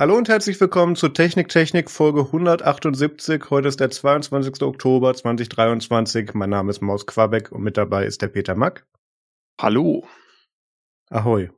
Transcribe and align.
Hallo 0.00 0.16
und 0.16 0.30
herzlich 0.30 0.58
willkommen 0.58 0.96
zu 0.96 1.10
Technik 1.10 1.50
Technik 1.50 1.90
Folge 1.90 2.20
178. 2.20 3.50
Heute 3.50 3.68
ist 3.68 3.80
der 3.80 3.90
22. 3.90 4.62
Oktober 4.62 5.12
2023. 5.12 6.32
Mein 6.32 6.48
Name 6.48 6.70
ist 6.70 6.80
Maus 6.80 7.04
Quabeck 7.04 7.52
und 7.52 7.62
mit 7.62 7.76
dabei 7.76 8.06
ist 8.06 8.22
der 8.22 8.28
Peter 8.28 8.54
Mack. 8.54 8.86
Hallo. 9.60 10.08
Ahoi. 11.10 11.50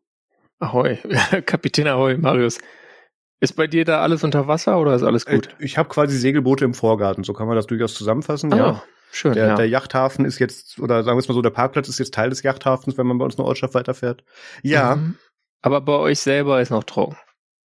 Ahoi. 0.58 0.98
Kapitän 1.46 1.86
Ahoi, 1.86 2.16
Marius. 2.16 2.58
Ist 3.38 3.54
bei 3.54 3.68
dir 3.68 3.84
da 3.84 4.00
alles 4.00 4.24
unter 4.24 4.48
Wasser 4.48 4.80
oder 4.80 4.96
ist 4.96 5.04
alles 5.04 5.24
gut? 5.24 5.54
Ich 5.60 5.78
habe 5.78 5.88
quasi 5.88 6.18
Segelboote 6.18 6.64
im 6.64 6.74
Vorgarten, 6.74 7.22
so 7.22 7.34
kann 7.34 7.46
man 7.46 7.54
das 7.54 7.68
durchaus 7.68 7.94
zusammenfassen. 7.94 8.52
Ah, 8.52 8.56
ja. 8.56 8.82
Schön. 9.12 9.34
Der, 9.34 9.46
ja. 9.46 9.54
der 9.54 9.68
Yachthafen 9.68 10.24
ist 10.24 10.40
jetzt, 10.40 10.80
oder 10.80 11.04
sagen 11.04 11.16
wir 11.16 11.20
es 11.20 11.28
mal 11.28 11.34
so, 11.34 11.42
der 11.42 11.50
Parkplatz 11.50 11.88
ist 11.88 12.00
jetzt 12.00 12.14
Teil 12.14 12.30
des 12.30 12.42
Yachthafens, 12.42 12.98
wenn 12.98 13.06
man 13.06 13.18
bei 13.18 13.24
uns 13.24 13.38
eine 13.38 13.46
Ortschaft 13.46 13.74
weiterfährt. 13.74 14.24
Ja. 14.64 14.96
Mhm. 14.96 15.16
Aber 15.60 15.80
bei 15.80 15.92
euch 15.92 16.18
selber 16.18 16.60
ist 16.60 16.70
noch 16.70 16.82
trocken. 16.82 17.16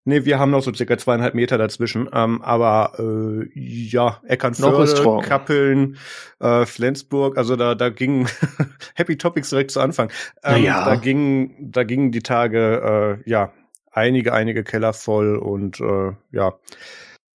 Nee, 0.09 0.25
wir 0.25 0.39
haben 0.39 0.53
noch 0.53 0.63
so 0.63 0.73
circa 0.73 0.97
zweieinhalb 0.97 1.35
Meter 1.35 1.59
dazwischen. 1.59 2.09
Ähm, 2.13 2.41
aber 2.41 2.93
äh, 3.01 3.49
ja, 3.59 4.21
Eckernförde. 4.25 5.21
Kappeln, 5.27 5.99
äh, 6.39 6.65
Flensburg, 6.65 7.37
also 7.37 7.57
da, 7.57 7.75
da 7.75 7.89
ging 7.89 8.29
Happy 8.95 9.19
Topics 9.19 9.51
direkt 9.51 9.73
zu 9.73 9.81
Anfang. 9.81 10.11
Ähm, 10.45 10.63
Naja. 10.63 10.85
Da 10.85 10.95
gingen, 10.95 11.73
da 11.73 11.83
gingen 11.83 12.13
die 12.13 12.23
Tage, 12.23 13.19
äh, 13.27 13.29
ja, 13.29 13.53
einige, 13.91 14.33
einige 14.33 14.63
Keller 14.63 14.93
voll 14.93 15.35
und 15.35 15.81
äh, 15.81 16.13
ja. 16.31 16.55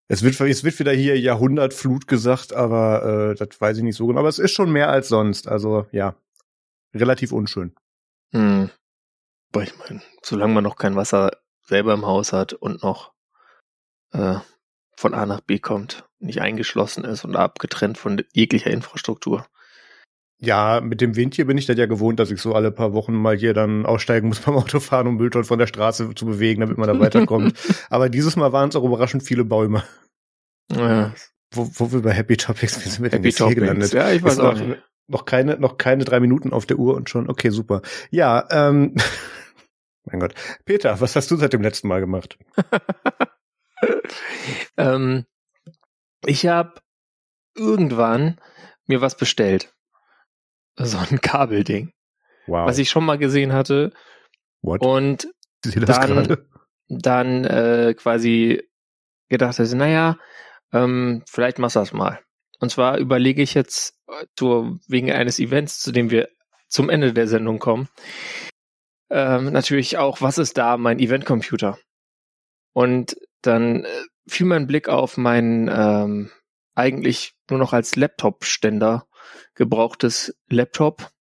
Es 0.07 0.23
wird, 0.23 0.39
es 0.39 0.63
wird 0.63 0.79
wieder 0.79 0.93
hier 0.93 1.19
Jahrhundertflut 1.19 2.07
gesagt, 2.07 2.53
aber 2.53 3.31
äh, 3.31 3.35
das 3.35 3.59
weiß 3.59 3.77
ich 3.77 3.83
nicht 3.83 3.97
so 3.97 4.07
genau. 4.07 4.19
Aber 4.21 4.29
es 4.29 4.39
ist 4.39 4.51
schon 4.51 4.71
mehr 4.71 4.89
als 4.89 5.09
sonst. 5.09 5.49
Also 5.49 5.87
ja, 5.91 6.15
relativ 6.93 7.33
unschön. 7.33 7.73
Hm. 8.31 8.69
Aber 9.51 9.63
ich 9.63 9.73
meine, 9.77 10.01
solange 10.23 10.53
man 10.53 10.63
noch 10.63 10.77
kein 10.77 10.95
Wasser 10.95 11.31
selber 11.71 11.93
im 11.93 12.05
Haus 12.05 12.33
hat 12.33 12.53
und 12.53 12.83
noch 12.83 13.13
äh, 14.13 14.35
von 14.95 15.13
A 15.15 15.25
nach 15.25 15.41
B 15.41 15.57
kommt, 15.57 16.05
nicht 16.19 16.41
eingeschlossen 16.41 17.03
ist 17.05 17.25
und 17.25 17.35
abgetrennt 17.35 17.97
von 17.97 18.21
jeglicher 18.33 18.69
Infrastruktur. 18.69 19.47
Ja, 20.43 20.81
mit 20.81 21.01
dem 21.01 21.15
Wind 21.15 21.35
hier 21.35 21.45
bin 21.45 21.57
ich 21.57 21.67
das 21.67 21.77
ja 21.77 21.85
gewohnt, 21.85 22.19
dass 22.19 22.31
ich 22.31 22.41
so 22.41 22.53
alle 22.53 22.71
paar 22.71 22.93
Wochen 22.93 23.13
mal 23.13 23.37
hier 23.37 23.53
dann 23.53 23.85
aussteigen 23.85 24.27
muss 24.27 24.39
beim 24.45 24.55
Autofahren, 24.55 25.07
um 25.07 25.15
Mülltonnen 25.15 25.45
von 25.45 25.59
der 25.59 25.67
Straße 25.67 26.13
zu 26.15 26.25
bewegen, 26.25 26.61
damit 26.61 26.77
man 26.77 26.87
da 26.87 26.99
weiterkommt. 26.99 27.53
Aber 27.89 28.09
dieses 28.09 28.35
Mal 28.35 28.51
waren 28.51 28.69
es 28.69 28.75
auch 28.75 28.83
überraschend 28.83 29.23
viele 29.23 29.45
Bäume. 29.45 29.83
Ja, 30.71 31.13
Wo, 31.53 31.69
wo 31.75 31.91
wir 31.91 32.01
bei 32.01 32.11
Happy 32.11 32.37
Topics, 32.37 32.83
wie 32.85 32.89
sind 32.89 33.03
wir 33.03 33.09
denn 33.09 33.19
Happy 33.23 33.31
hier 33.31 33.37
Topics. 33.37 33.59
gelandet? 33.61 33.93
Ja, 33.93 34.09
ich 34.11 34.23
weiß 34.23 34.33
Ist 34.33 34.39
auch 34.39 34.53
noch, 34.55 34.65
nicht. 34.67 34.81
noch 35.07 35.25
keine, 35.25 35.57
noch 35.59 35.77
keine 35.77 36.05
drei 36.05 36.19
Minuten 36.19 36.53
auf 36.53 36.65
der 36.65 36.79
Uhr 36.79 36.95
und 36.95 37.09
schon, 37.09 37.29
okay, 37.29 37.49
super. 37.49 37.81
Ja, 38.09 38.47
ähm, 38.51 38.95
mein 40.03 40.19
Gott. 40.19 40.33
Peter, 40.65 40.99
was 41.01 41.15
hast 41.15 41.29
du 41.31 41.35
seit 41.35 41.53
dem 41.53 41.61
letzten 41.61 41.87
Mal 41.87 41.99
gemacht? 41.99 42.37
ähm, 44.77 45.25
ich 46.25 46.47
habe 46.47 46.81
irgendwann 47.55 48.39
mir 48.87 49.01
was 49.01 49.17
bestellt. 49.17 49.73
So 50.77 50.97
ein 50.97 51.21
Kabelding, 51.21 51.93
Wow. 52.47 52.67
was 52.67 52.77
ich 52.77 52.89
schon 52.89 53.05
mal 53.05 53.17
gesehen 53.17 53.53
hatte 53.53 53.91
What? 54.61 54.83
und 54.85 55.27
dann- 55.63 56.37
dann 56.87 57.45
äh, 57.45 57.93
quasi 57.95 58.63
gedacht 59.29 59.59
hatte, 59.59 59.75
naja, 59.75 60.17
ähm, 60.73 61.23
vielleicht 61.27 61.59
machst 61.59 61.75
du 61.75 61.79
das 61.81 61.93
mal. 61.93 62.19
Und 62.59 62.71
zwar 62.71 62.97
überlege 62.97 63.41
ich 63.41 63.53
jetzt 63.53 63.97
äh, 64.07 64.25
zu, 64.35 64.79
wegen 64.87 65.11
eines 65.11 65.39
Events, 65.39 65.79
zu 65.79 65.91
dem 65.91 66.09
wir 66.09 66.29
zum 66.67 66.89
Ende 66.89 67.13
der 67.13 67.27
Sendung 67.27 67.59
kommen, 67.59 67.89
ähm, 69.11 69.51
natürlich 69.51 69.97
auch, 69.97 70.21
was 70.21 70.37
ist 70.37 70.57
da 70.57 70.77
mein 70.77 70.99
Eventcomputer? 70.99 71.77
Und 72.73 73.17
dann 73.41 73.83
äh, 73.83 73.89
fiel 74.27 74.45
mein 74.45 74.67
Blick 74.67 74.87
auf 74.87 75.17
mein 75.17 75.69
ähm, 75.73 76.31
eigentlich 76.75 77.33
nur 77.49 77.59
noch 77.59 77.73
als 77.73 77.95
Laptop-Ständer 77.95 79.05
gebrauchtes 79.55 80.35
Laptop, 80.49 81.11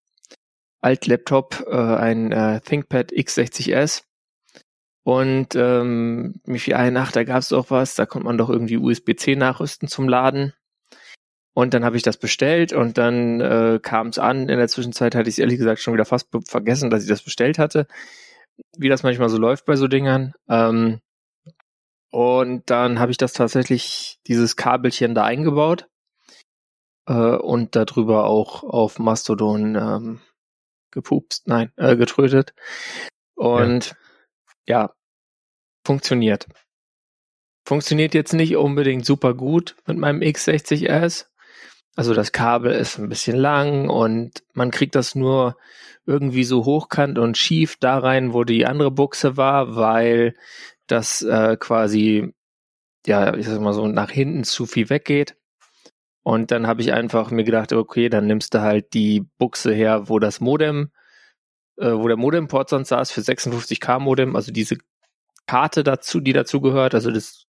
Alt-Laptop, 0.81 1.67
äh, 1.69 1.77
ein 1.77 2.33
äh, 2.33 2.61
ThinkPad 2.61 3.13
X60S. 3.13 4.05
Und 5.03 5.57
ähm, 5.57 6.41
mir 6.45 6.61
fiel 6.61 6.75
ein, 6.75 6.97
ach, 6.97 7.11
da 7.11 7.25
gab's 7.25 7.49
doch 7.49 7.71
was, 7.71 7.95
da 7.95 8.07
konnte 8.07 8.27
man 8.27 8.39
doch 8.39 8.51
irgendwie 8.51 8.77
USB-C 8.77 9.35
nachrüsten 9.35 9.89
zum 9.89 10.09
Laden. 10.09 10.53
Und 11.61 11.75
dann 11.75 11.85
habe 11.85 11.99
ich 11.99 12.03
das 12.03 12.17
bestellt 12.17 12.73
und 12.73 12.97
dann 12.97 13.39
äh, 13.43 13.81
kam 13.83 14.07
es 14.07 14.19
an. 14.19 14.49
In 14.49 14.57
der 14.57 14.69
Zwischenzeit 14.69 15.15
hatte 15.15 15.29
ich 15.29 15.39
ehrlich 15.39 15.59
gesagt 15.59 15.83
schon 15.83 15.93
wieder 15.93 16.07
fast 16.07 16.29
vergessen, 16.47 16.89
dass 16.89 17.03
ich 17.03 17.09
das 17.11 17.21
bestellt 17.21 17.59
hatte. 17.59 17.87
Wie 18.79 18.89
das 18.89 19.03
manchmal 19.03 19.29
so 19.29 19.37
läuft 19.37 19.67
bei 19.67 19.77
so 19.77 19.87
Dingern. 19.87 20.33
Ähm, 20.49 21.03
und 22.11 22.71
dann 22.71 22.99
habe 22.99 23.11
ich 23.11 23.19
das 23.19 23.35
tatsächlich, 23.35 24.21
dieses 24.27 24.57
Kabelchen 24.57 25.15
da 25.15 25.25
eingebaut 25.25 25.87
äh, 27.07 27.13
und 27.13 27.77
darüber 27.77 28.25
auch 28.25 28.63
auf 28.63 28.99
Mastodon 28.99 29.75
ähm, 29.75 30.21
gepupst, 30.91 31.47
nein, 31.47 31.73
äh, 31.77 31.95
getrötet. 31.95 32.55
Und 33.35 33.95
ja, 34.67 34.95
funktioniert. 35.87 36.47
Funktioniert 37.67 38.15
jetzt 38.15 38.33
nicht 38.33 38.57
unbedingt 38.57 39.05
super 39.05 39.35
gut 39.35 39.77
mit 39.87 39.99
meinem 39.99 40.23
X60S. 40.23 41.30
Also 42.01 42.15
das 42.15 42.33
Kabel 42.33 42.73
ist 42.73 42.99
ein 42.99 43.11
bisschen 43.11 43.37
lang 43.37 43.91
und 43.91 44.43
man 44.55 44.71
kriegt 44.71 44.95
das 44.95 45.15
nur 45.15 45.59
irgendwie 46.07 46.45
so 46.45 46.65
hochkant 46.65 47.19
und 47.19 47.37
schief 47.37 47.77
da 47.79 47.99
rein, 47.99 48.33
wo 48.33 48.43
die 48.43 48.65
andere 48.65 48.91
Buchse 48.91 49.37
war, 49.37 49.77
weil 49.77 50.35
das 50.87 51.21
äh, 51.21 51.59
quasi, 51.61 52.33
ja, 53.05 53.35
ich 53.35 53.47
sag 53.47 53.61
mal 53.61 53.75
so, 53.75 53.87
nach 53.87 54.11
hinten 54.11 54.45
zu 54.45 54.65
viel 54.65 54.89
weggeht. 54.89 55.37
Und 56.23 56.53
dann 56.53 56.67
habe 56.67 56.81
ich 56.81 56.95
einfach 56.95 57.31
mir 57.31 57.45
gedacht, 57.45 57.75
okay, 57.75 58.09
dann 58.09 58.27
nimmst 58.27 58.55
du 58.55 58.63
halt 58.63 58.95
die 58.95 59.27
Buchse 59.37 59.75
her, 59.75 60.09
wo 60.09 60.19
das 60.19 60.41
Modem, 60.41 60.93
äh, 61.77 61.93
wo 61.93 62.09
der 62.09 62.17
Modemport 62.17 62.71
sonst 62.71 62.89
saß 62.89 63.11
für 63.11 63.21
56k 63.21 63.99
Modem, 63.99 64.37
also 64.37 64.53
diese 64.53 64.79
Karte 65.47 65.85
dazu, 65.85 66.21
die 66.21 66.33
dazu 66.33 66.63
gehört, 66.63 66.95
also 66.95 67.11
das 67.11 67.45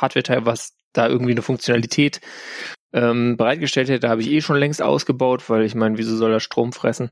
Hardware-Teil, 0.00 0.46
was 0.46 0.78
da 0.94 1.08
irgendwie 1.08 1.32
eine 1.32 1.42
Funktionalität 1.42 2.22
ähm, 2.94 3.36
bereitgestellt 3.36 3.88
hätte, 3.88 4.08
habe 4.08 4.22
ich 4.22 4.30
eh 4.30 4.40
schon 4.40 4.56
längst 4.56 4.80
ausgebaut, 4.80 5.50
weil 5.50 5.64
ich 5.64 5.74
meine, 5.74 5.98
wieso 5.98 6.16
soll 6.16 6.32
er 6.32 6.40
Strom 6.40 6.72
fressen? 6.72 7.10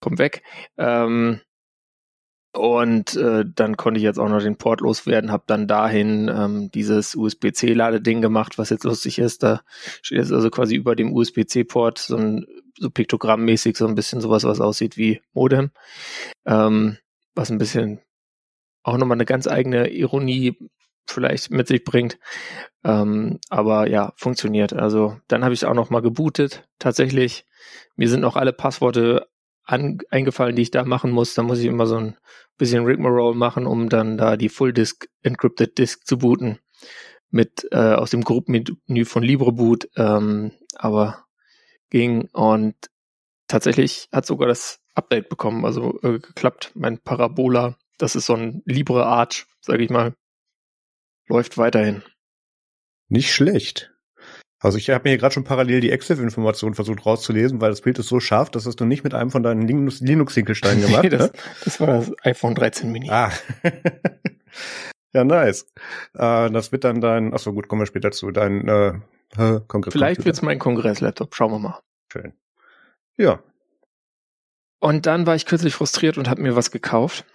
Kommt 0.00 0.18
weg. 0.18 0.42
Ähm, 0.76 1.40
und 2.52 3.16
äh, 3.16 3.44
dann 3.52 3.76
konnte 3.76 3.98
ich 3.98 4.04
jetzt 4.04 4.18
auch 4.18 4.28
noch 4.28 4.40
den 4.40 4.56
Port 4.56 4.80
loswerden, 4.80 5.32
habe 5.32 5.44
dann 5.46 5.66
dahin 5.66 6.28
ähm, 6.28 6.70
dieses 6.72 7.14
USB-C-Ladeding 7.16 8.20
gemacht, 8.22 8.58
was 8.58 8.70
jetzt 8.70 8.84
lustig 8.84 9.18
ist. 9.18 9.42
Da 9.42 9.62
steht 10.02 10.18
jetzt 10.18 10.32
also 10.32 10.50
quasi 10.50 10.74
über 10.74 10.94
dem 10.94 11.12
USB-C-Port 11.12 11.98
so 11.98 12.16
ein 12.16 12.46
so 12.76 12.90
piktogrammmäßig 12.90 13.76
so 13.76 13.86
ein 13.86 13.94
bisschen 13.94 14.20
sowas, 14.20 14.42
was 14.44 14.60
aussieht 14.60 14.96
wie 14.96 15.20
Modem, 15.32 15.70
ähm, 16.44 16.96
was 17.34 17.50
ein 17.50 17.58
bisschen 17.58 18.00
auch 18.82 18.98
nochmal 18.98 19.16
eine 19.16 19.24
ganz 19.24 19.46
eigene 19.46 19.88
Ironie 19.90 20.58
vielleicht 21.06 21.50
mit 21.50 21.68
sich 21.68 21.84
bringt. 21.84 22.18
Ähm, 22.84 23.40
aber 23.48 23.88
ja, 23.88 24.12
funktioniert. 24.16 24.72
Also 24.72 25.18
dann 25.28 25.44
habe 25.44 25.54
ich 25.54 25.60
es 25.60 25.64
auch 25.64 25.74
noch 25.74 25.90
mal 25.90 26.02
gebootet. 26.02 26.68
Tatsächlich, 26.78 27.46
mir 27.96 28.08
sind 28.08 28.20
noch 28.20 28.36
alle 28.36 28.52
Passworte 28.52 29.28
an, 29.64 29.98
eingefallen, 30.10 30.56
die 30.56 30.62
ich 30.62 30.70
da 30.70 30.84
machen 30.84 31.10
muss. 31.10 31.34
Da 31.34 31.42
muss 31.42 31.58
ich 31.58 31.66
immer 31.66 31.86
so 31.86 31.96
ein 31.96 32.16
bisschen 32.58 32.84
Rigmarole 32.84 33.36
machen, 33.36 33.66
um 33.66 33.88
dann 33.88 34.18
da 34.18 34.36
die 34.36 34.48
Full 34.48 34.72
Disk 34.72 35.08
Encrypted 35.22 35.78
Disk 35.78 36.06
zu 36.06 36.18
booten 36.18 36.58
mit 37.30 37.66
äh, 37.72 37.94
aus 37.94 38.10
dem 38.10 38.22
Gruppenmenü 38.22 39.04
von 39.04 39.22
LibreBoot. 39.22 39.88
Ähm, 39.96 40.52
aber 40.76 41.24
ging 41.90 42.28
und 42.32 42.74
tatsächlich 43.48 44.08
hat 44.12 44.26
sogar 44.26 44.48
das 44.48 44.80
Update 44.94 45.28
bekommen, 45.28 45.64
also 45.64 45.98
äh, 46.02 46.18
geklappt. 46.18 46.72
Mein 46.74 46.98
Parabola, 46.98 47.76
das 47.98 48.14
ist 48.14 48.26
so 48.26 48.34
ein 48.34 48.62
Libre 48.64 49.06
Arch, 49.06 49.46
sage 49.60 49.82
ich 49.82 49.90
mal, 49.90 50.14
läuft 51.28 51.58
weiterhin. 51.58 52.02
Nicht 53.08 53.32
schlecht. 53.32 53.90
Also 54.60 54.78
ich 54.78 54.88
habe 54.88 55.04
mir 55.04 55.10
hier 55.10 55.18
gerade 55.18 55.34
schon 55.34 55.44
parallel 55.44 55.80
die 55.80 55.90
EXIF-Informationen 55.90 56.74
versucht 56.74 57.04
rauszulesen, 57.04 57.60
weil 57.60 57.68
das 57.68 57.82
Bild 57.82 57.98
ist 57.98 58.08
so 58.08 58.18
scharf, 58.18 58.50
dass 58.50 58.64
das 58.64 58.76
du 58.76 58.86
nicht 58.86 59.04
mit 59.04 59.12
einem 59.12 59.30
von 59.30 59.42
deinen 59.42 59.66
Linux- 59.68 60.00
Linux-Hinkelsteinen 60.00 60.80
gemacht 60.86 61.02
Nee, 61.02 61.10
das, 61.10 61.32
ne? 61.32 61.38
das 61.64 61.80
war 61.80 61.86
das 61.88 62.12
iPhone 62.22 62.54
13 62.54 62.90
Mini. 62.90 63.10
Ah. 63.10 63.30
ja, 65.12 65.24
nice. 65.24 65.66
Äh, 66.14 66.50
das 66.50 66.72
wird 66.72 66.84
dann 66.84 67.02
dein, 67.02 67.34
ach 67.34 67.40
so 67.40 67.52
gut, 67.52 67.68
kommen 67.68 67.82
wir 67.82 67.86
später 67.86 68.10
zu, 68.10 68.30
dein 68.30 68.66
äh, 68.66 68.88
äh, 69.36 69.60
Kongress. 69.68 69.92
Vielleicht 69.92 70.24
wird's 70.24 70.40
mein 70.40 70.58
Kongress-Laptop, 70.58 71.34
schauen 71.34 71.52
wir 71.52 71.58
mal. 71.58 71.80
Schön. 72.10 72.32
Ja. 73.18 73.42
Und 74.80 75.04
dann 75.04 75.26
war 75.26 75.34
ich 75.34 75.44
kürzlich 75.44 75.74
frustriert 75.74 76.16
und 76.16 76.28
habe 76.28 76.40
mir 76.40 76.56
was 76.56 76.70
gekauft. 76.70 77.26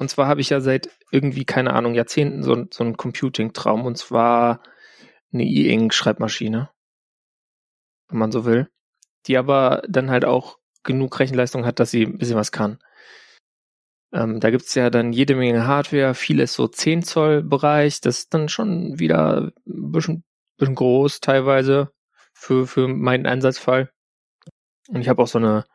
Und 0.00 0.08
zwar 0.08 0.28
habe 0.28 0.40
ich 0.40 0.48
ja 0.48 0.60
seit 0.60 0.88
irgendwie, 1.10 1.44
keine 1.44 1.74
Ahnung, 1.74 1.92
Jahrzehnten 1.92 2.42
so, 2.42 2.64
so 2.70 2.82
einen 2.82 2.96
Computing-Traum. 2.96 3.84
Und 3.84 3.98
zwar 3.98 4.62
eine 5.30 5.44
E-Ink-Schreibmaschine, 5.44 6.70
wenn 8.08 8.18
man 8.18 8.32
so 8.32 8.46
will. 8.46 8.70
Die 9.26 9.36
aber 9.36 9.82
dann 9.86 10.10
halt 10.10 10.24
auch 10.24 10.58
genug 10.84 11.20
Rechenleistung 11.20 11.66
hat, 11.66 11.80
dass 11.80 11.90
sie 11.90 12.04
ein 12.04 12.16
bisschen 12.16 12.38
was 12.38 12.50
kann. 12.50 12.78
Ähm, 14.10 14.40
da 14.40 14.48
gibt's 14.48 14.74
ja 14.74 14.88
dann 14.88 15.12
jede 15.12 15.36
Menge 15.36 15.66
Hardware, 15.66 16.14
vieles 16.14 16.54
so 16.54 16.66
10 16.66 17.02
Zoll 17.02 17.42
Bereich, 17.42 18.00
das 18.00 18.20
ist 18.20 18.32
dann 18.32 18.48
schon 18.48 18.98
wieder 18.98 19.52
ein 19.66 19.92
bisschen, 19.92 20.24
bisschen 20.56 20.76
groß 20.76 21.20
teilweise 21.20 21.92
für, 22.32 22.66
für 22.66 22.88
meinen 22.88 23.26
Einsatzfall. 23.26 23.92
Und 24.88 25.02
ich 25.02 25.10
habe 25.10 25.22
auch 25.22 25.28
so 25.28 25.38
eine 25.38 25.66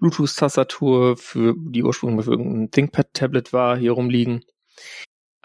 Bluetooth-Tastatur, 0.00 1.16
für 1.16 1.54
die 1.56 1.84
ursprünglich 1.84 2.24
für 2.24 2.32
irgendein 2.32 2.70
ThinkPad-Tablet 2.70 3.52
war, 3.52 3.76
hier 3.76 3.92
rumliegen. 3.92 4.44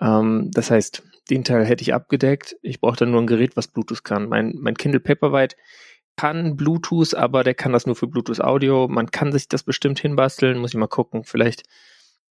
Ähm, 0.02 0.50
das 0.54 0.72
heißt, 0.72 1.04
den 1.30 1.44
Teil 1.44 1.66
hätte 1.66 1.81
ich 1.81 1.94
abgedeckt. 1.94 2.56
Ich 2.62 2.80
brauchte 2.80 3.06
nur 3.06 3.22
ein 3.22 3.28
Gerät, 3.28 3.56
was 3.57 3.68
Bluetooth 3.68 4.04
kann. 4.04 4.28
Mein, 4.30 4.56
mein 4.57 4.75
Kindle 4.75 5.00
Paperwhite 5.00 5.56
kann 6.16 6.56
Bluetooth, 6.56 7.13
aber 7.13 7.44
der 7.44 7.56
kann 7.56 7.74
das 7.74 7.86
nur 7.86 7.96
für 7.96 8.07
Bluetooth 8.07 8.42
Audio. 8.42 8.88
Man 8.88 9.12
kann 9.12 9.31
sich 9.31 9.48
das 9.50 9.63
bestimmt 9.63 10.00
hinbasteln, 10.00 10.58
muss 10.58 10.72
ich 10.72 10.78
mal 10.80 10.88
gucken. 10.88 11.24
Vielleicht 11.24 11.63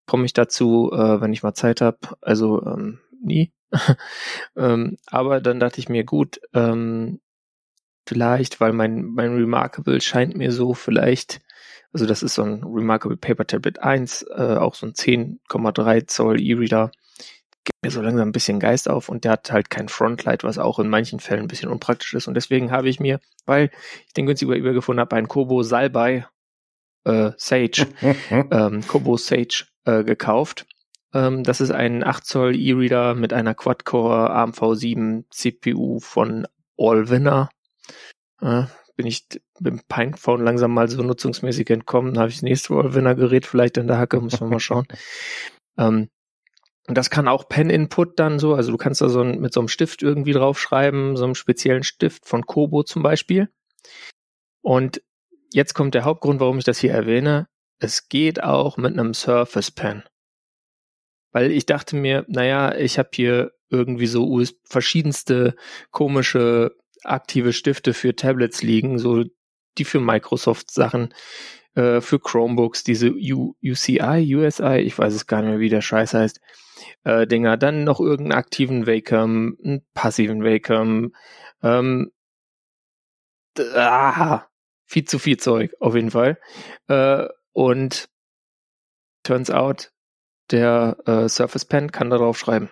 komme 0.06 0.24
ich 0.24 0.32
dazu, 0.32 0.90
äh, 0.92 1.20
wenn 1.20 1.32
ich 1.32 1.42
mal 1.42 1.54
Zeit 1.54 1.80
habe. 1.80 1.98
Also 2.20 2.64
ähm, 2.64 3.00
nie. 3.22 3.52
ähm, 4.56 4.96
aber 5.06 5.40
dann 5.40 5.60
dachte 5.60 5.80
ich 5.80 5.88
mir, 5.88 6.04
gut, 6.04 6.40
ähm, 6.52 7.20
vielleicht, 8.06 8.60
weil 8.60 8.72
mein, 8.72 9.04
mein 9.04 9.34
Remarkable 9.34 10.00
scheint 10.00 10.36
mir 10.36 10.52
so 10.52 10.74
vielleicht, 10.74 11.40
also 11.94 12.06
das 12.06 12.22
ist 12.22 12.34
so 12.34 12.42
ein 12.42 12.62
Remarkable 12.64 13.16
Paper 13.16 13.46
Tablet 13.46 13.78
1, 13.78 14.26
äh, 14.36 14.56
auch 14.56 14.74
so 14.74 14.86
ein 14.86 14.92
10,3 14.92 16.06
Zoll 16.06 16.40
E-Reader 16.40 16.90
gibt 17.64 17.82
mir 17.82 17.90
so 17.90 18.02
langsam 18.02 18.28
ein 18.28 18.32
bisschen 18.32 18.60
Geist 18.60 18.88
auf 18.88 19.08
und 19.08 19.24
der 19.24 19.32
hat 19.32 19.50
halt 19.50 19.70
kein 19.70 19.88
Frontlight, 19.88 20.44
was 20.44 20.58
auch 20.58 20.78
in 20.78 20.88
manchen 20.88 21.18
Fällen 21.18 21.42
ein 21.42 21.48
bisschen 21.48 21.70
unpraktisch 21.70 22.14
ist. 22.14 22.28
Und 22.28 22.34
deswegen 22.34 22.70
habe 22.70 22.88
ich 22.88 23.00
mir, 23.00 23.20
weil 23.46 23.70
ich 24.06 24.12
den 24.12 24.26
günstig 24.26 24.46
über 24.46 24.56
eBay 24.56 24.74
gefunden 24.74 25.00
habe, 25.00 25.16
einen 25.16 25.28
Kobo 25.28 25.62
Salbei 25.62 26.26
äh, 27.04 27.32
Sage, 27.36 27.86
ähm, 28.30 28.86
Kobo 28.86 29.16
Sage 29.16 29.64
äh, 29.84 30.04
gekauft. 30.04 30.66
Ähm, 31.14 31.42
das 31.42 31.60
ist 31.60 31.70
ein 31.70 32.04
8 32.04 32.24
Zoll 32.26 32.56
E-Reader 32.56 33.14
mit 33.14 33.32
einer 33.32 33.54
Quad-Core 33.54 34.30
AMV7 34.36 35.24
CPU 35.30 36.00
von 36.00 36.46
Allwinner. 36.78 37.48
Bin 38.96 39.06
ich 39.06 39.26
mit 39.58 39.72
dem 39.72 39.80
Pinephone 39.88 40.42
langsam 40.44 40.72
mal 40.72 40.88
so 40.88 41.02
nutzungsmäßig 41.02 41.68
entkommen. 41.70 42.18
habe 42.18 42.28
ich 42.28 42.36
das 42.36 42.42
nächste 42.42 42.74
Allwinner-Gerät 42.74 43.46
vielleicht 43.46 43.76
in 43.76 43.86
der 43.86 43.98
Hacke, 43.98 44.20
muss 44.20 44.40
man 44.40 44.50
mal 44.50 44.60
schauen. 44.60 44.86
ähm, 45.78 46.08
und 46.86 46.98
das 46.98 47.08
kann 47.08 47.28
auch 47.28 47.48
Pen-Input 47.48 48.18
dann 48.18 48.38
so, 48.38 48.54
also 48.54 48.70
du 48.70 48.76
kannst 48.76 49.00
da 49.00 49.08
so 49.08 49.22
ein, 49.22 49.40
mit 49.40 49.54
so 49.54 49.60
einem 49.60 49.68
Stift 49.68 50.02
irgendwie 50.02 50.32
draufschreiben, 50.32 51.16
so 51.16 51.24
einem 51.24 51.34
speziellen 51.34 51.82
Stift 51.82 52.26
von 52.26 52.44
Kobo 52.44 52.82
zum 52.82 53.02
Beispiel. 53.02 53.48
Und 54.60 55.02
jetzt 55.52 55.74
kommt 55.74 55.94
der 55.94 56.04
Hauptgrund, 56.04 56.40
warum 56.40 56.58
ich 56.58 56.64
das 56.64 56.78
hier 56.78 56.92
erwähne. 56.92 57.48
Es 57.78 58.08
geht 58.08 58.42
auch 58.42 58.76
mit 58.76 58.92
einem 58.92 59.14
Surface 59.14 59.70
Pen. 59.70 60.04
Weil 61.32 61.50
ich 61.50 61.64
dachte 61.66 61.96
mir, 61.96 62.24
naja, 62.28 62.74
ich 62.74 62.98
habe 62.98 63.10
hier 63.14 63.52
irgendwie 63.70 64.06
so 64.06 64.28
US 64.28 64.54
verschiedenste 64.64 65.56
komische 65.90 66.76
aktive 67.06 67.52
Stifte 67.52 67.94
für 67.94 68.14
Tablets 68.14 68.62
liegen, 68.62 68.98
so 68.98 69.24
die 69.78 69.84
für 69.84 70.00
Microsoft 70.00 70.70
Sachen, 70.70 71.14
äh, 71.74 72.00
für 72.00 72.20
Chromebooks, 72.20 72.84
diese 72.84 73.10
U 73.10 73.54
UCI, 73.62 74.34
USI, 74.36 74.78
ich 74.78 74.98
weiß 74.98 75.14
es 75.14 75.26
gar 75.26 75.42
nicht 75.42 75.50
mehr, 75.50 75.60
wie 75.60 75.68
der 75.68 75.80
Scheiß 75.80 76.14
heißt 76.14 76.40
äh, 77.04 77.26
Dinger, 77.26 77.56
dann 77.56 77.84
noch 77.84 78.00
irgendeinen 78.00 78.38
aktiven 78.38 78.86
Wacom, 78.86 79.56
einen 79.62 79.86
passiven 79.94 80.42
Wacom, 80.42 81.12
ähm, 81.62 82.12
ah, 83.58 84.46
viel 84.86 85.04
zu 85.04 85.18
viel 85.18 85.36
Zeug, 85.38 85.74
auf 85.80 85.94
jeden 85.94 86.10
Fall. 86.10 86.38
Äh, 86.88 87.26
und 87.52 88.08
turns 89.22 89.50
out, 89.50 89.92
der 90.50 90.96
äh, 91.06 91.28
Surface 91.28 91.64
Pen 91.64 91.90
kann 91.90 92.10
darauf 92.10 92.38
schreiben. 92.38 92.70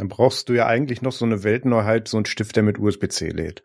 Dann 0.00 0.08
brauchst 0.08 0.48
du 0.48 0.54
ja 0.54 0.66
eigentlich 0.66 1.02
noch 1.02 1.12
so 1.12 1.26
eine 1.26 1.44
Weltneuheit, 1.44 2.08
so 2.08 2.16
einen 2.16 2.24
Stift, 2.24 2.56
der 2.56 2.62
mit 2.62 2.78
USB-C 2.78 3.28
lädt. 3.28 3.64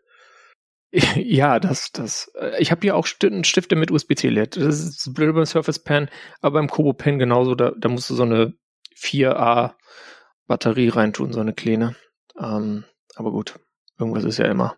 Ja, 1.16 1.58
das, 1.58 1.92
das. 1.92 2.30
Äh, 2.38 2.60
ich 2.60 2.70
habe 2.70 2.82
hier 2.82 2.94
auch 2.94 3.08
einen 3.22 3.44
Stift, 3.44 3.70
der 3.70 3.78
mit 3.78 3.90
USB-C 3.90 4.28
lädt. 4.28 4.56
Das 4.56 4.80
ist 4.80 5.14
blöd 5.14 5.34
beim 5.34 5.46
Surface 5.46 5.78
Pen, 5.78 6.10
aber 6.40 6.54
beim 6.54 6.68
Kobo 6.68 6.92
Pen 6.92 7.18
genauso. 7.18 7.54
Da, 7.54 7.72
da 7.76 7.88
musst 7.88 8.10
du 8.10 8.14
so 8.14 8.22
eine 8.22 8.52
4A 8.94 9.74
Batterie 10.46 10.88
reintun, 10.88 11.32
so 11.32 11.40
eine 11.40 11.54
kleine. 11.54 11.96
Ähm, 12.38 12.84
aber 13.14 13.30
gut, 13.30 13.58
irgendwas 13.98 14.24
ist 14.24 14.38
ja 14.38 14.44
immer. 14.44 14.76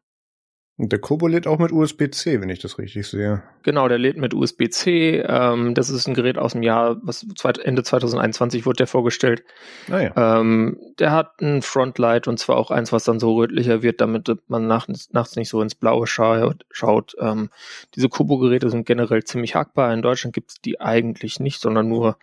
Und 0.78 0.92
der 0.92 1.00
Kobo 1.00 1.26
lädt 1.26 1.48
auch 1.48 1.58
mit 1.58 1.72
USB-C, 1.72 2.40
wenn 2.40 2.50
ich 2.50 2.60
das 2.60 2.78
richtig 2.78 3.08
sehe. 3.08 3.42
Genau, 3.64 3.88
der 3.88 3.98
lädt 3.98 4.16
mit 4.16 4.32
USB-C. 4.32 5.24
Ähm, 5.26 5.74
das 5.74 5.90
ist 5.90 6.06
ein 6.06 6.14
Gerät 6.14 6.38
aus 6.38 6.52
dem 6.52 6.62
Jahr, 6.62 6.98
was 7.02 7.26
Ende 7.64 7.82
2021 7.82 8.64
wurde 8.64 8.76
der 8.76 8.86
vorgestellt. 8.86 9.42
Ah, 9.90 10.38
ähm, 10.38 10.78
der 11.00 11.10
hat 11.10 11.40
ein 11.40 11.62
Frontlight 11.62 12.28
und 12.28 12.38
zwar 12.38 12.56
auch 12.56 12.70
eins, 12.70 12.92
was 12.92 13.02
dann 13.02 13.18
so 13.18 13.34
rötlicher 13.34 13.82
wird, 13.82 14.00
damit 14.00 14.30
man 14.46 14.68
nachts, 14.68 15.12
nachts 15.12 15.34
nicht 15.34 15.48
so 15.48 15.60
ins 15.60 15.74
Blaue 15.74 16.06
schaut. 16.06 16.64
schaut. 16.70 17.16
Ähm, 17.18 17.50
diese 17.96 18.08
Kobo-Geräte 18.08 18.70
sind 18.70 18.86
generell 18.86 19.24
ziemlich 19.24 19.56
hackbar. 19.56 19.92
In 19.92 20.02
Deutschland 20.02 20.32
gibt 20.32 20.52
es 20.52 20.60
die 20.60 20.80
eigentlich 20.80 21.40
nicht, 21.40 21.60
sondern 21.60 21.88
nur 21.88 22.18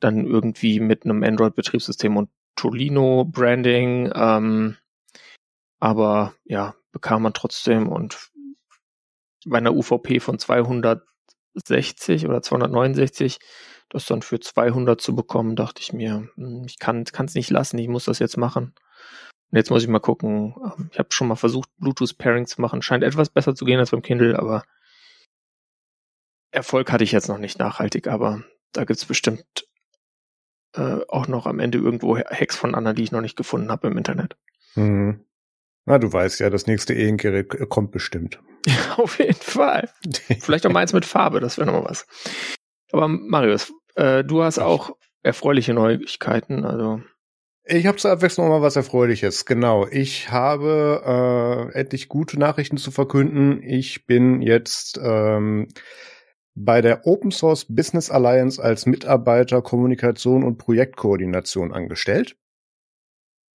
dann 0.00 0.26
irgendwie 0.26 0.80
mit 0.80 1.04
einem 1.04 1.22
Android-Betriebssystem 1.22 2.16
und 2.16 2.30
Tolino-Branding. 2.56 4.10
Ähm, 4.12 4.76
aber 5.78 6.34
ja, 6.44 6.74
bekam 6.92 7.22
man 7.22 7.34
trotzdem 7.34 7.88
und 7.88 8.30
bei 9.44 9.58
einer 9.58 9.74
UVP 9.74 10.20
von 10.20 10.38
260 10.38 12.26
oder 12.26 12.42
269 12.42 13.38
das 13.92 14.06
dann 14.06 14.22
für 14.22 14.40
200 14.40 15.00
zu 15.00 15.14
bekommen, 15.14 15.54
dachte 15.54 15.82
ich 15.82 15.92
mir, 15.92 16.28
hm, 16.36 16.64
ich 16.66 16.78
kann 16.78 17.04
es 17.04 17.34
nicht 17.34 17.50
lassen, 17.50 17.78
ich 17.78 17.88
muss 17.88 18.06
das 18.06 18.18
jetzt 18.18 18.38
machen. 18.38 18.74
Und 19.50 19.58
jetzt 19.58 19.70
muss 19.70 19.82
ich 19.82 19.88
mal 19.88 20.00
gucken. 20.00 20.54
Ähm, 20.64 20.88
ich 20.92 20.98
habe 20.98 21.10
schon 21.12 21.28
mal 21.28 21.36
versucht, 21.36 21.68
Bluetooth-Pairing 21.76 22.46
zu 22.46 22.60
machen. 22.60 22.80
Scheint 22.80 23.04
etwas 23.04 23.28
besser 23.28 23.54
zu 23.54 23.66
gehen 23.66 23.78
als 23.78 23.90
beim 23.90 24.00
Kindle, 24.00 24.38
aber 24.38 24.64
Erfolg 26.52 26.90
hatte 26.90 27.04
ich 27.04 27.12
jetzt 27.12 27.28
noch 27.28 27.38
nicht 27.38 27.58
nachhaltig, 27.58 28.08
aber 28.08 28.44
da 28.72 28.84
gibt's 28.84 29.04
bestimmt 29.04 29.44
äh, 30.74 31.00
auch 31.08 31.28
noch 31.28 31.46
am 31.46 31.60
Ende 31.60 31.78
irgendwo 31.78 32.16
Hacks 32.16 32.56
von 32.56 32.74
anderen, 32.74 32.96
die 32.96 33.02
ich 33.02 33.12
noch 33.12 33.20
nicht 33.20 33.36
gefunden 33.36 33.70
habe 33.70 33.88
im 33.88 33.98
Internet. 33.98 34.36
Mhm. 34.74 35.24
Na, 35.84 35.98
du 35.98 36.12
weißt 36.12 36.40
ja, 36.40 36.50
das 36.50 36.66
nächste 36.66 36.94
E-Gerät 36.94 37.68
kommt 37.68 37.90
bestimmt. 37.90 38.40
Ja, 38.66 38.94
auf 38.98 39.18
jeden 39.18 39.34
Fall. 39.34 39.88
Vielleicht 40.40 40.66
auch 40.66 40.70
mal 40.70 40.80
eins 40.80 40.92
mit 40.92 41.04
Farbe, 41.04 41.40
das 41.40 41.58
wäre 41.58 41.66
nochmal 41.66 41.90
was. 41.90 42.06
Aber 42.92 43.08
Marius, 43.08 43.72
äh, 43.96 44.22
du 44.22 44.42
hast 44.42 44.58
auch 44.58 44.96
erfreuliche 45.22 45.74
Neuigkeiten, 45.74 46.64
also. 46.64 47.00
Ich 47.64 47.86
habe 47.86 47.96
zur 47.96 48.10
Abwechslung 48.10 48.48
mal 48.48 48.60
was 48.60 48.74
Erfreuliches. 48.74 49.44
Genau. 49.44 49.86
Ich 49.86 50.32
habe 50.32 51.70
äh, 51.72 51.78
endlich 51.78 52.08
gute 52.08 52.38
Nachrichten 52.38 52.76
zu 52.76 52.90
verkünden. 52.90 53.62
Ich 53.62 54.04
bin 54.04 54.42
jetzt 54.42 54.98
ähm, 55.00 55.68
bei 56.56 56.80
der 56.80 57.06
Open 57.06 57.30
Source 57.30 57.66
Business 57.68 58.10
Alliance 58.10 58.62
als 58.62 58.84
Mitarbeiter 58.86 59.62
Kommunikation 59.62 60.42
und 60.42 60.58
Projektkoordination 60.58 61.72
angestellt 61.72 62.36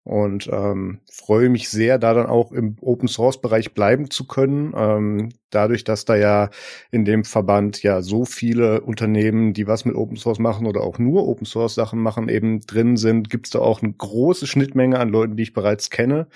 und 0.06 0.48
ähm, 0.52 1.00
freue 1.10 1.48
mich 1.48 1.68
sehr, 1.68 1.98
da 1.98 2.14
dann 2.14 2.26
auch 2.26 2.52
im 2.52 2.76
Open 2.80 3.08
Source 3.08 3.40
Bereich 3.40 3.75
bleiben 3.75 4.08
zu 4.08 4.25
können. 4.25 4.72
Ähm, 4.76 5.30
dadurch, 5.50 5.82
dass 5.82 6.04
da 6.04 6.14
ja 6.14 6.50
in 6.92 7.04
dem 7.04 7.25
Verband 7.25 7.82
ja 7.82 8.02
so 8.02 8.25
viele 8.25 8.82
Unternehmen, 8.82 9.52
die 9.52 9.66
was 9.66 9.84
mit 9.84 9.96
Open 9.96 10.16
Source 10.16 10.38
machen 10.38 10.68
oder 10.68 10.82
auch 10.82 11.00
nur 11.00 11.26
Open 11.26 11.44
Source 11.44 11.75
Sachen 11.75 12.00
machen, 12.00 12.28
eben 12.28 12.60
drin 12.60 12.96
sind, 12.96 13.30
gibt 13.30 13.48
es 13.48 13.50
da 13.50 13.58
auch 13.58 13.82
eine 13.82 13.92
große 13.92 14.46
Schnittmenge 14.46 15.00
an 15.00 15.08
Leuten, 15.08 15.36
die 15.36 15.42
ich 15.42 15.52
bereits 15.52 15.90
kenne 15.90 16.28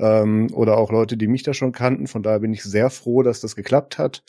ähm, 0.00 0.48
oder 0.52 0.76
auch 0.76 0.90
Leute, 0.90 1.16
die 1.16 1.28
mich 1.28 1.44
da 1.44 1.54
schon 1.54 1.70
kannten. 1.70 2.08
Von 2.08 2.24
daher 2.24 2.40
bin 2.40 2.52
ich 2.52 2.64
sehr 2.64 2.90
froh, 2.90 3.22
dass 3.22 3.40
das 3.40 3.54
geklappt 3.54 3.96
hat. 3.96 4.24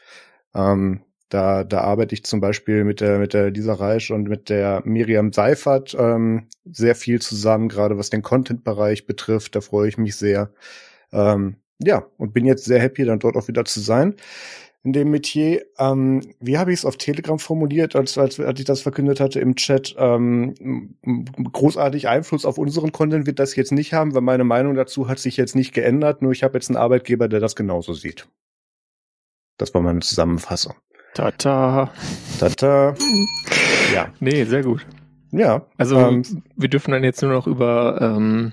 Ähm, 0.53 1.01
da, 1.29 1.63
da 1.63 1.81
arbeite 1.81 2.13
ich 2.13 2.23
zum 2.23 2.39
Beispiel 2.39 2.83
mit 2.83 3.01
der, 3.01 3.19
mit 3.19 3.33
der 3.33 3.51
Lisa 3.51 3.73
Reisch 3.73 4.11
und 4.11 4.27
mit 4.27 4.49
der 4.49 4.81
Miriam 4.85 5.33
Seifert 5.33 5.95
ähm, 5.97 6.47
sehr 6.65 6.95
viel 6.95 7.21
zusammen, 7.21 7.69
gerade 7.69 7.97
was 7.97 8.09
den 8.09 8.21
Content-Bereich 8.21 9.05
betrifft. 9.05 9.55
Da 9.55 9.61
freue 9.61 9.87
ich 9.87 9.97
mich 9.97 10.15
sehr. 10.15 10.51
Ähm, 11.11 11.57
ja, 11.79 12.05
und 12.17 12.33
bin 12.33 12.45
jetzt 12.45 12.65
sehr 12.65 12.79
happy, 12.79 13.05
dann 13.05 13.19
dort 13.19 13.35
auch 13.35 13.47
wieder 13.47 13.65
zu 13.65 13.79
sein 13.79 14.15
in 14.85 14.93
dem 14.93 15.09
Metier. 15.09 15.65
Ähm, 15.79 16.21
wie 16.39 16.59
habe 16.59 16.71
ich 16.71 16.79
es 16.79 16.85
auf 16.85 16.95
Telegram 16.97 17.39
formuliert, 17.39 17.95
als, 17.95 18.17
als, 18.19 18.39
als 18.39 18.59
ich 18.59 18.65
das 18.65 18.81
verkündet 18.81 19.19
hatte 19.19 19.39
im 19.39 19.55
Chat? 19.55 19.95
Ähm, 19.97 20.95
großartig 21.51 22.07
Einfluss 22.07 22.45
auf 22.45 22.59
unseren 22.59 22.91
Content 22.91 23.25
wird 23.25 23.39
das 23.39 23.55
jetzt 23.55 23.71
nicht 23.71 23.93
haben, 23.93 24.13
weil 24.13 24.21
meine 24.21 24.43
Meinung 24.43 24.75
dazu 24.75 25.09
hat 25.09 25.17
sich 25.17 25.37
jetzt 25.37 25.55
nicht 25.55 25.73
geändert. 25.73 26.21
Nur 26.21 26.31
ich 26.31 26.43
habe 26.43 26.53
jetzt 26.57 26.69
einen 26.69 26.77
Arbeitgeber, 26.77 27.27
der 27.27 27.39
das 27.39 27.55
genauso 27.55 27.93
sieht. 27.93 28.27
Das 29.57 29.73
war 29.73 29.81
meine 29.81 30.01
Zusammenfassung. 30.01 30.75
Tata. 31.15 31.91
Tata. 32.39 32.93
Ja. 33.93 34.09
Nee, 34.19 34.43
sehr 34.43 34.63
gut. 34.63 34.85
Ja. 35.31 35.65
Also 35.77 35.97
ähm, 35.97 36.23
wir 36.57 36.67
dürfen 36.67 36.91
dann 36.91 37.05
jetzt 37.05 37.21
nur 37.21 37.31
noch 37.31 37.47
über 37.47 37.99
ähm, 38.01 38.51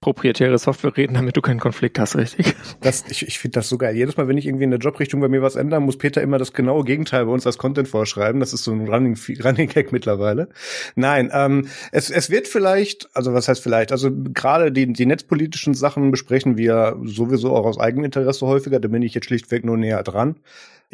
proprietäre 0.00 0.58
Software 0.58 0.96
reden, 0.96 1.14
damit 1.14 1.36
du 1.36 1.40
keinen 1.40 1.60
Konflikt 1.60 2.00
hast, 2.00 2.16
richtig? 2.16 2.56
Das, 2.80 3.04
ich 3.08 3.28
ich 3.28 3.38
finde 3.38 3.60
das 3.60 3.68
so 3.68 3.78
geil. 3.78 3.94
Jedes 3.94 4.16
Mal, 4.16 4.26
wenn 4.26 4.36
ich 4.36 4.46
irgendwie 4.46 4.64
in 4.64 4.70
der 4.70 4.80
Jobrichtung 4.80 5.20
bei 5.20 5.28
mir 5.28 5.40
was 5.40 5.54
ändern, 5.54 5.84
muss 5.84 5.96
Peter 5.96 6.20
immer 6.20 6.38
das 6.38 6.52
genaue 6.52 6.82
Gegenteil 6.84 7.26
bei 7.26 7.32
uns 7.32 7.46
als 7.46 7.58
Content 7.58 7.86
vorschreiben. 7.86 8.40
Das 8.40 8.52
ist 8.52 8.64
so 8.64 8.72
ein 8.72 8.88
Running, 8.88 9.16
Running 9.44 9.68
Gag 9.68 9.92
mittlerweile. 9.92 10.48
Nein, 10.96 11.30
ähm, 11.32 11.68
es, 11.92 12.10
es 12.10 12.28
wird 12.28 12.48
vielleicht, 12.48 13.08
also 13.14 13.34
was 13.34 13.46
heißt 13.46 13.62
vielleicht, 13.62 13.92
also 13.92 14.10
gerade 14.12 14.72
die, 14.72 14.92
die 14.92 15.06
netzpolitischen 15.06 15.74
Sachen 15.74 16.10
besprechen 16.10 16.56
wir 16.56 16.96
sowieso 17.04 17.54
auch 17.54 17.66
aus 17.66 17.78
Eigeninteresse 17.78 18.46
häufiger. 18.46 18.80
Da 18.80 18.88
bin 18.88 19.02
ich 19.02 19.14
jetzt 19.14 19.26
schlichtweg 19.26 19.64
nur 19.64 19.76
näher 19.76 20.02
dran. 20.02 20.36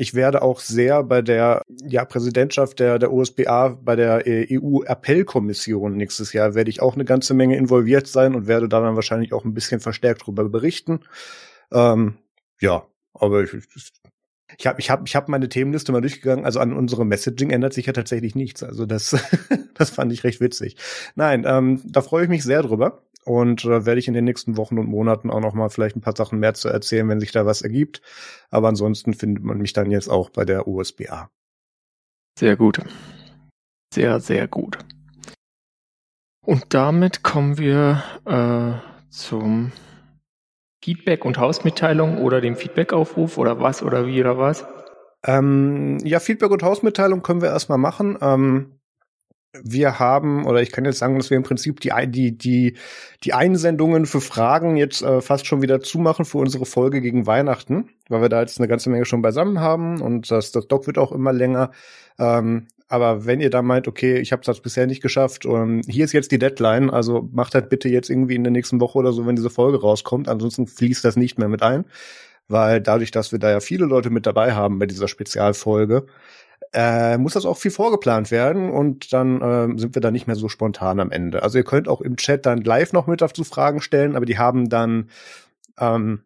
Ich 0.00 0.14
werde 0.14 0.40
auch 0.40 0.61
sehr 0.61 1.02
bei 1.02 1.21
der 1.21 1.61
ja, 1.87 2.07
Präsidentschaft 2.07 2.78
der, 2.80 2.99
der 2.99 3.12
OSBA, 3.12 3.76
bei 3.83 3.97
der 3.97 4.23
EU-Appellkommission 4.26 5.95
nächstes 5.95 6.33
Jahr, 6.33 6.54
werde 6.54 6.71
ich 6.71 6.80
auch 6.80 6.95
eine 6.95 7.04
ganze 7.04 7.35
Menge 7.35 7.59
involviert 7.59 8.07
sein 8.07 8.35
und 8.35 8.47
werde 8.47 8.66
da 8.66 8.80
dann 8.80 8.95
wahrscheinlich 8.95 9.35
auch 9.35 9.45
ein 9.45 9.52
bisschen 9.52 9.78
verstärkt 9.78 10.23
darüber 10.23 10.49
berichten. 10.49 11.00
Ähm, 11.71 12.16
ja, 12.62 12.87
aber 13.12 13.42
ich, 13.42 13.50
ich 14.57 14.66
habe 14.66 14.80
ich 14.80 14.88
hab, 14.88 15.07
ich 15.07 15.14
hab 15.14 15.28
meine 15.28 15.50
Themenliste 15.50 15.92
mal 15.92 16.00
durchgegangen. 16.00 16.47
Also 16.47 16.61
an 16.61 16.73
unserem 16.73 17.09
Messaging 17.09 17.50
ändert 17.50 17.75
sich 17.75 17.85
ja 17.85 17.92
tatsächlich 17.92 18.35
nichts. 18.35 18.62
Also 18.62 18.87
das, 18.87 19.14
das 19.75 19.90
fand 19.90 20.14
ich 20.14 20.25
recht 20.25 20.40
witzig. 20.40 20.76
Nein, 21.14 21.45
ähm, 21.47 21.83
da 21.85 22.00
freue 22.00 22.23
ich 22.25 22.30
mich 22.30 22.42
sehr 22.42 22.62
drüber 22.62 23.02
und 23.30 23.64
äh, 23.64 23.87
werde 23.87 24.00
ich 24.00 24.08
in 24.08 24.14
den 24.14 24.25
nächsten 24.25 24.56
Wochen 24.56 24.76
und 24.76 24.88
Monaten 24.88 25.30
auch 25.30 25.38
noch 25.38 25.54
mal 25.54 25.68
vielleicht 25.68 25.94
ein 25.94 26.00
paar 26.00 26.16
Sachen 26.16 26.40
mehr 26.40 26.54
zu 26.54 26.68
erzählen, 26.68 27.08
wenn 27.08 27.20
sich 27.20 27.30
da 27.30 27.46
was 27.46 27.62
ergibt. 27.62 28.02
Aber 28.50 28.66
ansonsten 28.66 29.14
findet 29.14 29.44
man 29.44 29.58
mich 29.58 29.72
dann 29.72 29.92
jetzt 29.92 30.08
auch 30.08 30.30
bei 30.30 30.44
der 30.44 30.66
USBA. 30.66 31.30
Sehr 32.37 32.56
gut. 32.56 32.80
Sehr, 33.94 34.18
sehr 34.18 34.49
gut. 34.49 34.78
Und 36.44 36.75
damit 36.75 37.22
kommen 37.22 37.56
wir 37.56 38.02
äh, 38.25 38.72
zum 39.10 39.70
Feedback 40.82 41.25
und 41.25 41.38
Hausmitteilung 41.38 42.18
oder 42.18 42.40
dem 42.40 42.56
Feedbackaufruf 42.56 43.38
oder 43.38 43.60
was 43.60 43.84
oder 43.84 44.08
wie 44.08 44.20
oder 44.20 44.38
was? 44.38 44.66
Ähm, 45.25 45.99
ja, 46.02 46.18
Feedback 46.18 46.50
und 46.50 46.64
Hausmitteilung 46.64 47.22
können 47.22 47.42
wir 47.42 47.50
erstmal 47.50 47.78
machen. 47.78 48.18
Ähm, 48.20 48.79
wir 49.52 49.99
haben, 49.99 50.47
oder 50.47 50.62
ich 50.62 50.71
kann 50.71 50.85
jetzt 50.85 50.99
sagen, 50.99 51.16
dass 51.16 51.30
wir 51.30 51.37
im 51.37 51.42
Prinzip 51.42 51.80
die, 51.80 51.90
die, 52.07 52.37
die, 52.37 52.76
die 53.25 53.33
Einsendungen 53.33 54.07
für 54.07 54.21
Fragen 54.21 54.76
jetzt 54.76 55.02
äh, 55.02 55.21
fast 55.21 55.47
schon 55.47 55.61
wieder 55.61 55.80
zumachen 55.80 56.25
für 56.25 56.38
unsere 56.38 56.66
Folge 56.66 57.00
gegen 57.00 57.26
Weihnachten, 57.26 57.90
weil 58.09 58.23
wir 58.23 58.28
da 58.28 58.40
jetzt 58.40 58.59
eine 58.59 58.69
ganze 58.69 58.90
Menge 58.90 59.04
schon 59.04 59.23
beisammen 59.23 59.61
haben 59.61 60.00
und 60.00 60.30
das, 60.30 60.52
das 60.52 60.69
Doc 60.69 60.87
wird 60.87 60.99
auch 60.99 61.11
immer 61.12 61.33
länger. 61.33 61.73
Ähm, 62.19 62.69
aber 62.88 63.25
wenn 63.25 63.40
ihr 63.40 63.50
da 63.50 63.62
meint, 63.62 63.88
okay, 63.88 64.19
ich 64.19 64.33
habe 64.33 64.42
das 64.45 64.61
bisher 64.61 64.87
nicht 64.87 65.02
geschafft, 65.02 65.47
und 65.47 65.83
hier 65.87 66.04
ist 66.04 66.12
jetzt 66.12 66.33
die 66.33 66.38
Deadline, 66.38 66.90
also 66.90 67.28
macht 67.33 67.54
halt 67.54 67.71
bitte 67.71 67.88
jetzt 67.88 68.11
irgendwie 68.11 68.35
in 68.35 68.45
der 68.45 68.52
nächsten 68.52 68.80
Woche 68.80 68.99
oder 68.99 69.12
so, 69.12 69.26
wenn 69.26 69.37
diese 69.37 69.50
Folge 69.50 69.80
rauskommt, 69.80 70.28
ansonsten 70.28 70.66
fließt 70.66 71.04
das 71.04 71.16
nicht 71.16 71.38
mehr 71.38 71.49
mit 71.49 71.62
ein, 71.62 71.85
weil 72.49 72.80
dadurch, 72.80 73.12
dass 73.12 73.30
wir 73.33 73.38
da 73.38 73.50
ja 73.50 73.61
viele 73.61 73.87
Leute 73.87 74.11
mit 74.11 74.26
dabei 74.26 74.54
haben 74.54 74.78
bei 74.78 74.87
dieser 74.87 75.07
Spezialfolge, 75.07 76.07
äh, 76.72 77.18
muss 77.18 77.34
das 77.34 77.46
auch 77.46 77.58
viel 77.58 77.70
vorgeplant 77.70 78.30
werden 78.30 78.70
und 78.70 79.12
dann 79.12 79.40
äh, 79.40 79.78
sind 79.78 79.94
wir 79.94 80.02
da 80.02 80.10
nicht 80.10 80.26
mehr 80.26 80.36
so 80.36 80.48
spontan 80.48 81.00
am 81.00 81.10
Ende. 81.10 81.42
Also 81.42 81.58
ihr 81.58 81.64
könnt 81.64 81.88
auch 81.88 82.00
im 82.00 82.16
Chat 82.16 82.46
dann 82.46 82.62
live 82.62 82.92
noch 82.92 83.06
mit 83.06 83.20
dazu 83.20 83.44
Fragen 83.44 83.80
stellen, 83.80 84.16
aber 84.16 84.26
die 84.26 84.38
haben 84.38 84.68
dann 84.68 85.10
ähm, 85.78 86.22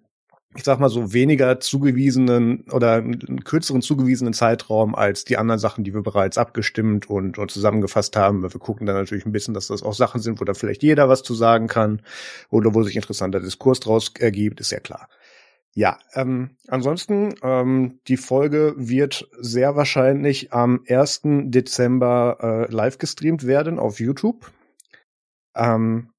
ich 0.56 0.62
sag 0.62 0.78
mal 0.78 0.88
so 0.88 1.12
weniger 1.12 1.58
zugewiesenen 1.58 2.64
oder 2.70 2.94
einen 2.94 3.42
kürzeren 3.42 3.82
zugewiesenen 3.82 4.34
Zeitraum 4.34 4.94
als 4.94 5.24
die 5.24 5.36
anderen 5.36 5.58
Sachen, 5.58 5.82
die 5.82 5.92
wir 5.92 6.02
bereits 6.02 6.38
abgestimmt 6.38 7.10
und, 7.10 7.38
und 7.38 7.50
zusammengefasst 7.50 8.16
haben. 8.16 8.42
Wir 8.42 8.50
gucken 8.50 8.86
dann 8.86 8.94
natürlich 8.96 9.26
ein 9.26 9.32
bisschen, 9.32 9.54
dass 9.54 9.66
das 9.66 9.82
auch 9.82 9.94
Sachen 9.94 10.20
sind, 10.20 10.40
wo 10.40 10.44
da 10.44 10.54
vielleicht 10.54 10.82
jeder 10.82 11.08
was 11.08 11.22
zu 11.22 11.34
sagen 11.34 11.66
kann 11.66 12.02
oder 12.50 12.74
wo 12.74 12.82
sich 12.84 12.94
interessanter 12.94 13.40
Diskurs 13.40 13.80
draus 13.80 14.12
ergibt, 14.18 14.60
ist 14.60 14.70
ja 14.70 14.78
klar. 14.78 15.08
Ja, 15.76 15.98
ähm, 16.14 16.50
ansonsten, 16.68 17.34
ähm, 17.42 17.98
die 18.06 18.16
Folge 18.16 18.74
wird 18.76 19.28
sehr 19.38 19.74
wahrscheinlich 19.74 20.52
am 20.52 20.84
1. 20.88 21.22
Dezember 21.46 22.38
äh, 22.68 22.72
live 22.72 22.98
gestreamt 22.98 23.44
werden 23.44 23.80
auf 23.80 23.98
YouTube. 23.98 24.52
Ähm, 25.56 26.10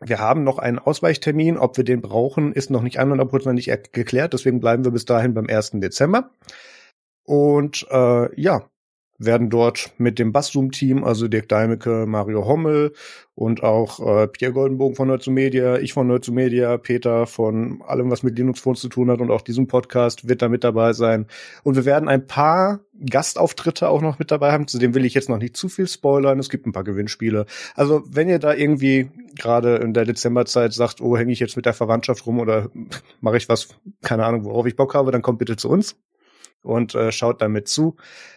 wir 0.00 0.18
haben 0.18 0.42
noch 0.42 0.58
einen 0.58 0.80
Ausweichtermin. 0.80 1.56
Ob 1.56 1.76
wir 1.76 1.84
den 1.84 2.02
brauchen, 2.02 2.52
ist 2.52 2.70
noch 2.70 2.82
nicht 2.82 2.98
100% 2.98 3.92
geklärt. 3.92 4.32
Deswegen 4.32 4.60
bleiben 4.60 4.84
wir 4.84 4.90
bis 4.90 5.04
dahin 5.04 5.34
beim 5.34 5.46
1. 5.48 5.72
Dezember. 5.74 6.30
Und 7.24 7.86
äh, 7.90 8.40
ja, 8.40 8.68
werden 9.18 9.50
dort 9.50 9.92
mit 9.98 10.18
dem 10.18 10.32
Basszoom-Team, 10.32 11.04
also 11.04 11.28
Dirk 11.28 11.48
Deimecke, 11.48 12.06
Mario 12.06 12.46
Hommel 12.46 12.92
und 13.34 13.62
auch 13.62 14.00
äh, 14.00 14.28
Pierre 14.28 14.52
Goldenbogen 14.52 14.96
von 14.96 15.08
Nerd 15.08 15.26
Media, 15.26 15.78
ich 15.78 15.92
von 15.92 16.06
Nerd 16.06 16.28
Media, 16.30 16.76
Peter 16.78 17.26
von 17.26 17.82
allem, 17.86 18.10
was 18.10 18.22
mit 18.22 18.36
Linux 18.38 18.60
Phones 18.60 18.80
zu 18.80 18.88
tun 18.88 19.10
hat 19.10 19.20
und 19.20 19.30
auch 19.30 19.42
diesem 19.42 19.66
Podcast 19.66 20.28
wird 20.28 20.42
da 20.42 20.48
mit 20.48 20.64
dabei 20.64 20.92
sein. 20.94 21.26
Und 21.62 21.76
wir 21.76 21.84
werden 21.84 22.08
ein 22.08 22.26
paar 22.26 22.80
Gastauftritte 23.08 23.88
auch 23.88 24.00
noch 24.00 24.18
mit 24.18 24.30
dabei 24.30 24.52
haben, 24.52 24.68
zu 24.68 24.78
dem 24.78 24.94
will 24.94 25.04
ich 25.04 25.14
jetzt 25.14 25.28
noch 25.28 25.38
nicht 25.38 25.56
zu 25.56 25.68
viel 25.68 25.86
spoilern. 25.86 26.38
Es 26.38 26.48
gibt 26.48 26.66
ein 26.66 26.72
paar 26.72 26.84
Gewinnspiele. 26.84 27.44
Also 27.74 28.02
wenn 28.08 28.28
ihr 28.28 28.38
da 28.38 28.54
irgendwie 28.54 29.10
gerade 29.34 29.76
in 29.76 29.92
der 29.92 30.06
Dezemberzeit 30.06 30.72
sagt, 30.72 31.00
oh, 31.02 31.16
hänge 31.16 31.32
ich 31.32 31.40
jetzt 31.40 31.56
mit 31.56 31.66
der 31.66 31.74
Verwandtschaft 31.74 32.26
rum 32.26 32.40
oder 32.40 32.70
mache 33.20 33.36
ich 33.36 33.48
was, 33.48 33.68
keine 34.02 34.24
Ahnung, 34.24 34.44
worauf 34.44 34.66
ich 34.66 34.76
Bock 34.76 34.94
habe, 34.94 35.12
dann 35.12 35.22
kommt 35.22 35.38
bitte 35.38 35.56
zu 35.56 35.68
uns 35.68 35.96
und 36.66 36.94
äh, 36.94 37.12
schaut 37.12 37.40
damit 37.40 37.68
zu. 37.68 37.96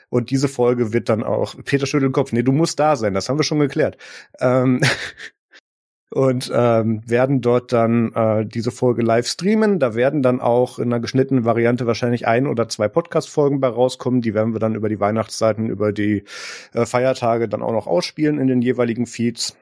Und 0.10 0.32
diese 0.32 0.48
Folge 0.48 0.94
wird 0.94 1.10
dann 1.10 1.24
auch, 1.24 1.56
Peter 1.66 1.86
schüttelt 1.86 2.10
den 2.10 2.14
Kopf, 2.14 2.32
nee, 2.32 2.44
du 2.44 2.52
musst 2.52 2.80
da 2.80 2.96
sein, 2.96 3.14
das 3.14 3.30
haben 3.30 3.40
wir 3.40 3.44
schon 3.44 3.60
geklärt. 3.60 3.98
Ähm, 4.40 4.82
und 6.12 6.52
ähm, 6.54 7.02
werden 7.08 7.42
dort 7.42 7.72
dann 7.72 8.12
äh, 8.14 8.46
diese 8.46 8.72
Folge 8.72 9.04
live 9.04 9.28
streamen. 9.28 9.80
Da 9.80 9.94
werden 9.94 10.24
dann 10.24 10.42
auch 10.42 10.80
in 10.80 10.86
einer 10.92 11.00
geschnittenen 11.00 11.46
Variante 11.46 11.86
wahrscheinlich 11.86 12.28
ein 12.28 12.48
oder 12.48 12.68
zwei 12.68 12.88
Podcast-Folgen 12.88 13.60
bei 13.60 13.68
rauskommen. 13.68 14.22
Die 14.22 14.34
werden 14.34 14.54
wir 14.54 14.60
dann 14.60 14.74
über 14.74 14.90
die 14.90 15.00
Weihnachtszeiten, 15.00 15.70
über 15.70 15.94
die 15.94 16.24
äh, 16.74 16.86
Feiertage 16.86 17.48
dann 17.48 17.62
auch 17.62 17.74
noch 17.74 17.86
ausspielen 17.86 18.40
in 18.40 18.48
den 18.48 18.62
jeweiligen 18.62 19.06
Feeds. 19.06 19.56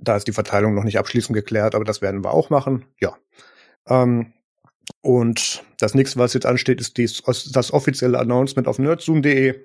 Da 0.00 0.16
ist 0.16 0.26
die 0.26 0.32
Verteilung 0.32 0.74
noch 0.74 0.84
nicht 0.84 0.98
abschließend 0.98 1.34
geklärt, 1.34 1.76
aber 1.76 1.84
das 1.84 2.02
werden 2.02 2.24
wir 2.24 2.32
auch 2.32 2.50
machen. 2.50 2.84
Ja. 3.00 3.16
Ähm, 3.88 4.32
und 5.00 5.64
das 5.78 5.94
nächste, 5.94 6.18
was 6.18 6.34
jetzt 6.34 6.46
ansteht, 6.46 6.80
ist 6.80 6.96
dies, 6.96 7.22
das 7.22 7.72
offizielle 7.72 8.18
Announcement 8.18 8.68
auf 8.68 8.78
nerdzoom.de. 8.78 9.64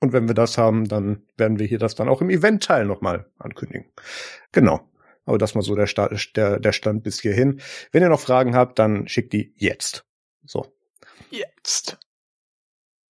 Und 0.00 0.12
wenn 0.12 0.28
wir 0.28 0.34
das 0.34 0.58
haben, 0.58 0.88
dann 0.88 1.22
werden 1.36 1.58
wir 1.58 1.66
hier 1.66 1.78
das 1.78 1.94
dann 1.94 2.08
auch 2.08 2.20
im 2.20 2.30
Event-Teil 2.30 2.84
nochmal 2.84 3.30
ankündigen. 3.38 3.86
Genau. 4.52 4.88
Aber 5.24 5.38
das 5.38 5.54
mal 5.54 5.62
so 5.62 5.74
der, 5.74 5.86
Stand, 5.86 6.36
der, 6.36 6.60
der 6.60 6.72
Stand 6.72 7.02
bis 7.02 7.20
hierhin. 7.20 7.62
Wenn 7.92 8.02
ihr 8.02 8.10
noch 8.10 8.20
Fragen 8.20 8.54
habt, 8.54 8.78
dann 8.78 9.08
schickt 9.08 9.32
die 9.32 9.54
jetzt. 9.56 10.04
So. 10.44 10.66
Jetzt. 11.30 11.98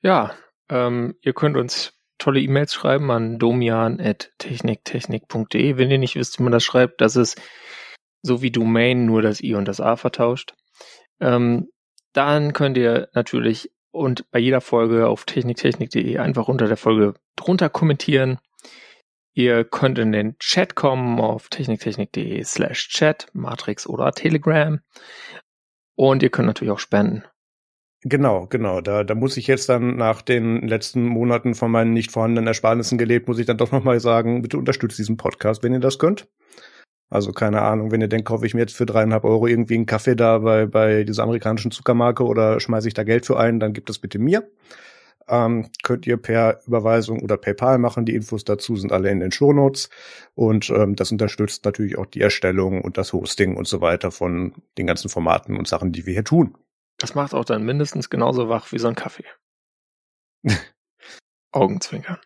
Ja, 0.03 0.37
ähm, 0.69 1.17
ihr 1.23 1.33
könnt 1.33 1.57
uns 1.57 1.95
tolle 2.19 2.41
E-Mails 2.41 2.75
schreiben 2.75 3.11
an 3.11 3.39
domian.techniktechnik.de. 3.39 5.77
Wenn 5.77 5.91
ihr 5.91 5.99
nicht 5.99 6.15
wisst, 6.15 6.39
wie 6.39 6.45
man 6.45 6.53
das 6.53 6.63
schreibt, 6.63 7.01
das 7.01 7.17
ist 7.17 7.41
so 8.23 8.43
wie 8.43 8.53
Domain 8.53 9.07
nur 9.07 9.23
das 9.23 9.43
I 9.43 9.55
und 9.55 9.67
das 9.67 9.81
A 9.81 9.97
vertauscht. 9.97 10.55
Ähm, 11.21 11.69
dann 12.13 12.53
könnt 12.53 12.77
ihr 12.77 13.09
natürlich 13.13 13.71
und 13.91 14.31
bei 14.31 14.41
jeder 14.41 14.61
Folge 14.61 15.07
auf 15.09 15.25
techniktechnik.de 15.25 16.19
einfach 16.19 16.49
unter 16.49 16.67
der 16.67 16.77
Folge 16.77 17.15
drunter 17.37 17.69
kommentieren. 17.69 18.39
Ihr 19.35 19.65
könnt 19.65 19.99
in 19.99 20.13
den 20.13 20.39
Chat 20.39 20.75
kommen 20.75 21.21
auf 21.21 21.49
techniktechnik.de 21.49 22.43
slash 22.45 22.89
chat, 22.89 23.29
Matrix 23.33 23.87
oder 23.87 24.13
Telegram. 24.13 24.81
Und 25.97 26.23
ihr 26.23 26.31
könnt 26.31 26.47
natürlich 26.47 26.73
auch 26.73 26.79
spenden. 26.79 27.25
Genau, 28.03 28.47
genau. 28.47 28.81
Da, 28.81 29.03
da 29.03 29.15
muss 29.15 29.37
ich 29.37 29.47
jetzt 29.47 29.69
dann 29.69 29.97
nach 29.97 30.23
den 30.23 30.69
letzten 30.69 31.05
Monaten 31.05 31.55
von 31.55 31.71
meinen 31.71 31.93
nicht 31.95 32.13
vorhandenen 32.13 32.47
Ersparnissen 32.47 32.99
gelebt, 32.99 33.29
muss 33.29 33.39
ich 33.39 33.47
dann 33.47 33.57
doch 33.57 33.73
nochmal 33.73 33.99
sagen, 33.99 34.43
bitte 34.43 34.59
unterstützt 34.59 34.99
diesen 34.99 35.17
Podcast, 35.17 35.63
wenn 35.63 35.73
ihr 35.73 35.81
das 35.81 35.99
könnt. 35.99 36.29
Also 37.11 37.33
keine 37.33 37.63
Ahnung, 37.63 37.91
wenn 37.91 38.01
ihr 38.01 38.09
denkt, 38.09 38.27
kaufe 38.27 38.47
ich 38.47 38.55
mir 38.55 38.61
jetzt 38.61 38.77
für 38.77 38.87
dreieinhalb 38.87 39.25
Euro 39.25 39.47
irgendwie 39.47 39.75
einen 39.75 39.87
Kaffee 39.87 40.17
da 40.17 40.39
bei, 40.39 40.67
bei 40.67 41.05
dieser 41.05 41.23
amerikanischen 41.23 41.71
Zuckermarke 41.71 42.25
oder 42.25 42.61
schmeiße 42.61 42.89
ich 42.89 42.95
da 42.95 43.05
Geld 43.05 43.27
für 43.27 43.39
ein, 43.39 43.61
dann 43.61 43.73
gibt 43.73 43.91
es 43.91 43.99
bitte 43.99 44.19
mir. 44.19 44.49
Ähm, 45.27 45.71
könnt 45.83 46.07
ihr 46.07 46.17
per 46.19 46.61
Überweisung 46.67 47.23
oder 47.23 47.37
PayPal 47.37 47.79
machen. 47.79 48.05
Die 48.05 48.15
Infos 48.15 48.45
dazu 48.45 48.77
sind 48.77 48.93
alle 48.93 49.11
in 49.11 49.21
den 49.21 49.33
Shownotes. 49.33 49.89
Und 50.35 50.69
ähm, 50.71 50.97
das 50.97 51.13
unterstützt 51.13 51.65
natürlich 51.65 51.97
auch 51.97 52.07
die 52.07 52.21
Erstellung 52.21 52.83
und 52.83 52.99
das 52.99 53.13
Hosting 53.13 53.57
und 53.57 53.67
so 53.67 53.81
weiter 53.81 54.11
von 54.11 54.55
den 54.77 54.87
ganzen 54.87 55.09
Formaten 55.09 55.57
und 55.57 55.67
Sachen, 55.67 55.93
die 55.93 56.05
wir 56.05 56.13
hier 56.13 56.25
tun. 56.25 56.57
Das 56.99 57.15
macht 57.15 57.35
auch 57.35 57.45
dann 57.45 57.65
mindestens 57.65 58.11
genauso 58.11 58.49
wach 58.49 58.71
wie 58.73 58.79
so 58.79 58.89
ein 58.89 58.95
Kaffee. 58.95 59.25
Augenzwinkern. 61.53 62.19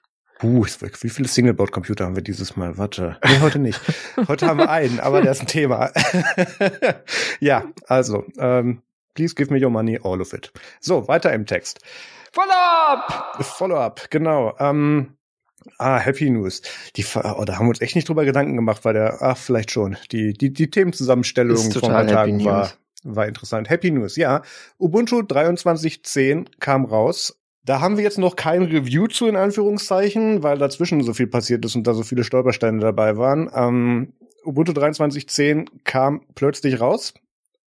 Uh, 0.42 0.64
wie 1.00 1.08
viele 1.08 1.28
Singleboard-Computer 1.28 2.04
haben 2.04 2.14
wir 2.14 2.22
dieses 2.22 2.56
Mal? 2.56 2.78
Warte. 2.78 3.18
Nee, 3.24 3.40
heute 3.40 3.58
nicht. 3.58 3.80
heute 4.28 4.46
haben 4.46 4.58
wir 4.58 4.70
einen, 4.70 5.00
aber 5.00 5.20
der 5.20 5.32
ist 5.32 5.40
ein 5.40 5.46
Thema. 5.46 5.90
ja, 7.40 7.64
also, 7.86 8.24
ähm, 8.38 8.82
please 9.14 9.34
give 9.34 9.52
me 9.52 9.60
your 9.60 9.70
money, 9.70 9.98
all 10.02 10.20
of 10.20 10.32
it. 10.32 10.52
So, 10.80 11.08
weiter 11.08 11.32
im 11.32 11.46
Text. 11.46 11.80
Follow-up! 12.32 13.44
Follow-up, 13.44 14.10
genau. 14.10 14.54
Ähm, 14.58 15.18
Ah, 15.76 15.98
Happy 15.98 16.30
News. 16.30 16.62
Die, 16.96 17.04
oh, 17.04 17.44
da 17.44 17.56
haben 17.56 17.66
wir 17.66 17.70
uns 17.70 17.80
echt 17.80 17.96
nicht 17.96 18.08
drüber 18.08 18.24
Gedanken 18.24 18.56
gemacht, 18.56 18.84
weil 18.84 18.94
der, 18.94 19.20
ach, 19.20 19.36
vielleicht 19.36 19.70
schon. 19.70 19.96
Die, 20.12 20.32
die, 20.32 20.52
die 20.52 20.70
Themenzusammenstellung 20.70 21.72
von 21.72 21.92
ein 21.92 22.08
Tagen 22.08 22.44
war, 22.44 22.72
war 23.02 23.26
interessant. 23.26 23.68
Happy 23.68 23.90
News, 23.90 24.16
ja. 24.16 24.42
Ubuntu 24.78 25.20
23.10 25.20 26.46
kam 26.60 26.84
raus. 26.84 27.38
Da 27.64 27.80
haben 27.80 27.96
wir 27.96 28.04
jetzt 28.04 28.18
noch 28.18 28.36
kein 28.36 28.62
Review 28.62 29.08
zu, 29.08 29.26
in 29.26 29.36
Anführungszeichen, 29.36 30.42
weil 30.42 30.58
dazwischen 30.58 31.02
so 31.02 31.12
viel 31.12 31.26
passiert 31.26 31.64
ist 31.64 31.76
und 31.76 31.86
da 31.86 31.94
so 31.94 32.02
viele 32.02 32.24
Stolpersteine 32.24 32.80
dabei 32.80 33.16
waren. 33.16 33.50
Ähm, 33.54 34.12
Ubuntu 34.44 34.72
23.10 34.72 35.66
kam 35.84 36.22
plötzlich 36.34 36.80
raus. 36.80 37.14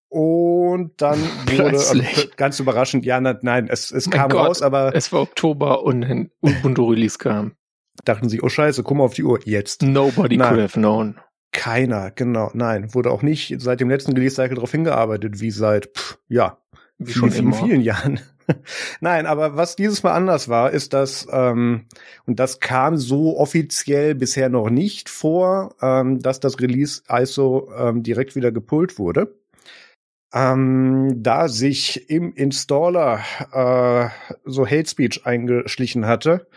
Und 0.09 1.01
dann 1.01 1.19
wurde 1.45 1.77
also, 1.77 2.01
ganz 2.35 2.59
überraschend, 2.59 3.05
ja, 3.05 3.21
nein, 3.21 3.67
es, 3.69 3.91
es 3.91 4.09
kam 4.09 4.29
Gott, 4.29 4.47
raus, 4.47 4.61
aber. 4.61 4.93
Es 4.93 5.13
war 5.13 5.21
Oktober 5.21 5.83
und 5.83 6.03
ein 6.03 6.31
Ubuntu 6.41 6.89
Release 6.89 7.17
kam. 7.17 7.53
Dachten 8.03 8.27
sie, 8.27 8.41
oh 8.41 8.49
scheiße, 8.49 8.83
guck 8.83 8.97
mal 8.97 9.03
auf 9.03 9.13
die 9.13 9.23
Uhr, 9.23 9.39
jetzt. 9.45 9.83
Nobody 9.83 10.35
nein. 10.35 10.49
could 10.49 10.61
have 10.61 10.79
known. 10.79 11.19
Keiner, 11.53 12.11
genau, 12.11 12.49
nein. 12.53 12.93
Wurde 12.93 13.11
auch 13.11 13.21
nicht 13.21 13.55
seit 13.59 13.79
dem 13.79 13.89
letzten 13.89 14.13
Release-Cycle 14.13 14.55
darauf 14.55 14.71
hingearbeitet, 14.71 15.39
wie 15.39 15.51
seit, 15.51 15.89
pff, 15.95 16.17
ja, 16.27 16.57
wie 16.97 17.13
schon 17.13 17.31
in 17.31 17.53
vielen 17.53 17.81
Jahren. 17.81 18.19
Nein, 19.01 19.25
aber 19.25 19.55
was 19.55 19.75
dieses 19.75 20.03
Mal 20.03 20.13
anders 20.13 20.49
war, 20.49 20.71
ist, 20.71 20.93
dass, 20.93 21.27
ähm, 21.31 21.85
und 22.25 22.39
das 22.39 22.59
kam 22.59 22.97
so 22.97 23.37
offiziell 23.37 24.15
bisher 24.15 24.49
noch 24.49 24.69
nicht 24.69 25.09
vor, 25.09 25.75
ähm, 25.81 26.19
dass 26.19 26.39
das 26.39 26.59
Release 26.59 27.01
ISO 27.09 27.71
ähm, 27.77 28.03
direkt 28.03 28.35
wieder 28.35 28.51
gepult 28.51 28.99
wurde. 28.99 29.35
Ähm, 30.33 31.15
da 31.17 31.49
sich 31.49 32.09
im 32.09 32.33
Installer 32.33 33.19
äh, 33.51 34.09
so 34.45 34.65
Hate 34.65 34.89
Speech 34.89 35.25
eingeschlichen 35.25 36.05
hatte, 36.05 36.47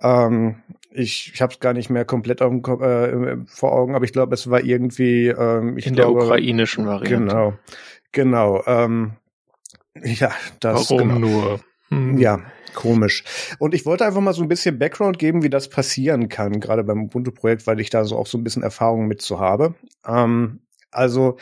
ähm, 0.00 0.62
ich, 0.90 1.32
ich 1.34 1.42
habe 1.42 1.52
es 1.52 1.60
gar 1.60 1.72
nicht 1.72 1.90
mehr 1.90 2.04
komplett 2.04 2.42
auf, 2.42 2.52
äh, 2.80 3.36
vor 3.46 3.72
Augen, 3.72 3.94
aber 3.94 4.04
ich 4.04 4.12
glaube, 4.12 4.34
es 4.34 4.50
war 4.50 4.62
irgendwie 4.62 5.28
ähm, 5.28 5.76
ich 5.76 5.86
in 5.86 5.94
glaube, 5.94 6.18
der 6.18 6.26
ukrainischen 6.26 6.86
Variante. 6.86 7.26
Genau, 7.26 7.52
genau. 8.12 8.62
Ähm, 8.66 9.12
ja, 10.02 10.32
das. 10.60 10.90
Warum 10.90 11.08
genau. 11.08 11.18
nur? 11.18 11.60
Hm. 11.88 12.18
Ja, 12.18 12.40
komisch. 12.74 13.24
Und 13.58 13.74
ich 13.74 13.84
wollte 13.84 14.04
einfach 14.04 14.20
mal 14.20 14.32
so 14.32 14.42
ein 14.42 14.48
bisschen 14.48 14.78
Background 14.78 15.18
geben, 15.18 15.42
wie 15.42 15.50
das 15.50 15.68
passieren 15.68 16.28
kann, 16.28 16.60
gerade 16.60 16.84
beim 16.84 17.04
Ubuntu-Projekt, 17.04 17.66
weil 17.66 17.80
ich 17.80 17.90
da 17.90 18.04
so 18.04 18.16
auch 18.16 18.26
so 18.26 18.38
ein 18.38 18.44
bisschen 18.44 18.62
Erfahrung 18.62 19.06
mit 19.06 19.22
zu 19.22 19.40
habe. 19.40 19.74
Ähm, 20.06 20.60
also 20.90 21.36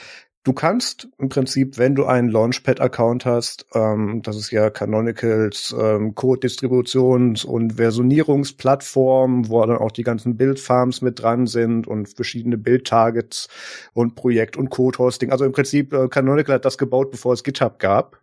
Du 0.48 0.54
kannst 0.54 1.08
im 1.18 1.28
Prinzip, 1.28 1.76
wenn 1.76 1.94
du 1.94 2.06
einen 2.06 2.30
Launchpad-Account 2.30 3.26
hast, 3.26 3.66
ähm, 3.74 4.22
das 4.22 4.36
ist 4.36 4.50
ja 4.50 4.70
Canonicals 4.70 5.76
ähm, 5.78 6.14
Code-Distributions- 6.14 7.44
und 7.44 7.74
Versionierungsplattform, 7.74 9.50
wo 9.50 9.66
dann 9.66 9.76
auch 9.76 9.90
die 9.90 10.04
ganzen 10.04 10.38
Build-Farms 10.38 11.02
mit 11.02 11.20
dran 11.20 11.46
sind 11.46 11.86
und 11.86 12.08
verschiedene 12.08 12.56
Build-Targets 12.56 13.48
und 13.92 14.14
Projekt- 14.14 14.56
und 14.56 14.70
Code-Hosting. 14.70 15.32
Also 15.32 15.44
im 15.44 15.52
Prinzip, 15.52 15.92
äh, 15.92 16.08
Canonical 16.08 16.54
hat 16.54 16.64
das 16.64 16.78
gebaut, 16.78 17.10
bevor 17.10 17.34
es 17.34 17.44
GitHub 17.44 17.78
gab. 17.78 18.18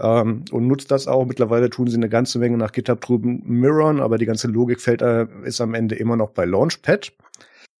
Ähm, 0.00 0.44
und 0.52 0.66
nutzt 0.66 0.90
das 0.90 1.08
auch. 1.08 1.26
Mittlerweile 1.26 1.70
tun 1.70 1.88
sie 1.88 1.96
eine 1.96 2.08
ganze 2.08 2.38
Menge 2.38 2.56
nach 2.56 2.72
GitHub 2.72 3.00
drüben 3.00 3.42
mirrorn, 3.44 4.00
aber 4.00 4.18
die 4.18 4.26
ganze 4.26 4.48
Logik 4.48 4.80
fällt, 4.80 5.02
äh, 5.02 5.26
ist 5.44 5.60
am 5.60 5.74
Ende 5.74 5.96
immer 5.96 6.16
noch 6.16 6.30
bei 6.30 6.44
Launchpad. 6.44 7.12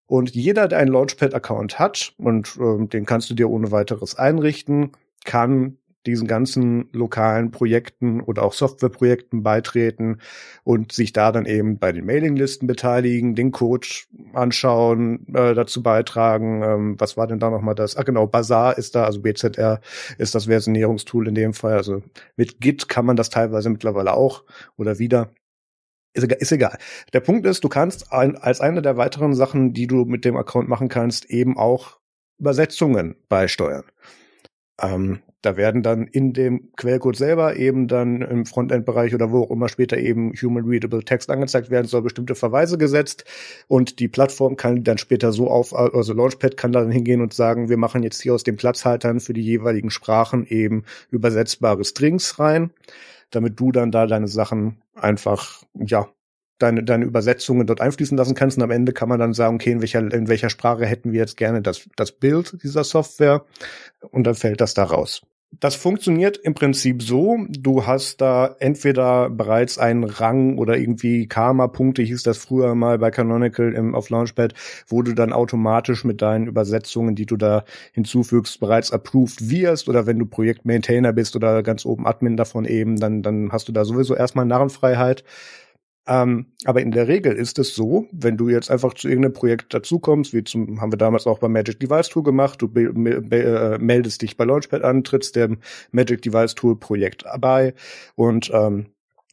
Und 0.06 0.34
jeder, 0.34 0.68
der 0.68 0.78
einen 0.78 0.92
Launchpad-Account 0.92 1.78
hat, 1.78 2.14
und 2.18 2.56
äh, 2.58 2.86
den 2.86 3.04
kannst 3.04 3.28
du 3.30 3.34
dir 3.34 3.50
ohne 3.50 3.70
weiteres 3.70 4.16
einrichten, 4.16 4.92
kann 5.24 5.76
diesen 6.08 6.26
ganzen 6.26 6.88
lokalen 6.92 7.50
Projekten 7.50 8.20
oder 8.20 8.42
auch 8.42 8.54
Softwareprojekten 8.54 9.42
beitreten 9.42 10.18
und 10.64 10.92
sich 10.92 11.12
da 11.12 11.30
dann 11.30 11.44
eben 11.44 11.78
bei 11.78 11.92
den 11.92 12.06
Mailinglisten 12.06 12.66
beteiligen, 12.66 13.34
den 13.34 13.52
Code 13.52 13.86
anschauen, 14.32 15.26
äh, 15.34 15.54
dazu 15.54 15.82
beitragen. 15.82 16.62
Ähm, 16.62 16.94
was 16.98 17.16
war 17.16 17.26
denn 17.26 17.38
da 17.38 17.50
nochmal 17.50 17.74
das? 17.74 17.96
Ah 17.96 18.02
genau, 18.02 18.26
Bazaar 18.26 18.78
ist 18.78 18.94
da, 18.94 19.04
also 19.04 19.20
BZR 19.20 19.80
ist 20.16 20.34
das 20.34 20.46
Versionierungstool 20.46 21.28
in 21.28 21.34
dem 21.34 21.52
Fall. 21.52 21.74
Also 21.74 22.02
mit 22.36 22.60
Git 22.60 22.88
kann 22.88 23.04
man 23.04 23.16
das 23.16 23.28
teilweise 23.28 23.68
mittlerweile 23.68 24.14
auch 24.14 24.44
oder 24.76 24.98
wieder. 24.98 25.30
Ist 26.14 26.24
egal, 26.24 26.38
ist 26.40 26.52
egal. 26.52 26.78
Der 27.12 27.20
Punkt 27.20 27.46
ist, 27.46 27.62
du 27.62 27.68
kannst 27.68 28.12
ein, 28.12 28.36
als 28.36 28.60
eine 28.60 28.80
der 28.80 28.96
weiteren 28.96 29.34
Sachen, 29.34 29.74
die 29.74 29.86
du 29.86 30.06
mit 30.06 30.24
dem 30.24 30.36
Account 30.36 30.68
machen 30.68 30.88
kannst, 30.88 31.26
eben 31.26 31.58
auch 31.58 31.98
Übersetzungen 32.38 33.16
beisteuern. 33.28 33.84
Ähm, 34.80 35.20
da 35.42 35.56
werden 35.56 35.82
dann 35.82 36.06
in 36.06 36.32
dem 36.32 36.72
Quellcode 36.76 37.16
selber 37.16 37.56
eben 37.56 37.86
dann 37.86 38.22
im 38.22 38.44
Frontend-Bereich 38.44 39.14
oder 39.14 39.30
wo 39.30 39.44
auch 39.44 39.50
immer 39.50 39.68
später 39.68 39.96
eben 39.96 40.32
Human 40.32 40.64
Readable 40.64 41.04
Text 41.04 41.30
angezeigt 41.30 41.70
werden 41.70 41.86
soll, 41.86 42.02
bestimmte 42.02 42.34
Verweise 42.34 42.78
gesetzt. 42.78 43.24
Und 43.68 44.00
die 44.00 44.08
Plattform 44.08 44.56
kann 44.56 44.82
dann 44.82 44.98
später 44.98 45.32
so 45.32 45.48
auf, 45.48 45.74
also 45.74 46.12
Launchpad 46.12 46.56
kann 46.56 46.72
dann 46.72 46.90
hingehen 46.90 47.20
und 47.20 47.32
sagen, 47.32 47.68
wir 47.68 47.76
machen 47.76 48.02
jetzt 48.02 48.20
hier 48.20 48.34
aus 48.34 48.42
den 48.42 48.56
Platzhaltern 48.56 49.20
für 49.20 49.32
die 49.32 49.42
jeweiligen 49.42 49.90
Sprachen 49.90 50.46
eben 50.46 50.84
übersetzbare 51.10 51.84
Strings 51.84 52.38
rein 52.38 52.70
damit 53.30 53.60
du 53.60 53.72
dann 53.72 53.90
da 53.90 54.06
deine 54.06 54.28
Sachen 54.28 54.80
einfach, 54.94 55.62
ja, 55.74 56.08
deine, 56.58 56.82
deine 56.82 57.04
Übersetzungen 57.04 57.66
dort 57.66 57.80
einfließen 57.80 58.16
lassen 58.16 58.34
kannst. 58.34 58.56
Und 58.56 58.62
am 58.62 58.70
Ende 58.70 58.92
kann 58.92 59.08
man 59.08 59.18
dann 59.18 59.34
sagen, 59.34 59.56
okay, 59.56 59.72
in 59.72 59.80
welcher, 59.80 60.00
in 60.12 60.28
welcher 60.28 60.50
Sprache 60.50 60.86
hätten 60.86 61.12
wir 61.12 61.20
jetzt 61.20 61.36
gerne 61.36 61.62
das, 61.62 61.88
das 61.96 62.12
Bild 62.12 62.62
dieser 62.62 62.84
Software? 62.84 63.44
Und 64.10 64.24
dann 64.24 64.34
fällt 64.34 64.60
das 64.60 64.74
da 64.74 64.84
raus. 64.84 65.22
Das 65.60 65.74
funktioniert 65.74 66.36
im 66.36 66.52
Prinzip 66.52 67.02
so, 67.02 67.38
du 67.48 67.86
hast 67.86 68.20
da 68.20 68.54
entweder 68.58 69.30
bereits 69.30 69.78
einen 69.78 70.04
Rang 70.04 70.58
oder 70.58 70.76
irgendwie 70.76 71.26
Karma-Punkte, 71.26 72.02
hieß 72.02 72.22
das 72.22 72.36
früher 72.36 72.74
mal 72.74 72.98
bei 72.98 73.10
Canonical 73.10 73.72
im, 73.72 73.94
auf 73.94 74.10
Launchpad, 74.10 74.52
wo 74.86 75.00
du 75.00 75.14
dann 75.14 75.32
automatisch 75.32 76.04
mit 76.04 76.20
deinen 76.20 76.48
Übersetzungen, 76.48 77.14
die 77.14 77.24
du 77.24 77.38
da 77.38 77.64
hinzufügst, 77.92 78.60
bereits 78.60 78.92
approved 78.92 79.48
wirst 79.48 79.88
oder 79.88 80.06
wenn 80.06 80.18
du 80.18 80.26
Projektmaintainer 80.26 81.14
bist 81.14 81.34
oder 81.34 81.62
ganz 81.62 81.86
oben 81.86 82.06
Admin 82.06 82.36
davon 82.36 82.66
eben, 82.66 83.00
dann, 83.00 83.22
dann 83.22 83.50
hast 83.50 83.68
du 83.68 83.72
da 83.72 83.86
sowieso 83.86 84.14
erstmal 84.14 84.44
Narrenfreiheit. 84.44 85.24
Ähm, 86.08 86.46
aber 86.64 86.80
in 86.80 86.90
der 86.90 87.06
Regel 87.06 87.34
ist 87.34 87.58
es 87.58 87.74
so, 87.74 88.06
wenn 88.12 88.38
du 88.38 88.48
jetzt 88.48 88.70
einfach 88.70 88.94
zu 88.94 89.08
irgendeinem 89.08 89.34
Projekt 89.34 89.74
dazukommst, 89.74 90.32
wie 90.32 90.42
zum, 90.42 90.80
haben 90.80 90.90
wir 90.90 90.96
damals 90.96 91.26
auch 91.26 91.38
beim 91.38 91.52
Magic 91.52 91.78
Device 91.80 92.08
Tool 92.08 92.22
gemacht, 92.22 92.62
du 92.62 92.66
äh, 92.74 93.78
meldest 93.78 94.22
dich 94.22 94.38
bei 94.38 94.44
Launchpad 94.44 94.82
an, 94.82 95.04
trittst 95.04 95.36
dem 95.36 95.58
Magic 95.92 96.22
Device 96.22 96.54
Tool 96.54 96.76
Projekt 96.76 97.24
bei 97.40 97.74
und 98.14 98.50
ähm, 98.54 98.86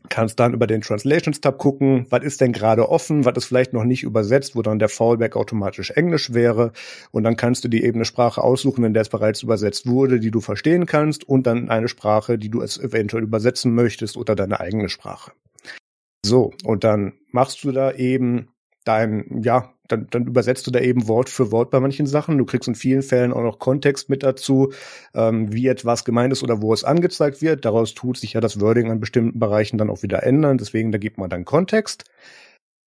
kannst 0.09 0.37
dann 0.37 0.53
über 0.53 0.67
den 0.67 0.81
Translations 0.81 1.39
Tab 1.39 1.57
gucken, 1.59 2.07
was 2.09 2.23
ist 2.23 2.41
denn 2.41 2.51
gerade 2.51 2.89
offen, 2.89 3.23
was 3.23 3.37
ist 3.37 3.45
vielleicht 3.45 3.71
noch 3.71 3.85
nicht 3.85 4.03
übersetzt, 4.03 4.57
wo 4.57 4.61
dann 4.61 4.77
der 4.77 4.89
Fallback 4.89 5.37
automatisch 5.37 5.91
Englisch 5.91 6.33
wäre 6.33 6.73
und 7.11 7.23
dann 7.23 7.37
kannst 7.37 7.63
du 7.63 7.69
die 7.69 7.85
eben 7.85 7.99
eine 7.99 8.05
Sprache 8.05 8.43
aussuchen, 8.43 8.83
in 8.83 8.93
der 8.93 9.03
es 9.03 9.09
bereits 9.09 9.43
übersetzt 9.43 9.87
wurde, 9.87 10.19
die 10.19 10.31
du 10.31 10.41
verstehen 10.41 10.85
kannst 10.85 11.23
und 11.23 11.47
dann 11.47 11.69
eine 11.69 11.87
Sprache, 11.87 12.37
die 12.37 12.49
du 12.49 12.61
es 12.61 12.77
eventuell 12.77 13.23
übersetzen 13.23 13.73
möchtest 13.73 14.17
oder 14.17 14.35
deine 14.35 14.59
eigene 14.59 14.89
Sprache. 14.89 15.31
So, 16.25 16.53
und 16.63 16.83
dann 16.83 17.13
machst 17.31 17.63
du 17.63 17.71
da 17.71 17.91
eben 17.91 18.49
dein, 18.83 19.41
ja, 19.43 19.71
dann, 19.87 20.07
dann 20.09 20.25
übersetzt 20.25 20.65
du 20.65 20.71
da 20.71 20.79
eben 20.79 21.07
Wort 21.07 21.29
für 21.29 21.51
Wort 21.51 21.69
bei 21.69 21.79
manchen 21.79 22.07
Sachen. 22.07 22.39
Du 22.39 22.45
kriegst 22.45 22.67
in 22.67 22.73
vielen 22.73 23.03
Fällen 23.03 23.31
auch 23.31 23.43
noch 23.43 23.59
Kontext 23.59 24.09
mit 24.09 24.23
dazu, 24.23 24.73
ähm, 25.13 25.53
wie 25.53 25.67
etwas 25.67 26.03
gemeint 26.03 26.33
ist 26.33 26.41
oder 26.41 26.63
wo 26.63 26.73
es 26.73 26.83
angezeigt 26.83 27.43
wird. 27.43 27.63
Daraus 27.63 27.93
tut 27.93 28.17
sich 28.17 28.33
ja 28.33 28.41
das 28.41 28.59
Wording 28.59 28.89
an 28.89 28.99
bestimmten 28.99 29.37
Bereichen 29.37 29.77
dann 29.77 29.91
auch 29.91 30.01
wieder 30.01 30.23
ändern. 30.23 30.57
Deswegen, 30.57 30.91
da 30.91 30.97
gibt 30.97 31.19
man 31.19 31.29
dann 31.29 31.45
Kontext. 31.45 32.05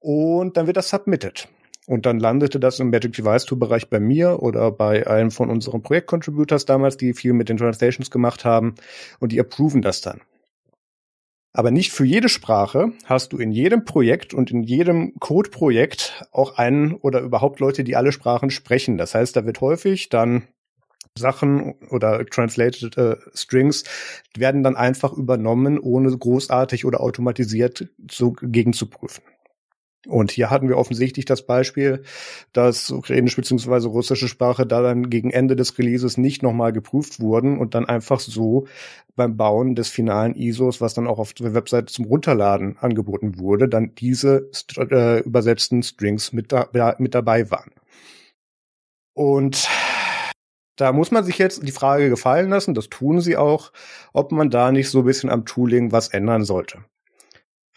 Und 0.00 0.56
dann 0.56 0.66
wird 0.66 0.76
das 0.76 0.90
submitted. 0.90 1.48
Und 1.86 2.06
dann 2.06 2.18
landete 2.18 2.58
das 2.58 2.80
im 2.80 2.90
Magic 2.90 3.12
Device 3.12 3.44
Tool 3.44 3.58
Bereich 3.58 3.88
bei 3.88 4.00
mir 4.00 4.42
oder 4.42 4.72
bei 4.72 5.06
einem 5.06 5.30
von 5.30 5.48
unseren 5.48 5.82
Projektcontributors 5.82 6.64
damals, 6.64 6.96
die 6.96 7.14
viel 7.14 7.32
mit 7.32 7.48
den 7.48 7.56
Translations 7.56 8.10
gemacht 8.10 8.44
haben. 8.44 8.74
Und 9.20 9.30
die 9.30 9.40
approven 9.40 9.80
das 9.80 10.00
dann. 10.00 10.20
Aber 11.58 11.72
nicht 11.72 11.90
für 11.90 12.04
jede 12.04 12.28
Sprache 12.28 12.92
hast 13.06 13.32
du 13.32 13.38
in 13.38 13.50
jedem 13.50 13.84
Projekt 13.84 14.32
und 14.32 14.52
in 14.52 14.62
jedem 14.62 15.14
Code-Projekt 15.18 16.24
auch 16.30 16.56
einen 16.56 16.94
oder 16.94 17.20
überhaupt 17.20 17.58
Leute, 17.58 17.82
die 17.82 17.96
alle 17.96 18.12
Sprachen 18.12 18.50
sprechen. 18.50 18.96
Das 18.96 19.12
heißt, 19.12 19.34
da 19.34 19.44
wird 19.44 19.60
häufig 19.60 20.08
dann 20.08 20.44
Sachen 21.16 21.74
oder 21.90 22.24
translated 22.26 22.96
äh, 22.96 23.16
Strings 23.34 23.82
werden 24.36 24.62
dann 24.62 24.76
einfach 24.76 25.12
übernommen, 25.12 25.80
ohne 25.80 26.16
großartig 26.16 26.84
oder 26.84 27.00
automatisiert 27.00 27.88
zu, 28.06 28.34
gegenzuprüfen. 28.34 29.24
Und 30.08 30.30
hier 30.30 30.48
hatten 30.48 30.68
wir 30.68 30.78
offensichtlich 30.78 31.26
das 31.26 31.44
Beispiel, 31.44 32.02
dass 32.54 32.90
ukrainische 32.90 33.36
bzw. 33.36 33.88
russische 33.88 34.26
Sprache 34.26 34.66
da 34.66 34.80
dann 34.80 35.10
gegen 35.10 35.30
Ende 35.30 35.54
des 35.54 35.78
Releases 35.78 36.16
nicht 36.16 36.42
nochmal 36.42 36.72
geprüft 36.72 37.20
wurden 37.20 37.58
und 37.58 37.74
dann 37.74 37.84
einfach 37.84 38.18
so 38.18 38.66
beim 39.16 39.36
Bauen 39.36 39.74
des 39.74 39.88
finalen 39.88 40.34
ISOs, 40.34 40.80
was 40.80 40.94
dann 40.94 41.06
auch 41.06 41.18
auf 41.18 41.34
der 41.34 41.52
Webseite 41.52 41.92
zum 41.92 42.06
Runterladen 42.06 42.78
angeboten 42.78 43.38
wurde, 43.38 43.68
dann 43.68 43.94
diese 43.96 44.50
äh, 44.78 45.20
übersetzten 45.20 45.82
Strings 45.82 46.32
mit, 46.32 46.52
da, 46.52 46.96
mit 46.98 47.14
dabei 47.14 47.50
waren. 47.50 47.70
Und 49.12 49.68
da 50.76 50.92
muss 50.92 51.10
man 51.10 51.24
sich 51.24 51.36
jetzt 51.36 51.66
die 51.66 51.72
Frage 51.72 52.08
gefallen 52.08 52.48
lassen, 52.48 52.72
das 52.72 52.88
tun 52.88 53.20
sie 53.20 53.36
auch, 53.36 53.72
ob 54.14 54.32
man 54.32 54.48
da 54.48 54.72
nicht 54.72 54.88
so 54.88 55.00
ein 55.00 55.04
bisschen 55.04 55.28
am 55.28 55.44
Tooling 55.44 55.92
was 55.92 56.08
ändern 56.08 56.44
sollte. 56.44 56.78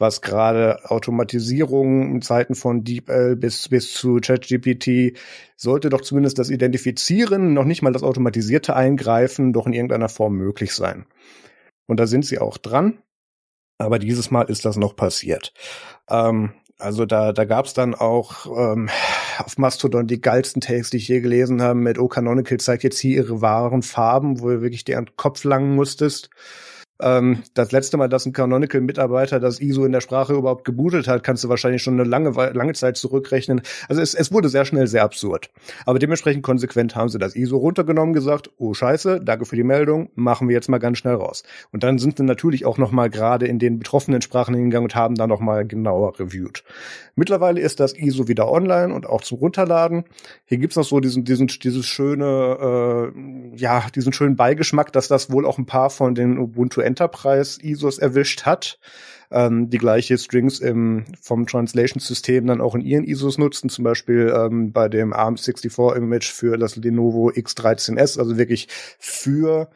Was 0.02 0.22
gerade 0.22 0.90
Automatisierung 0.90 2.16
in 2.16 2.22
Zeiten 2.22 2.56
von 2.56 2.84
DeepL 2.84 3.38
bis, 3.38 3.70
bis 3.70 3.94
zu 3.94 4.20
ChatGPT 4.20 5.18
sollte 5.56 5.90
doch 5.90 6.02
zumindest 6.02 6.40
das 6.40 6.50
Identifizieren, 6.50 7.54
noch 7.54 7.66
nicht 7.66 7.82
mal 7.82 7.94
das 7.94 8.04
automatisierte 8.04 8.76
Eingreifen, 8.76 9.54
doch 9.54 9.68
in 9.68 9.74
irgendeiner 9.74 10.10
Form 10.10 10.36
möglich 10.36 10.74
sein. 10.74 11.06
Und 11.88 12.00
da 12.00 12.08
sind 12.08 12.26
sie 12.26 12.40
auch 12.40 12.58
dran. 12.58 13.00
Aber 13.78 13.98
dieses 13.98 14.30
Mal 14.30 14.44
ist 14.44 14.66
das 14.66 14.78
noch 14.78 14.96
passiert. 14.96 15.54
Ähm, 16.10 16.54
also 16.78 17.06
da, 17.06 17.32
da 17.32 17.46
gab 17.46 17.66
es 17.66 17.74
dann 17.74 17.94
auch 17.96 18.46
ähm, 18.48 18.90
auf 19.38 19.58
Mastodon 19.58 20.08
die 20.08 20.22
geilsten 20.22 20.62
Takes, 20.62 20.90
die 20.90 20.98
ich 20.98 21.08
je 21.08 21.22
gelesen 21.22 21.62
habe, 21.62 21.80
mit 21.80 22.00
O 22.00 22.08
Canonical 22.08 22.60
zeigt 22.60 22.84
jetzt 22.84 23.00
hier 23.00 23.18
ihre 23.18 23.42
wahren 23.42 23.82
Farben, 23.82 24.42
wo 24.42 24.50
du 24.50 24.62
wirklich 24.62 24.84
dir 24.84 24.98
an 24.98 25.06
den 25.06 25.16
Kopf 25.16 25.44
langen 25.44 25.76
musstest. 25.76 26.30
Ähm, 27.02 27.44
das 27.54 27.72
letzte 27.72 27.98
Mal, 27.98 28.08
dass 28.08 28.26
ein 28.26 28.34
Canonical-Mitarbeiter 28.34 29.40
das 29.40 29.60
ISO 29.60 29.86
in 29.86 29.92
der 29.92 30.02
Sprache 30.02 30.34
überhaupt 30.34 30.66
gebootet 30.66 31.08
hat, 31.08 31.24
kannst 31.24 31.44
du 31.44 31.50
wahrscheinlich 31.50 31.82
schon 31.82 32.00
eine 32.00 32.08
lange, 32.08 32.32
lange 32.54 32.74
Zeit 32.74 32.98
zurückrechnen. 32.98 33.62
Also 33.90 34.02
es, 34.02 34.14
es 34.14 34.32
wurde 34.32 34.50
sehr 34.50 34.66
schnell 34.66 34.88
sehr 34.88 35.04
absurd. 35.04 35.50
Aber 35.86 36.00
dementsprechend 36.00 36.44
konsequent 36.44 36.96
haben 36.96 37.10
sie 37.10 37.20
das 37.20 37.36
ISO 37.36 37.58
runtergenommen, 37.58 38.14
gesagt, 38.14 38.52
oh 38.58 38.74
scheiße, 38.74 39.22
danke 39.24 39.46
für 39.46 39.56
die 39.56 39.64
Meldung, 39.64 40.10
machen 40.16 40.48
wir 40.48 40.54
jetzt 40.54 40.70
mal 40.70 40.78
ganz 40.78 40.98
schnell 40.98 41.16
raus. 41.16 41.44
Und 41.72 41.84
dann 41.84 41.98
sind 41.98 42.18
sie 42.18 42.24
natürlich 42.24 42.66
auch 42.66 42.78
noch 42.78 42.92
mal 42.92 43.10
gerade 43.10 43.48
in 43.48 43.60
den 43.60 43.80
betroffenen 43.80 44.22
Sprachen 44.22 44.56
hingegangen 44.56 44.86
und 44.86 44.96
haben 44.96 45.16
da 45.16 45.28
noch 45.28 45.40
mal 45.40 45.66
genauer 45.66 46.20
reviewed. 46.20 46.64
Mittlerweile 47.16 47.60
ist 47.60 47.80
das 47.80 47.94
ISO 47.98 48.28
wieder 48.28 48.50
online 48.50 48.94
und 48.94 49.06
auch 49.06 49.22
zum 49.22 49.40
Runterladen. 49.40 50.06
Hier 50.46 50.58
gibt's 50.58 50.76
noch 50.76 50.84
so 50.84 51.00
diesen, 51.00 51.24
diesen, 51.24 51.48
dieses 51.48 51.86
schöne, 51.86 53.12
äh, 53.16 53.58
ja, 53.58 53.86
diesen 53.94 54.14
schönen 54.14 54.36
Beigeschmack, 54.36 54.94
dass 54.94 55.08
das 55.08 55.32
wohl 55.32 55.46
auch 55.46 55.58
ein 55.58 55.66
paar 55.66 55.90
von 55.90 56.16
den 56.16 56.38
Ubuntu 56.38 56.82
Enterprise 56.92 57.60
ISOs 57.64 57.98
erwischt 57.98 58.44
hat, 58.44 58.80
ähm, 59.32 59.70
die 59.70 59.78
gleiche 59.78 60.18
Strings 60.18 60.60
im, 60.60 61.06
vom 61.22 61.48
Translation-System 61.48 62.46
dann 62.48 62.62
auch 62.62 62.76
in 62.76 62.82
ihren 62.82 63.06
ISOs 63.06 63.38
nutzen, 63.38 63.70
zum 63.70 63.84
Beispiel 63.84 64.34
ähm, 64.36 64.72
bei 64.72 64.90
dem 64.90 65.14
ARM64-Image 65.14 66.32
für 66.32 66.58
das 66.58 66.76
Lenovo 66.76 67.30
X13S, 67.30 68.20
also 68.20 68.38
wirklich 68.38 68.68
für 69.00 69.70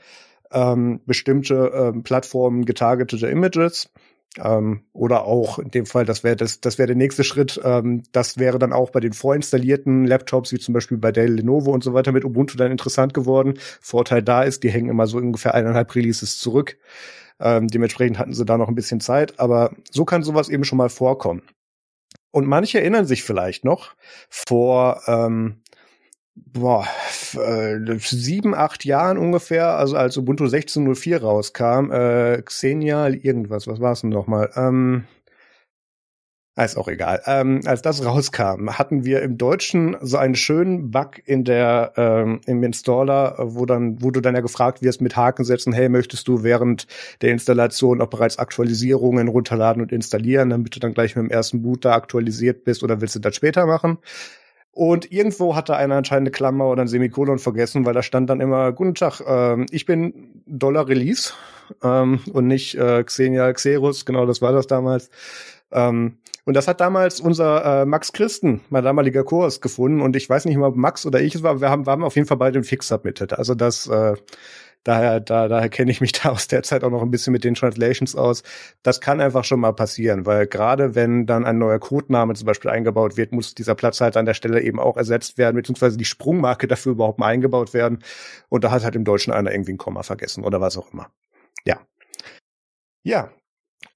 ähm, 0.52 1.00
bestimmte 1.06 1.72
ähm, 1.74 2.04
Plattformen 2.04 2.66
getargetete 2.66 3.28
Images. 3.28 3.90
Ähm, 4.38 4.84
oder 4.94 5.26
auch 5.26 5.60
in 5.60 5.72
dem 5.72 5.86
Fall, 5.86 6.06
das 6.06 6.24
wäre 6.24 6.36
das, 6.36 6.60
das 6.60 6.78
wäre 6.78 6.88
der 6.88 6.96
nächste 6.96 7.24
Schritt. 7.24 7.60
Ähm, 7.64 8.04
das 8.12 8.38
wäre 8.38 8.60
dann 8.60 8.74
auch 8.74 8.90
bei 8.90 9.00
den 9.00 9.14
vorinstallierten 9.14 10.06
Laptops, 10.06 10.52
wie 10.52 10.60
zum 10.60 10.74
Beispiel 10.74 10.98
bei 10.98 11.12
Dell, 11.12 11.34
Lenovo 11.34 11.72
und 11.72 11.84
so 11.84 11.94
weiter 11.94 12.12
mit 12.12 12.26
Ubuntu 12.26 12.58
dann 12.58 12.72
interessant 12.72 13.14
geworden. 13.14 13.56
Vorteil 13.82 14.22
da 14.22 14.44
ist, 14.44 14.64
die 14.64 14.70
hängen 14.70 14.90
immer 14.90 15.08
so 15.08 15.18
ungefähr 15.18 15.54
eineinhalb 15.54 15.96
Releases 15.96 16.40
zurück. 16.40 16.78
Ähm, 17.40 17.68
dementsprechend 17.68 18.20
hatten 18.20 18.34
sie 18.34 18.46
da 18.46 18.58
noch 18.58 18.70
ein 18.70 18.76
bisschen 18.76 19.00
Zeit, 19.02 19.40
aber 19.40 19.72
so 19.92 20.06
kann 20.06 20.24
sowas 20.24 20.50
eben 20.50 20.64
schon 20.64 20.78
mal 20.78 20.90
vorkommen. 20.90 21.44
Und 22.32 22.48
manche 22.48 22.80
erinnern 22.80 23.06
sich 23.06 23.24
vielleicht 23.24 23.64
noch 23.64 23.96
vor 24.30 25.02
ähm, 25.08 25.62
boah, 26.36 26.86
äh, 27.36 27.98
sieben, 28.00 28.54
acht 28.54 28.86
Jahren 28.86 29.18
ungefähr, 29.18 29.78
also 29.78 29.96
als 29.96 30.18
Ubuntu 30.18 30.46
16.04 30.46 31.18
rauskam, 31.22 31.92
äh, 31.92 32.42
Xenial 32.42 33.16
irgendwas, 33.16 33.68
was 33.68 33.80
war 33.80 33.94
es 33.94 34.02
denn 34.02 34.10
nochmal? 34.10 34.52
Ähm, 34.56 35.06
ist 36.58 36.78
auch 36.78 36.88
egal. 36.88 37.22
Ähm, 37.26 37.62
als 37.66 37.82
das 37.82 38.06
rauskam, 38.06 38.70
hatten 38.70 39.04
wir 39.04 39.22
im 39.22 39.38
Deutschen 39.38 39.98
so 40.02 40.16
einen 40.16 40.36
schönen 40.36 40.90
Bug 40.90 41.22
in 41.26 41.44
der 41.44 41.92
ähm, 41.98 42.40
im 42.46 42.64
Installer, 42.64 43.36
wo 43.40 43.66
dann, 43.66 44.02
wo 44.02 44.10
du 44.10 44.22
dann 44.22 44.36
ja 44.36 44.42
gefragt 44.42 44.82
wirst 44.82 45.02
mit 45.02 45.18
Haken 45.18 45.44
setzen, 45.44 45.74
hey, 45.74 45.90
möchtest 45.90 46.30
du 46.30 46.44
während 46.44 46.88
der 47.22 47.32
Installation 47.32 48.00
auch 48.00 48.08
bereits 48.08 48.40
Aktualisierungen 48.40 49.28
runterladen 49.28 49.82
und 49.82 49.92
installieren, 49.92 50.50
damit 50.50 50.74
du 50.74 50.80
dann 50.80 50.94
gleich 50.94 51.18
mit 51.18 51.26
dem 51.26 51.30
ersten 51.30 51.62
Boot 51.62 51.84
da 51.84 51.94
aktualisiert 51.94 52.64
bist 52.64 52.84
oder 52.84 53.02
willst 53.02 53.16
du 53.16 53.20
das 53.20 53.36
später 53.36 53.66
machen? 53.66 53.98
Und 54.76 55.10
irgendwo 55.10 55.56
hatte 55.56 55.78
einer 55.78 55.96
anscheinend 55.96 56.28
eine 56.28 56.32
Klammer 56.32 56.68
oder 56.68 56.82
ein 56.82 56.90
Semikolon 56.90 57.40
vergessen, 57.40 57.86
weil 57.86 57.94
da 57.94 58.04
stand 58.04 58.30
dann 58.30 58.42
immer, 58.42 58.74
guten 58.74 58.94
Tag, 58.94 59.22
ähm, 59.26 59.68
ich 59.72 59.86
bin 59.86 60.44
Dollar 60.46 60.90
Release 60.90 61.32
ähm, 61.82 62.20
und 62.34 62.48
nicht 62.48 62.76
äh, 62.76 63.02
Xenia 63.02 63.54
Xerus, 63.54 64.06
genau 64.06 64.26
das 64.26 64.42
war 64.42 64.52
das 64.52 64.68
damals. 64.68 65.10
Ähm, 65.72 66.18
und 66.44 66.56
das 66.56 66.68
hat 66.68 66.82
damals 66.82 67.22
unser 67.22 67.84
äh, 67.84 67.86
Max 67.86 68.12
Christen, 68.12 68.62
mein 68.70 68.84
damaliger 68.84 69.24
Kurs, 69.24 69.62
gefunden. 69.62 70.02
Und 70.02 70.18
ich 70.18 70.30
weiß 70.30 70.44
nicht 70.44 70.58
mehr, 70.58 70.68
ob 70.68 70.76
Max 70.76 71.06
oder 71.06 71.22
ich 71.22 71.36
es 71.36 71.42
war, 71.42 71.62
wir 71.62 71.70
haben, 71.70 71.88
wir 71.88 71.92
haben 71.92 72.04
auf 72.04 72.16
jeden 72.16 72.28
Fall 72.28 72.36
beide 72.36 72.60
den 72.60 72.66
Fix 72.66 72.90
submitted. 72.90 73.32
Also 73.32 73.56
das 73.56 73.88
äh, 73.88 74.16
Daher, 74.86 75.20
da, 75.20 75.48
daher 75.50 75.68
kenne 75.68 75.92
ich 75.92 76.00
mich 76.00 76.12
da 76.24 76.30
aus 76.30 76.48
der 76.48 76.64
Zeit 76.64 76.84
auch 76.86 76.92
noch 76.92 77.02
ein 77.02 77.12
bisschen 77.12 77.34
mit 77.34 77.44
den 77.44 77.56
Translations 77.56 78.16
aus. 78.16 78.44
Das 78.84 79.02
kann 79.02 79.20
einfach 79.20 79.44
schon 79.44 79.60
mal 79.60 79.74
passieren, 79.74 80.26
weil 80.26 80.48
gerade 80.48 80.96
wenn 80.96 81.26
dann 81.26 81.44
ein 81.44 81.58
neuer 81.58 81.80
Codename 81.80 82.36
zum 82.36 82.46
Beispiel 82.46 82.72
eingebaut 82.72 83.18
wird, 83.18 83.34
muss 83.34 83.56
dieser 83.56 83.76
Platz 83.76 84.00
halt 84.00 84.16
an 84.16 84.26
der 84.26 84.36
Stelle 84.36 84.62
eben 84.62 84.80
auch 84.80 84.96
ersetzt 84.96 85.38
werden, 85.38 85.56
beziehungsweise 85.58 85.98
die 85.98 86.06
Sprungmarke 86.06 86.68
dafür 86.68 86.94
überhaupt 86.94 87.20
mal 87.20 87.28
eingebaut 87.28 87.74
werden. 87.74 88.00
Und 88.48 88.64
da 88.64 88.72
hat 88.72 88.84
halt 88.84 88.96
im 88.96 89.04
Deutschen 89.04 89.34
einer 89.34 89.52
irgendwie 89.52 89.74
ein 89.74 89.78
Komma 89.78 90.04
vergessen 90.04 90.44
oder 90.44 90.62
was 90.62 90.78
auch 90.78 90.94
immer. 90.94 91.10
Ja. 91.66 91.80
Ja, 93.04 93.32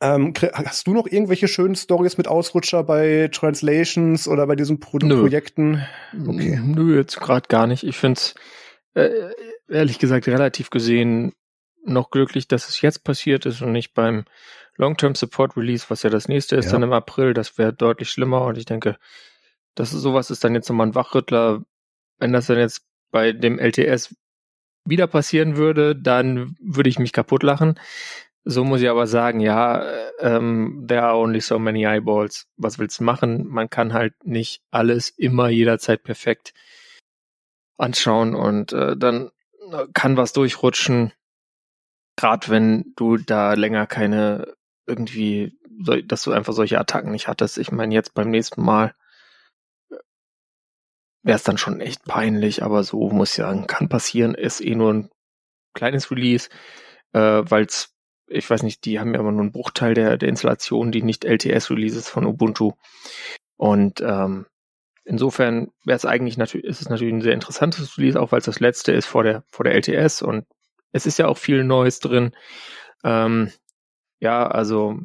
ähm, 0.01 0.33
hast 0.53 0.87
du 0.87 0.93
noch 0.93 1.07
irgendwelche 1.07 1.47
schönen 1.47 1.75
Stories 1.75 2.17
mit 2.17 2.27
Ausrutscher 2.27 2.83
bei 2.83 3.29
Translations 3.31 4.27
oder 4.27 4.47
bei 4.47 4.55
diesen 4.55 4.79
Pro 4.79 4.97
Nö. 4.97 5.19
Projekten? 5.19 5.85
Okay. 6.13 6.59
Nö, 6.63 6.97
jetzt 6.97 7.19
gerade 7.19 7.47
gar 7.47 7.67
nicht. 7.67 7.83
Ich 7.83 7.97
finde 7.97 8.19
es 8.19 8.35
äh, 8.93 9.31
ehrlich 9.69 9.99
gesagt 9.99 10.27
relativ 10.27 10.69
gesehen 10.69 11.33
noch 11.85 12.09
glücklich, 12.09 12.47
dass 12.47 12.69
es 12.69 12.81
jetzt 12.81 13.03
passiert 13.03 13.45
ist 13.45 13.61
und 13.61 13.71
nicht 13.71 13.93
beim 13.93 14.25
Long-Term 14.75 15.15
Support 15.15 15.57
Release, 15.57 15.85
was 15.89 16.03
ja 16.03 16.09
das 16.09 16.27
nächste 16.27 16.55
ist, 16.55 16.65
ja. 16.65 16.71
dann 16.73 16.83
im 16.83 16.93
April. 16.93 17.33
Das 17.33 17.57
wäre 17.57 17.73
deutlich 17.73 18.09
schlimmer 18.09 18.45
und 18.45 18.57
ich 18.57 18.65
denke, 18.65 18.97
das 19.75 19.93
ist 19.93 20.01
sowas 20.01 20.31
ist 20.31 20.43
dann 20.43 20.55
jetzt 20.55 20.69
nochmal 20.69 20.87
ein 20.87 20.95
Wachrüttler. 20.95 21.63
Wenn 22.17 22.33
das 22.33 22.47
dann 22.47 22.57
jetzt 22.57 22.85
bei 23.11 23.31
dem 23.31 23.59
LTS 23.59 24.15
wieder 24.85 25.07
passieren 25.07 25.57
würde, 25.57 25.95
dann 25.95 26.55
würde 26.59 26.89
ich 26.89 26.99
mich 26.99 27.13
kaputt 27.13 27.43
lachen. 27.43 27.79
So 28.45 28.63
muss 28.63 28.81
ich 28.81 28.89
aber 28.89 29.05
sagen, 29.05 29.41
ja, 29.41 29.85
ähm, 30.19 30.85
there 30.87 31.03
are 31.03 31.17
only 31.17 31.41
so 31.41 31.59
many 31.59 31.85
eyeballs. 31.85 32.47
Was 32.57 32.79
willst 32.79 32.99
du 32.99 33.03
machen? 33.03 33.47
Man 33.47 33.69
kann 33.69 33.93
halt 33.93 34.13
nicht 34.23 34.61
alles 34.71 35.09
immer 35.09 35.49
jederzeit 35.49 36.03
perfekt 36.03 36.53
anschauen 37.77 38.35
und 38.35 38.73
äh, 38.73 38.97
dann 38.97 39.31
kann 39.93 40.17
was 40.17 40.33
durchrutschen. 40.33 41.13
Gerade 42.15 42.49
wenn 42.49 42.93
du 42.95 43.17
da 43.17 43.53
länger 43.53 43.87
keine 43.87 44.53
irgendwie, 44.85 45.57
dass 46.05 46.23
du 46.23 46.31
einfach 46.31 46.53
solche 46.53 46.79
Attacken 46.79 47.11
nicht 47.11 47.27
hattest. 47.27 47.57
Ich 47.57 47.71
meine, 47.71 47.93
jetzt 47.93 48.13
beim 48.13 48.29
nächsten 48.29 48.61
Mal 48.61 48.93
äh, 49.91 49.95
wäre 51.23 51.37
es 51.37 51.43
dann 51.43 51.57
schon 51.57 51.79
echt 51.79 52.03
peinlich, 52.05 52.63
aber 52.63 52.83
so 52.83 53.09
muss 53.09 53.29
ich 53.29 53.35
sagen, 53.35 53.67
kann 53.67 53.87
passieren, 53.87 54.33
ist 54.33 54.61
eh 54.61 54.75
nur 54.75 54.93
ein 54.93 55.09
kleines 55.73 56.11
Release, 56.11 56.49
äh, 57.13 57.19
weil 57.19 57.65
es, 57.65 57.95
ich 58.27 58.49
weiß 58.49 58.63
nicht, 58.63 58.83
die 58.85 58.99
haben 58.99 59.13
ja 59.13 59.19
immer 59.19 59.31
nur 59.31 59.41
einen 59.41 59.51
Bruchteil 59.51 59.93
der, 59.93 60.17
der 60.17 60.29
Installationen, 60.29 60.91
die 60.91 61.03
nicht 61.03 61.23
LTS-Releases 61.23 62.09
von 62.09 62.25
Ubuntu. 62.25 62.73
Und 63.57 64.01
ähm, 64.01 64.45
insofern 65.09 65.71
wäre 65.83 65.97
es 65.97 66.05
eigentlich 66.05 66.37
natürlich, 66.37 66.67
ist 66.67 66.81
es 66.81 66.89
natürlich 66.89 67.13
ein 67.13 67.21
sehr 67.21 67.33
interessantes 67.33 67.97
Release, 67.97 68.19
auch 68.19 68.31
weil 68.31 68.39
es 68.39 68.45
das 68.45 68.59
letzte 68.59 68.91
ist 68.91 69.07
vor 69.07 69.23
der, 69.23 69.43
vor 69.47 69.63
der 69.63 69.73
LTS 69.73 70.21
und 70.21 70.45
es 70.91 71.05
ist 71.05 71.17
ja 71.17 71.27
auch 71.27 71.37
viel 71.37 71.63
Neues 71.63 71.99
drin. 71.99 72.31
Ähm, 73.03 73.51
ja, 74.19 74.47
also 74.47 74.99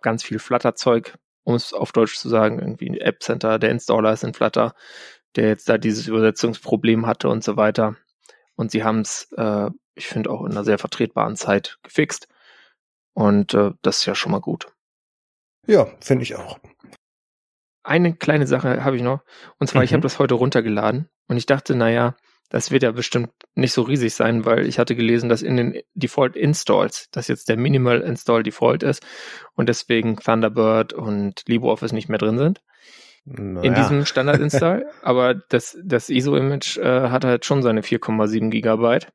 ganz 0.00 0.22
viel 0.22 0.38
Flutter-Zeug, 0.38 1.18
um 1.42 1.54
es 1.54 1.72
auf 1.72 1.90
Deutsch 1.90 2.16
zu 2.16 2.28
sagen, 2.28 2.60
irgendwie 2.60 3.00
App 3.00 3.20
Center, 3.22 3.58
der 3.58 3.70
Installer 3.70 4.12
ist 4.12 4.22
in 4.22 4.34
Flutter, 4.34 4.74
der 5.34 5.48
jetzt 5.48 5.68
da 5.68 5.76
dieses 5.76 6.06
Übersetzungsproblem 6.06 7.06
hatte 7.06 7.28
und 7.28 7.42
so 7.42 7.56
weiter. 7.56 7.96
Und 8.54 8.70
sie 8.70 8.84
haben 8.84 9.00
es, 9.00 9.32
äh, 9.36 9.70
ich 9.94 10.06
finde, 10.06 10.30
auch 10.30 10.44
in 10.44 10.52
einer 10.52 10.64
sehr 10.64 10.78
vertretbaren 10.78 11.36
Zeit 11.36 11.78
gefixt. 11.82 12.28
Und 13.12 13.54
äh, 13.54 13.72
das 13.82 13.98
ist 13.98 14.06
ja 14.06 14.14
schon 14.14 14.32
mal 14.32 14.40
gut. 14.40 14.68
Ja, 15.66 15.86
finde 16.00 16.22
ich 16.22 16.36
auch 16.36 16.58
eine 17.88 18.14
kleine 18.14 18.46
Sache 18.46 18.84
habe 18.84 18.96
ich 18.96 19.02
noch. 19.02 19.20
Und 19.58 19.68
zwar, 19.68 19.82
mhm. 19.82 19.84
ich 19.84 19.92
habe 19.92 20.02
das 20.02 20.18
heute 20.18 20.34
runtergeladen 20.34 21.08
und 21.26 21.36
ich 21.36 21.46
dachte, 21.46 21.74
naja, 21.74 22.16
das 22.50 22.70
wird 22.70 22.82
ja 22.82 22.92
bestimmt 22.92 23.30
nicht 23.54 23.72
so 23.72 23.82
riesig 23.82 24.14
sein, 24.14 24.46
weil 24.46 24.66
ich 24.66 24.78
hatte 24.78 24.96
gelesen, 24.96 25.28
dass 25.28 25.42
in 25.42 25.56
den 25.56 25.82
Default 25.94 26.34
Installs, 26.34 27.10
dass 27.10 27.28
jetzt 27.28 27.48
der 27.48 27.58
Minimal 27.58 28.00
Install 28.00 28.42
Default 28.42 28.82
ist 28.82 29.04
und 29.54 29.68
deswegen 29.68 30.16
Thunderbird 30.16 30.94
und 30.94 31.42
LibreOffice 31.46 31.92
nicht 31.92 32.08
mehr 32.08 32.18
drin 32.18 32.38
sind. 32.38 32.62
Naja. 33.24 33.68
In 33.68 33.74
diesem 33.74 34.06
Standard 34.06 34.40
Install. 34.40 34.86
Aber 35.02 35.34
das, 35.34 35.76
das 35.84 36.08
ISO-Image 36.08 36.78
äh, 36.78 37.10
hat 37.10 37.26
halt 37.26 37.44
schon 37.44 37.62
seine 37.62 37.82
4,7 37.82 38.48
Gigabyte. 38.48 39.08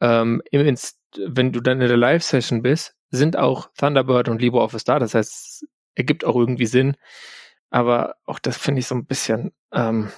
Ähm, 0.00 0.40
im 0.52 0.60
Inst 0.60 0.98
wenn 1.16 1.52
du 1.52 1.60
dann 1.60 1.80
in 1.80 1.88
der 1.88 1.96
Live-Session 1.96 2.62
bist, 2.62 2.94
sind 3.10 3.36
auch 3.36 3.68
Thunderbird 3.76 4.28
und 4.28 4.40
LibreOffice 4.40 4.84
da. 4.84 4.98
Das 4.98 5.14
heißt, 5.14 5.32
es 5.32 5.68
ergibt 5.94 6.24
auch 6.24 6.36
irgendwie 6.36 6.66
Sinn, 6.66 6.96
aber 7.74 8.14
auch 8.24 8.38
das 8.38 8.56
finde 8.56 8.78
ich 8.78 8.86
so 8.86 8.94
ein 8.94 9.04
bisschen, 9.04 9.50
ähm, 9.72 10.08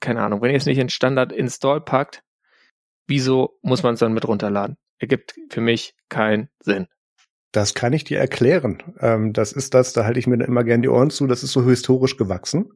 keine 0.00 0.22
Ahnung, 0.22 0.42
wenn 0.42 0.50
ihr 0.50 0.58
es 0.58 0.66
nicht 0.66 0.76
in 0.76 0.90
Standard 0.90 1.32
Install 1.32 1.80
packt, 1.80 2.22
wieso 3.06 3.58
muss 3.62 3.82
man 3.82 3.94
es 3.94 4.00
dann 4.00 4.12
mit 4.12 4.28
runterladen? 4.28 4.76
Ergibt 4.98 5.34
für 5.48 5.62
mich 5.62 5.96
keinen 6.10 6.50
Sinn. 6.60 6.88
Das 7.52 7.74
kann 7.74 7.92
ich 7.92 8.04
dir 8.04 8.18
erklären. 8.18 8.82
Ähm, 9.00 9.32
das 9.32 9.52
ist 9.52 9.72
das, 9.72 9.92
da 9.92 10.04
halte 10.04 10.18
ich 10.18 10.26
mir 10.26 10.44
immer 10.44 10.64
gern 10.64 10.82
die 10.82 10.88
Ohren 10.88 11.10
zu, 11.10 11.26
das 11.26 11.42
ist 11.42 11.52
so 11.52 11.64
historisch 11.64 12.16
gewachsen 12.16 12.72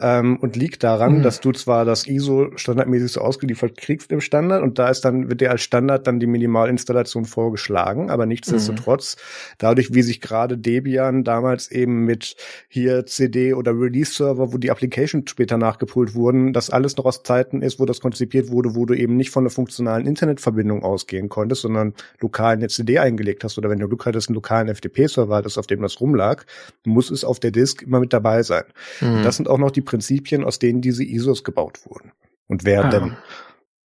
ähm, 0.00 0.38
und 0.38 0.56
liegt 0.56 0.82
daran, 0.82 1.18
mhm. 1.18 1.22
dass 1.22 1.40
du 1.40 1.52
zwar 1.52 1.84
das 1.84 2.06
ISO 2.06 2.50
standardmäßig 2.56 3.12
so 3.12 3.20
ausgeliefert 3.20 3.76
kriegst 3.76 4.10
im 4.10 4.20
Standard 4.20 4.62
und 4.62 4.78
da 4.78 4.88
ist 4.88 5.02
dann, 5.02 5.28
wird 5.28 5.42
dir 5.42 5.50
als 5.50 5.62
Standard 5.62 6.06
dann 6.06 6.18
die 6.18 6.26
Minimalinstallation 6.26 7.24
vorgeschlagen, 7.24 8.10
aber 8.10 8.26
nichtsdestotrotz, 8.26 9.16
mhm. 9.16 9.54
dadurch, 9.58 9.94
wie 9.94 10.02
sich 10.02 10.20
gerade 10.20 10.58
Debian 10.58 11.22
damals 11.22 11.70
eben 11.70 12.04
mit 12.04 12.36
hier 12.68 13.06
CD 13.06 13.54
oder 13.54 13.78
Release-Server, 13.78 14.52
wo 14.52 14.58
die 14.58 14.70
Applications 14.70 15.30
später 15.30 15.58
nachgepult 15.58 16.14
wurden, 16.14 16.52
das 16.52 16.70
alles 16.70 16.96
noch 16.96 17.04
aus 17.04 17.22
Zeiten 17.22 17.62
ist, 17.62 17.78
wo 17.78 17.84
das 17.84 18.00
konzipiert 18.00 18.50
wurde, 18.50 18.74
wo 18.74 18.86
du 18.86 18.94
eben 18.94 19.16
nicht 19.16 19.30
von 19.30 19.44
einer 19.44 19.50
funktionalen 19.50 20.06
Internetverbindung 20.06 20.82
ausgehen 20.82 21.28
konntest, 21.28 21.62
sondern 21.62 21.94
lokal 22.20 22.54
eine 22.54 22.68
CD 22.68 22.98
eingelegt 22.98 23.44
hast 23.44 23.58
oder 23.58 23.70
wenn 23.70 23.78
du 23.78 23.86
Glück 23.86 24.05
hattest, 24.06 24.28
einen 24.28 24.34
lokalen 24.34 24.74
FTP-Server 24.74 25.36
hattest, 25.36 25.58
auf 25.58 25.66
dem 25.66 25.82
das 25.82 26.00
rumlag, 26.00 26.44
muss 26.84 27.10
es 27.10 27.24
auf 27.24 27.40
der 27.40 27.50
Disk 27.50 27.82
immer 27.82 28.00
mit 28.00 28.12
dabei 28.12 28.42
sein. 28.42 28.64
Mhm. 29.00 29.22
Das 29.22 29.36
sind 29.36 29.48
auch 29.48 29.58
noch 29.58 29.70
die 29.70 29.82
Prinzipien, 29.82 30.44
aus 30.44 30.58
denen 30.58 30.80
diese 30.80 31.04
ISOs 31.04 31.44
gebaut 31.44 31.84
wurden 31.84 32.12
und 32.46 32.64
werden. 32.64 33.10
Ja. 33.10 33.18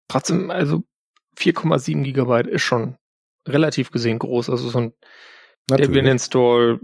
Trotzdem, 0.07 0.51
also 0.51 0.83
4,7 1.37 2.03
Gigabyte 2.03 2.47
ist 2.47 2.63
schon 2.63 2.97
relativ 3.47 3.91
gesehen 3.91 4.19
groß. 4.19 4.49
Also 4.49 4.69
so 4.69 4.79
ein 4.79 4.93
Debian 5.69 6.05
Install 6.05 6.79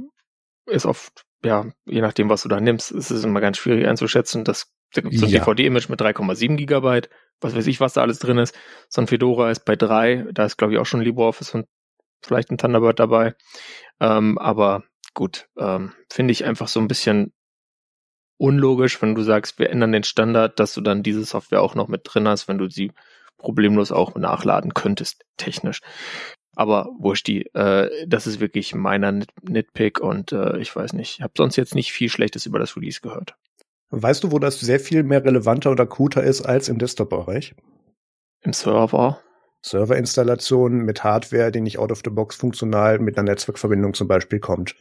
ist 0.65 0.85
oft, 0.85 1.25
ja, 1.43 1.71
je 1.85 2.01
nachdem, 2.01 2.29
was 2.29 2.43
du 2.43 2.49
da 2.49 2.59
nimmst, 2.59 2.91
ist 2.91 3.11
es 3.11 3.23
immer 3.23 3.41
ganz 3.41 3.57
schwierig 3.57 3.87
einzuschätzen. 3.87 4.43
Das, 4.43 4.71
da 4.93 5.01
gibt 5.01 5.15
so 5.15 5.25
ein 5.25 5.31
ja. 5.31 5.39
DVD-Image 5.39 5.89
mit 5.89 6.01
3,7 6.01 6.55
Gigabyte, 6.55 7.09
was 7.41 7.55
weiß 7.55 7.67
ich, 7.67 7.79
was 7.79 7.93
da 7.93 8.01
alles 8.01 8.19
drin 8.19 8.37
ist. 8.37 8.57
So 8.89 9.01
ein 9.01 9.07
Fedora 9.07 9.51
ist 9.51 9.65
bei 9.65 9.75
3, 9.75 10.27
da 10.31 10.45
ist, 10.45 10.57
glaube 10.57 10.73
ich, 10.73 10.79
auch 10.79 10.85
schon 10.85 11.01
LibreOffice 11.01 11.53
und 11.53 11.67
vielleicht 12.21 12.51
ein 12.51 12.57
Thunderbird 12.57 12.99
dabei. 12.99 13.35
Ähm, 13.99 14.37
aber 14.37 14.83
gut, 15.13 15.49
ähm, 15.57 15.93
finde 16.11 16.31
ich 16.31 16.45
einfach 16.45 16.67
so 16.67 16.79
ein 16.79 16.87
bisschen 16.87 17.33
unlogisch, 18.37 19.01
wenn 19.01 19.15
du 19.15 19.23
sagst, 19.23 19.59
wir 19.59 19.69
ändern 19.69 19.91
den 19.91 20.03
Standard, 20.03 20.59
dass 20.59 20.73
du 20.73 20.81
dann 20.81 21.03
diese 21.03 21.25
Software 21.25 21.61
auch 21.61 21.75
noch 21.75 21.87
mit 21.87 22.01
drin 22.03 22.27
hast, 22.27 22.47
wenn 22.47 22.57
du 22.57 22.69
sie 22.69 22.91
problemlos 23.37 23.91
auch 23.91 24.15
nachladen 24.15 24.73
könntest, 24.73 25.23
technisch. 25.37 25.81
Aber 26.55 26.89
wurscht 26.97 27.27
die, 27.27 27.45
äh, 27.53 28.07
das 28.07 28.25
ist 28.25 28.39
wirklich 28.39 28.73
meiner 28.73 29.23
Nitpick 29.43 29.99
und 29.99 30.31
äh, 30.31 30.57
ich 30.57 30.75
weiß 30.75 30.93
nicht, 30.93 31.17
ich 31.17 31.21
habe 31.21 31.33
sonst 31.37 31.55
jetzt 31.55 31.75
nicht 31.75 31.91
viel 31.91 32.09
Schlechtes 32.09 32.47
über 32.47 32.57
das 32.57 32.75
Release 32.75 33.01
gehört. 33.01 33.35
Weißt 33.89 34.23
du, 34.23 34.31
wo 34.31 34.39
das 34.39 34.59
sehr 34.59 34.79
viel 34.79 35.03
mehr 35.03 35.23
relevanter 35.23 35.71
oder 35.71 35.83
akuter 35.83 36.23
ist 36.23 36.41
als 36.41 36.67
im 36.67 36.77
Desktop-Bereich? 36.77 37.55
Im 38.41 38.53
Server. 38.53 39.21
Serverinstallation 39.69 40.79
mit 40.79 41.03
Hardware, 41.03 41.51
die 41.51 41.61
nicht 41.61 41.79
out 41.79 41.91
of 41.91 42.01
the 42.03 42.09
box 42.09 42.35
funktional 42.35 42.99
mit 42.99 43.17
einer 43.17 43.31
Netzwerkverbindung 43.31 43.93
zum 43.93 44.07
Beispiel 44.07 44.39
kommt. 44.39 44.75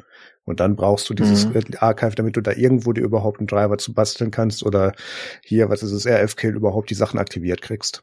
Und 0.45 0.61
dann 0.61 0.77
brauchst 0.77 1.09
du 1.11 1.15
dieses 1.15 1.47
mhm. 1.47 1.63
Archive, 1.79 2.15
damit 2.15 2.37
du 2.37 2.41
da 2.41 2.53
irgendwo 2.53 2.93
dir 2.93 3.03
überhaupt 3.03 3.39
einen 3.39 3.47
Driver 3.47 3.79
zu 3.79 3.95
basteln 3.95 4.31
kannst 4.31 4.63
oder 4.65 4.95
hier, 5.43 5.69
was 5.69 5.83
ist 5.83 5.93
es, 5.93 6.07
RFKL 6.07 6.55
überhaupt 6.55 6.91
die 6.91 6.95
Sachen 6.95 7.19
aktiviert 7.19 7.63
kriegst. 7.63 8.03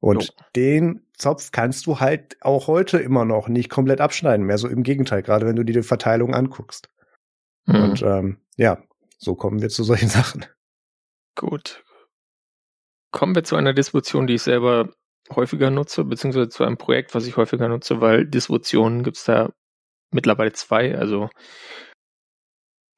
Und 0.00 0.24
jo. 0.24 0.32
den 0.54 1.06
Zopf 1.16 1.50
kannst 1.52 1.86
du 1.86 2.00
halt 2.00 2.36
auch 2.40 2.66
heute 2.66 2.98
immer 2.98 3.24
noch 3.24 3.48
nicht 3.48 3.70
komplett 3.70 4.00
abschneiden 4.00 4.46
mehr. 4.46 4.58
So 4.58 4.68
im 4.68 4.82
Gegenteil, 4.82 5.22
gerade 5.22 5.46
wenn 5.46 5.56
du 5.56 5.64
dir 5.64 5.72
die 5.72 5.82
Verteilung 5.82 6.34
anguckst. 6.34 6.88
Mhm. 7.66 7.74
Und 7.74 8.02
ähm, 8.02 8.40
ja, 8.56 8.82
so 9.18 9.34
kommen 9.34 9.62
wir 9.62 9.68
zu 9.68 9.84
solchen 9.84 10.08
Sachen. 10.10 10.46
Gut. 11.34 11.84
Kommen 13.10 13.34
wir 13.34 13.44
zu 13.44 13.56
einer 13.56 13.72
Distribution, 13.72 14.26
die 14.26 14.34
ich 14.34 14.42
selber 14.42 14.90
häufiger 15.30 15.70
nutze, 15.70 16.04
beziehungsweise 16.04 16.48
zu 16.48 16.64
einem 16.64 16.76
Projekt, 16.76 17.14
was 17.14 17.26
ich 17.26 17.36
häufiger 17.36 17.68
nutze, 17.68 18.00
weil 18.00 18.26
Distributionen 18.26 19.02
gibt's 19.02 19.24
da 19.24 19.50
mittlerweile 20.10 20.52
zwei. 20.52 20.96
Also 20.96 21.30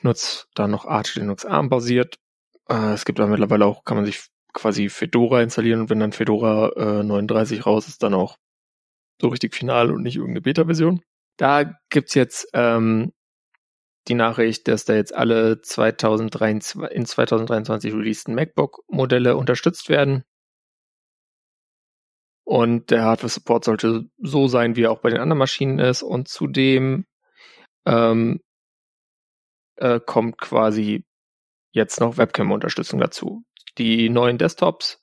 nutze 0.02 0.46
da 0.54 0.68
noch 0.68 0.86
Arch 0.86 1.14
Linux 1.16 1.44
ARM 1.44 1.68
basiert. 1.68 2.16
Äh, 2.68 2.92
es 2.92 3.04
gibt 3.04 3.18
da 3.18 3.26
mittlerweile 3.26 3.66
auch, 3.66 3.84
kann 3.84 3.96
man 3.96 4.06
sich 4.06 4.28
quasi 4.52 4.88
Fedora 4.88 5.42
installieren 5.42 5.80
und 5.80 5.90
wenn 5.90 6.00
dann 6.00 6.12
Fedora 6.12 6.72
äh, 6.76 7.02
39 7.02 7.66
raus 7.66 7.88
ist, 7.88 8.02
dann 8.02 8.14
auch 8.14 8.36
so 9.20 9.28
richtig 9.28 9.54
final 9.54 9.90
und 9.90 10.02
nicht 10.02 10.16
irgendeine 10.16 10.42
Beta-Version. 10.42 11.02
Da 11.36 11.78
gibt's 11.90 12.14
jetzt 12.14 12.48
ähm, 12.54 13.12
die 14.08 14.14
Nachricht, 14.14 14.68
dass 14.68 14.84
da 14.84 14.94
jetzt 14.94 15.14
alle 15.14 15.60
2023, 15.60 16.82
in 16.90 17.04
2023 17.04 17.92
releaseden 17.92 18.34
MacBook-Modelle 18.34 19.36
unterstützt 19.36 19.88
werden. 19.88 20.24
Und 22.48 22.90
der 22.90 23.04
Hardware-Support 23.04 23.62
sollte 23.62 24.08
so 24.16 24.48
sein, 24.48 24.74
wie 24.74 24.84
er 24.84 24.90
auch 24.90 25.00
bei 25.00 25.10
den 25.10 25.20
anderen 25.20 25.38
Maschinen 25.38 25.78
ist. 25.78 26.02
Und 26.02 26.28
zudem 26.28 27.04
ähm, 27.84 28.40
äh, 29.76 30.00
kommt 30.00 30.38
quasi 30.38 31.04
jetzt 31.72 32.00
noch 32.00 32.16
Webcam-Unterstützung 32.16 33.00
dazu. 33.00 33.44
Die 33.76 34.08
neuen 34.08 34.38
Desktops 34.38 34.98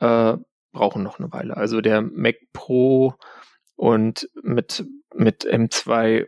äh, 0.00 0.36
brauchen 0.72 1.04
noch 1.04 1.20
eine 1.20 1.30
Weile. 1.30 1.56
Also 1.56 1.80
der 1.80 2.02
Mac 2.02 2.38
Pro 2.52 3.14
und 3.76 4.28
mit, 4.42 4.84
mit 5.14 5.46
M2 5.46 6.26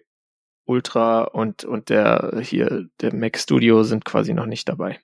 Ultra 0.65 1.25
und, 1.25 1.65
und 1.65 1.89
der 1.89 2.39
hier, 2.41 2.87
der 3.01 3.13
Mac 3.13 3.37
Studio 3.37 3.83
sind 3.83 4.05
quasi 4.05 4.33
noch 4.33 4.47
nicht 4.47 4.69
dabei. 4.69 5.01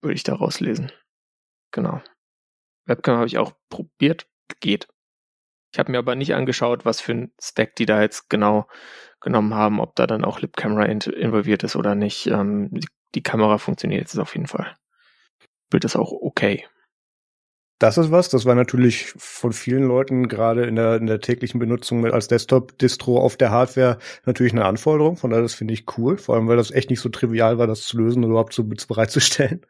Würde 0.00 0.14
ich 0.14 0.22
daraus 0.22 0.60
lesen. 0.60 0.92
Genau. 1.72 2.00
Webcam 2.88 3.16
habe 3.16 3.26
ich 3.26 3.38
auch 3.38 3.52
probiert, 3.68 4.26
geht. 4.60 4.88
Ich 5.72 5.78
habe 5.78 5.92
mir 5.92 5.98
aber 5.98 6.14
nicht 6.14 6.34
angeschaut, 6.34 6.84
was 6.84 7.00
für 7.00 7.12
ein 7.12 7.32
Stack 7.40 7.76
die 7.76 7.86
da 7.86 8.00
jetzt 8.00 8.30
genau 8.30 8.66
genommen 9.20 9.54
haben, 9.54 9.80
ob 9.80 9.94
da 9.96 10.06
dann 10.06 10.24
auch 10.24 10.40
LibCamera 10.40 10.84
involviert 10.86 11.62
ist 11.62 11.76
oder 11.76 11.94
nicht. 11.94 12.26
Ähm, 12.26 12.70
die, 12.70 12.88
die, 13.14 13.22
Kamera 13.22 13.58
funktioniert 13.58 14.00
jetzt 14.00 14.18
auf 14.18 14.34
jeden 14.34 14.46
Fall. 14.46 14.74
Bild 15.70 15.84
ist 15.84 15.96
auch 15.96 16.12
okay. 16.12 16.66
Das 17.78 17.98
ist 17.98 18.10
was, 18.10 18.28
das 18.28 18.44
war 18.44 18.54
natürlich 18.54 19.12
von 19.16 19.52
vielen 19.52 19.84
Leuten 19.84 20.26
gerade 20.26 20.64
in 20.64 20.74
der, 20.74 20.96
in 20.96 21.06
der 21.06 21.20
täglichen 21.20 21.60
Benutzung 21.60 22.04
als 22.06 22.26
Desktop-Distro 22.26 23.20
auf 23.20 23.36
der 23.36 23.50
Hardware 23.50 23.98
natürlich 24.24 24.52
eine 24.52 24.64
Anforderung. 24.64 25.16
Von 25.16 25.30
daher, 25.30 25.42
das 25.42 25.54
finde 25.54 25.74
ich 25.74 25.84
cool, 25.96 26.16
vor 26.16 26.34
allem 26.34 26.48
weil 26.48 26.56
das 26.56 26.72
echt 26.72 26.90
nicht 26.90 27.00
so 27.00 27.08
trivial 27.08 27.58
war, 27.58 27.68
das 27.68 27.82
zu 27.82 27.98
lösen 27.98 28.24
oder 28.24 28.30
überhaupt 28.30 28.52
zu, 28.52 28.66
bereitzustellen. 28.66 29.64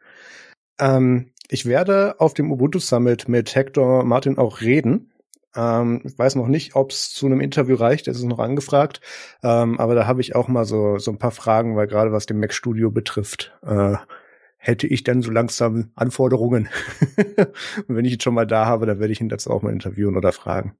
Ähm, 0.79 1.31
ich 1.49 1.65
werde 1.65 2.19
auf 2.19 2.33
dem 2.33 2.51
Ubuntu 2.51 2.79
Summit 2.79 3.27
mit 3.27 3.55
Hector 3.55 4.03
Martin 4.03 4.37
auch 4.37 4.61
reden. 4.61 5.11
Ähm, 5.55 6.01
ich 6.05 6.17
weiß 6.17 6.35
noch 6.35 6.47
nicht, 6.47 6.75
ob 6.75 6.91
es 6.91 7.11
zu 7.11 7.25
einem 7.25 7.41
Interview 7.41 7.75
reicht, 7.75 8.07
es 8.07 8.17
ist 8.17 8.23
noch 8.23 8.39
angefragt. 8.39 9.01
Ähm, 9.43 9.79
aber 9.79 9.95
da 9.95 10.05
habe 10.05 10.21
ich 10.21 10.35
auch 10.35 10.47
mal 10.47 10.65
so, 10.65 10.99
so 10.99 11.11
ein 11.11 11.17
paar 11.17 11.31
Fragen, 11.31 11.75
weil 11.75 11.87
gerade 11.87 12.11
was 12.11 12.27
den 12.27 12.39
Mac 12.39 12.53
Studio 12.53 12.91
betrifft, 12.91 13.57
äh, 13.63 13.95
hätte 14.57 14.85
ich 14.87 15.03
dann 15.03 15.23
so 15.23 15.31
langsam 15.31 15.91
Anforderungen. 15.95 16.69
Und 17.87 17.95
wenn 17.95 18.05
ich 18.05 18.13
ihn 18.13 18.21
schon 18.21 18.35
mal 18.35 18.45
da 18.47 18.67
habe, 18.67 18.85
dann 18.85 18.99
werde 18.99 19.11
ich 19.11 19.21
ihn 19.21 19.29
dazu 19.29 19.49
auch 19.49 19.63
mal 19.63 19.73
interviewen 19.73 20.17
oder 20.17 20.31
fragen. 20.31 20.75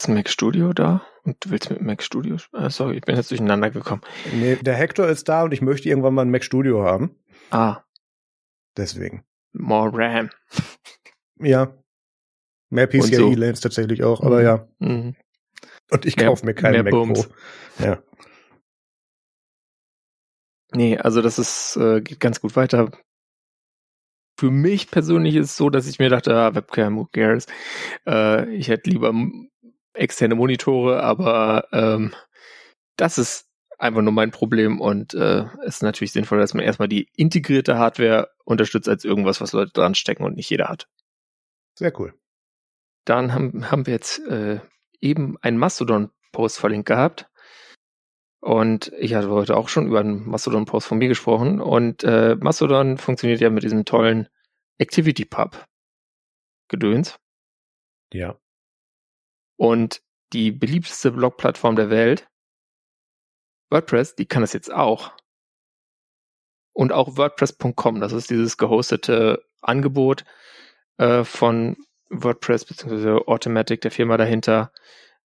Ist 0.00 0.08
Mac 0.08 0.28
Studio 0.28 0.72
da? 0.72 1.02
Und 1.24 1.44
du 1.44 1.50
willst 1.50 1.70
mit 1.70 1.82
Mac 1.82 2.04
Studio? 2.04 2.36
Äh, 2.52 2.70
sorry, 2.70 2.98
ich 2.98 3.02
bin 3.02 3.16
jetzt 3.16 3.32
durcheinander 3.32 3.70
gekommen. 3.70 4.02
Nee, 4.32 4.56
der 4.56 4.74
Hector 4.74 5.08
ist 5.08 5.28
da 5.28 5.42
und 5.42 5.52
ich 5.52 5.60
möchte 5.60 5.88
irgendwann 5.88 6.14
mal 6.14 6.22
ein 6.22 6.30
Mac 6.30 6.44
Studio 6.44 6.84
haben. 6.84 7.16
Ah. 7.50 7.82
Deswegen. 8.76 9.24
More 9.58 9.90
RAM. 9.92 10.30
Ja. 11.40 11.74
Mehr 12.70 12.86
PCIe-Lanes 12.86 13.60
so. 13.60 13.68
tatsächlich 13.68 14.02
auch, 14.02 14.22
aber 14.22 14.38
mhm. 14.38 14.44
ja. 14.44 14.68
Mhm. 14.78 15.16
Und 15.90 16.06
ich 16.06 16.16
kaufe 16.16 16.44
mir 16.44 16.54
keinen 16.54 16.84
Mac 16.84 16.90
Bums. 16.90 17.28
Pro. 17.28 17.84
Ja. 17.84 18.02
Nee, 20.72 20.98
also 20.98 21.22
das 21.22 21.38
ist, 21.38 21.76
äh, 21.76 22.02
geht 22.02 22.20
ganz 22.20 22.40
gut 22.40 22.54
weiter. 22.56 22.90
Für 24.38 24.50
mich 24.50 24.90
persönlich 24.90 25.34
ist 25.34 25.46
es 25.46 25.56
so, 25.56 25.70
dass 25.70 25.88
ich 25.88 25.98
mir 25.98 26.10
dachte, 26.10 26.34
ah, 26.34 26.54
Webcam, 26.54 26.96
who 26.96 27.06
cares? 27.10 27.46
Äh, 28.06 28.54
ich 28.54 28.68
hätte 28.68 28.90
lieber 28.90 29.14
externe 29.94 30.34
Monitore, 30.34 31.02
aber 31.02 31.68
ähm, 31.72 32.14
das 32.96 33.18
ist 33.18 33.47
einfach 33.78 34.02
nur 34.02 34.12
mein 34.12 34.32
Problem 34.32 34.80
und 34.80 35.14
äh, 35.14 35.44
es 35.64 35.76
ist 35.76 35.82
natürlich 35.82 36.12
sinnvoll, 36.12 36.38
dass 36.38 36.52
man 36.52 36.64
erstmal 36.64 36.88
die 36.88 37.08
integrierte 37.14 37.78
Hardware 37.78 38.30
unterstützt 38.44 38.88
als 38.88 39.04
irgendwas, 39.04 39.40
was 39.40 39.52
Leute 39.52 39.72
dran 39.72 39.94
stecken 39.94 40.24
und 40.24 40.36
nicht 40.36 40.50
jeder 40.50 40.68
hat. 40.68 40.88
Sehr 41.78 41.98
cool. 42.00 42.12
Dann 43.04 43.32
haben, 43.32 43.70
haben 43.70 43.86
wir 43.86 43.94
jetzt 43.94 44.18
äh, 44.26 44.58
eben 45.00 45.38
einen 45.38 45.58
Mastodon-Post 45.58 46.58
verlinkt 46.58 46.88
gehabt. 46.88 47.30
Und 48.40 48.92
ich 48.98 49.14
hatte 49.14 49.30
heute 49.30 49.56
auch 49.56 49.68
schon 49.68 49.86
über 49.86 50.00
einen 50.00 50.28
Mastodon-Post 50.28 50.86
von 50.86 50.98
mir 50.98 51.08
gesprochen. 51.08 51.60
Und 51.60 52.04
äh, 52.04 52.36
Mastodon 52.36 52.98
funktioniert 52.98 53.40
ja 53.40 53.48
mit 53.50 53.62
diesem 53.62 53.84
tollen 53.84 54.28
ActivityPub-Gedöns. 54.80 57.18
Ja. 58.12 58.38
Und 59.56 60.02
die 60.32 60.52
beliebteste 60.52 61.10
Blog-Plattform 61.12 61.76
der 61.76 61.90
Welt 61.90 62.28
WordPress, 63.70 64.14
die 64.14 64.26
kann 64.26 64.42
das 64.42 64.52
jetzt 64.52 64.72
auch. 64.72 65.12
Und 66.72 66.92
auch 66.92 67.16
WordPress.com, 67.16 68.00
das 68.00 68.12
ist 68.12 68.30
dieses 68.30 68.56
gehostete 68.56 69.44
Angebot 69.60 70.24
äh, 70.98 71.24
von 71.24 71.76
WordPress 72.10 72.64
bzw. 72.64 73.24
Automatic, 73.26 73.80
der 73.80 73.90
Firma 73.90 74.16
dahinter, 74.16 74.72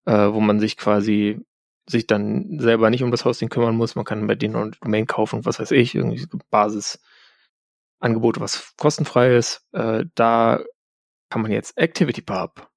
äh, 0.06 0.32
wo 0.32 0.40
man 0.40 0.60
sich 0.60 0.78
quasi 0.78 1.46
sich 1.86 2.08
dann 2.08 2.60
selber 2.60 2.90
nicht 2.90 3.04
um 3.04 3.12
das 3.12 3.26
Hosting 3.26 3.50
kümmern 3.50 3.76
muss. 3.76 3.96
Man 3.96 4.06
kann 4.06 4.26
bei 4.26 4.36
denen 4.36 4.56
eine 4.56 4.72
Domain 4.72 5.06
kaufen, 5.06 5.46
was 5.46 5.60
weiß 5.60 5.72
ich, 5.72 5.96
irgendwie 5.96 6.26
Basisangebote, 6.50 8.40
was 8.40 8.74
kostenfrei 8.78 9.36
ist. 9.36 9.68
Äh, 9.74 10.06
da 10.16 10.64
kann 11.30 11.42
man 11.42 11.52
jetzt 11.52 11.78
ActivityPub 11.78 12.70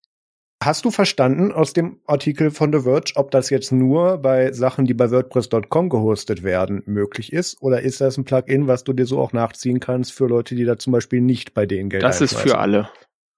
Hast 0.63 0.87
du 0.87 0.91
verstanden 0.91 1.53
aus 1.53 1.75
dem 1.75 2.01
Artikel 2.07 2.51
von 2.51 2.73
The 2.73 2.81
Verge, 2.81 3.13
ob 3.17 3.31
das 3.31 3.51
jetzt 3.51 3.73
nur 3.73 4.19
bei 4.19 4.53
Sachen, 4.53 4.87
die 4.87 4.95
bei 4.95 5.11
WordPress.com 5.11 5.91
gehostet 5.91 6.43
werden, 6.43 6.83
möglich 6.87 7.33
ist? 7.33 7.61
Oder 7.61 7.83
ist 7.83 8.01
das 8.01 8.17
ein 8.17 8.25
Plugin, 8.25 8.67
was 8.67 8.83
du 8.83 8.95
dir 8.95 9.05
so 9.05 9.21
auch 9.21 9.33
nachziehen 9.33 9.81
kannst 9.81 10.15
für 10.15 10.27
Leute, 10.27 10.55
die 10.55 10.65
da 10.65 10.79
zum 10.79 10.95
Beispiel 10.95 11.21
nicht 11.21 11.53
bei 11.53 11.67
denen 11.67 11.91
Geld 11.91 12.03
Das 12.03 12.23
ist 12.23 12.35
für 12.35 12.59
alle. 12.59 12.89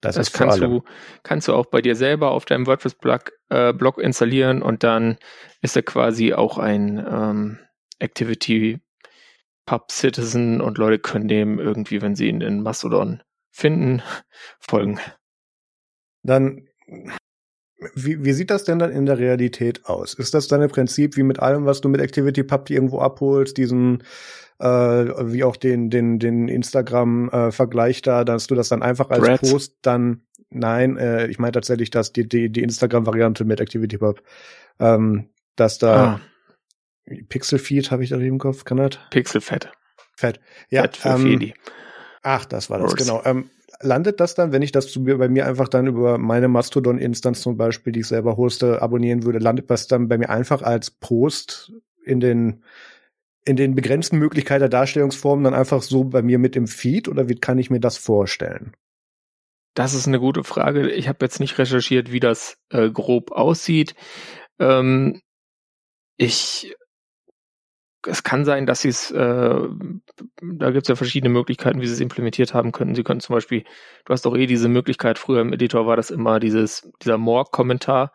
Das, 0.00 0.14
das 0.14 0.28
ist 0.28 0.36
für 0.36 0.44
kannst 0.44 0.62
alle. 0.62 0.68
du 0.68 0.82
kannst 1.24 1.48
du 1.48 1.54
auch 1.54 1.66
bei 1.66 1.82
dir 1.82 1.96
selber 1.96 2.30
auf 2.30 2.44
deinem 2.44 2.68
WordPress-Blog 2.68 3.32
äh, 3.50 4.02
installieren 4.02 4.62
und 4.62 4.84
dann 4.84 5.18
ist 5.60 5.74
er 5.74 5.82
quasi 5.82 6.34
auch 6.34 6.56
ein 6.56 7.04
ähm, 7.04 7.58
Activity 7.98 8.78
Pub 9.66 9.90
Citizen 9.90 10.60
und 10.60 10.78
Leute 10.78 11.00
können 11.00 11.26
dem 11.26 11.58
irgendwie, 11.58 12.00
wenn 12.00 12.14
sie 12.14 12.28
ihn 12.28 12.40
in 12.42 12.62
Mastodon 12.62 13.22
finden, 13.50 14.02
folgen. 14.60 15.00
Dann 16.22 16.67
wie, 17.94 18.24
wie 18.24 18.32
sieht 18.32 18.50
das 18.50 18.64
denn 18.64 18.78
dann 18.78 18.90
in 18.90 19.06
der 19.06 19.18
Realität 19.18 19.86
aus? 19.86 20.14
Ist 20.14 20.34
das 20.34 20.48
dann 20.48 20.62
im 20.62 20.70
Prinzip 20.70 21.16
wie 21.16 21.22
mit 21.22 21.38
allem, 21.38 21.64
was 21.64 21.80
du 21.80 21.88
mit 21.88 22.00
ActivityPub 22.00 22.70
irgendwo 22.70 23.00
abholst, 23.00 23.56
diesen 23.56 24.02
äh, 24.58 24.66
wie 24.66 25.44
auch 25.44 25.56
den 25.56 25.88
den 25.90 26.18
den 26.18 26.48
Instagram 26.48 27.28
äh, 27.30 27.52
Vergleich 27.52 28.02
da, 28.02 28.24
dass 28.24 28.48
du 28.48 28.54
das 28.54 28.68
dann 28.68 28.82
einfach 28.82 29.10
als 29.10 29.24
Threads. 29.24 29.50
Post 29.50 29.76
dann 29.82 30.22
nein, 30.50 30.96
äh, 30.96 31.28
ich 31.28 31.38
meine 31.38 31.52
tatsächlich, 31.52 31.90
dass 31.90 32.12
die 32.12 32.28
die, 32.28 32.50
die 32.50 32.62
Instagram 32.62 33.06
Variante 33.06 33.44
mit 33.44 33.60
ActivityPub, 33.60 34.22
ähm, 34.80 35.28
dass 35.54 35.78
da 35.78 35.96
ah. 35.96 36.20
Pixelfeed 37.28 37.90
habe 37.90 38.02
ich 38.02 38.10
da 38.10 38.16
im 38.16 38.38
Kopf, 38.38 38.64
kann 38.64 38.78
das? 38.78 38.98
Pixelfett. 39.10 39.70
Fett. 40.16 40.40
Ja, 40.68 40.82
Fett 40.82 40.96
für 40.96 41.08
ähm, 41.10 41.52
Ach, 42.22 42.44
das 42.44 42.70
war 42.70 42.80
das, 42.80 42.96
genau. 42.96 43.22
Ähm, 43.24 43.50
landet 43.80 44.20
das 44.20 44.34
dann, 44.34 44.52
wenn 44.52 44.62
ich 44.62 44.72
das 44.72 44.90
zu 44.90 45.00
mir, 45.00 45.18
bei 45.18 45.28
mir 45.28 45.46
einfach 45.46 45.68
dann 45.68 45.86
über 45.86 46.18
meine 46.18 46.48
Mastodon-Instanz 46.48 47.40
zum 47.40 47.56
Beispiel, 47.56 47.92
die 47.92 48.00
ich 48.00 48.08
selber 48.08 48.36
hoste, 48.36 48.82
abonnieren 48.82 49.24
würde, 49.24 49.38
landet 49.38 49.70
das 49.70 49.86
dann 49.86 50.08
bei 50.08 50.18
mir 50.18 50.30
einfach 50.30 50.62
als 50.62 50.90
Post 50.90 51.72
in 52.04 52.20
den 52.20 52.62
in 53.44 53.56
den 53.56 53.74
begrenzten 53.74 54.18
Möglichkeiten 54.18 54.60
der 54.60 54.68
Darstellungsformen 54.68 55.44
dann 55.44 55.54
einfach 55.54 55.82
so 55.82 56.04
bei 56.04 56.20
mir 56.20 56.38
mit 56.38 56.54
im 56.54 56.66
Feed 56.66 57.08
oder 57.08 57.30
wie 57.30 57.36
kann 57.36 57.58
ich 57.58 57.70
mir 57.70 57.80
das 57.80 57.96
vorstellen? 57.96 58.74
Das 59.74 59.94
ist 59.94 60.06
eine 60.06 60.20
gute 60.20 60.44
Frage. 60.44 60.90
Ich 60.90 61.08
habe 61.08 61.24
jetzt 61.24 61.40
nicht 61.40 61.56
recherchiert, 61.56 62.12
wie 62.12 62.20
das 62.20 62.58
äh, 62.68 62.90
grob 62.90 63.30
aussieht. 63.32 63.94
Ähm, 64.58 65.22
ich 66.18 66.74
es 68.08 68.22
kann 68.22 68.44
sein, 68.44 68.66
dass 68.66 68.80
sie 68.80 68.88
es, 68.88 69.10
äh, 69.10 69.16
da 70.42 70.70
gibt 70.70 70.84
es 70.84 70.88
ja 70.88 70.96
verschiedene 70.96 71.32
Möglichkeiten, 71.32 71.80
wie 71.80 71.86
sie 71.86 71.92
es 71.92 72.00
implementiert 72.00 72.54
haben 72.54 72.72
könnten. 72.72 72.94
Sie 72.94 73.04
könnten 73.04 73.20
zum 73.20 73.34
Beispiel, 73.34 73.64
du 74.04 74.12
hast 74.12 74.24
doch 74.24 74.36
eh 74.36 74.46
diese 74.46 74.68
Möglichkeit, 74.68 75.18
früher 75.18 75.40
im 75.42 75.52
Editor 75.52 75.86
war 75.86 75.96
das 75.96 76.10
immer 76.10 76.40
dieses, 76.40 76.90
dieser 77.02 77.18
More-Kommentar, 77.18 78.12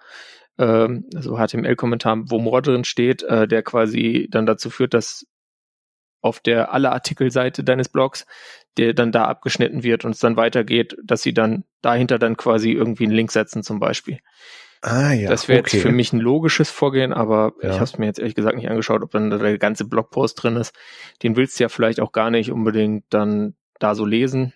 ähm, 0.58 1.06
also 1.16 1.38
HTML-Kommentar, 1.38 2.24
wo 2.30 2.40
More 2.40 2.62
drin 2.62 2.84
steht, 2.84 3.24
äh, 3.24 3.48
der 3.48 3.64
quasi 3.64 4.28
dann 4.32 4.46
dazu 4.46 4.70
führt, 4.70 4.94
dass 4.94 5.26
auf 6.22 6.40
der 6.40 6.74
alle 6.74 6.92
Artikelseite 6.92 7.64
deines 7.64 7.90
Blogs, 7.90 8.26
der 8.78 8.94
dann 8.94 9.12
da 9.12 9.26
abgeschnitten 9.26 9.84
wird 9.84 10.06
und 10.06 10.12
es 10.12 10.20
dann 10.20 10.38
weitergeht, 10.38 10.96
dass 11.04 11.22
sie 11.22 11.34
dann 11.34 11.66
dahinter 11.82 12.18
dann 12.18 12.38
quasi 12.38 12.72
irgendwie 12.72 13.04
einen 13.04 13.14
Link 13.14 13.32
setzen 13.32 13.62
zum 13.62 13.80
Beispiel. 13.80 14.20
Ah, 14.86 15.14
ja. 15.14 15.30
Das 15.30 15.48
wäre 15.48 15.62
okay. 15.62 15.78
jetzt 15.78 15.82
für 15.82 15.94
mich 15.94 16.12
ein 16.12 16.20
logisches 16.20 16.70
Vorgehen, 16.70 17.14
aber 17.14 17.54
ja. 17.62 17.70
ich 17.70 17.76
habe 17.76 17.86
es 17.86 17.98
mir 17.98 18.06
jetzt 18.06 18.20
ehrlich 18.20 18.36
gesagt 18.36 18.58
nicht 18.58 18.70
angeschaut, 18.70 19.02
ob 19.02 19.12
dann 19.12 19.30
der 19.30 19.58
ganze 19.58 19.86
Blogpost 19.86 20.44
drin 20.44 20.58
ist. 20.58 20.76
Den 21.24 21.38
willst 21.38 21.58
du 21.58 21.64
ja 21.64 21.70
vielleicht 21.70 22.02
auch 22.02 22.12
gar 22.12 22.30
nicht 22.30 22.52
unbedingt 22.52 23.06
dann 23.10 23.56
da 23.80 23.96
so 23.96 24.06
lesen. 24.06 24.52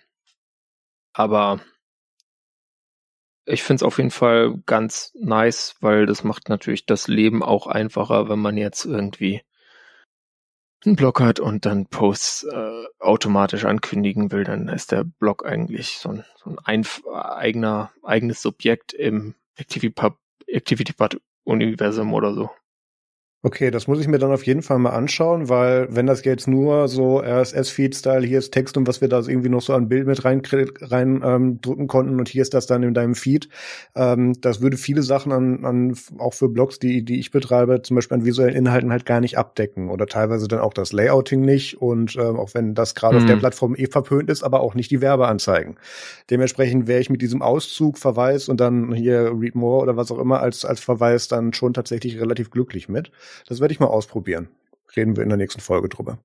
Aber 1.14 1.60
ich 3.46 3.62
finde 3.62 3.76
es 3.76 3.82
auf 3.82 3.96
jeden 3.96 4.10
Fall 4.10 4.58
ganz 4.66 5.12
nice, 5.18 5.76
weil 5.80 6.04
das 6.04 6.24
macht 6.24 6.50
natürlich 6.50 6.84
das 6.84 7.08
Leben 7.08 7.42
auch 7.42 7.66
einfacher, 7.66 8.28
wenn 8.28 8.38
man 8.38 8.58
jetzt 8.58 8.84
irgendwie 8.84 9.40
einen 10.84 10.96
Blog 10.96 11.22
hat 11.22 11.40
und 11.40 11.64
dann 11.64 11.86
Posts 11.86 12.48
äh, 12.52 12.84
automatisch 12.98 13.64
ankündigen 13.64 14.30
will, 14.30 14.44
dann 14.44 14.68
ist 14.68 14.92
der 14.92 15.04
Blog 15.04 15.46
eigentlich 15.46 15.96
so 15.96 16.10
ein, 16.10 16.24
so 16.36 16.50
ein 16.50 16.86
eigener, 17.14 17.92
eigenes 18.02 18.42
Subjekt 18.42 18.92
im 18.92 19.34
ActivityPub, 19.58 20.16
ActivityPub 20.52 21.20
Universum 21.44 22.12
oder 22.12 22.34
so. 22.34 22.50
Okay, 23.40 23.70
das 23.70 23.86
muss 23.86 24.00
ich 24.00 24.08
mir 24.08 24.18
dann 24.18 24.32
auf 24.32 24.44
jeden 24.46 24.62
Fall 24.62 24.80
mal 24.80 24.90
anschauen, 24.90 25.48
weil 25.48 25.86
wenn 25.94 26.06
das 26.06 26.24
jetzt 26.24 26.48
nur 26.48 26.88
so 26.88 27.20
RSS-Feed-Style, 27.20 28.26
hier 28.26 28.40
ist 28.40 28.50
Text 28.50 28.76
und 28.76 28.88
was 28.88 29.00
wir 29.00 29.06
da 29.06 29.20
irgendwie 29.20 29.48
noch 29.48 29.60
so 29.60 29.74
an 29.74 29.88
Bild 29.88 30.08
mit 30.08 30.24
rein, 30.24 30.42
rein 30.80 31.22
ähm, 31.24 31.60
drücken 31.60 31.86
konnten 31.86 32.18
und 32.18 32.28
hier 32.28 32.42
ist 32.42 32.52
das 32.52 32.66
dann 32.66 32.82
in 32.82 32.94
deinem 32.94 33.14
Feed, 33.14 33.48
ähm, 33.94 34.32
das 34.40 34.60
würde 34.60 34.76
viele 34.76 35.04
Sachen 35.04 35.30
an, 35.30 35.64
an 35.64 35.96
auch 36.18 36.34
für 36.34 36.48
Blogs, 36.48 36.80
die, 36.80 37.04
die 37.04 37.20
ich 37.20 37.30
betreibe, 37.30 37.80
zum 37.82 37.94
Beispiel 37.94 38.16
an 38.16 38.24
visuellen 38.24 38.56
Inhalten 38.56 38.90
halt 38.90 39.06
gar 39.06 39.20
nicht 39.20 39.38
abdecken 39.38 39.88
oder 39.88 40.06
teilweise 40.06 40.48
dann 40.48 40.58
auch 40.58 40.74
das 40.74 40.92
Layouting 40.92 41.40
nicht 41.42 41.80
und 41.80 42.16
ähm, 42.16 42.40
auch 42.40 42.54
wenn 42.54 42.74
das 42.74 42.96
gerade 42.96 43.14
mhm. 43.14 43.20
auf 43.20 43.26
der 43.28 43.36
mhm. 43.36 43.40
Plattform 43.40 43.76
eh 43.76 43.86
verpönt 43.86 44.30
ist, 44.30 44.42
aber 44.42 44.62
auch 44.62 44.74
nicht 44.74 44.90
die 44.90 45.00
Werbeanzeigen. 45.00 45.76
Dementsprechend 46.28 46.88
wäre 46.88 47.00
ich 47.00 47.08
mit 47.08 47.22
diesem 47.22 47.42
Auszug, 47.42 47.98
Verweis 47.98 48.48
und 48.48 48.58
dann 48.58 48.92
hier 48.92 49.30
Read 49.32 49.54
More 49.54 49.80
oder 49.80 49.96
was 49.96 50.10
auch 50.10 50.18
immer 50.18 50.40
als, 50.40 50.64
als 50.64 50.80
Verweis 50.80 51.28
dann 51.28 51.52
schon 51.52 51.72
tatsächlich 51.72 52.20
relativ 52.20 52.50
glücklich 52.50 52.88
mit. 52.88 53.12
Das 53.46 53.60
werde 53.60 53.72
ich 53.72 53.80
mal 53.80 53.86
ausprobieren. 53.86 54.48
Reden 54.96 55.16
wir 55.16 55.22
in 55.22 55.28
der 55.28 55.38
nächsten 55.38 55.60
Folge 55.60 55.88
drüber. 55.88 56.18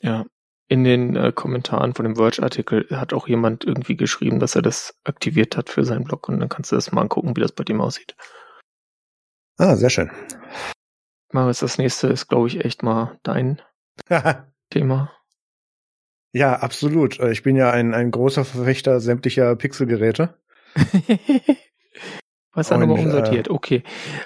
Ja. 0.00 0.26
In 0.68 0.84
den 0.84 1.16
äh, 1.16 1.32
Kommentaren 1.32 1.94
von 1.94 2.04
dem 2.04 2.16
Verge-Artikel 2.16 2.86
hat 2.90 3.12
auch 3.12 3.28
jemand 3.28 3.64
irgendwie 3.64 3.96
geschrieben, 3.96 4.38
dass 4.38 4.54
er 4.54 4.62
das 4.62 4.94
aktiviert 5.04 5.56
hat 5.56 5.68
für 5.68 5.84
seinen 5.84 6.04
Blog 6.04 6.28
und 6.28 6.40
dann 6.40 6.48
kannst 6.48 6.72
du 6.72 6.76
das 6.76 6.92
mal 6.92 7.02
angucken, 7.02 7.36
wie 7.36 7.40
das 7.40 7.52
bei 7.52 7.64
dem 7.64 7.80
aussieht. 7.80 8.16
Ah, 9.58 9.76
sehr 9.76 9.90
schön. 9.90 10.10
Marius, 11.30 11.60
das 11.60 11.78
nächste 11.78 12.08
ist, 12.08 12.28
glaube 12.28 12.48
ich, 12.48 12.64
echt 12.64 12.82
mal 12.82 13.18
dein 13.22 13.60
Thema. 14.70 15.12
Ja, 16.32 16.54
absolut. 16.54 17.20
Äh, 17.20 17.32
ich 17.32 17.42
bin 17.42 17.56
ja 17.56 17.70
ein, 17.70 17.94
ein 17.94 18.10
großer 18.10 18.44
Verfechter 18.44 19.00
sämtlicher 19.00 19.54
Pixelgeräte. 19.56 20.38
Was 22.54 22.68
dann 22.68 22.80
nochmal 22.80 22.98
umsortiert? 23.04 23.48
Äh, 23.48 23.50
okay. 23.50 23.82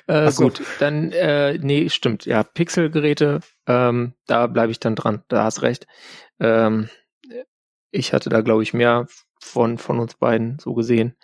Äh, 0.07 0.31
so. 0.31 0.45
Gut, 0.45 0.63
dann, 0.81 1.13
äh, 1.13 1.59
nee, 1.59 1.89
stimmt. 1.89 2.27
Ja, 2.27 2.43
Pixelgeräte, 2.43 3.41
ähm, 3.67 4.15
da 4.27 4.47
bleibe 4.49 4.73
ich 4.73 4.81
dann 4.81 4.97
dran. 4.97 5.23
Da 5.29 5.45
hast 5.45 5.63
recht. 5.63 5.87
Ähm, 6.41 6.89
ich 7.93 8.13
hatte 8.13 8.29
da, 8.29 8.41
glaube 8.41 8.65
ich, 8.65 8.75
mehr 8.75 9.07
von, 9.41 9.79
von 9.79 10.01
uns 10.01 10.15
beiden 10.15 10.59
so 10.59 10.75
gesehen. 10.75 11.17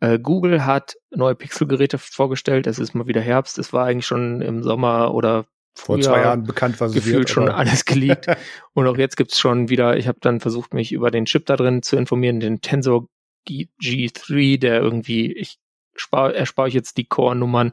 Äh, 0.00 0.18
Google 0.18 0.64
hat 0.64 0.96
neue 1.10 1.34
Pixelgeräte 1.34 1.98
vorgestellt. 1.98 2.66
Es 2.66 2.78
ist 2.78 2.94
mal 2.94 3.06
wieder 3.06 3.20
Herbst. 3.20 3.58
Es 3.58 3.72
war 3.72 3.86
eigentlich 3.86 4.06
schon 4.06 4.40
im 4.40 4.62
Sommer 4.62 5.14
oder 5.14 5.46
vor 5.74 6.00
zwei 6.00 6.22
Jahren 6.22 6.44
bekannt, 6.44 6.80
was 6.80 6.92
gefühlt 6.92 7.18
wird, 7.18 7.30
schon 7.30 7.48
alles 7.50 7.84
geleakt. 7.84 8.28
und 8.72 8.86
auch 8.86 8.96
jetzt 8.96 9.16
gibt's 9.16 9.38
schon 9.38 9.68
wieder, 9.68 9.96
ich 9.98 10.08
habe 10.08 10.18
dann 10.22 10.40
versucht, 10.40 10.72
mich 10.72 10.92
über 10.92 11.10
den 11.10 11.26
Chip 11.26 11.44
da 11.44 11.56
drin 11.56 11.82
zu 11.82 11.96
informieren, 11.96 12.40
den 12.40 12.62
Tensor 12.62 13.08
G3, 13.46 14.58
der 14.58 14.80
irgendwie, 14.80 15.32
ich 15.32 15.58
erspare 15.96 16.68
ich 16.68 16.74
jetzt 16.74 16.96
die 16.96 17.06
Core-Nummern, 17.06 17.72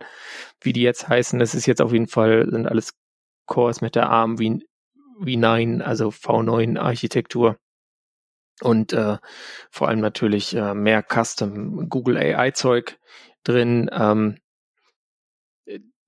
wie 0.62 0.74
die 0.74 0.82
jetzt 0.82 1.08
heißen. 1.08 1.40
Das 1.40 1.56
ist 1.56 1.66
jetzt 1.66 1.82
auf 1.82 1.94
jeden 1.94 2.08
Fall, 2.08 2.48
sind 2.50 2.68
alles 2.68 2.94
Cores 3.46 3.82
mit 3.82 3.96
der 3.96 4.10
ARM 4.10 4.40
wie, 4.40 4.66
wie 5.20 5.38
9, 5.38 5.82
also 5.82 6.10
V9-Architektur. 6.10 7.58
Und 8.62 8.94
äh, 8.94 9.18
vor 9.72 9.90
allem 9.90 10.00
natürlich 10.00 10.56
äh, 10.56 10.74
mehr 10.74 11.04
Custom 11.04 11.90
Google 11.90 12.18
AI-Zeug 12.18 12.98
drin. 13.44 13.90
Ähm, 13.92 14.38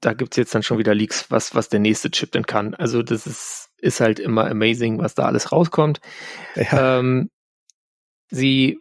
da 0.01 0.13
gibt's 0.13 0.37
jetzt 0.37 0.53
dann 0.53 0.63
schon 0.63 0.77
wieder 0.77 0.93
Leaks, 0.93 1.31
was, 1.31 1.55
was 1.55 1.69
der 1.69 1.79
nächste 1.79 2.11
Chip 2.11 2.31
denn 2.31 2.45
kann. 2.45 2.75
Also 2.75 3.01
das 3.01 3.25
ist, 3.25 3.71
ist 3.77 3.99
halt 3.99 4.19
immer 4.19 4.49
amazing, 4.49 4.99
was 4.99 5.15
da 5.15 5.25
alles 5.25 5.51
rauskommt. 5.51 5.99
Ja. 6.55 6.99
Ähm, 6.99 7.29
sie 8.29 8.79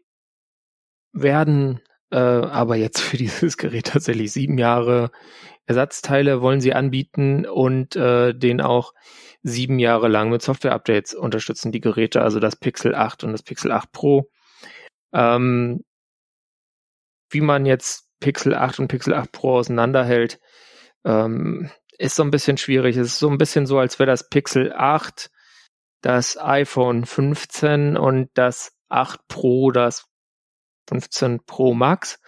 werden 1.12 1.80
äh, 2.14 2.16
aber 2.16 2.76
jetzt 2.76 3.00
für 3.00 3.16
dieses 3.16 3.56
Gerät 3.56 3.88
tatsächlich 3.88 4.32
sieben 4.32 4.56
Jahre 4.56 5.10
Ersatzteile 5.66 6.40
wollen 6.40 6.60
sie 6.60 6.72
anbieten 6.72 7.46
und 7.46 7.96
äh, 7.96 8.34
den 8.34 8.60
auch 8.60 8.92
sieben 9.42 9.78
Jahre 9.78 10.08
lang 10.08 10.30
mit 10.30 10.42
Software-Updates 10.42 11.14
unterstützen 11.14 11.72
die 11.72 11.80
Geräte, 11.80 12.22
also 12.22 12.38
das 12.38 12.56
Pixel 12.56 12.94
8 12.94 13.24
und 13.24 13.32
das 13.32 13.42
Pixel 13.42 13.72
8 13.72 13.90
Pro. 13.90 14.30
Ähm, 15.12 15.84
wie 17.30 17.40
man 17.40 17.66
jetzt 17.66 18.08
Pixel 18.20 18.54
8 18.54 18.80
und 18.80 18.88
Pixel 18.88 19.14
8 19.14 19.32
Pro 19.32 19.56
auseinanderhält, 19.56 20.38
ähm, 21.04 21.70
ist 21.98 22.14
so 22.14 22.22
ein 22.22 22.30
bisschen 22.30 22.58
schwierig. 22.58 22.96
Es 22.96 23.08
ist 23.08 23.18
so 23.18 23.28
ein 23.28 23.38
bisschen 23.38 23.66
so, 23.66 23.78
als 23.78 23.98
wäre 23.98 24.10
das 24.10 24.28
Pixel 24.28 24.72
8 24.72 25.30
das 26.02 26.38
iPhone 26.38 27.06
15 27.06 27.96
und 27.96 28.28
das 28.34 28.72
8 28.88 29.26
Pro 29.26 29.70
das 29.70 30.06
15 30.88 31.44
Pro 31.46 31.74
Max. 31.74 32.18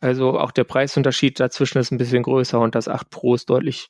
Also 0.00 0.38
auch 0.38 0.50
der 0.50 0.64
Preisunterschied 0.64 1.40
dazwischen 1.40 1.78
ist 1.78 1.90
ein 1.90 1.98
bisschen 1.98 2.22
größer 2.22 2.60
und 2.60 2.74
das 2.74 2.88
8 2.88 3.10
Pro 3.10 3.34
ist 3.34 3.50
deutlich, 3.50 3.88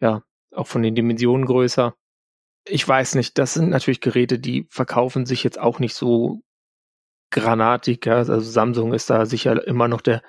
ja, 0.00 0.22
auch 0.52 0.66
von 0.66 0.82
den 0.82 0.94
Dimensionen 0.94 1.46
größer. 1.46 1.94
Ich 2.66 2.86
weiß 2.86 3.16
nicht, 3.16 3.38
das 3.38 3.54
sind 3.54 3.70
natürlich 3.70 4.00
Geräte, 4.00 4.38
die 4.38 4.66
verkaufen 4.70 5.26
sich 5.26 5.44
jetzt 5.44 5.58
auch 5.58 5.80
nicht 5.80 5.94
so 5.94 6.40
granatig. 7.30 8.06
Ja? 8.06 8.16
Also 8.16 8.40
Samsung 8.40 8.94
ist 8.94 9.10
da 9.10 9.26
sicher 9.26 9.66
immer 9.66 9.88
noch 9.88 10.00
der 10.00 10.22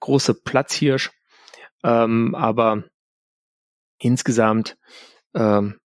große 0.00 0.34
Platzhirsch. 0.34 1.10
Ähm, 1.84 2.34
aber 2.34 2.84
insgesamt 3.98 4.76
ähm, 5.34 5.78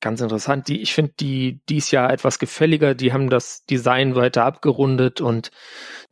ganz 0.00 0.20
interessant. 0.20 0.68
Die, 0.68 0.80
ich 0.80 0.94
finde 0.94 1.12
die 1.20 1.60
dies 1.68 1.90
Jahr 1.90 2.12
etwas 2.12 2.38
gefälliger. 2.38 2.94
Die 2.94 3.12
haben 3.12 3.30
das 3.30 3.64
Design 3.64 4.14
weiter 4.14 4.44
abgerundet 4.44 5.20
und 5.20 5.50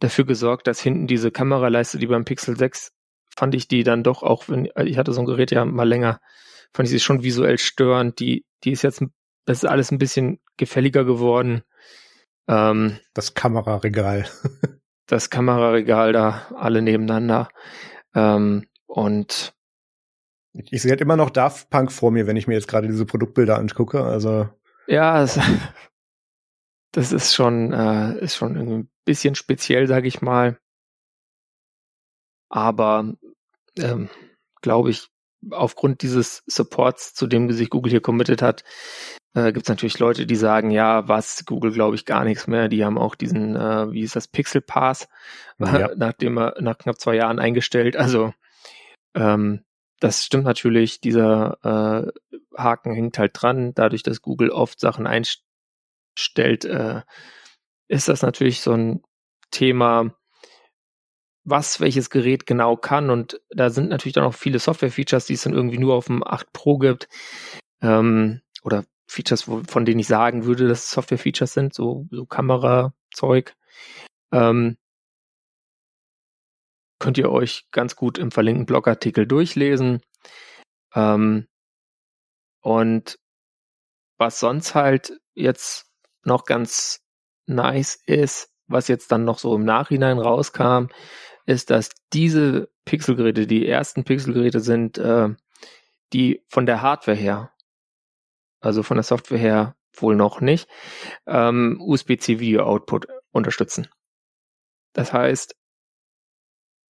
dafür 0.00 0.24
gesorgt, 0.24 0.66
dass 0.66 0.80
hinten 0.80 1.06
diese 1.06 1.30
Kameraleiste, 1.30 1.98
die 1.98 2.06
beim 2.06 2.24
Pixel 2.24 2.56
6 2.56 2.92
fand 3.36 3.54
ich 3.54 3.68
die 3.68 3.84
dann 3.84 4.02
doch 4.02 4.22
auch, 4.22 4.48
wenn 4.48 4.68
ich 4.84 4.98
hatte 4.98 5.12
so 5.12 5.20
ein 5.20 5.26
Gerät 5.26 5.52
ja 5.52 5.64
mal 5.64 5.88
länger, 5.88 6.20
fand 6.72 6.88
ich 6.88 6.90
sie 6.90 7.00
schon 7.00 7.22
visuell 7.22 7.58
störend. 7.58 8.18
Die, 8.18 8.44
die 8.64 8.72
ist 8.72 8.82
jetzt, 8.82 9.02
das 9.44 9.62
ist 9.62 9.68
alles 9.68 9.90
ein 9.90 9.98
bisschen 9.98 10.40
gefälliger 10.56 11.04
geworden. 11.04 11.62
Ähm, 12.48 12.98
das 13.14 13.34
Kameraregal. 13.34 14.28
das 15.06 15.30
Kameraregal 15.30 16.12
da 16.12 16.48
alle 16.56 16.82
nebeneinander. 16.82 17.48
Ähm, 18.14 18.66
und 18.86 19.54
ich 20.70 20.82
sehe 20.82 20.90
halt 20.90 21.00
immer 21.00 21.16
noch 21.16 21.30
Daft 21.30 21.70
Punk 21.70 21.92
vor 21.92 22.10
mir, 22.10 22.26
wenn 22.26 22.36
ich 22.36 22.46
mir 22.46 22.54
jetzt 22.54 22.68
gerade 22.68 22.88
diese 22.88 23.06
Produktbilder 23.06 23.58
angucke. 23.58 24.04
Also 24.04 24.48
ja, 24.86 25.22
es, 25.22 25.38
das 26.92 27.12
ist 27.12 27.34
schon 27.34 27.72
äh, 27.72 28.18
ist 28.18 28.36
schon 28.36 28.56
ein 28.56 28.90
bisschen 29.04 29.34
speziell, 29.34 29.86
sage 29.86 30.08
ich 30.08 30.22
mal. 30.22 30.58
Aber 32.50 33.14
ähm, 33.78 34.08
glaube 34.62 34.90
ich, 34.90 35.08
aufgrund 35.50 36.02
dieses 36.02 36.42
Supports, 36.46 37.14
zu 37.14 37.26
dem 37.26 37.50
sich 37.52 37.70
Google 37.70 37.90
hier 37.90 38.00
committed 38.00 38.42
hat, 38.42 38.64
äh, 39.34 39.52
gibt 39.52 39.66
es 39.66 39.68
natürlich 39.68 39.98
Leute, 39.98 40.26
die 40.26 40.36
sagen, 40.36 40.70
ja, 40.70 41.06
was, 41.06 41.44
Google 41.44 41.72
glaube 41.72 41.94
ich 41.94 42.04
gar 42.04 42.24
nichts 42.24 42.46
mehr. 42.46 42.68
Die 42.68 42.84
haben 42.84 42.98
auch 42.98 43.14
diesen, 43.14 43.54
äh, 43.54 43.92
wie 43.92 44.02
ist 44.02 44.16
das, 44.16 44.28
Pixel 44.28 44.62
Pass, 44.62 45.08
ja. 45.58 45.90
nachdem 45.96 46.38
er 46.38 46.54
nach 46.60 46.78
knapp 46.78 46.98
zwei 46.98 47.16
Jahren 47.16 47.38
eingestellt. 47.38 47.96
Also 47.96 48.32
ähm, 49.14 49.64
das 50.00 50.24
stimmt 50.24 50.44
natürlich, 50.44 51.00
dieser 51.00 51.58
äh, 51.64 52.12
Haken 52.56 52.92
hängt 52.92 53.18
halt 53.18 53.32
dran, 53.34 53.74
dadurch, 53.74 54.02
dass 54.02 54.22
Google 54.22 54.50
oft 54.50 54.80
Sachen 54.80 55.06
einstellt, 55.06 56.64
äh, 56.64 57.02
ist 57.88 58.08
das 58.08 58.22
natürlich 58.22 58.60
so 58.60 58.72
ein 58.72 59.02
Thema, 59.50 60.14
was 61.44 61.80
welches 61.80 62.10
Gerät 62.10 62.46
genau 62.46 62.76
kann. 62.76 63.10
Und 63.10 63.40
da 63.50 63.70
sind 63.70 63.88
natürlich 63.88 64.14
dann 64.14 64.24
auch 64.24 64.34
viele 64.34 64.58
Software-Features, 64.58 65.26
die 65.26 65.34
es 65.34 65.42
dann 65.42 65.54
irgendwie 65.54 65.78
nur 65.78 65.94
auf 65.94 66.06
dem 66.06 66.22
8 66.22 66.52
Pro 66.52 66.78
gibt. 66.78 67.08
Ähm, 67.80 68.42
oder 68.62 68.84
Features, 69.06 69.48
wo, 69.48 69.62
von 69.66 69.84
denen 69.84 70.00
ich 70.00 70.06
sagen 70.06 70.44
würde, 70.44 70.68
dass 70.68 70.84
es 70.84 70.90
Software-Features 70.90 71.52
sind, 71.54 71.74
so, 71.74 72.06
so 72.10 72.26
Kamera-Zeug. 72.26 73.54
Ähm, 74.32 74.76
könnt 76.98 77.18
ihr 77.18 77.30
euch 77.30 77.68
ganz 77.70 77.96
gut 77.96 78.18
im 78.18 78.30
verlinkten 78.30 78.66
Blogartikel 78.66 79.26
durchlesen. 79.26 80.00
Ähm, 80.94 81.46
und 82.60 83.18
was 84.18 84.40
sonst 84.40 84.74
halt 84.74 85.12
jetzt 85.34 85.86
noch 86.24 86.44
ganz 86.44 87.00
nice 87.46 87.94
ist, 88.06 88.50
was 88.66 88.88
jetzt 88.88 89.10
dann 89.12 89.24
noch 89.24 89.38
so 89.38 89.54
im 89.54 89.64
Nachhinein 89.64 90.18
rauskam, 90.18 90.86
ist, 91.46 91.70
dass 91.70 91.90
diese 92.12 92.70
Pixelgeräte, 92.84 93.46
die 93.46 93.66
ersten 93.66 94.04
Pixelgeräte 94.04 94.60
sind, 94.60 94.98
äh, 94.98 95.30
die 96.12 96.44
von 96.48 96.66
der 96.66 96.82
Hardware 96.82 97.16
her, 97.16 97.52
also 98.60 98.82
von 98.82 98.96
der 98.96 99.04
Software 99.04 99.38
her 99.38 99.76
wohl 99.94 100.16
noch 100.16 100.40
nicht, 100.40 100.68
ähm, 101.26 101.80
USB-C 101.80 102.40
Video 102.40 102.64
Output 102.64 103.06
unterstützen. 103.30 103.88
Das 104.92 105.12
heißt, 105.12 105.54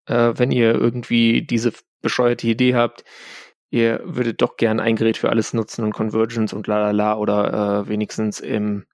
äh, 0.08 0.32
wenn 0.36 0.50
ihr 0.50 0.74
irgendwie 0.74 1.42
diese 1.42 1.72
bescheuerte 2.02 2.46
Idee 2.46 2.74
habt, 2.74 3.04
ihr 3.70 4.00
würdet 4.04 4.40
doch 4.42 4.56
gern 4.56 4.80
ein 4.80 4.96
Gerät 4.96 5.18
für 5.18 5.28
alles 5.30 5.52
nutzen 5.52 5.84
und 5.84 5.92
Convergence 5.92 6.52
und 6.52 6.66
lalala 6.66 7.16
oder 7.16 7.82
äh, 7.84 7.88
wenigstens 7.88 8.40
im 8.40 8.86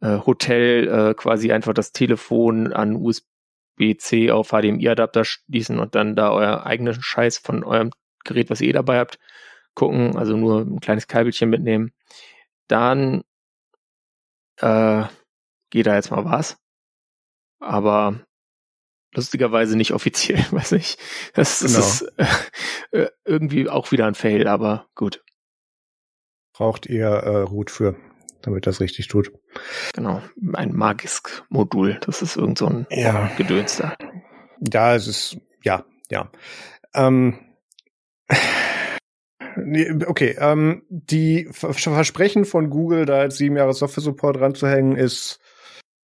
äh, 0.00 0.18
Hotel 0.26 0.88
äh, 0.88 1.14
quasi 1.14 1.52
einfach 1.52 1.74
das 1.74 1.92
Telefon 1.92 2.72
an 2.72 2.96
USB-C 2.96 4.30
auf 4.30 4.50
HDMI-Adapter 4.50 5.24
schließen 5.24 5.78
und 5.78 5.94
dann 5.94 6.16
da 6.16 6.32
euer 6.32 6.66
eigenen 6.66 7.00
Scheiß 7.00 7.38
von 7.38 7.64
eurem 7.64 7.90
Gerät, 8.24 8.50
was 8.50 8.60
ihr 8.60 8.70
eh 8.70 8.72
dabei 8.72 8.98
habt, 8.98 9.18
gucken, 9.74 10.16
also 10.16 10.36
nur 10.36 10.62
ein 10.62 10.80
kleines 10.80 11.06
Kabelchen 11.08 11.50
mitnehmen, 11.50 11.92
dann 12.68 13.22
äh, 14.58 15.04
geht 15.70 15.86
da 15.86 15.94
jetzt 15.94 16.10
mal 16.10 16.24
was. 16.24 16.56
Aber 17.60 18.20
lustigerweise 19.16 19.76
nicht 19.76 19.92
offiziell, 19.92 20.44
weiß 20.50 20.72
ich. 20.72 20.96
Das, 21.34 21.60
das 21.60 21.72
genau. 21.72 21.86
ist 21.86 22.12
äh, 22.92 23.08
irgendwie 23.24 23.68
auch 23.68 23.92
wieder 23.92 24.06
ein 24.06 24.14
Fail, 24.14 24.46
aber 24.46 24.86
gut. 24.94 25.22
Braucht 26.52 26.86
ihr 26.86 27.06
äh, 27.06 27.38
Root 27.38 27.70
für, 27.70 27.96
damit 28.42 28.66
das 28.66 28.80
richtig 28.80 29.08
tut. 29.08 29.32
Genau, 29.92 30.22
ein 30.52 30.72
Magisk-Modul. 30.72 31.98
Das 32.00 32.22
ist 32.22 32.36
irgend 32.36 32.58
so 32.58 32.66
ein 32.66 32.86
ja. 32.90 33.30
Gedöns 33.36 33.76
da. 33.78 33.96
Ja, 34.72 34.94
es 34.94 35.08
ist, 35.08 35.36
ja, 35.62 35.84
ja. 36.10 36.30
Ähm, 36.94 37.38
okay, 40.06 40.36
ähm, 40.38 40.84
die 40.88 41.48
Versprechen 41.50 42.44
von 42.44 42.70
Google, 42.70 43.04
da 43.04 43.24
jetzt 43.24 43.38
sieben 43.38 43.56
Jahre 43.56 43.72
Software-Support 43.72 44.40
ranzuhängen, 44.40 44.96
ist 44.96 45.40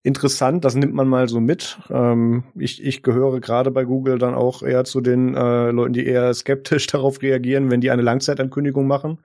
interessant, 0.03 0.65
das 0.65 0.75
nimmt 0.75 0.93
man 0.93 1.07
mal 1.07 1.27
so 1.27 1.39
mit. 1.39 1.79
Ähm, 1.89 2.43
ich, 2.55 2.83
ich 2.83 3.03
gehöre 3.03 3.39
gerade 3.39 3.71
bei 3.71 3.83
Google 3.83 4.17
dann 4.17 4.33
auch 4.33 4.63
eher 4.63 4.83
zu 4.85 5.01
den 5.01 5.35
äh, 5.35 5.71
Leuten, 5.71 5.93
die 5.93 6.05
eher 6.05 6.33
skeptisch 6.33 6.87
darauf 6.87 7.21
reagieren, 7.21 7.71
wenn 7.71 7.81
die 7.81 7.91
eine 7.91 8.01
Langzeitankündigung 8.01 8.87
machen. 8.87 9.19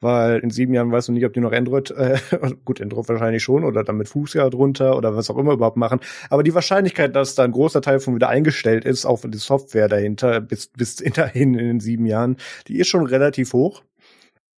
Weil 0.00 0.40
in 0.40 0.50
sieben 0.50 0.74
Jahren 0.74 0.92
weißt 0.92 1.08
du 1.08 1.12
nicht, 1.12 1.24
ob 1.24 1.32
die 1.32 1.40
noch 1.40 1.52
Android, 1.52 1.90
äh, 1.92 2.18
gut, 2.64 2.80
Android 2.80 3.08
wahrscheinlich 3.08 3.42
schon 3.42 3.64
oder 3.64 3.84
damit 3.84 4.08
Fußjahr 4.08 4.50
drunter 4.50 4.96
oder 4.96 5.16
was 5.16 5.30
auch 5.30 5.38
immer 5.38 5.52
überhaupt 5.52 5.76
machen. 5.76 6.00
Aber 6.30 6.42
die 6.42 6.54
Wahrscheinlichkeit, 6.54 7.16
dass 7.16 7.34
da 7.34 7.44
ein 7.44 7.52
großer 7.52 7.80
Teil 7.80 8.00
von 8.00 8.14
wieder 8.14 8.28
eingestellt 8.28 8.84
ist, 8.84 9.06
auch 9.06 9.22
die 9.24 9.38
Software 9.38 9.88
dahinter, 9.88 10.40
bis, 10.40 10.68
bis 10.68 10.96
dahin 11.14 11.54
in 11.54 11.66
den 11.66 11.80
sieben 11.80 12.06
Jahren, 12.06 12.36
die 12.68 12.78
ist 12.78 12.88
schon 12.88 13.06
relativ 13.06 13.52
hoch. 13.52 13.82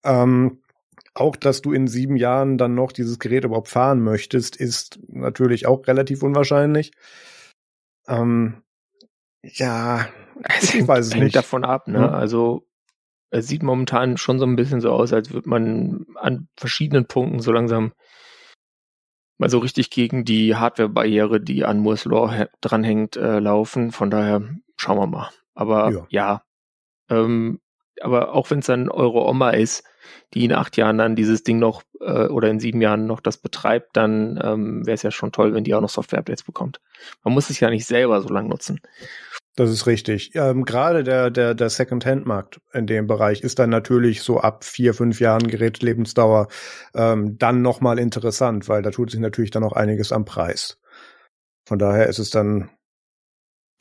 Ähm, 0.03 0.59
auch, 1.15 1.35
dass 1.35 1.61
du 1.61 1.71
in 1.71 1.87
sieben 1.87 2.17
Jahren 2.17 2.57
dann 2.57 2.75
noch 2.75 2.91
dieses 2.91 3.19
Gerät 3.19 3.45
überhaupt 3.45 3.69
fahren 3.69 4.01
möchtest, 4.03 4.55
ist 4.57 4.99
natürlich 5.07 5.65
auch 5.65 5.87
relativ 5.87 6.21
unwahrscheinlich. 6.21 6.91
Ähm, 8.07 8.61
ja, 9.41 10.07
es 10.57 10.73
ich 10.73 10.87
weiß 10.87 11.07
es 11.07 11.13
hängt 11.13 11.23
nicht. 11.23 11.35
davon 11.35 11.63
ab, 11.63 11.87
ne? 11.87 12.07
Hm? 12.07 12.13
Also 12.13 12.67
es 13.29 13.47
sieht 13.47 13.63
momentan 13.63 14.17
schon 14.17 14.39
so 14.39 14.45
ein 14.45 14.55
bisschen 14.55 14.81
so 14.81 14.91
aus, 14.91 15.13
als 15.13 15.31
würde 15.31 15.49
man 15.49 16.05
an 16.15 16.47
verschiedenen 16.57 17.05
Punkten 17.05 17.39
so 17.39 17.51
langsam 17.51 17.93
mal 19.37 19.49
so 19.49 19.59
richtig 19.59 19.89
gegen 19.89 20.25
die 20.25 20.55
Hardware-Barriere, 20.55 21.41
die 21.41 21.65
an 21.65 21.79
Moore's 21.79 22.05
Law 22.05 22.47
dranhängt, 22.61 23.15
äh, 23.17 23.39
laufen. 23.39 23.91
Von 23.91 24.09
daher 24.09 24.41
schauen 24.77 24.97
wir 24.97 25.07
mal. 25.07 25.29
Aber 25.53 25.91
ja, 25.91 26.07
ja 26.09 26.43
ähm, 27.09 27.59
aber 28.01 28.33
auch 28.33 28.49
wenn 28.51 28.59
es 28.59 28.65
dann 28.65 28.89
eure 28.89 29.25
Oma 29.25 29.51
ist, 29.51 29.83
die 30.33 30.45
in 30.45 30.53
acht 30.53 30.77
Jahren 30.77 30.97
dann 30.97 31.15
dieses 31.15 31.43
Ding 31.43 31.59
noch 31.59 31.83
äh, 32.01 32.27
oder 32.27 32.49
in 32.49 32.59
sieben 32.59 32.81
Jahren 32.81 33.07
noch 33.07 33.19
das 33.19 33.37
betreibt, 33.37 33.95
dann 33.97 34.39
ähm, 34.43 34.85
wäre 34.85 34.95
es 34.95 35.03
ja 35.03 35.11
schon 35.11 35.31
toll, 35.31 35.53
wenn 35.53 35.63
die 35.63 35.73
auch 35.73 35.81
noch 35.81 35.89
Software-Updates 35.89 36.43
bekommt. 36.43 36.79
Man 37.23 37.33
muss 37.33 37.49
es 37.49 37.59
ja 37.59 37.69
nicht 37.69 37.85
selber 37.85 38.21
so 38.21 38.29
lang 38.29 38.47
nutzen. 38.47 38.79
Das 39.55 39.69
ist 39.69 39.87
richtig. 39.87 40.31
Ähm, 40.35 40.65
Gerade 40.65 41.03
der, 41.03 41.31
der, 41.31 41.53
der 41.53 41.69
Second-Hand-Markt 41.69 42.59
in 42.73 42.87
dem 42.87 43.07
Bereich 43.07 43.41
ist 43.41 43.57
dann 43.57 43.69
natürlich 43.69 44.21
so 44.21 44.39
ab 44.39 44.65
vier, 44.65 44.93
fünf 44.93 45.21
Jahren 45.21 45.47
Gerätlebensdauer 45.47 46.49
ähm, 46.93 47.37
dann 47.37 47.61
nochmal 47.61 47.97
interessant, 47.97 48.67
weil 48.67 48.81
da 48.81 48.91
tut 48.91 49.11
sich 49.11 49.19
natürlich 49.19 49.51
dann 49.51 49.63
noch 49.63 49.73
einiges 49.73 50.11
am 50.11 50.25
Preis. 50.25 50.77
Von 51.65 51.79
daher 51.79 52.07
ist 52.07 52.19
es 52.19 52.29
dann 52.29 52.69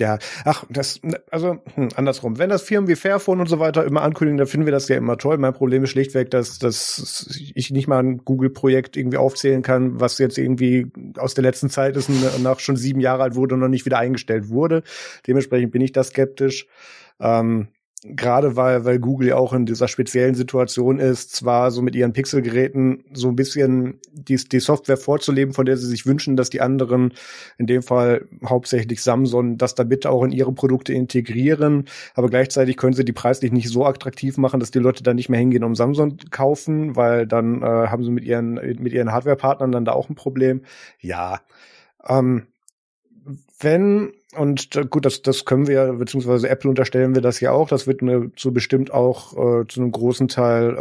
ja, 0.01 0.19
ach, 0.45 0.65
das, 0.71 1.01
also 1.31 1.59
hm, 1.75 1.91
andersrum. 1.95 2.39
Wenn 2.39 2.51
das 2.51 2.63
Firmen 2.63 2.89
wie 2.89 2.97
Fairphone 2.97 3.41
und 3.41 3.49
so 3.49 3.61
weiter 3.61 3.85
immer 3.85 4.03
ankündigen, 4.03 4.39
dann 4.39 4.49
finden 4.49 4.67
wir 4.67 4.73
das 4.73 4.89
ja 4.89 4.97
immer 4.97 5.19
toll. 5.19 5.39
Mein 5.39 5.53
Problem 5.53 5.85
ist 5.85 5.91
schlichtweg, 5.91 6.31
dass, 6.31 6.59
dass 6.59 7.31
ich 7.55 7.71
nicht 7.71 7.87
mal 7.87 8.01
ein 8.01 8.19
Google-Projekt 8.19 8.97
irgendwie 8.97 9.19
aufzählen 9.19 9.63
kann, 9.63 10.01
was 10.01 10.19
jetzt 10.19 10.37
irgendwie 10.37 10.91
aus 11.17 11.35
der 11.35 11.43
letzten 11.43 11.71
Zeit 11.71 11.97
ist 11.97 12.09
und 12.09 12.43
nach 12.43 12.59
schon 12.59 12.77
sieben 12.77 13.01
Jahre 13.01 13.23
alt 13.23 13.37
wurde 13.37 13.55
und 13.55 13.61
noch 13.61 13.69
nicht 13.69 13.87
wieder 13.87 13.99
eingestellt 13.99 14.49
wurde. 14.49 14.83
Dementsprechend 15.29 15.71
bin 15.71 15.83
ich 15.83 15.93
da 15.93 16.03
skeptisch. 16.03 16.67
Ähm, 17.21 17.69
gerade 18.05 18.55
weil, 18.55 18.85
weil 18.85 18.99
Google 18.99 19.29
ja 19.29 19.37
auch 19.37 19.55
in 19.55 19.65
dieser 19.65 19.89
speziellen 19.89 20.35
Situation 20.35 20.99
ist, 20.99 21.35
zwar 21.35 21.71
so 21.71 21.81
mit 21.81 21.97
ihren 21.97 22.13
Pixelgeräten 22.13 23.05
so 23.15 23.29
ein 23.29 23.37
bisschen 23.37 23.99
die, 24.13 24.37
die 24.37 24.61
Software 24.61 24.99
vorzuleben, 24.99 25.55
von 25.55 25.65
der 25.65 25.79
sie 25.79 25.87
sich 25.87 26.05
wünschen, 26.05 26.37
dass 26.37 26.51
die 26.51 26.61
anderen, 26.61 27.15
in 27.57 27.67
dem 27.67 27.83
Fall 27.83 28.29
hauptsächlich 28.45 29.03
Samsung, 29.03 29.57
das 29.57 29.75
da 29.75 29.85
bitte 29.85 30.11
auch 30.11 30.23
in 30.23 30.33
ihre 30.33 30.53
Produkte 30.53 30.93
integrieren, 30.93 31.87
aber 32.15 32.29
gleichzeitig 32.29 32.77
können 32.77 32.93
sie 32.93 33.07
die 33.07 33.13
preislich 33.13 33.53
nicht 33.53 33.71
so 33.71 33.87
attraktiv 33.87 34.37
machen, 34.37 34.61
dass 34.61 34.71
die 34.71 34.81
Leute 34.81 35.03
dann 35.03 35.17
nicht 35.17 35.31
mehr 35.31 35.41
hingehen, 35.41 35.65
um 35.65 35.75
Samsung 35.75 36.19
kaufen, 36.31 36.97
weil 36.97 37.27
dann 37.27 37.63
äh, 37.63 37.65
haben 37.65 38.05
sie 38.05 38.11
mit 38.11 38.25
ihren, 38.25 38.55
mit 38.55 38.93
ihren 38.93 39.13
Hardware-Partnern 39.13 39.73
dann 39.73 39.87
da 39.87 39.93
auch 39.93 40.11
ein 40.11 40.15
Problem. 40.15 40.61
Ja, 41.01 41.41
ähm, 42.07 42.49
wenn, 43.59 44.13
und 44.37 44.77
äh, 44.77 44.85
gut, 44.85 45.05
das, 45.05 45.23
das 45.23 45.45
können 45.45 45.67
wir, 45.67 45.95
beziehungsweise 45.95 46.49
Apple 46.49 46.71
unterstellen 46.71 47.15
wir 47.15 47.23
das 47.23 47.41
ja 47.41 47.53
auch, 47.53 47.69
das 47.69 47.87
wird 47.87 48.03
eine, 48.03 48.31
so 48.37 48.51
bestimmt 48.51 48.93
auch 48.93 49.33
äh, 49.33 49.67
zu 49.67 49.81
einem 49.81 49.93
großen 49.93 50.29
Teil 50.29 50.77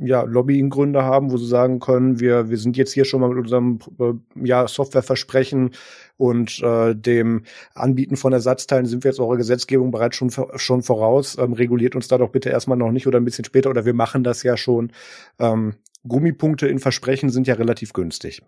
äh, 0.00 0.06
ja, 0.06 0.22
Lobbying-Gründe 0.22 1.02
haben, 1.02 1.30
wo 1.30 1.36
sie 1.36 1.46
sagen 1.46 1.80
können, 1.80 2.20
wir, 2.20 2.50
wir 2.50 2.58
sind 2.58 2.76
jetzt 2.76 2.92
hier 2.92 3.04
schon 3.04 3.20
mal 3.20 3.30
mit 3.30 3.38
unserem 3.38 3.78
äh, 3.98 4.12
ja, 4.46 4.66
Softwareversprechen 4.68 5.70
und 6.16 6.60
äh, 6.62 6.94
dem 6.94 7.44
Anbieten 7.74 8.16
von 8.16 8.32
Ersatzteilen 8.32 8.86
sind 8.86 9.04
wir 9.04 9.10
jetzt 9.10 9.20
eurer 9.20 9.36
Gesetzgebung 9.36 9.90
bereits 9.90 10.16
schon, 10.16 10.30
schon 10.56 10.82
voraus. 10.82 11.38
Ähm, 11.38 11.54
reguliert 11.54 11.94
uns 11.94 12.08
da 12.08 12.18
doch 12.18 12.30
bitte 12.30 12.50
erstmal 12.50 12.76
noch 12.76 12.92
nicht 12.92 13.06
oder 13.06 13.18
ein 13.18 13.24
bisschen 13.24 13.44
später 13.44 13.70
oder 13.70 13.86
wir 13.86 13.94
machen 13.94 14.22
das 14.22 14.42
ja 14.42 14.56
schon. 14.56 14.92
Ähm, 15.38 15.76
Gummipunkte 16.06 16.68
in 16.68 16.78
Versprechen 16.78 17.30
sind 17.30 17.46
ja 17.46 17.54
relativ 17.54 17.92
günstig. 17.92 18.42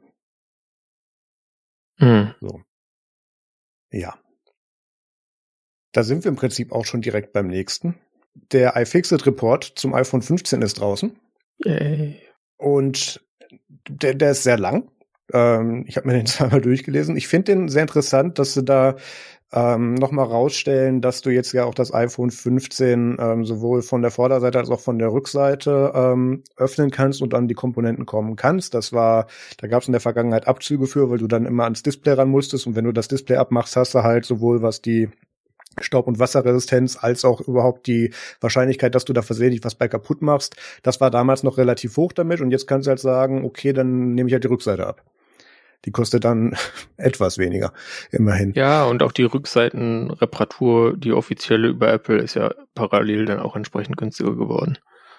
Mhm. 1.98 2.34
So. 2.40 2.60
Ja. 3.90 4.18
Da 5.92 6.02
sind 6.02 6.24
wir 6.24 6.30
im 6.30 6.36
Prinzip 6.36 6.72
auch 6.72 6.84
schon 6.84 7.02
direkt 7.02 7.32
beim 7.32 7.46
nächsten. 7.46 7.94
Der 8.50 8.76
iFixit 8.76 9.26
Report 9.26 9.64
zum 9.64 9.94
iPhone 9.94 10.22
15 10.22 10.62
ist 10.62 10.74
draußen. 10.74 11.14
Yay. 11.64 12.18
Und 12.56 13.20
der, 13.88 14.14
der 14.14 14.30
ist 14.32 14.42
sehr 14.42 14.58
lang. 14.58 14.90
Ähm, 15.32 15.84
ich 15.86 15.96
habe 15.96 16.08
mir 16.08 16.14
den 16.14 16.26
zweimal 16.26 16.60
durchgelesen. 16.60 17.16
Ich 17.16 17.28
finde 17.28 17.52
den 17.52 17.68
sehr 17.68 17.82
interessant, 17.82 18.38
dass 18.38 18.54
sie 18.54 18.64
da 18.64 18.96
ähm, 19.52 19.94
nochmal 19.94 20.24
rausstellen, 20.24 21.02
dass 21.02 21.20
du 21.20 21.28
jetzt 21.28 21.52
ja 21.52 21.64
auch 21.64 21.74
das 21.74 21.92
iPhone 21.92 22.30
15 22.30 23.18
ähm, 23.20 23.44
sowohl 23.44 23.82
von 23.82 24.00
der 24.00 24.10
Vorderseite 24.10 24.58
als 24.58 24.70
auch 24.70 24.80
von 24.80 24.98
der 24.98 25.12
Rückseite 25.12 25.92
ähm, 25.94 26.42
öffnen 26.56 26.90
kannst 26.90 27.20
und 27.20 27.34
an 27.34 27.48
die 27.48 27.54
Komponenten 27.54 28.06
kommen 28.06 28.36
kannst. 28.36 28.72
Das 28.72 28.94
war, 28.94 29.26
da 29.58 29.68
gab 29.68 29.82
es 29.82 29.88
in 29.88 29.92
der 29.92 30.00
Vergangenheit 30.00 30.48
Abzüge 30.48 30.86
für, 30.86 31.10
weil 31.10 31.18
du 31.18 31.26
dann 31.26 31.44
immer 31.44 31.64
ans 31.64 31.82
Display 31.82 32.14
ran 32.14 32.30
musstest 32.30 32.66
und 32.66 32.76
wenn 32.76 32.86
du 32.86 32.92
das 32.92 33.08
Display 33.08 33.36
abmachst, 33.36 33.76
hast 33.76 33.94
du 33.94 34.02
halt 34.02 34.24
sowohl 34.24 34.62
was 34.62 34.80
die 34.80 35.10
Staub- 35.80 36.06
und 36.06 36.18
Wasserresistenz 36.18 36.98
als 37.00 37.24
auch 37.24 37.40
überhaupt 37.40 37.86
die 37.86 38.12
Wahrscheinlichkeit, 38.40 38.94
dass 38.94 39.04
du 39.04 39.12
da 39.12 39.22
versehentlich 39.22 39.64
was 39.64 39.74
bei 39.74 39.88
kaputt 39.88 40.22
machst. 40.22 40.56
Das 40.82 41.00
war 41.00 41.10
damals 41.10 41.42
noch 41.42 41.58
relativ 41.58 41.96
hoch 41.96 42.12
damit 42.12 42.40
und 42.40 42.50
jetzt 42.50 42.66
kannst 42.66 42.86
du 42.86 42.90
halt 42.90 43.00
sagen, 43.00 43.44
okay, 43.44 43.72
dann 43.72 44.14
nehme 44.14 44.28
ich 44.28 44.34
halt 44.34 44.44
die 44.44 44.48
Rückseite 44.48 44.86
ab. 44.86 45.02
Die 45.84 45.90
kostet 45.90 46.24
dann 46.24 46.56
etwas 46.96 47.38
weniger, 47.38 47.72
immerhin. 48.10 48.52
Ja, 48.54 48.84
und 48.84 49.02
auch 49.02 49.12
die 49.12 49.24
Rückseitenreparatur, 49.24 50.96
die 50.96 51.12
offizielle 51.12 51.68
über 51.68 51.92
Apple, 51.92 52.18
ist 52.18 52.34
ja 52.34 52.54
parallel 52.74 53.26
dann 53.26 53.40
auch 53.40 53.56
entsprechend 53.56 53.96
günstiger 53.96 54.34
geworden. 54.34 54.78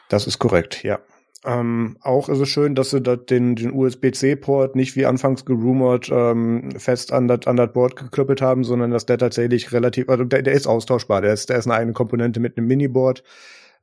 Das 0.10 0.28
ist 0.28 0.39
korrekt, 0.39 0.84
ja. 0.84 0.99
Ähm, 1.46 1.98
auch 2.02 2.30
ist 2.30 2.39
es 2.39 2.48
schön, 2.50 2.74
dass 2.74 2.91
sie 2.91 3.02
dort 3.02 3.30
den, 3.30 3.56
den 3.56 3.74
USB-C-Port 3.74 4.76
nicht 4.76 4.96
wie 4.96 5.06
anfangs 5.06 5.44
gerumort 5.44 6.10
ähm, 6.12 6.72
fest 6.78 7.12
an 7.12 7.28
das, 7.28 7.48
an 7.48 7.58
Board 7.74 7.98
geklöppelt 7.98 8.41
haben, 8.41 8.64
sondern 8.64 8.91
dass 8.91 9.06
der 9.06 9.18
tatsächlich 9.18 9.74
relativ, 9.74 10.08
also 10.08 10.24
der, 10.24 10.41
der 10.41 10.54
ist 10.54 10.68
austauschbar, 10.68 11.22
der 11.22 11.34
ist, 11.34 11.50
der 11.50 11.58
ist 11.58 11.68
eine 11.68 11.76
eigene 11.76 11.94
Komponente 11.94 12.39
mit 12.39 12.58
einem 12.58 12.68
Miniboard. 12.68 13.24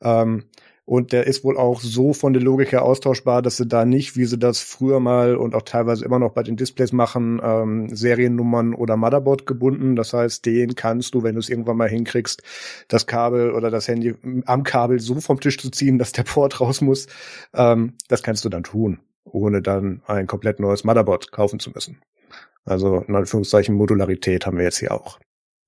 Ähm, 0.03 0.45
und 0.91 1.12
der 1.12 1.28
ist 1.28 1.45
wohl 1.45 1.57
auch 1.57 1.80
so 1.80 2.12
von 2.12 2.32
der 2.32 2.43
Logik 2.43 2.72
her 2.72 2.82
austauschbar, 2.82 3.43
dass 3.43 3.57
sie 3.57 3.64
da 3.68 3.84
nicht, 3.84 4.16
wie 4.16 4.24
sie 4.24 4.38
das 4.38 4.59
früher 4.59 4.99
mal 4.99 5.36
und 5.36 5.55
auch 5.55 5.62
teilweise 5.62 6.05
immer 6.05 6.18
noch 6.18 6.32
bei 6.32 6.43
den 6.43 6.57
Displays 6.57 6.91
machen, 6.91 7.41
ähm, 7.41 7.95
Seriennummern 7.95 8.74
oder 8.74 8.97
Motherboard 8.97 9.47
gebunden. 9.47 9.95
Das 9.95 10.12
heißt, 10.12 10.45
den 10.45 10.74
kannst 10.74 11.14
du, 11.14 11.22
wenn 11.22 11.36
du 11.36 11.38
es 11.38 11.49
irgendwann 11.49 11.76
mal 11.76 11.88
hinkriegst, 11.88 12.43
das 12.88 13.07
Kabel 13.07 13.53
oder 13.53 13.70
das 13.70 13.86
Handy 13.86 14.16
am 14.47 14.64
Kabel 14.64 14.99
so 14.99 15.20
vom 15.20 15.38
Tisch 15.38 15.59
zu 15.59 15.70
ziehen, 15.70 15.97
dass 15.97 16.11
der 16.11 16.24
Port 16.24 16.61
raus 16.61 16.80
muss. 16.80 17.07
Ähm, 17.55 17.93
das 18.09 18.24
kannst 18.24 18.45
du 18.45 18.49
dann 18.49 18.64
tun, 18.64 18.99
ohne 19.22 19.62
dann 19.62 20.03
ein 20.09 20.26
komplett 20.26 20.59
neues 20.59 20.82
Motherboard 20.82 21.30
kaufen 21.30 21.61
zu 21.61 21.70
müssen. 21.70 22.01
Also 22.64 23.05
in 23.07 23.14
Anführungszeichen 23.14 23.76
Modularität 23.76 24.45
haben 24.45 24.57
wir 24.57 24.64
jetzt 24.64 24.80
hier 24.80 24.91
auch. 24.91 25.20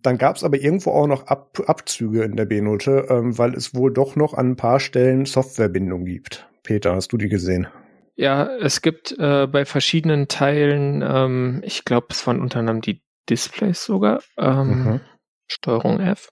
Dann 0.02 0.18
gab 0.18 0.36
es 0.36 0.44
aber 0.44 0.58
irgendwo 0.60 0.90
auch 0.90 1.06
noch 1.06 1.26
Ab 1.26 1.60
Abzüge 1.66 2.24
in 2.24 2.36
der 2.36 2.44
B-Note, 2.44 3.06
ähm, 3.08 3.38
weil 3.38 3.54
es 3.54 3.74
wohl 3.74 3.92
doch 3.92 4.16
noch 4.16 4.34
an 4.34 4.50
ein 4.50 4.56
paar 4.56 4.80
Stellen 4.80 5.26
Softwarebindung 5.26 6.04
gibt. 6.04 6.48
Peter, 6.62 6.94
hast 6.94 7.12
du 7.12 7.16
die 7.16 7.28
gesehen? 7.28 7.68
Ja, 8.14 8.54
es 8.56 8.82
gibt 8.82 9.16
äh, 9.18 9.46
bei 9.46 9.64
verschiedenen 9.64 10.28
Teilen, 10.28 11.02
ähm, 11.02 11.62
ich 11.64 11.84
glaube, 11.84 12.08
es 12.10 12.26
waren 12.26 12.40
unter 12.40 12.58
anderem 12.58 12.80
die 12.80 13.02
Displays 13.30 13.84
sogar, 13.84 14.22
ähm, 14.36 14.84
mhm. 14.84 15.00
Steuerung 15.48 16.00
F. 16.00 16.30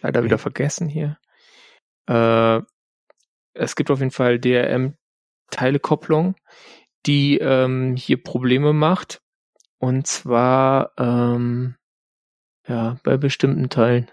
Leider 0.00 0.20
okay. 0.20 0.26
wieder 0.26 0.38
vergessen 0.38 0.88
hier. 0.88 1.18
Äh, 2.08 2.60
es 3.54 3.76
gibt 3.76 3.90
auf 3.90 3.98
jeden 3.98 4.10
Fall 4.10 4.38
DRM-Teilekopplung, 4.38 6.34
die 7.06 7.38
ähm, 7.38 7.96
hier 7.96 8.22
Probleme 8.22 8.72
macht. 8.72 9.20
Und 9.78 10.06
zwar 10.06 10.92
ähm, 10.98 11.76
ja, 12.66 12.98
bei 13.02 13.16
bestimmten 13.16 13.68
Teilen. 13.68 14.10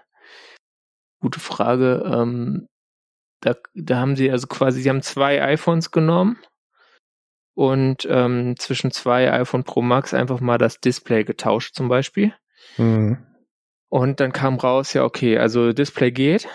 Gute 1.22 1.40
Frage. 1.40 2.04
Ähm, 2.06 2.68
da, 3.42 3.56
da 3.74 4.00
haben 4.00 4.16
sie 4.16 4.32
also 4.32 4.48
quasi, 4.48 4.82
sie 4.82 4.90
haben 4.90 5.02
zwei 5.02 5.42
iPhones 5.42 5.92
genommen 5.92 6.38
und 7.56 8.08
ähm, 8.10 8.56
zwischen 8.58 8.92
zwei 8.92 9.32
iPhone 9.32 9.64
Pro 9.64 9.82
Max 9.82 10.14
einfach 10.14 10.40
mal 10.40 10.58
das 10.58 10.80
Display 10.80 11.24
getauscht 11.24 11.76
zum 11.76 11.88
Beispiel. 11.90 12.34
Mhm. 12.78 13.26
Und 13.90 14.20
dann 14.20 14.32
kam 14.32 14.56
raus, 14.56 14.94
ja, 14.94 15.04
okay, 15.04 15.38
also 15.38 15.74
Display 15.74 16.12
geht. 16.12 16.48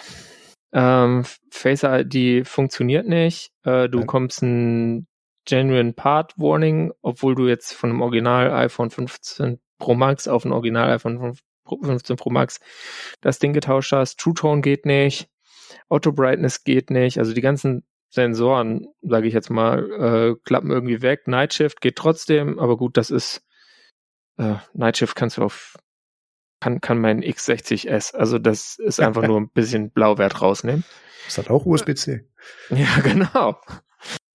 Ähm, 0.72 1.24
Face 1.51 1.82
ID 1.84 2.47
funktioniert 2.47 3.07
nicht. 3.07 3.53
Äh, 3.64 3.88
du 3.88 4.01
ja. 4.01 4.07
kommst 4.07 4.42
ein 4.42 5.07
Genuine 5.47 5.92
Part 5.92 6.38
Warning, 6.38 6.92
obwohl 7.03 7.34
du 7.34 7.49
jetzt 7.49 7.74
von 7.74 7.90
einem 7.90 8.03
Original 8.03 8.51
iPhone 8.53 8.90
15 8.90 9.61
Pro 9.78 9.95
Max 9.95 10.26
auf 10.26 10.45
ein 10.45 10.53
Original 10.53 10.90
iPhone 10.90 11.36
15 11.67 12.17
Pro 12.17 12.31
Max 12.31 12.61
das 13.21 13.39
Ding 13.39 13.53
getauscht 13.53 13.93
hast. 13.93 14.19
True 14.19 14.35
Tone 14.35 14.61
geht 14.61 14.87
nicht, 14.87 15.29
Auto 15.89 16.12
Brightness 16.12 16.65
geht 16.65 16.91
nicht, 16.91 17.19
also 17.19 17.33
die 17.33 17.41
ganzen 17.41 17.85
Sensoren, 18.11 18.87
sage 19.03 19.27
ich 19.27 19.35
jetzt 19.35 19.51
mal, 19.51 19.91
äh, 19.91 20.35
klappen 20.45 20.71
irgendwie 20.71 21.03
weg. 21.03 21.27
Night 21.27 21.55
Shift 21.55 21.81
geht 21.81 21.97
trotzdem, 21.97 22.59
aber 22.59 22.77
gut, 22.77 22.97
das 22.97 23.11
ist 23.11 23.43
äh, 24.39 24.55
Night 24.73 24.99
Shift 24.99 25.17
kannst 25.17 25.37
du 25.37 25.43
auf 25.43 25.77
kann 26.61 26.81
kann 26.81 26.99
mein 26.99 27.23
X60S, 27.23 28.15
also 28.15 28.39
das 28.39 28.79
ist 28.79 29.01
einfach 29.01 29.23
nur 29.27 29.41
ein 29.41 29.51
bisschen 29.51 29.91
Blauwert 29.91 30.41
rausnehmen. 30.41 30.85
Das 31.27 31.39
hat 31.39 31.51
auch 31.51 31.67
USB-C. 31.67 32.25
Ja, 32.69 33.01
genau. 33.03 33.59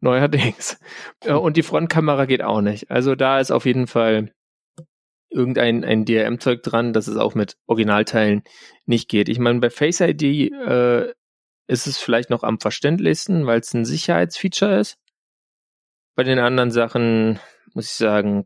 Neuerdings. 0.02 0.80
Und 1.28 1.58
die 1.58 1.64
Frontkamera 1.64 2.26
geht 2.26 2.42
auch 2.42 2.62
nicht. 2.62 2.90
Also 2.90 3.16
da 3.16 3.40
ist 3.40 3.52
auf 3.52 3.66
jeden 3.66 3.86
Fall 3.86 4.34
irgendein 5.30 5.84
ein 5.84 6.06
DRM-Zeug 6.06 6.64
dran, 6.64 6.94
dass 6.94 7.08
es 7.08 7.18
auch 7.18 7.36
mit 7.36 7.56
Originalteilen 7.68 8.44
nicht 8.86 9.10
geht. 9.10 9.30
Ich 9.30 9.40
meine, 9.40 9.60
bei 9.60 9.70
Face 9.70 10.02
ID 10.02 10.24
äh, 10.52 11.14
ist 11.68 11.88
es 11.88 11.98
vielleicht 11.98 12.30
noch 12.30 12.44
am 12.44 12.60
verständlichsten, 12.60 13.46
weil 13.46 13.60
es 13.60 13.74
ein 13.74 13.86
Sicherheitsfeature 13.86 14.80
ist. 14.80 14.98
Bei 16.16 16.24
den 16.24 16.40
anderen 16.40 16.72
Sachen 16.72 17.40
muss 17.74 17.86
ich 17.86 17.92
sagen, 17.92 18.46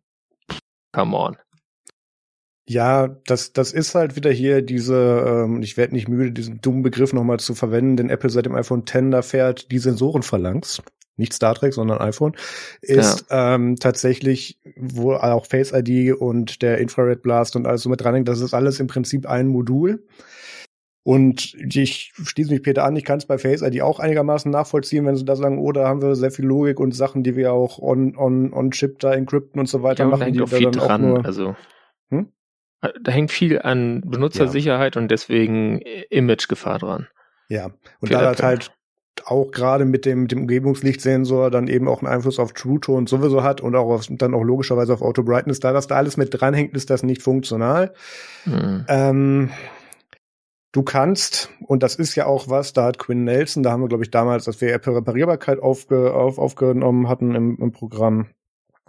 come 0.92 1.18
on. 1.18 1.38
Ja, 2.66 3.08
das, 3.26 3.52
das 3.52 3.74
ist 3.74 3.94
halt 3.96 4.16
wieder 4.16 4.32
hier 4.32 4.62
diese, 4.62 5.46
ähm, 5.46 5.62
ich 5.62 5.76
werde 5.76 5.94
nicht 5.94 6.08
müde, 6.08 6.32
diesen 6.32 6.62
dummen 6.62 6.82
Begriff 6.84 7.12
nochmal 7.12 7.40
zu 7.40 7.56
verwenden, 7.56 7.98
den 7.98 8.10
Apple 8.10 8.30
seit 8.30 8.46
dem 8.46 8.56
iPhone 8.56 8.84
X 8.88 8.94
da 9.12 9.22
fährt, 9.22 9.72
die 9.72 9.80
Sensorenphalanx 9.80 10.82
nicht 11.16 11.34
Star 11.34 11.56
Trek, 11.56 11.74
sondern 11.74 12.00
iPhone, 12.00 12.36
ist 12.82 13.26
ja. 13.30 13.56
ähm, 13.56 13.76
tatsächlich, 13.78 14.60
wo 14.76 15.14
auch 15.14 15.46
Face 15.46 15.72
ID 15.72 16.14
und 16.14 16.62
der 16.62 16.80
Infrared 16.80 17.22
Blast 17.22 17.56
und 17.56 17.68
alles 17.68 17.84
so 17.84 17.90
mit 17.90 18.02
dran 18.02 18.16
hängt, 18.16 18.28
das 18.28 18.42
ist 18.42 18.54
alles 18.54 18.80
im 18.80 18.88
Prinzip 18.88 19.28
ein 19.28 19.48
Modul. 19.48 20.04
Und 21.06 21.54
ich 21.56 22.14
schließe 22.16 22.50
mich 22.50 22.64
Peter 22.64 22.86
an, 22.86 22.96
ich 22.96 23.04
kann 23.04 23.18
es 23.18 23.26
bei 23.26 23.38
Face 23.38 23.62
ID 23.62 23.82
auch 23.82 24.00
einigermaßen 24.00 24.50
nachvollziehen, 24.50 25.06
wenn 25.06 25.18
sie 25.18 25.26
da 25.26 25.36
sagen, 25.36 25.60
oh, 25.60 25.74
da 25.74 25.86
haben 25.86 26.02
wir 26.02 26.16
sehr 26.16 26.32
viel 26.32 26.46
Logik 26.46 26.80
und 26.80 26.96
Sachen, 26.96 27.24
die 27.24 27.36
wir 27.36 27.52
auch 27.52 27.78
on, 27.78 28.16
on, 28.16 28.54
on 28.54 28.72
Chip 28.72 29.00
da 29.00 29.14
encrypten 29.14 29.60
und 29.60 29.68
so 29.68 29.84
weiter 29.84 30.06
ja, 30.06 30.10
machen. 30.10 30.20
Da 30.22 30.26
hängt 30.28 30.38
die 30.38 30.42
auch 30.42 30.48
viel 30.48 30.72
dran, 30.72 31.02
nur, 31.02 31.26
also 31.26 31.58
hm? 32.10 32.32
da 33.02 33.12
hängt 33.12 33.32
viel 33.32 33.62
an 33.62 34.02
Benutzersicherheit 34.06 34.96
ja. 34.96 35.02
und 35.02 35.12
deswegen 35.12 35.82
Imagegefahr 36.10 36.80
dran. 36.80 37.08
Ja, 37.50 37.72
und 38.00 38.12
da 38.12 38.30
hat 38.30 38.42
halt 38.42 38.72
auch 39.26 39.52
gerade 39.52 39.86
mit 39.86 40.06
dem, 40.06 40.28
dem 40.28 40.42
Umgebungslichtsensor 40.42 41.52
dann 41.52 41.68
eben 41.68 41.88
auch 41.88 42.02
einen 42.02 42.12
Einfluss 42.12 42.40
auf 42.40 42.54
True 42.54 42.80
Tone 42.80 43.08
sowieso 43.08 43.44
hat 43.44 43.62
und 43.62 43.76
auch 43.76 43.90
auf, 43.90 44.08
dann 44.10 44.34
auch 44.34 44.44
logischerweise 44.44 44.94
auf 44.94 45.02
Auto 45.02 45.24
Brightness. 45.24 45.60
Da 45.60 45.72
das 45.72 45.88
da 45.88 45.96
alles 45.96 46.18
mit 46.18 46.30
dranhängt, 46.32 46.76
ist 46.76 46.90
das 46.90 47.04
nicht 47.04 47.22
funktional. 47.22 47.94
Mhm. 48.46 48.86
Ähm, 48.88 49.50
Du 50.74 50.82
kannst, 50.82 51.52
und 51.68 51.84
das 51.84 51.96
ist 51.96 52.16
ja 52.16 52.26
auch 52.26 52.50
was, 52.50 52.74
da 52.74 52.86
hat 52.86 52.98
Quinn 52.98 53.26
Nelson, 53.26 53.62
da 53.62 53.72
haben 53.72 53.82
wir, 53.82 53.88
glaube 53.88 54.04
ich, 54.04 54.10
damals, 54.10 54.48
als 54.48 54.60
wir 54.60 54.74
Apple 54.74 54.96
Reparierbarkeit 54.96 55.60
aufge, 55.60 56.12
auf, 56.16 56.40
aufgenommen 56.40 57.08
hatten 57.08 57.36
im, 57.36 57.58
im 57.62 57.72
Programm, 57.72 58.30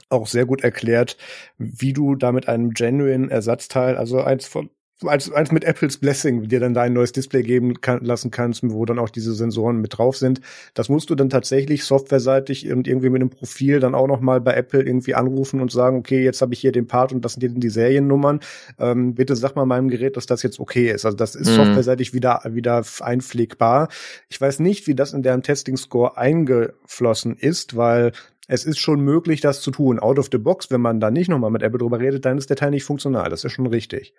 auch 0.08 0.26
sehr 0.26 0.46
gut 0.46 0.64
erklärt, 0.64 1.18
wie 1.58 1.92
du 1.92 2.14
da 2.14 2.32
mit 2.32 2.48
einem 2.48 2.70
genuine 2.70 3.30
Ersatzteil, 3.30 3.98
also 3.98 4.22
eins 4.22 4.46
von 4.46 4.70
als, 5.03 5.30
als 5.30 5.51
mit 5.53 5.64
Apples 5.64 5.99
Blessing 5.99 6.49
dir 6.49 6.61
dann 6.61 6.74
da 6.74 6.82
ein 6.82 6.92
neues 6.92 7.12
Display 7.12 7.42
geben 7.42 7.80
kann, 7.80 8.05
lassen 8.05 8.30
kannst, 8.30 8.62
wo 8.62 8.84
dann 8.84 8.99
auch 8.99 9.11
diese 9.11 9.34
Sensoren 9.34 9.80
mit 9.80 9.99
drauf 9.99 10.16
sind. 10.16 10.40
Das 10.74 10.88
musst 10.88 11.11
du 11.11 11.14
dann 11.14 11.30
tatsächlich 11.30 11.84
softwareseitig 11.84 12.70
und 12.70 12.86
irgendwie 12.86 13.11
mit 13.11 13.20
einem 13.20 13.30
Profil 13.30 13.80
dann 13.80 13.95
auch 13.95 14.07
noch 14.07 14.20
mal 14.20 14.40
bei 14.40 14.55
Apple 14.55 14.82
irgendwie 14.82 15.14
anrufen 15.14 15.61
und 15.61 15.72
sagen, 15.72 15.99
okay, 15.99 16.22
jetzt 16.22 16.40
habe 16.42 16.55
ich 16.55 16.61
hier 16.61 16.72
den 16.72 16.86
Part 16.86 17.12
und 17.12 17.24
das 17.24 17.34
sind 17.34 17.40
hier 17.40 17.51
die 17.51 17.68
Seriennummern. 17.68 18.40
Ähm, 18.78 19.14
bitte 19.14 19.36
sag 19.36 19.57
mal 19.57 19.66
meinem 19.66 19.88
Gerät, 19.88 20.16
dass 20.16 20.26
das 20.26 20.42
jetzt 20.42 20.61
okay 20.61 20.90
ist. 20.90 21.05
Also 21.05 21.16
das 21.16 21.34
ist 21.34 21.51
mhm. 21.51 21.57
softwareseitig 21.57 22.14
wieder 22.14 22.42
wieder 22.45 22.82
einpflegbar. 23.01 23.88
Ich 24.28 24.40
weiß 24.40 24.61
nicht, 24.61 24.86
wie 24.86 24.95
das 24.95 25.12
in 25.12 25.22
deren 25.22 25.42
Testing 25.42 25.76
Score 25.76 26.16
eingeflossen 26.16 27.36
ist, 27.36 27.76
weil 27.76 28.12
es 28.47 28.64
ist 28.64 28.78
schon 28.78 29.01
möglich, 29.01 29.40
das 29.40 29.62
zu 29.62 29.70
tun. 29.70 29.99
Out 29.99 30.18
of 30.18 30.28
the 30.30 30.38
box, 30.38 30.70
wenn 30.70 30.80
man 30.80 31.01
da 31.01 31.11
nicht 31.11 31.28
nochmal 31.28 31.51
mit 31.51 31.62
Apple 31.62 31.78
drüber 31.78 31.99
redet, 31.99 32.24
dann 32.24 32.36
ist 32.36 32.51
der 32.51 32.57
Teil 32.57 32.70
nicht 32.70 32.84
funktional. 32.84 33.30
Das 33.30 33.45
ist 33.45 33.53
schon 33.53 33.66
richtig. 33.66 34.14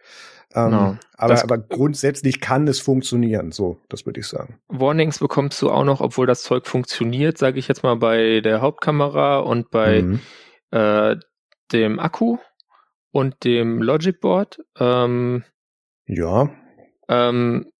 Ähm, 0.53 0.71
no, 0.71 0.97
aber, 1.15 1.43
aber 1.43 1.57
grundsätzlich 1.59 2.39
kann 2.39 2.67
es 2.67 2.79
funktionieren. 2.79 3.51
So, 3.51 3.77
das 3.89 4.05
würde 4.05 4.19
ich 4.19 4.27
sagen. 4.27 4.59
Warnings 4.67 5.19
bekommst 5.19 5.61
du 5.61 5.69
auch 5.69 5.83
noch, 5.83 6.01
obwohl 6.01 6.25
das 6.25 6.41
Zeug 6.41 6.65
funktioniert, 6.65 7.37
sage 7.37 7.59
ich 7.59 7.67
jetzt 7.67 7.83
mal 7.83 7.95
bei 7.95 8.41
der 8.41 8.61
Hauptkamera 8.61 9.39
und 9.39 9.69
bei 9.69 10.01
mhm. 10.01 10.19
äh, 10.71 11.17
dem 11.71 11.99
Akku 11.99 12.37
und 13.11 13.43
dem 13.43 13.81
Logic 13.81 14.19
Board. 14.19 14.59
Ähm, 14.79 15.43
ja. 16.07 16.49
Ähm, 17.07 17.71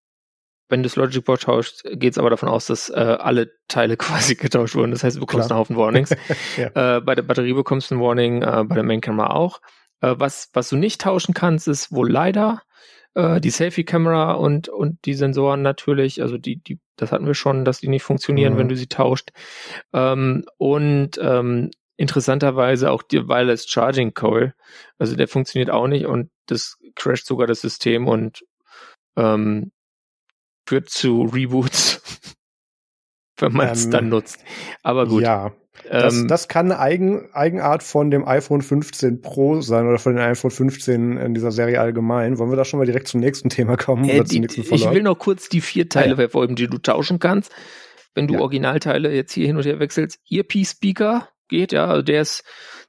wenn 0.68 0.82
du 0.82 0.88
das 0.88 0.96
Logic 0.96 1.24
Board 1.24 1.42
tauschst, 1.42 1.84
geht 1.92 2.12
es 2.12 2.18
aber 2.18 2.30
davon 2.30 2.48
aus, 2.48 2.66
dass 2.66 2.88
äh, 2.88 2.94
alle 2.94 3.52
Teile 3.68 3.96
quasi 3.98 4.34
getauscht 4.34 4.74
wurden. 4.74 4.90
Das 4.90 5.04
heißt, 5.04 5.16
du 5.16 5.20
bekommst 5.20 5.48
Klar. 5.48 5.58
einen 5.58 5.60
Haufen 5.60 5.76
Warnings. 5.76 6.10
ja. 6.56 6.96
äh, 6.96 7.00
bei 7.00 7.14
der 7.14 7.22
Batterie 7.22 7.52
bekommst 7.52 7.90
du 7.90 7.96
ein 7.96 8.00
Warning, 8.00 8.42
äh, 8.42 8.64
bei 8.64 8.74
der 8.74 8.84
Main 8.84 9.00
Camera 9.00 9.30
auch. 9.30 9.60
Äh, 10.00 10.14
was, 10.18 10.50
was 10.52 10.68
du 10.68 10.76
nicht 10.76 11.00
tauschen 11.00 11.34
kannst, 11.34 11.68
ist 11.68 11.92
wohl 11.92 12.10
leider 12.10 12.62
äh, 13.14 13.40
die 13.40 13.50
Selfie-Kamera 13.50 14.32
und, 14.32 14.68
und 14.68 15.04
die 15.04 15.14
Sensoren 15.14 15.62
natürlich. 15.62 16.22
Also 16.22 16.38
die, 16.38 16.56
die, 16.56 16.78
das 16.96 17.12
hatten 17.12 17.26
wir 17.26 17.34
schon, 17.34 17.64
dass 17.64 17.80
die 17.80 17.88
nicht 17.88 18.02
funktionieren, 18.02 18.54
mhm. 18.54 18.58
wenn 18.58 18.68
du 18.68 18.76
sie 18.76 18.88
tauscht. 18.88 19.30
Ähm, 19.92 20.44
und 20.58 21.18
ähm, 21.20 21.70
interessanterweise 21.96 22.90
auch 22.90 23.02
die 23.02 23.26
Wireless 23.26 23.68
Charging 23.68 24.14
Coil. 24.14 24.54
Also 24.98 25.16
der 25.16 25.28
funktioniert 25.28 25.70
auch 25.70 25.86
nicht 25.86 26.06
und 26.06 26.30
das 26.46 26.78
crasht 26.94 27.26
sogar 27.26 27.46
das 27.46 27.62
System 27.62 28.06
und 28.06 28.44
ähm, 29.16 29.72
führt 30.66 30.90
zu 30.90 31.22
Reboots, 31.22 32.02
wenn 33.38 33.52
man 33.52 33.68
es 33.68 33.84
ähm, 33.86 33.90
dann 33.90 34.08
nutzt. 34.08 34.38
Aber 34.82 35.06
gut. 35.06 35.22
Ja. 35.22 35.52
Das, 35.90 36.16
ähm, 36.16 36.28
das 36.28 36.48
kann 36.48 36.72
eine 36.72 36.80
Eigen, 36.80 37.28
Eigenart 37.32 37.82
von 37.82 38.10
dem 38.10 38.26
iPhone 38.26 38.62
15 38.62 39.20
Pro 39.20 39.60
sein 39.60 39.86
oder 39.86 39.98
von 39.98 40.16
dem 40.16 40.24
iPhone 40.24 40.50
15 40.50 41.18
in 41.18 41.34
dieser 41.34 41.52
Serie 41.52 41.80
allgemein. 41.80 42.38
Wollen 42.38 42.50
wir 42.50 42.56
da 42.56 42.64
schon 42.64 42.78
mal 42.78 42.86
direkt 42.86 43.08
zum 43.08 43.20
nächsten 43.20 43.50
Thema 43.50 43.76
kommen? 43.76 44.08
Äh, 44.08 44.24
die, 44.24 44.44
ich 44.44 44.90
will 44.90 45.02
noch 45.02 45.18
kurz 45.18 45.48
die 45.48 45.60
vier 45.60 45.88
Teile 45.88 46.14
ah, 46.14 46.16
ja. 46.16 46.18
hervorheben, 46.18 46.56
die 46.56 46.66
du 46.66 46.78
tauschen 46.78 47.18
kannst. 47.18 47.52
Wenn 48.14 48.26
du 48.26 48.34
ja. 48.34 48.40
Originalteile 48.40 49.14
jetzt 49.14 49.32
hier 49.32 49.46
hin 49.46 49.56
und 49.56 49.66
her 49.66 49.78
wechselst. 49.78 50.18
Earpiece-Speaker 50.30 51.28
geht, 51.48 51.72
ja, 51.72 51.86
also 51.86 52.02
der 52.02 52.22
ist 52.22 52.42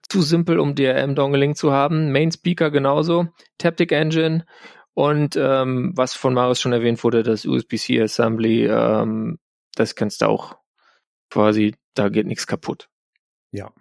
zu 0.10 0.22
simpel, 0.22 0.60
um 0.60 0.74
DRM-Dongling 0.74 1.56
zu 1.56 1.72
haben. 1.74 2.12
Main 2.12 2.32
Speaker 2.32 2.72
genauso. 2.72 3.28
Taptic 3.58 3.92
Engine 3.92 4.46
und 4.98 5.36
ähm, 5.36 5.92
was 5.94 6.16
von 6.16 6.34
Marius 6.34 6.60
schon 6.60 6.74
erwähnt 6.74 7.04
wurde, 7.04 7.22
das 7.22 7.46
USB-C 7.46 8.02
Assembly, 8.02 8.66
ähm, 8.66 9.38
das 9.76 9.94
kannst 9.94 10.24
du 10.24 10.26
auch 10.26 10.58
quasi, 11.30 11.76
da 11.94 12.10
geht 12.10 12.26
nichts 12.26 12.48
kaputt. 12.48 12.90
Ja. 13.52 13.72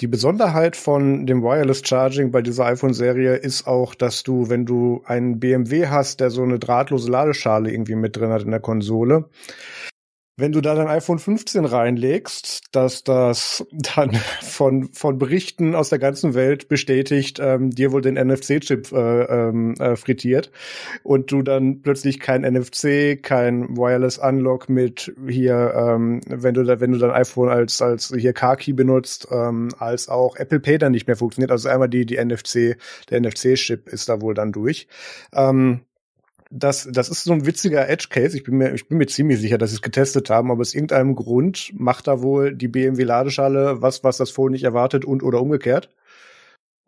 Die 0.00 0.06
Besonderheit 0.06 0.76
von 0.76 1.24
dem 1.24 1.42
Wireless 1.42 1.80
Charging 1.82 2.30
bei 2.30 2.42
dieser 2.42 2.66
iPhone-Serie 2.66 3.36
ist 3.36 3.66
auch, 3.66 3.94
dass 3.94 4.22
du, 4.22 4.50
wenn 4.50 4.66
du 4.66 5.02
einen 5.06 5.40
BMW 5.40 5.86
hast, 5.86 6.20
der 6.20 6.28
so 6.28 6.42
eine 6.42 6.58
drahtlose 6.58 7.10
Ladeschale 7.10 7.72
irgendwie 7.72 7.94
mit 7.94 8.14
drin 8.14 8.30
hat 8.30 8.42
in 8.42 8.50
der 8.50 8.60
Konsole, 8.60 9.30
wenn 10.38 10.52
du 10.52 10.60
da 10.60 10.76
dein 10.76 10.86
iPhone 10.86 11.18
15 11.18 11.64
reinlegst, 11.64 12.68
dass 12.70 13.02
das 13.02 13.66
dann 13.72 14.12
von, 14.40 14.88
von 14.92 15.18
Berichten 15.18 15.74
aus 15.74 15.88
der 15.88 15.98
ganzen 15.98 16.34
Welt 16.34 16.68
bestätigt, 16.68 17.40
ähm, 17.42 17.70
dir 17.70 17.90
wohl 17.90 18.02
den 18.02 18.14
NFC-Chip 18.14 18.92
äh, 18.92 19.22
ähm, 19.24 19.74
äh, 19.80 19.96
frittiert 19.96 20.52
und 21.02 21.32
du 21.32 21.42
dann 21.42 21.82
plötzlich 21.82 22.20
kein 22.20 22.42
NFC, 22.42 23.20
kein 23.20 23.76
Wireless 23.76 24.18
Unlock 24.18 24.68
mit 24.68 25.12
hier, 25.28 25.74
ähm, 25.74 26.20
wenn 26.28 26.54
du 26.54 26.62
da, 26.62 26.78
wenn 26.78 26.92
du 26.92 26.98
dein 26.98 27.10
iPhone 27.10 27.48
als, 27.48 27.82
als 27.82 28.14
hier 28.16 28.32
Car-Key 28.32 28.74
benutzt, 28.74 29.26
ähm, 29.32 29.70
als 29.78 30.08
auch 30.08 30.36
Apple 30.36 30.60
Pay 30.60 30.78
dann 30.78 30.92
nicht 30.92 31.08
mehr 31.08 31.16
funktioniert. 31.16 31.50
Also 31.50 31.68
einmal 31.68 31.88
die, 31.88 32.06
die 32.06 32.16
NFC, 32.16 32.76
der 33.10 33.20
NFC-Chip 33.20 33.88
ist 33.88 34.08
da 34.08 34.20
wohl 34.20 34.34
dann 34.34 34.52
durch. 34.52 34.86
Ähm, 35.34 35.80
das, 36.50 36.88
das 36.90 37.08
ist 37.08 37.24
so 37.24 37.32
ein 37.32 37.46
witziger 37.46 37.88
Edge-Case. 37.88 38.36
Ich 38.36 38.44
bin 38.44 38.56
mir, 38.56 38.72
ich 38.74 38.88
bin 38.88 38.98
mir 38.98 39.06
ziemlich 39.06 39.40
sicher, 39.40 39.58
dass 39.58 39.70
sie 39.70 39.76
es 39.76 39.82
getestet 39.82 40.30
haben, 40.30 40.50
aber 40.50 40.62
aus 40.62 40.74
irgendeinem 40.74 41.14
Grund 41.14 41.72
macht 41.74 42.06
da 42.06 42.22
wohl 42.22 42.54
die 42.54 42.68
BMW-Ladeschale 42.68 43.82
was, 43.82 44.04
was 44.04 44.16
das 44.16 44.30
Phone 44.30 44.52
nicht 44.52 44.64
erwartet 44.64 45.04
und 45.04 45.22
oder 45.22 45.40
umgekehrt 45.40 45.90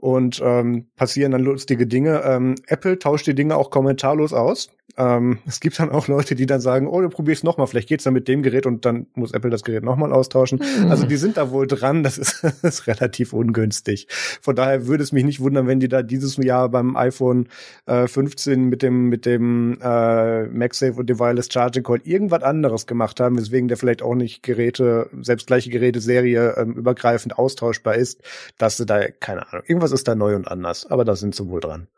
und 0.01 0.41
ähm, 0.43 0.87
passieren 0.97 1.33
dann 1.33 1.43
lustige 1.43 1.87
Dinge. 1.87 2.23
Ähm, 2.25 2.55
Apple 2.67 2.99
tauscht 2.99 3.27
die 3.27 3.35
Dinge 3.35 3.57
auch 3.57 3.71
kommentarlos 3.71 4.33
aus. 4.33 4.71
Ähm, 4.97 5.39
es 5.47 5.61
gibt 5.61 5.79
dann 5.79 5.91
auch 5.91 6.09
Leute, 6.09 6.35
die 6.35 6.47
dann 6.47 6.61
sagen, 6.61 6.87
oh, 6.89 7.01
du 7.01 7.09
probierst 7.09 7.45
noch 7.45 7.59
mal, 7.59 7.67
vielleicht 7.67 7.89
geht's 7.89 8.05
dann 8.05 8.15
mit 8.15 8.29
dem 8.29 8.43
Gerät 8.43 8.67
und 8.67 8.85
dann 8.85 9.07
muss 9.15 9.33
Apple 9.33 9.51
das 9.51 9.63
Gerät 9.63 9.85
noch 9.85 9.97
mal 9.97 10.13
austauschen. 10.13 10.61
Mhm. 10.61 10.91
Also 10.91 11.07
die 11.07 11.17
sind 11.17 11.37
da 11.37 11.51
wohl 11.51 11.67
dran, 11.67 12.03
das 12.03 12.19
ist, 12.19 12.43
das 12.43 12.63
ist 12.63 12.87
relativ 12.87 13.33
ungünstig. 13.33 14.09
Von 14.41 14.57
daher 14.57 14.87
würde 14.87 15.03
es 15.03 15.13
mich 15.13 15.25
nicht 15.25 15.41
wundern, 15.41 15.67
wenn 15.67 15.81
die 15.81 15.89
da 15.89 16.03
dieses 16.03 16.37
Jahr 16.37 16.69
beim 16.69 16.97
iPhone 16.97 17.49
äh, 17.87 18.07
15 18.07 18.65
mit 18.65 18.83
dem 18.83 19.09
mit 19.09 19.27
dem 19.27 19.79
äh, 19.83 20.47
MagSafe 20.47 20.95
und 20.95 21.09
dem 21.09 21.19
Wireless 21.19 21.49
Charging 21.53 21.83
Cord 21.83 22.07
irgendwas 22.07 22.43
anderes 22.43 22.87
gemacht 22.87 23.21
haben, 23.21 23.39
weswegen 23.39 23.69
der 23.69 23.77
vielleicht 23.77 24.03
auch 24.03 24.15
nicht 24.15 24.43
Geräte, 24.43 25.09
selbst 25.21 25.47
gleiche 25.47 25.71
Geräteserie 25.71 26.55
ähm, 26.57 26.73
übergreifend 26.73 27.39
austauschbar 27.39 27.95
ist, 27.95 28.23
dass 28.59 28.77
sie 28.77 28.87
da 28.87 29.01
keine 29.09 29.51
Ahnung, 29.51 29.65
irgendwas 29.67 29.90
ist 29.93 30.09
da 30.09 30.15
neu 30.15 30.37
und 30.37 30.49
anders, 30.49 30.87
aber 30.87 31.05
da 31.05 31.17
sind 31.17 31.35
sie 31.35 31.49
wohl 31.49 31.61
dran. 31.61 31.89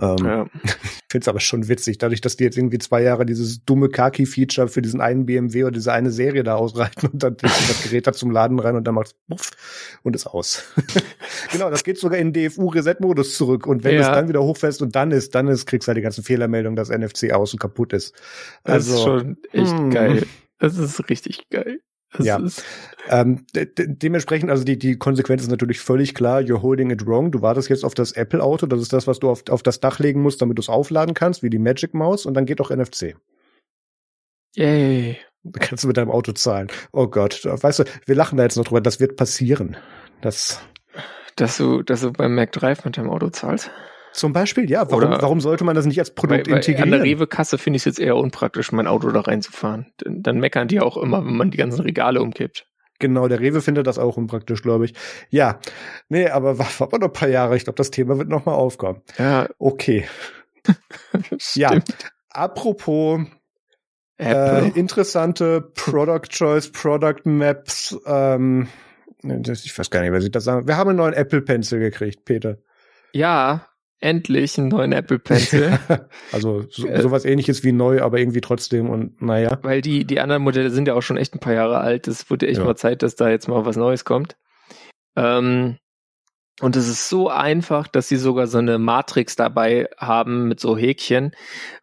Ähm, 0.00 0.16
ja. 0.24 0.46
Finde 1.10 1.24
es 1.24 1.28
aber 1.28 1.40
schon 1.40 1.68
witzig, 1.68 1.98
dadurch, 1.98 2.20
dass 2.20 2.36
die 2.36 2.44
jetzt 2.44 2.56
irgendwie 2.56 2.78
zwei 2.78 3.02
Jahre 3.02 3.26
dieses 3.26 3.64
dumme 3.64 3.88
Kaki-Feature 3.88 4.68
für 4.68 4.80
diesen 4.80 5.00
einen 5.00 5.26
BMW 5.26 5.64
oder 5.64 5.72
diese 5.72 5.92
eine 5.92 6.10
Serie 6.10 6.42
da 6.42 6.54
ausreiten 6.54 7.08
und 7.10 7.22
dann 7.22 7.36
das 7.36 7.82
Gerät 7.82 8.06
da 8.06 8.12
zum 8.12 8.30
Laden 8.30 8.58
rein 8.60 8.76
und 8.76 8.84
dann 8.84 8.94
macht's 8.94 9.14
puff 9.28 9.50
und 10.02 10.14
ist 10.14 10.26
aus. 10.26 10.64
genau, 11.52 11.68
das 11.70 11.84
geht 11.84 11.98
sogar 11.98 12.18
in 12.18 12.32
DFU-Reset-Modus 12.32 13.36
zurück 13.36 13.66
und 13.66 13.84
wenn 13.84 13.96
ja. 13.96 14.02
es 14.02 14.06
dann 14.06 14.28
wieder 14.28 14.42
hochfällst 14.42 14.80
und 14.80 14.94
dann 14.94 15.10
ist, 15.10 15.34
dann 15.34 15.48
ist, 15.48 15.66
kriegst 15.66 15.86
du 15.86 15.90
halt 15.90 15.98
die 15.98 16.02
ganzen 16.02 16.24
Fehlermeldungen, 16.24 16.76
dass 16.76 16.88
NFC 16.88 17.32
aus 17.32 17.52
und 17.52 17.58
kaputt 17.58 17.92
ist. 17.92 18.14
Also, 18.62 18.92
das 18.92 19.00
ist 19.00 19.04
schon 19.04 19.36
echt 19.52 19.72
mh. 19.72 19.78
Hm. 19.78 19.90
geil. 19.90 20.26
Das 20.60 20.78
ist 20.78 21.08
richtig 21.08 21.48
geil. 21.50 21.80
Das 22.12 22.26
ja. 22.26 22.40
Ähm, 23.08 23.46
de 23.54 23.68
dementsprechend, 23.76 24.50
also 24.50 24.64
die, 24.64 24.78
die 24.78 24.98
Konsequenz 24.98 25.42
ist 25.42 25.50
natürlich 25.50 25.80
völlig 25.80 26.14
klar, 26.14 26.40
you're 26.40 26.60
holding 26.60 26.90
it 26.90 27.06
wrong. 27.06 27.30
Du 27.30 27.40
wartest 27.40 27.68
jetzt 27.68 27.84
auf 27.84 27.94
das 27.94 28.12
Apple-Auto, 28.12 28.66
das 28.66 28.80
ist 28.80 28.92
das, 28.92 29.06
was 29.06 29.20
du 29.20 29.30
auf, 29.30 29.44
auf 29.48 29.62
das 29.62 29.80
Dach 29.80 29.98
legen 30.00 30.20
musst, 30.20 30.42
damit 30.42 30.58
du 30.58 30.60
es 30.60 30.68
aufladen 30.68 31.14
kannst, 31.14 31.42
wie 31.42 31.50
die 31.50 31.58
Magic 31.58 31.94
Maus, 31.94 32.26
und 32.26 32.34
dann 32.34 32.46
geht 32.46 32.60
auch 32.60 32.70
NFC. 32.70 33.16
Yay. 34.56 35.18
Da 35.42 35.60
kannst 35.60 35.84
du 35.84 35.88
mit 35.88 35.96
deinem 35.96 36.10
Auto 36.10 36.32
zahlen. 36.32 36.68
Oh 36.92 37.06
Gott, 37.06 37.44
weißt 37.44 37.78
du, 37.78 37.84
wir 38.04 38.14
lachen 38.14 38.36
da 38.36 38.42
jetzt 38.42 38.56
noch 38.56 38.64
drüber, 38.64 38.80
das 38.80 39.00
wird 39.00 39.16
passieren. 39.16 39.76
Das. 40.20 40.60
Dass 41.36 41.56
du, 41.56 41.82
dass 41.82 42.02
du 42.02 42.12
beim 42.12 42.34
Mac 42.34 42.52
Drive 42.52 42.84
mit 42.84 42.98
deinem 42.98 43.08
Auto 43.08 43.30
zahlst? 43.30 43.70
Zum 44.12 44.32
Beispiel, 44.32 44.68
ja. 44.70 44.90
Warum, 44.90 45.04
Oder 45.04 45.22
warum 45.22 45.40
sollte 45.40 45.64
man 45.64 45.76
das 45.76 45.86
nicht 45.86 45.98
als 45.98 46.14
Produkt 46.14 46.46
weil, 46.46 46.52
weil 46.52 46.58
integrieren? 46.58 46.92
An 46.94 47.00
der 47.00 47.02
Rewe-Kasse 47.02 47.58
finde 47.58 47.76
ich 47.76 47.82
es 47.82 47.84
jetzt 47.86 48.00
eher 48.00 48.16
unpraktisch, 48.16 48.72
mein 48.72 48.86
Auto 48.86 49.10
da 49.10 49.20
reinzufahren. 49.20 49.92
Dann 50.04 50.38
meckern 50.38 50.68
die 50.68 50.80
auch 50.80 50.96
immer, 50.96 51.24
wenn 51.24 51.36
man 51.36 51.50
die 51.50 51.58
ganzen 51.58 51.82
Regale 51.82 52.20
umkippt. 52.20 52.66
Genau, 52.98 53.28
der 53.28 53.40
Rewe 53.40 53.62
findet 53.62 53.86
das 53.86 53.98
auch 53.98 54.16
unpraktisch, 54.16 54.62
glaube 54.62 54.84
ich. 54.84 54.94
Ja, 55.30 55.58
nee, 56.08 56.28
aber 56.28 56.58
war 56.58 56.68
noch 56.78 57.08
ein 57.08 57.12
paar 57.12 57.28
Jahre. 57.28 57.56
Ich 57.56 57.64
glaube, 57.64 57.78
das 57.78 57.90
Thema 57.90 58.18
wird 58.18 58.28
noch 58.28 58.44
mal 58.44 58.54
aufkommen. 58.54 59.00
Ja. 59.18 59.48
Okay. 59.58 60.06
ja, 61.54 61.78
apropos 62.28 63.20
äh, 64.18 64.68
interessante 64.78 65.62
Product 65.74 66.28
Choice, 66.28 66.70
Product 66.70 67.22
Maps. 67.24 67.96
Ähm, 68.04 68.68
ich 69.22 69.78
weiß 69.78 69.90
gar 69.90 70.02
nicht, 70.02 70.12
was 70.12 70.24
ich 70.24 70.30
da 70.30 70.40
sagen. 70.40 70.68
Wir 70.68 70.76
haben 70.76 70.90
einen 70.90 70.98
neuen 70.98 71.14
Apple 71.14 71.40
Pencil 71.40 71.78
gekriegt, 71.78 72.26
Peter. 72.26 72.58
Ja, 73.12 73.66
endlich 74.00 74.58
einen 74.58 74.68
neuen 74.68 74.92
Apple 74.92 75.18
Pencil. 75.20 75.78
also 76.32 76.64
so, 76.70 76.86
äh, 76.86 77.02
sowas 77.02 77.24
ähnliches 77.24 77.64
wie 77.64 77.72
neu, 77.72 78.02
aber 78.02 78.18
irgendwie 78.18 78.40
trotzdem 78.40 78.88
und 78.90 79.20
naja. 79.22 79.58
Weil 79.62 79.82
die, 79.82 80.04
die 80.04 80.20
anderen 80.20 80.42
Modelle 80.42 80.70
sind 80.70 80.88
ja 80.88 80.94
auch 80.94 81.02
schon 81.02 81.16
echt 81.16 81.34
ein 81.34 81.40
paar 81.40 81.54
Jahre 81.54 81.78
alt. 81.78 82.08
Es 82.08 82.30
wurde 82.30 82.48
echt 82.48 82.58
ja. 82.58 82.64
mal 82.64 82.76
Zeit, 82.76 83.02
dass 83.02 83.14
da 83.14 83.28
jetzt 83.28 83.48
mal 83.48 83.64
was 83.66 83.76
Neues 83.76 84.04
kommt. 84.04 84.36
Ähm, 85.16 85.76
Und 86.60 86.76
es 86.76 86.88
ist 86.88 87.08
so 87.08 87.30
einfach, 87.30 87.88
dass 87.88 88.08
sie 88.08 88.16
sogar 88.16 88.46
so 88.46 88.58
eine 88.58 88.78
Matrix 88.78 89.34
dabei 89.34 89.88
haben 89.96 90.46
mit 90.48 90.60
so 90.60 90.76
Häkchen, 90.76 91.32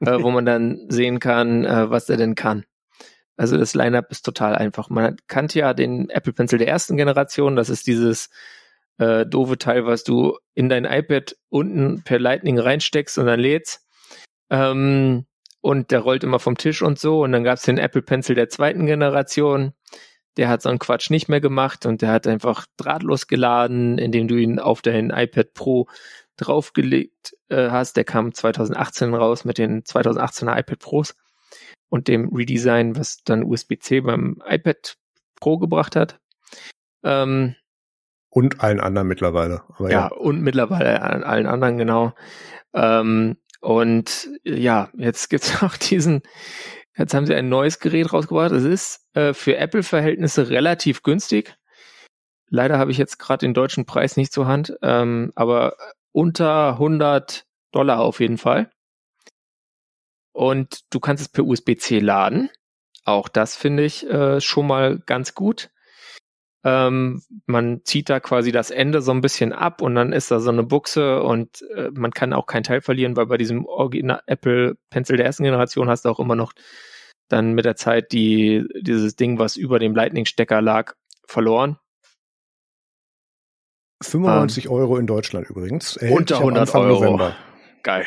äh, 0.01 0.21
wo 0.21 0.29
man 0.29 0.45
dann 0.45 0.85
sehen 0.89 1.19
kann, 1.19 1.65
äh, 1.65 1.89
was 1.89 2.09
er 2.09 2.17
denn 2.17 2.35
kann. 2.35 2.63
Also 3.37 3.57
das 3.57 3.75
Lineup 3.75 4.11
ist 4.11 4.23
total 4.23 4.55
einfach. 4.55 4.89
Man 4.89 5.17
kannte 5.27 5.59
ja 5.59 5.73
den 5.73 6.09
Apple 6.09 6.33
Pencil 6.33 6.59
der 6.59 6.67
ersten 6.67 6.97
Generation. 6.97 7.55
Das 7.55 7.69
ist 7.69 7.85
dieses 7.87 8.29
äh, 8.97 9.25
doofe 9.25 9.57
Teil, 9.57 9.85
was 9.85 10.03
du 10.03 10.37
in 10.53 10.69
dein 10.69 10.85
iPad 10.85 11.35
unten 11.49 12.03
per 12.03 12.19
Lightning 12.19 12.59
reinsteckst 12.59 13.17
und 13.17 13.27
dann 13.27 13.39
lädst. 13.39 13.85
Ähm, 14.49 15.25
und 15.61 15.91
der 15.91 15.99
rollt 15.99 16.23
immer 16.23 16.39
vom 16.39 16.57
Tisch 16.57 16.81
und 16.81 16.99
so. 16.99 17.23
Und 17.23 17.31
dann 17.31 17.43
gab's 17.43 17.63
den 17.63 17.77
Apple 17.77 18.01
Pencil 18.01 18.35
der 18.35 18.49
zweiten 18.49 18.85
Generation. 18.85 19.73
Der 20.37 20.49
hat 20.49 20.61
so 20.61 20.69
einen 20.69 20.79
Quatsch 20.79 21.09
nicht 21.09 21.29
mehr 21.29 21.41
gemacht 21.41 21.85
und 21.85 22.01
der 22.01 22.11
hat 22.11 22.27
einfach 22.27 22.67
drahtlos 22.77 23.27
geladen, 23.27 23.97
indem 23.97 24.27
du 24.27 24.35
ihn 24.35 24.59
auf 24.59 24.81
dein 24.81 25.09
iPad 25.09 25.53
Pro 25.53 25.87
draufgelegt 26.37 27.35
äh, 27.49 27.69
hast. 27.69 27.97
Der 27.97 28.03
kam 28.03 28.33
2018 28.33 29.13
raus 29.13 29.45
mit 29.45 29.57
den 29.57 29.83
2018er 29.83 30.59
iPad 30.59 30.79
Pros 30.79 31.15
und 31.89 32.07
dem 32.07 32.29
Redesign, 32.33 32.95
was 32.95 33.23
dann 33.23 33.43
USB-C 33.43 34.01
beim 34.01 34.41
iPad 34.45 34.97
Pro 35.35 35.57
gebracht 35.57 35.95
hat. 35.95 36.19
Ähm, 37.03 37.55
und 38.37 38.61
allen 38.61 38.79
anderen 38.79 39.07
mittlerweile. 39.07 39.63
Ja, 39.79 39.89
ja, 39.89 40.07
und 40.09 40.43
mittlerweile 40.43 41.01
allen 41.01 41.47
anderen, 41.47 41.79
genau. 41.79 42.13
Ähm, 42.71 43.37
und 43.61 44.29
ja, 44.43 44.91
jetzt 44.95 45.31
gibt's 45.31 45.63
auch 45.63 45.75
diesen, 45.75 46.21
jetzt 46.95 47.15
haben 47.15 47.25
sie 47.25 47.33
ein 47.33 47.49
neues 47.49 47.79
Gerät 47.79 48.13
rausgebracht. 48.13 48.51
Es 48.51 48.63
ist 48.63 49.07
äh, 49.15 49.33
für 49.33 49.57
Apple-Verhältnisse 49.57 50.51
relativ 50.51 51.01
günstig. 51.01 51.57
Leider 52.47 52.77
habe 52.77 52.91
ich 52.91 52.99
jetzt 52.99 53.17
gerade 53.17 53.43
den 53.43 53.55
deutschen 53.55 53.87
Preis 53.87 54.17
nicht 54.17 54.31
zur 54.31 54.45
Hand, 54.45 54.77
ähm, 54.83 55.31
aber 55.33 55.75
unter 56.11 56.73
100 56.73 57.47
Dollar 57.71 58.01
auf 58.01 58.19
jeden 58.19 58.37
Fall. 58.37 58.69
Und 60.31 60.81
du 60.91 60.99
kannst 60.99 61.21
es 61.21 61.29
per 61.29 61.43
USB-C 61.43 61.97
laden. 61.97 62.51
Auch 63.03 63.29
das 63.29 63.55
finde 63.55 63.83
ich 63.83 64.07
äh, 64.07 64.39
schon 64.41 64.67
mal 64.67 64.99
ganz 64.99 65.33
gut. 65.33 65.71
Ähm, 66.63 67.21
man 67.45 67.81
zieht 67.83 68.09
da 68.09 68.19
quasi 68.19 68.51
das 68.51 68.71
Ende 68.71 69.01
so 69.01 69.11
ein 69.11 69.21
bisschen 69.21 69.53
ab 69.53 69.81
und 69.81 69.95
dann 69.95 70.11
ist 70.11 70.31
da 70.31 70.39
so 70.39 70.49
eine 70.49 70.63
Buchse 70.63 71.21
und 71.21 71.61
äh, 71.75 71.89
man 71.93 72.11
kann 72.11 72.33
auch 72.33 72.45
keinen 72.45 72.63
Teil 72.63 72.81
verlieren, 72.81 73.15
weil 73.15 73.27
bei 73.27 73.37
diesem 73.37 73.65
Original 73.65 74.21
Apple 74.25 74.75
Pencil 74.89 75.17
der 75.17 75.27
ersten 75.27 75.43
Generation 75.43 75.89
hast 75.89 76.05
du 76.05 76.09
auch 76.09 76.19
immer 76.19 76.35
noch 76.35 76.53
dann 77.29 77.53
mit 77.53 77.65
der 77.65 77.75
Zeit 77.75 78.11
die, 78.11 78.65
dieses 78.81 79.15
Ding, 79.15 79.37
was 79.39 79.55
über 79.55 79.79
dem 79.79 79.95
Lightning-Stecker 79.95 80.61
lag, 80.61 80.93
verloren. 81.27 81.77
95 84.03 84.65
ähm, 84.65 84.71
Euro 84.71 84.97
in 84.97 85.07
Deutschland 85.07 85.49
übrigens. 85.49 85.97
unter 85.97 86.37
100 86.37 86.73
Euro. 86.75 86.99
November. 86.99 87.35
Geil. 87.83 88.05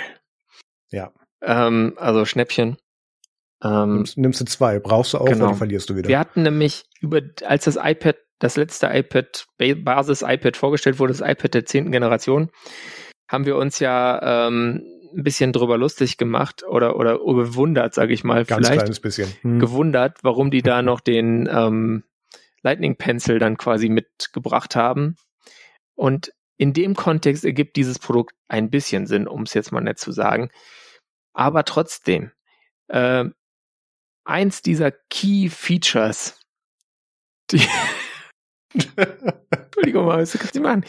Ja. 0.91 1.13
Ähm, 1.43 1.95
also 1.97 2.25
Schnäppchen. 2.25 2.77
Ähm, 3.63 3.97
nimmst, 3.97 4.19
nimmst, 4.19 4.41
du 4.41 4.45
zwei, 4.47 4.79
brauchst 4.79 5.13
du 5.13 5.19
auch 5.19 5.27
genau. 5.27 5.49
oder 5.49 5.55
verlierst 5.55 5.91
du 5.91 5.97
wieder. 5.97 6.09
Wir 6.09 6.19
hatten 6.19 6.43
nämlich 6.43 6.85
über, 7.01 7.21
als 7.45 7.65
das 7.65 7.77
iPad 7.77 8.17
das 8.41 8.57
letzte 8.57 8.87
iPad, 8.87 9.47
Basis-iPad 9.59 10.57
vorgestellt 10.57 10.99
wurde, 10.99 11.13
das 11.13 11.21
iPad 11.21 11.55
der 11.55 11.67
zehnten 11.67 11.93
Generation, 11.93 12.51
haben 13.29 13.47
wir 13.47 13.57
uns 13.57 13.79
ja 13.79 14.47
ähm, 14.49 14.83
ein 15.15 15.23
bisschen 15.23 15.53
drüber 15.53 15.79
lustig 15.79 16.17
gemacht 16.17 16.65
oder 16.67 16.97
oder 16.97 17.19
gewundert, 17.19 17.95
sage 17.95 18.13
ich 18.13 18.25
mal, 18.25 18.45
Ganz 18.45 18.67
vielleicht 18.67 18.81
kleines 18.81 19.01
bisschen. 19.01 19.29
Hm. 19.43 19.61
gewundert, 19.61 20.19
warum 20.23 20.51
die 20.51 20.63
da 20.63 20.83
noch 20.83 21.01
den 21.01 21.49
ähm, 21.53 22.05
Lightning 22.63 22.97
Pencil 22.97 23.39
dann 23.39 23.57
quasi 23.57 23.89
mitgebracht 23.89 24.75
haben. 24.75 25.17
Und 25.95 26.33
in 26.57 26.73
dem 26.73 26.95
Kontext 26.95 27.45
ergibt 27.45 27.77
dieses 27.77 27.99
Produkt 27.99 28.35
ein 28.49 28.71
bisschen 28.71 29.07
Sinn, 29.07 29.27
um 29.29 29.43
es 29.43 29.55
jetzt 29.55 29.73
mal 29.73 29.81
nett 29.81 29.99
zu 29.99 30.13
sagen. 30.13 30.51
Aber 31.33 31.65
trotzdem, 31.65 32.33
äh, 32.89 33.27
eins 34.31 34.63
dieser 34.63 34.93
Key 35.11 35.49
Features, 35.49 36.39
die 37.51 37.61
Entschuldigung, 38.73 40.07
mal, 40.07 40.23
was 40.23 40.33
kannst 40.33 40.55
du 40.55 40.61
machen? 40.61 40.85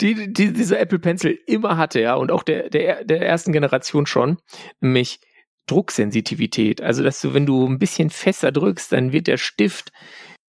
Die, 0.00 0.32
die 0.32 0.52
dieser 0.52 0.80
Apple 0.80 0.98
Pencil 0.98 1.38
immer 1.46 1.76
hatte, 1.76 2.00
ja, 2.00 2.14
und 2.14 2.30
auch 2.32 2.42
der, 2.42 2.70
der, 2.70 3.04
der 3.04 3.22
ersten 3.22 3.52
Generation 3.52 4.06
schon, 4.06 4.38
nämlich 4.80 5.20
Drucksensitivität. 5.66 6.80
Also, 6.80 7.04
dass 7.04 7.20
du, 7.20 7.32
wenn 7.32 7.46
du 7.46 7.66
ein 7.66 7.78
bisschen 7.78 8.10
fester 8.10 8.50
drückst, 8.50 8.92
dann 8.92 9.12
wird 9.12 9.28
der 9.28 9.36
Stift, 9.36 9.92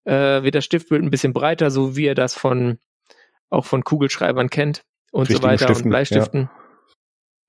äh, 0.05 0.41
wird 0.41 0.55
das 0.55 0.65
Stiftbild 0.65 1.03
ein 1.03 1.11
bisschen 1.11 1.33
breiter, 1.33 1.69
so 1.69 1.95
wie 1.95 2.07
er 2.07 2.15
das 2.15 2.33
von, 2.33 2.79
auch 3.49 3.65
von 3.65 3.83
Kugelschreibern 3.83 4.49
kennt 4.49 4.81
und 5.11 5.29
Richtigen 5.29 5.41
so 5.41 5.47
weiter 5.47 5.65
Stiften, 5.65 5.83
und 5.83 5.89
Bleistiften. 5.89 6.41
Ja. 6.41 6.60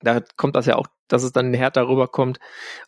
Da 0.03 0.21
kommt 0.37 0.55
das 0.55 0.65
ja 0.65 0.75
auch, 0.75 0.87
dass 1.07 1.23
es 1.23 1.31
dann 1.31 1.53
härter 1.53 1.87
rüberkommt. 1.87 2.39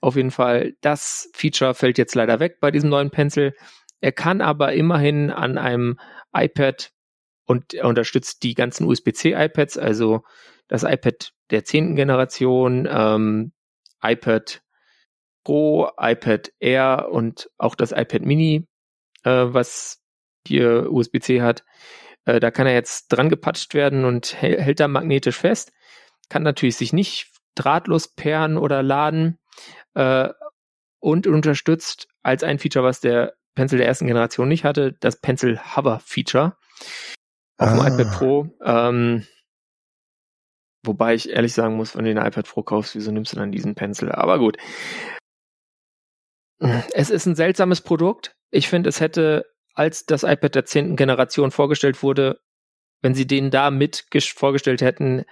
Auf 0.01 0.15
jeden 0.15 0.31
Fall, 0.31 0.73
das 0.81 1.29
Feature 1.33 1.73
fällt 1.73 1.97
jetzt 1.97 2.15
leider 2.15 2.39
weg 2.39 2.59
bei 2.59 2.71
diesem 2.71 2.89
neuen 2.89 3.11
Pencil. 3.11 3.53
Er 4.01 4.11
kann 4.11 4.41
aber 4.41 4.73
immerhin 4.73 5.31
an 5.31 5.57
einem 5.57 5.99
iPad 6.35 6.91
und 7.45 7.73
er 7.73 7.87
unterstützt 7.87 8.43
die 8.43 8.53
ganzen 8.53 8.85
USB-C-iPads, 8.85 9.77
also 9.77 10.23
das 10.67 10.83
iPad 10.83 11.31
der 11.51 11.63
zehnten 11.63 11.95
Generation, 11.95 12.87
ähm, 12.89 13.53
iPad 14.01 14.61
Pro, 15.43 15.89
iPad 15.97 16.51
Air 16.59 17.09
und 17.11 17.49
auch 17.57 17.75
das 17.75 17.91
iPad 17.91 18.23
Mini, 18.23 18.67
äh, 19.23 19.45
was 19.47 20.01
hier 20.47 20.91
USB-C 20.91 21.41
hat. 21.41 21.63
Äh, 22.25 22.39
da 22.39 22.51
kann 22.51 22.67
er 22.67 22.73
jetzt 22.73 23.07
dran 23.09 23.29
gepatscht 23.29 23.73
werden 23.75 24.05
und 24.05 24.33
hält, 24.33 24.59
hält 24.59 24.79
da 24.79 24.87
magnetisch 24.87 25.37
fest. 25.37 25.71
Kann 26.29 26.43
natürlich 26.43 26.75
sich 26.75 26.93
nicht 26.93 27.31
drahtlos 27.55 28.07
perren 28.07 28.57
oder 28.57 28.83
laden 28.83 29.39
äh, 29.93 30.29
und 30.99 31.27
unterstützt 31.27 32.07
als 32.23 32.43
ein 32.43 32.59
Feature, 32.59 32.85
was 32.85 32.99
der 32.99 33.35
Pencil 33.55 33.77
der 33.77 33.87
ersten 33.87 34.07
Generation 34.07 34.47
nicht 34.47 34.65
hatte, 34.65 34.93
das 34.99 35.19
Pencil 35.21 35.59
Hover 35.75 35.99
Feature 35.99 36.57
auf 37.57 37.69
ah. 37.69 37.89
dem 37.89 37.93
iPad 37.93 38.11
Pro. 38.13 38.47
Ähm, 38.63 39.25
wobei 40.83 41.15
ich 41.15 41.29
ehrlich 41.29 41.53
sagen 41.53 41.75
muss, 41.75 41.95
wenn 41.95 42.05
du 42.05 42.13
den 42.13 42.25
iPad 42.25 42.47
Pro 42.47 42.63
kaufst, 42.63 42.95
wieso 42.95 43.11
nimmst 43.11 43.33
du 43.33 43.37
dann 43.37 43.51
diesen 43.51 43.75
Pencil? 43.75 44.11
Aber 44.11 44.39
gut. 44.39 44.57
Es 46.93 47.09
ist 47.09 47.25
ein 47.25 47.35
seltsames 47.35 47.81
Produkt. 47.81 48.35
Ich 48.49 48.69
finde, 48.69 48.89
es 48.89 48.99
hätte, 48.99 49.45
als 49.73 50.05
das 50.05 50.23
iPad 50.23 50.55
der 50.55 50.65
zehnten 50.65 50.95
Generation 50.95 51.51
vorgestellt 51.51 52.01
wurde, 52.01 52.39
wenn 53.01 53.13
sie 53.13 53.27
den 53.27 53.51
da 53.51 53.71
mit 53.71 54.05
vorgestellt 54.35 54.81
hätten, 54.81 55.25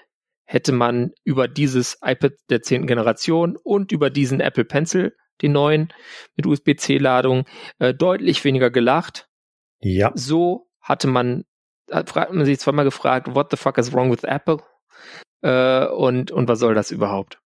hätte 0.45 0.71
man 0.71 1.11
über 1.23 1.47
dieses 1.47 1.97
iPad 2.03 2.33
der 2.49 2.61
zehnten 2.61 2.87
Generation 2.87 3.57
und 3.61 3.91
über 3.91 4.09
diesen 4.09 4.39
Apple 4.39 4.65
Pencil 4.65 5.15
den 5.41 5.51
neuen 5.51 5.93
mit 6.35 6.45
USB-C-Ladung, 6.45 7.45
äh, 7.79 7.93
deutlich 7.93 8.43
weniger 8.43 8.69
gelacht. 8.69 9.27
Ja. 9.79 10.11
So 10.15 10.69
hatte 10.79 11.07
man, 11.07 11.43
hat 11.91 12.15
man 12.15 12.45
sich 12.45 12.59
zweimal 12.59 12.85
gefragt, 12.85 13.33
what 13.33 13.47
the 13.51 13.57
fuck 13.57 13.77
is 13.77 13.93
wrong 13.93 14.11
with 14.11 14.23
Apple? 14.23 14.57
Äh, 15.41 15.87
und, 15.87 16.31
und 16.31 16.47
was 16.47 16.59
soll 16.59 16.75
das 16.75 16.91
überhaupt? 16.91 17.39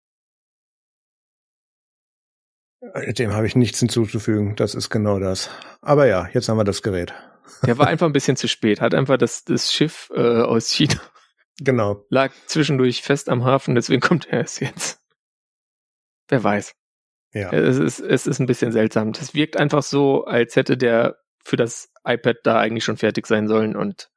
Dem 3.17 3.33
habe 3.33 3.47
ich 3.47 3.55
nichts 3.55 3.79
hinzuzufügen. 3.79 4.55
Das 4.55 4.75
ist 4.75 4.89
genau 4.89 5.19
das. 5.19 5.49
Aber 5.81 6.05
ja, 6.05 6.29
jetzt 6.33 6.47
haben 6.47 6.57
wir 6.57 6.63
das 6.63 6.83
Gerät. 6.83 7.13
Der 7.65 7.77
war 7.77 7.87
einfach 7.87 8.05
ein 8.05 8.13
bisschen 8.13 8.37
zu 8.37 8.47
spät. 8.47 8.81
Hat 8.81 8.93
einfach 8.93 9.17
das, 9.17 9.43
das 9.43 9.73
Schiff 9.73 10.11
äh, 10.13 10.41
aus 10.41 10.69
China. 10.69 11.01
Genau. 11.59 12.05
Lag 12.09 12.33
zwischendurch 12.45 13.01
fest 13.01 13.29
am 13.29 13.43
Hafen, 13.43 13.75
deswegen 13.75 14.01
kommt 14.01 14.27
er 14.27 14.39
erst 14.39 14.61
jetzt. 14.61 15.01
Wer 16.27 16.43
weiß. 16.43 16.75
Ja. 17.33 17.51
Es 17.51 17.77
ist, 17.77 17.99
es 17.99 18.27
ist 18.27 18.39
ein 18.39 18.45
bisschen 18.45 18.71
seltsam. 18.71 19.13
Das 19.13 19.33
wirkt 19.33 19.57
einfach 19.57 19.83
so, 19.83 20.25
als 20.25 20.55
hätte 20.55 20.77
der 20.77 21.17
für 21.43 21.55
das 21.55 21.91
iPad 22.05 22.37
da 22.43 22.59
eigentlich 22.59 22.83
schon 22.83 22.97
fertig 22.97 23.27
sein 23.27 23.47
sollen 23.47 23.75
und 23.75 24.09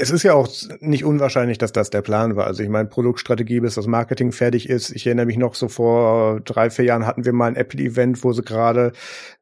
es 0.00 0.10
ist 0.10 0.22
ja 0.22 0.34
auch 0.34 0.48
nicht 0.80 1.04
unwahrscheinlich, 1.04 1.58
dass 1.58 1.72
das 1.72 1.90
der 1.90 2.02
Plan 2.02 2.36
war. 2.36 2.46
Also 2.46 2.62
ich 2.62 2.68
meine, 2.68 2.88
Produktstrategie, 2.88 3.60
bis 3.60 3.74
das 3.74 3.86
Marketing 3.86 4.30
fertig 4.30 4.68
ist. 4.68 4.90
Ich 4.90 5.06
erinnere 5.06 5.26
mich 5.26 5.36
noch 5.36 5.54
so 5.54 5.68
vor 5.68 6.40
drei, 6.40 6.70
vier 6.70 6.84
Jahren 6.84 7.04
hatten 7.04 7.24
wir 7.24 7.32
mal 7.32 7.46
ein 7.46 7.56
Apple-Event, 7.56 8.22
wo 8.22 8.32
sie 8.32 8.42
gerade 8.42 8.92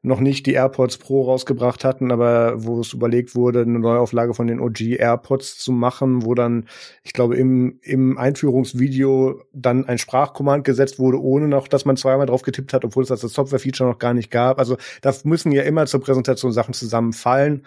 noch 0.01 0.19
nicht 0.19 0.47
die 0.47 0.53
AirPods 0.53 0.97
Pro 0.97 1.23
rausgebracht 1.23 1.83
hatten, 1.83 2.11
aber 2.11 2.65
wo 2.65 2.79
es 2.79 2.93
überlegt 2.93 3.35
wurde, 3.35 3.61
eine 3.61 3.79
Neuauflage 3.79 4.33
von 4.33 4.47
den 4.47 4.59
OG 4.59 4.81
AirPods 4.99 5.59
zu 5.59 5.71
machen, 5.71 6.25
wo 6.25 6.33
dann, 6.33 6.65
ich 7.03 7.13
glaube, 7.13 7.35
im, 7.35 7.79
im 7.83 8.17
Einführungsvideo 8.17 9.43
dann 9.53 9.85
ein 9.85 9.99
Sprachkommand 9.99 10.63
gesetzt 10.63 10.97
wurde, 10.97 11.21
ohne 11.21 11.47
noch, 11.47 11.67
dass 11.67 11.85
man 11.85 11.97
zweimal 11.97 12.25
drauf 12.25 12.41
getippt 12.41 12.73
hat, 12.73 12.83
obwohl 12.83 13.03
es 13.03 13.09
das 13.09 13.21
Software-Feature 13.21 13.89
noch 13.89 13.99
gar 13.99 14.15
nicht 14.15 14.31
gab. 14.31 14.57
Also 14.59 14.77
da 15.01 15.13
müssen 15.23 15.51
ja 15.51 15.63
immer 15.63 15.85
zur 15.85 16.01
Präsentation 16.01 16.51
Sachen 16.51 16.73
zusammenfallen. 16.73 17.63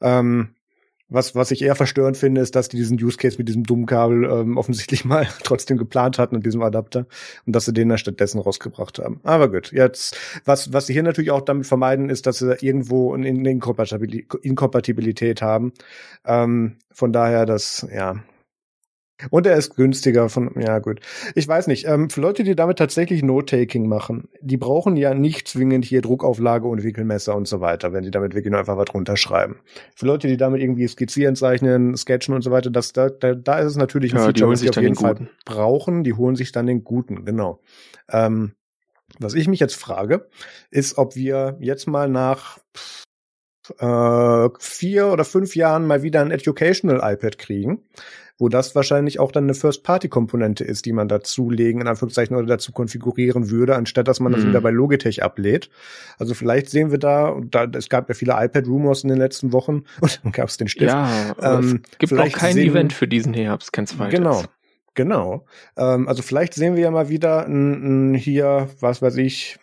Ähm, 0.00 0.54
was, 1.12 1.34
was 1.34 1.50
ich 1.50 1.62
eher 1.62 1.74
verstörend 1.74 2.16
finde, 2.16 2.40
ist, 2.40 2.56
dass 2.56 2.68
die 2.68 2.76
diesen 2.76 3.02
Use 3.02 3.16
Case 3.16 3.38
mit 3.38 3.48
diesem 3.48 3.64
dummen 3.64 3.86
Kabel 3.86 4.24
ähm, 4.24 4.56
offensichtlich 4.56 5.04
mal 5.04 5.26
trotzdem 5.42 5.78
geplant 5.78 6.18
hatten 6.18 6.36
und 6.36 6.46
diesem 6.46 6.62
Adapter 6.62 7.06
und 7.46 7.54
dass 7.54 7.64
sie 7.64 7.72
den 7.72 7.88
dann 7.88 7.98
stattdessen 7.98 8.40
rausgebracht 8.40 8.98
haben. 8.98 9.20
Aber 9.22 9.50
gut, 9.50 9.72
jetzt, 9.72 10.16
was, 10.44 10.72
was 10.72 10.86
sie 10.86 10.92
hier 10.92 11.02
natürlich 11.02 11.30
auch 11.30 11.42
damit 11.42 11.66
vermeiden, 11.66 12.10
ist, 12.10 12.26
dass 12.26 12.38
sie 12.38 12.56
irgendwo 12.60 13.14
eine 13.14 13.28
Inkompatibilität 13.28 15.42
haben. 15.42 15.72
Ähm, 16.24 16.76
von 16.90 17.12
daher, 17.12 17.46
das, 17.46 17.86
ja, 17.92 18.16
Und 19.30 19.46
er 19.46 19.56
ist 19.56 19.76
günstiger 19.76 20.28
von, 20.28 20.50
ja 20.60 20.78
gut. 20.78 21.00
Ich 21.34 21.46
weiß 21.46 21.66
nicht, 21.66 21.86
ähm, 21.86 22.10
für 22.10 22.20
Leute, 22.20 22.44
die 22.44 22.54
damit 22.54 22.78
tatsächlich 22.78 23.22
Note-Taking 23.22 23.88
machen, 23.88 24.28
die 24.40 24.56
brauchen 24.56 24.96
ja 24.96 25.14
nicht 25.14 25.48
zwingend 25.48 25.84
hier 25.84 26.02
Druckauflage 26.02 26.66
und 26.66 26.82
Wickelmesser 26.82 27.36
und 27.36 27.48
so 27.48 27.60
weiter, 27.60 27.92
wenn 27.92 28.04
sie 28.04 28.10
damit 28.10 28.34
wirklich 28.34 28.50
nur 28.50 28.60
einfach 28.60 28.76
was 28.76 28.92
runterschreiben. 28.92 29.56
Für 29.94 30.06
Leute, 30.06 30.28
die 30.28 30.36
damit 30.36 30.60
irgendwie 30.60 30.88
skizzieren, 30.88 31.36
zeichnen, 31.36 31.96
sketchen 31.96 32.34
und 32.34 32.42
so 32.42 32.50
weiter, 32.50 32.70
das, 32.70 32.92
da, 32.92 33.08
da, 33.08 33.34
da 33.34 33.58
ist 33.58 33.72
es 33.72 33.76
natürlich 33.76 34.12
ein 34.12 34.18
ja, 34.18 34.24
Feature, 34.26 34.50
was 34.50 34.60
sie 34.60 34.70
auf 34.70 34.76
jeden 34.76 34.94
Fall 34.94 35.14
guten. 35.14 35.30
brauchen. 35.44 36.04
Die 36.04 36.14
holen 36.14 36.36
sich 36.36 36.52
dann 36.52 36.66
den 36.66 36.84
guten, 36.84 37.24
genau. 37.24 37.60
Ähm, 38.10 38.52
was 39.18 39.34
ich 39.34 39.48
mich 39.48 39.60
jetzt 39.60 39.76
frage, 39.76 40.28
ist, 40.70 40.98
ob 40.98 41.16
wir 41.16 41.56
jetzt 41.60 41.86
mal 41.86 42.08
nach 42.08 42.58
äh, 43.78 44.48
vier 44.58 45.06
oder 45.08 45.24
fünf 45.24 45.54
Jahren 45.54 45.86
mal 45.86 46.02
wieder 46.02 46.20
ein 46.20 46.30
Educational 46.30 47.00
iPad 47.02 47.38
kriegen, 47.38 47.82
wo 48.42 48.48
das 48.48 48.74
wahrscheinlich 48.74 49.20
auch 49.20 49.30
dann 49.30 49.44
eine 49.44 49.54
First-Party-Komponente 49.54 50.64
ist, 50.64 50.84
die 50.84 50.92
man 50.92 51.06
dazulegen, 51.06 51.80
in 51.80 51.86
Anführungszeichen, 51.86 52.34
oder 52.36 52.46
dazu 52.46 52.72
konfigurieren 52.72 53.50
würde, 53.50 53.76
anstatt 53.76 54.08
dass 54.08 54.18
man 54.18 54.32
das 54.32 54.42
mhm. 54.42 54.48
wieder 54.48 54.60
bei 54.60 54.70
Logitech 54.70 55.22
ablädt. 55.22 55.70
Also 56.18 56.34
vielleicht 56.34 56.68
sehen 56.68 56.90
wir 56.90 56.98
da, 56.98 57.28
und 57.28 57.54
da, 57.54 57.66
es 57.66 57.88
gab 57.88 58.08
ja 58.08 58.16
viele 58.16 58.32
iPad-Rumors 58.36 59.04
in 59.04 59.10
den 59.10 59.18
letzten 59.18 59.52
Wochen, 59.52 59.84
und 60.00 60.20
dann 60.24 60.32
gab 60.32 60.48
es 60.48 60.56
den 60.56 60.66
Stift. 60.66 60.90
Ja, 60.90 61.36
ähm, 61.40 61.82
es 61.92 61.98
gibt 61.98 62.12
auch 62.14 62.32
kein 62.32 62.54
sehen, 62.54 62.70
Event 62.70 62.92
für 62.92 63.06
diesen 63.06 63.32
Herbst, 63.32 63.72
kein 63.72 63.86
zweites. 63.86 64.18
Genau. 64.18 64.42
Genau. 64.94 65.46
Ähm, 65.76 66.08
also 66.08 66.22
vielleicht 66.22 66.54
sehen 66.54 66.74
wir 66.74 66.82
ja 66.82 66.90
mal 66.90 67.08
wieder 67.08 67.46
ein, 67.46 68.10
ein 68.10 68.14
hier, 68.14 68.68
was 68.80 69.02
weiß 69.02 69.18
ich, 69.18 69.60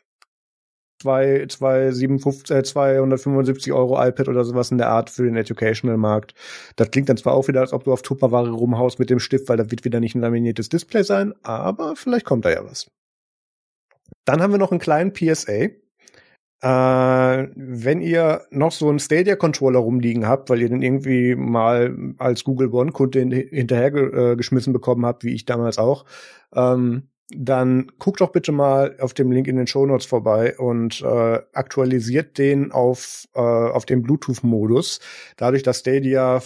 zwei, 1.01 1.45
zwei, 1.47 1.91
57, 1.91 2.55
äh, 2.55 2.63
275 2.63 3.73
Euro 3.73 4.01
iPad 4.03 4.27
oder 4.27 4.43
sowas 4.43 4.71
in 4.71 4.77
der 4.77 4.89
Art 4.89 5.09
für 5.09 5.23
den 5.23 5.35
Educational-Markt. 5.35 6.33
Das 6.75 6.91
klingt 6.91 7.09
dann 7.09 7.17
zwar 7.17 7.33
auch 7.33 7.47
wieder, 7.47 7.61
als 7.61 7.73
ob 7.73 7.83
du 7.85 7.93
auf 7.93 8.01
Tupperware 8.01 8.49
rumhaust 8.49 8.99
mit 8.99 9.09
dem 9.09 9.19
Stift, 9.19 9.49
weil 9.49 9.57
da 9.57 9.71
wird 9.71 9.85
wieder 9.85 9.99
nicht 9.99 10.15
ein 10.15 10.21
laminiertes 10.21 10.69
Display 10.69 11.03
sein, 11.03 11.33
aber 11.43 11.95
vielleicht 11.95 12.25
kommt 12.25 12.45
da 12.45 12.51
ja 12.51 12.63
was. 12.63 12.87
Dann 14.25 14.41
haben 14.41 14.51
wir 14.51 14.59
noch 14.59 14.71
einen 14.71 14.79
kleinen 14.79 15.13
PSA. 15.13 15.69
Äh, 16.61 17.47
wenn 17.55 18.01
ihr 18.01 18.41
noch 18.51 18.73
so 18.73 18.89
einen 18.89 18.99
Stadia-Controller 18.99 19.79
rumliegen 19.79 20.27
habt, 20.27 20.49
weil 20.49 20.61
ihr 20.61 20.67
den 20.67 20.81
irgendwie 20.81 21.35
mal 21.35 21.95
als 22.17 22.43
Google 22.43 22.73
One-Kunde 22.73 23.21
hinterhergeschmissen 23.21 24.71
äh, 24.71 24.73
bekommen 24.73 25.05
habt, 25.05 25.23
wie 25.23 25.33
ich 25.33 25.45
damals 25.45 25.77
auch, 25.77 26.03
ähm, 26.53 27.07
dann 27.35 27.91
guckt 27.99 28.21
doch 28.21 28.31
bitte 28.31 28.51
mal 28.51 28.95
auf 28.99 29.13
dem 29.13 29.31
Link 29.31 29.47
in 29.47 29.55
den 29.55 29.67
Show 29.67 29.85
Notes 29.85 30.05
vorbei 30.05 30.57
und 30.57 31.01
äh, 31.01 31.39
aktualisiert 31.53 32.37
den 32.37 32.71
auf, 32.71 33.27
äh, 33.35 33.39
auf 33.39 33.85
den 33.85 34.01
Bluetooth-Modus. 34.01 34.99
Dadurch, 35.37 35.63
dass 35.63 35.79
Stadia 35.79 36.41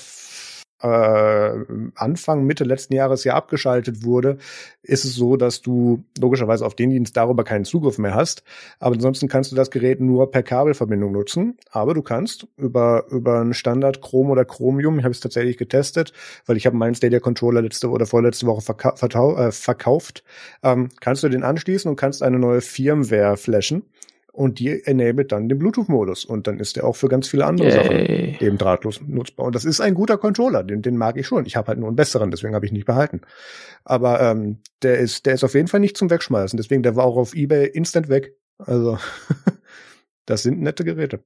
äh, 0.84 1.66
Anfang, 1.96 2.44
Mitte 2.44 2.64
letzten 2.66 2.94
Jahres 2.94 3.24
ja 3.24 3.36
abgeschaltet 3.36 4.04
wurde, 4.04 4.38
ist 4.82 5.06
es 5.06 5.16
so, 5.16 5.38
dass 5.38 5.62
du 5.62 6.04
logischerweise 6.20 6.66
auf 6.66 6.76
den 6.76 6.90
Dienst 6.90 7.16
darüber 7.16 7.44
keinen 7.44 7.66
Zugriff 7.66 7.98
mehr 7.98 8.14
hast. 8.14 8.44
Aber 8.80 8.96
ansonsten 8.96 9.28
kannst 9.28 9.52
du 9.52 9.56
das 9.56 9.72
Gerät 9.72 10.02
nur 10.02 10.30
per 10.30 10.44
Kabelverbindung 10.44 11.12
nutzen. 11.14 11.58
Aber 11.72 11.94
du 11.94 12.02
kannst 12.02 12.48
über, 12.58 13.06
über 13.10 13.40
einen 13.40 13.54
Standard 13.54 14.02
Chrome 14.02 14.30
oder 14.32 14.46
Chromium, 14.46 15.00
ich 15.00 15.06
habe 15.06 15.14
es 15.14 15.22
tatsächlich 15.22 15.58
getestet, 15.58 16.12
weil 16.46 16.58
ich 16.58 16.66
habe 16.66 16.76
meinen 16.76 16.96
Stadia 16.96 17.20
Controller 17.20 17.62
letzte 17.62 17.90
oder 17.90 18.06
vorletzte 18.06 18.46
Woche 18.46 18.62
verka 18.62 19.48
äh, 19.48 19.52
verkauft, 19.52 20.24
ähm, 20.64 20.90
kannst 21.00 21.24
du 21.24 21.30
den 21.30 21.44
anschließen 21.44 21.90
und 21.90 21.96
kannst 21.96 22.22
eine 22.22 22.40
neue 22.40 22.62
Firmware 22.62 23.38
flashen 23.38 23.84
und 24.34 24.58
die 24.58 24.84
enabled 24.84 25.32
dann 25.32 25.48
den 25.48 25.60
Bluetooth-Modus 25.60 26.26
und 26.26 26.48
dann 26.48 26.60
ist 26.60 26.76
der 26.76 26.86
auch 26.86 26.96
für 26.96 27.08
ganz 27.08 27.28
viele 27.28 27.46
andere 27.46 27.68
Yay. 27.70 27.76
Sachen 27.76 28.48
eben 28.48 28.58
drahtlos 28.58 29.00
nutzbar. 29.06 29.46
Und 29.46 29.54
das 29.54 29.64
ist 29.64 29.80
ein 29.80 29.94
guter 29.94 30.18
Controller, 30.18 30.64
den, 30.64 30.82
den 30.82 30.98
mag 30.98 31.18
ich 31.18 31.28
schon. 31.28 31.46
Ich 31.46 31.56
habe 31.56 31.68
halt 31.68 31.80
nur 31.80 31.88
einen 31.88 31.96
besseren, 31.96 32.32
deswegen 32.32 32.56
habe 32.56 32.66
ich 32.66 32.72
nicht 32.72 32.88
behalten. 32.88 33.22
Aber 33.86 34.20
ähm, 34.22 34.58
der 34.82 34.98
ist, 34.98 35.28
der 35.28 35.36
ist 35.36 35.44
auf 35.44 35.54
jeden 35.54 35.68
Fall 35.68 35.80
nicht 35.80 35.96
zum 35.96 36.10
Wegschmeißen. 36.10 36.58
Deswegen, 36.58 36.82
der 36.82 36.96
war 36.96 37.06
auch 37.06 37.16
auf 37.16 37.36
eBay 37.36 37.68
instant 37.68 38.10
weg. 38.10 38.36
Also 38.58 38.98
das 40.26 40.42
sind 40.42 40.62
nette 40.62 40.84
Geräte. 40.84 41.24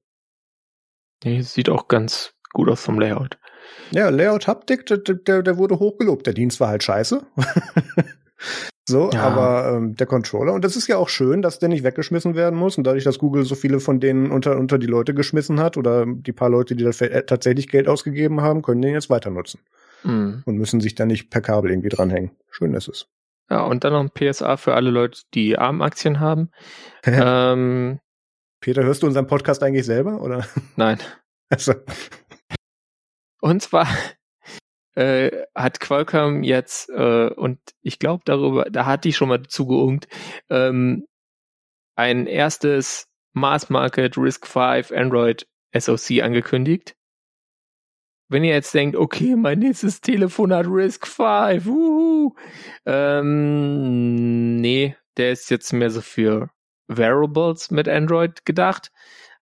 Nee, 1.24 1.40
sieht 1.40 1.70
auch 1.70 1.88
ganz 1.88 2.34
gut 2.52 2.68
aus 2.68 2.82
vom 2.82 3.00
Layout. 3.00 3.38
Ja, 3.90 4.10
Layout 4.10 4.46
Haptik, 4.46 4.84
der, 4.84 4.98
der, 4.98 5.42
der 5.42 5.56
wurde 5.56 5.78
hochgelobt. 5.78 6.26
Der 6.26 6.34
Dienst 6.34 6.60
war 6.60 6.68
halt 6.68 6.82
scheiße. 6.82 7.26
So, 8.88 9.10
ja. 9.12 9.22
aber 9.22 9.76
ähm, 9.76 9.96
der 9.96 10.06
Controller, 10.06 10.54
und 10.54 10.64
das 10.64 10.74
ist 10.74 10.86
ja 10.86 10.96
auch 10.96 11.10
schön, 11.10 11.42
dass 11.42 11.58
der 11.58 11.68
nicht 11.68 11.84
weggeschmissen 11.84 12.34
werden 12.34 12.58
muss. 12.58 12.78
Und 12.78 12.84
dadurch, 12.84 13.04
dass 13.04 13.18
Google 13.18 13.44
so 13.44 13.54
viele 13.54 13.80
von 13.80 14.00
denen 14.00 14.30
unter, 14.30 14.56
unter 14.56 14.78
die 14.78 14.86
Leute 14.86 15.12
geschmissen 15.12 15.60
hat 15.60 15.76
oder 15.76 16.06
die 16.06 16.32
paar 16.32 16.48
Leute, 16.48 16.74
die 16.74 16.84
dafür 16.84 17.10
äh, 17.10 17.26
tatsächlich 17.26 17.68
Geld 17.68 17.86
ausgegeben 17.86 18.40
haben, 18.40 18.62
können 18.62 18.80
den 18.80 18.94
jetzt 18.94 19.10
weiter 19.10 19.28
nutzen. 19.28 19.60
Mhm. 20.04 20.42
Und 20.46 20.56
müssen 20.56 20.80
sich 20.80 20.94
da 20.94 21.04
nicht 21.04 21.28
per 21.28 21.42
Kabel 21.42 21.70
irgendwie 21.70 21.90
dranhängen. 21.90 22.30
Schön 22.50 22.72
ist 22.72 22.88
es. 22.88 23.08
Ja, 23.50 23.60
und 23.64 23.84
dann 23.84 23.92
noch 23.92 24.00
ein 24.00 24.10
PSA 24.10 24.56
für 24.56 24.74
alle 24.74 24.90
Leute, 24.90 25.20
die 25.34 25.58
ARM-Aktien 25.58 26.18
haben. 26.18 26.50
ähm, 27.04 28.00
Peter, 28.60 28.84
hörst 28.84 29.02
du 29.02 29.06
unseren 29.06 29.26
Podcast 29.26 29.62
eigentlich 29.62 29.84
selber, 29.84 30.22
oder? 30.22 30.46
Nein. 30.76 30.98
Also. 31.50 31.72
Und 33.40 33.62
zwar 33.62 33.88
äh, 34.98 35.46
hat 35.54 35.78
Qualcomm 35.78 36.42
jetzt, 36.42 36.90
äh, 36.90 37.28
und 37.28 37.60
ich 37.82 38.00
glaube 38.00 38.22
darüber, 38.24 38.64
da 38.64 38.84
hatte 38.84 39.08
ich 39.08 39.16
schon 39.16 39.28
mal 39.28 39.44
zugeungt, 39.44 40.08
ähm, 40.50 41.06
ein 41.94 42.26
erstes 42.26 43.06
Mass 43.32 43.70
Market 43.70 44.18
Risk 44.18 44.46
5 44.46 44.90
Android 44.90 45.46
SoC 45.76 46.22
angekündigt. 46.22 46.96
Wenn 48.28 48.42
ihr 48.42 48.52
jetzt 48.54 48.74
denkt, 48.74 48.96
okay, 48.96 49.36
mein 49.36 49.60
nächstes 49.60 50.00
Telefon 50.00 50.52
hat 50.52 50.66
Risk 50.66 51.06
5, 51.06 51.66
uhu, 51.66 52.34
ähm, 52.84 54.56
nee, 54.56 54.96
der 55.16 55.30
ist 55.30 55.48
jetzt 55.50 55.72
mehr 55.72 55.90
so 55.90 56.00
für 56.00 56.50
Wearables 56.88 57.70
mit 57.70 57.88
Android 57.88 58.44
gedacht 58.44 58.90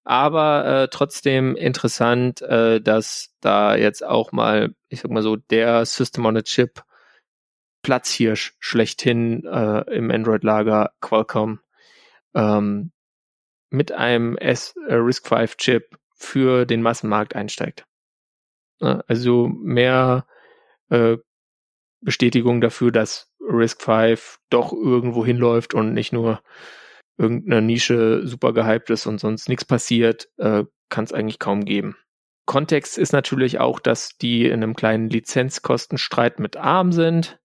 aber 0.06 0.64
äh, 0.64 0.88
trotzdem 0.88 1.56
interessant, 1.56 2.40
äh, 2.40 2.80
dass 2.80 3.34
da 3.40 3.74
jetzt 3.74 4.04
auch 4.04 4.30
mal, 4.30 4.72
ich 4.88 5.00
sag 5.00 5.10
mal 5.10 5.22
so, 5.22 5.34
der 5.34 5.84
System 5.84 6.24
on 6.26 6.36
a 6.36 6.42
Chip 6.42 6.84
Platzhirsch 7.82 8.54
schlechthin 8.60 9.44
äh, 9.44 9.80
im 9.92 10.12
Android-Lager 10.12 10.92
Qualcomm 11.00 11.58
ähm, 12.34 12.92
mit 13.70 13.90
einem 13.90 14.36
S 14.36 14.76
äh, 14.86 14.94
RISC-V 14.94 15.56
Chip 15.56 15.98
für 16.14 16.66
den 16.66 16.82
Massenmarkt 16.82 17.34
einsteigt. 17.34 17.84
also 18.80 19.48
mehr 19.48 20.26
äh, 20.88 21.16
Bestätigung 22.00 22.60
dafür, 22.60 22.92
dass 22.92 23.32
RISC-V 23.40 24.38
doch 24.50 24.72
irgendwo 24.72 25.26
hinläuft 25.26 25.74
und 25.74 25.94
nicht 25.94 26.12
nur 26.12 26.40
irgendeiner 27.18 27.60
Nische 27.60 28.26
super 28.26 28.52
gehypt 28.52 28.90
ist 28.90 29.06
und 29.06 29.18
sonst 29.18 29.48
nichts 29.48 29.64
passiert, 29.64 30.28
äh, 30.38 30.64
kann 30.88 31.04
es 31.04 31.12
eigentlich 31.12 31.38
kaum 31.38 31.64
geben. 31.64 31.96
Kontext 32.46 32.96
ist 32.96 33.12
natürlich 33.12 33.58
auch, 33.58 33.80
dass 33.80 34.16
die 34.18 34.46
in 34.46 34.62
einem 34.62 34.74
kleinen 34.74 35.10
Lizenzkostenstreit 35.10 36.38
mit 36.38 36.56
ARM 36.56 36.92
sind 36.92 37.40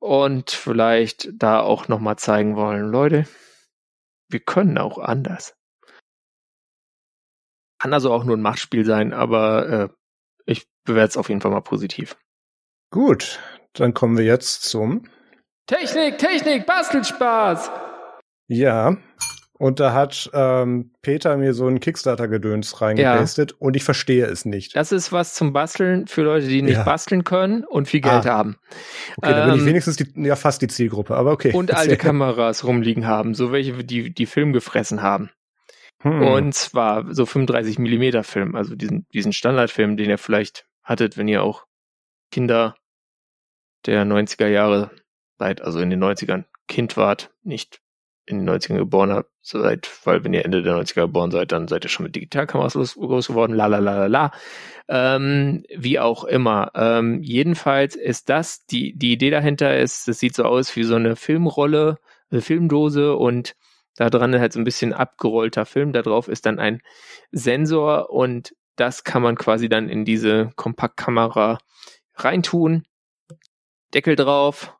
und 0.00 0.50
vielleicht 0.50 1.30
da 1.34 1.60
auch 1.60 1.88
nochmal 1.88 2.16
zeigen 2.16 2.56
wollen, 2.56 2.90
Leute, 2.90 3.26
wir 4.28 4.40
können 4.40 4.78
auch 4.78 4.98
anders. 4.98 5.54
Kann 7.78 7.92
also 7.92 8.12
auch 8.12 8.24
nur 8.24 8.36
ein 8.36 8.42
Machtspiel 8.42 8.86
sein, 8.86 9.12
aber 9.12 9.68
äh, 9.68 9.88
ich 10.46 10.66
bewerte 10.84 11.10
es 11.10 11.16
auf 11.16 11.28
jeden 11.28 11.42
Fall 11.42 11.50
mal 11.50 11.60
positiv. 11.60 12.16
Gut, 12.90 13.38
dann 13.74 13.92
kommen 13.92 14.16
wir 14.16 14.24
jetzt 14.24 14.62
zum 14.62 15.08
Technik, 15.66 16.18
Technik, 16.18 16.64
Bastelspaß! 16.64 17.85
Ja. 18.48 18.96
Und 19.58 19.80
da 19.80 19.94
hat 19.94 20.30
ähm, 20.34 20.90
Peter 21.00 21.38
mir 21.38 21.54
so 21.54 21.66
ein 21.66 21.80
Kickstarter-Gedöns 21.80 22.82
reingepastet 22.82 23.52
ja. 23.52 23.56
und 23.58 23.74
ich 23.74 23.84
verstehe 23.84 24.26
es 24.26 24.44
nicht. 24.44 24.76
Das 24.76 24.92
ist 24.92 25.12
was 25.12 25.32
zum 25.32 25.54
Basteln 25.54 26.06
für 26.08 26.22
Leute, 26.22 26.46
die 26.46 26.60
nicht 26.60 26.76
ja. 26.76 26.82
basteln 26.82 27.24
können 27.24 27.64
und 27.64 27.88
viel 27.88 28.02
Geld 28.02 28.26
ah. 28.26 28.34
haben. 28.34 28.58
Okay, 29.16 29.30
ähm, 29.30 29.36
da 29.36 29.44
bin 29.46 29.54
ich 29.54 29.60
ähm, 29.60 29.66
wenigstens 29.66 29.96
die, 29.96 30.12
ja 30.16 30.36
fast 30.36 30.60
die 30.60 30.68
Zielgruppe, 30.68 31.16
aber 31.16 31.32
okay. 31.32 31.54
Und 31.54 31.72
alte 31.72 31.96
Kameras 31.96 32.64
rumliegen 32.64 33.06
haben, 33.06 33.34
so 33.34 33.50
welche, 33.50 33.82
die 33.82 34.12
die 34.12 34.26
Film 34.26 34.52
gefressen 34.52 35.00
haben. 35.00 35.30
Hm. 36.02 36.22
Und 36.22 36.54
zwar 36.54 37.14
so 37.14 37.24
35 37.24 37.78
Millimeter 37.78 38.24
Film, 38.24 38.54
also 38.56 38.74
diesen, 38.76 39.06
diesen 39.14 39.32
Standardfilm, 39.32 39.96
den 39.96 40.10
ihr 40.10 40.18
vielleicht 40.18 40.66
hattet, 40.82 41.16
wenn 41.16 41.28
ihr 41.28 41.42
auch 41.42 41.64
Kinder 42.30 42.76
der 43.86 44.04
90er 44.04 44.48
Jahre 44.48 44.90
seid, 45.38 45.62
also 45.62 45.80
in 45.80 45.88
den 45.88 46.02
90ern 46.04 46.44
Kind 46.68 46.98
wart, 46.98 47.30
nicht 47.42 47.80
in 48.26 48.44
den 48.44 48.50
90ern 48.50 48.76
geboren 48.76 49.12
habt, 49.12 49.30
seid, 49.40 49.88
weil 50.04 50.24
wenn 50.24 50.34
ihr 50.34 50.44
Ende 50.44 50.62
der 50.62 50.74
90er 50.74 51.02
geboren 51.02 51.30
seid, 51.30 51.52
dann 51.52 51.68
seid 51.68 51.84
ihr 51.84 51.88
schon 51.88 52.04
mit 52.04 52.16
Digitalkameras 52.16 52.74
groß 52.74 53.28
geworden, 53.28 53.54
la 53.54 53.66
la 53.66 53.78
la 53.78 54.06
la 54.06 54.06
la. 54.06 54.30
Ähm, 54.88 55.64
wie 55.74 55.98
auch 55.98 56.24
immer. 56.24 56.72
Ähm, 56.74 57.22
jedenfalls 57.22 57.94
ist 57.94 58.28
das, 58.28 58.66
die, 58.66 58.96
die 58.96 59.12
Idee 59.12 59.30
dahinter 59.30 59.76
ist, 59.78 60.08
das 60.08 60.18
sieht 60.18 60.34
so 60.34 60.44
aus 60.44 60.74
wie 60.76 60.84
so 60.84 60.96
eine 60.96 61.16
Filmrolle, 61.16 61.98
eine 62.30 62.40
Filmdose 62.40 63.16
und 63.16 63.54
da 63.96 64.10
dran 64.10 64.38
halt 64.38 64.52
so 64.52 64.60
ein 64.60 64.64
bisschen 64.64 64.92
abgerollter 64.92 65.64
Film. 65.64 65.92
Da 65.92 66.02
drauf 66.02 66.28
ist 66.28 66.46
dann 66.46 66.58
ein 66.58 66.82
Sensor 67.30 68.10
und 68.10 68.54
das 68.76 69.04
kann 69.04 69.22
man 69.22 69.36
quasi 69.36 69.68
dann 69.68 69.88
in 69.88 70.04
diese 70.04 70.50
Kompaktkamera 70.56 71.58
reintun 72.14 72.84
Deckel 73.94 74.16
drauf 74.16 74.75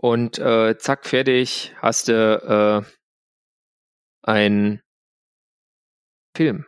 und 0.00 0.38
äh, 0.38 0.76
zack, 0.78 1.06
fertig, 1.06 1.74
hast 1.78 2.08
du 2.08 2.84
äh, 2.86 2.90
ein 4.22 4.82
Film. 6.36 6.66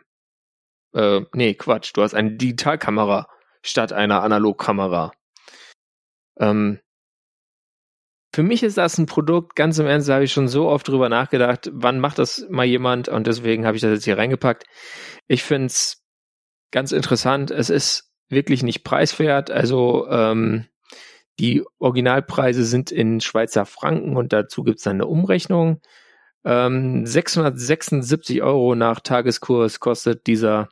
Äh, 0.93 1.21
nee, 1.33 1.55
Quatsch, 1.55 1.91
du 1.93 2.03
hast 2.03 2.13
eine 2.13 2.35
Digitalkamera 2.35 3.27
statt 3.63 3.93
einer 3.93 4.21
Analogkamera. 4.21 5.11
Ähm, 6.39 6.79
für 8.35 8.43
mich 8.43 8.63
ist 8.63 8.77
das 8.77 8.97
ein 8.97 9.05
Produkt, 9.05 9.55
ganz 9.55 9.77
im 9.77 9.85
Ernst, 9.85 10.09
da 10.09 10.15
habe 10.15 10.23
ich 10.23 10.33
schon 10.33 10.47
so 10.47 10.67
oft 10.67 10.87
drüber 10.87 11.07
nachgedacht, 11.07 11.69
wann 11.71 11.99
macht 11.99 12.17
das 12.17 12.47
mal 12.49 12.65
jemand 12.65 13.07
und 13.07 13.27
deswegen 13.27 13.65
habe 13.65 13.77
ich 13.77 13.81
das 13.81 13.91
jetzt 13.91 14.05
hier 14.05 14.17
reingepackt. 14.17 14.65
Ich 15.27 15.43
finde 15.43 15.67
es 15.67 16.03
ganz 16.71 16.91
interessant. 16.91 17.51
Es 17.51 17.69
ist 17.69 18.11
wirklich 18.29 18.63
nicht 18.63 18.83
preiswert. 18.83 19.51
Also 19.51 20.07
ähm, 20.09 20.65
die 21.39 21.63
Originalpreise 21.79 22.63
sind 22.63 22.91
in 22.91 23.21
Schweizer 23.21 23.65
Franken 23.65 24.15
und 24.15 24.33
dazu 24.33 24.63
gibt 24.63 24.79
es 24.79 24.87
eine 24.87 25.07
Umrechnung. 25.07 25.81
Ähm, 26.45 27.05
676 27.05 28.41
Euro 28.43 28.75
nach 28.75 28.99
Tageskurs 28.99 29.79
kostet 29.79 30.27
dieser 30.27 30.69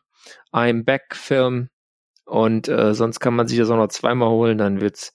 I'm 0.52 0.84
Back-Film 0.84 1.70
und 2.26 2.68
äh, 2.68 2.94
sonst 2.94 3.20
kann 3.20 3.36
man 3.36 3.48
sich 3.48 3.58
das 3.58 3.70
auch 3.70 3.78
noch 3.78 3.88
zweimal 3.88 4.30
holen, 4.30 4.58
dann 4.58 4.82
wird's 4.82 5.14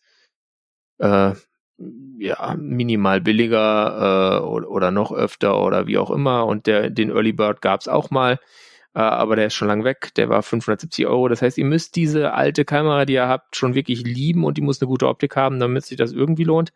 äh, 0.98 1.32
ja 2.18 2.56
minimal 2.58 3.20
billiger 3.20 4.40
äh, 4.40 4.44
oder, 4.44 4.70
oder 4.70 4.90
noch 4.90 5.12
öfter 5.12 5.62
oder 5.62 5.86
wie 5.86 5.98
auch 5.98 6.10
immer. 6.10 6.46
Und 6.46 6.66
der 6.66 6.90
den 6.90 7.10
Early 7.10 7.32
Bird 7.32 7.60
gab's 7.60 7.88
auch 7.88 8.10
mal, 8.10 8.38
aber 9.00 9.36
der 9.36 9.46
ist 9.46 9.54
schon 9.54 9.68
lang 9.68 9.84
weg. 9.84 10.14
Der 10.16 10.28
war 10.28 10.42
570 10.42 11.06
Euro. 11.06 11.28
Das 11.28 11.42
heißt, 11.42 11.58
ihr 11.58 11.64
müsst 11.64 11.96
diese 11.96 12.32
alte 12.32 12.64
Kamera, 12.64 13.04
die 13.04 13.14
ihr 13.14 13.28
habt, 13.28 13.56
schon 13.56 13.74
wirklich 13.74 14.02
lieben 14.02 14.44
und 14.44 14.56
die 14.56 14.62
muss 14.62 14.80
eine 14.80 14.88
gute 14.88 15.08
Optik 15.08 15.36
haben, 15.36 15.60
damit 15.60 15.84
sich 15.84 15.98
das 15.98 16.12
irgendwie 16.12 16.44
lohnt. 16.44 16.72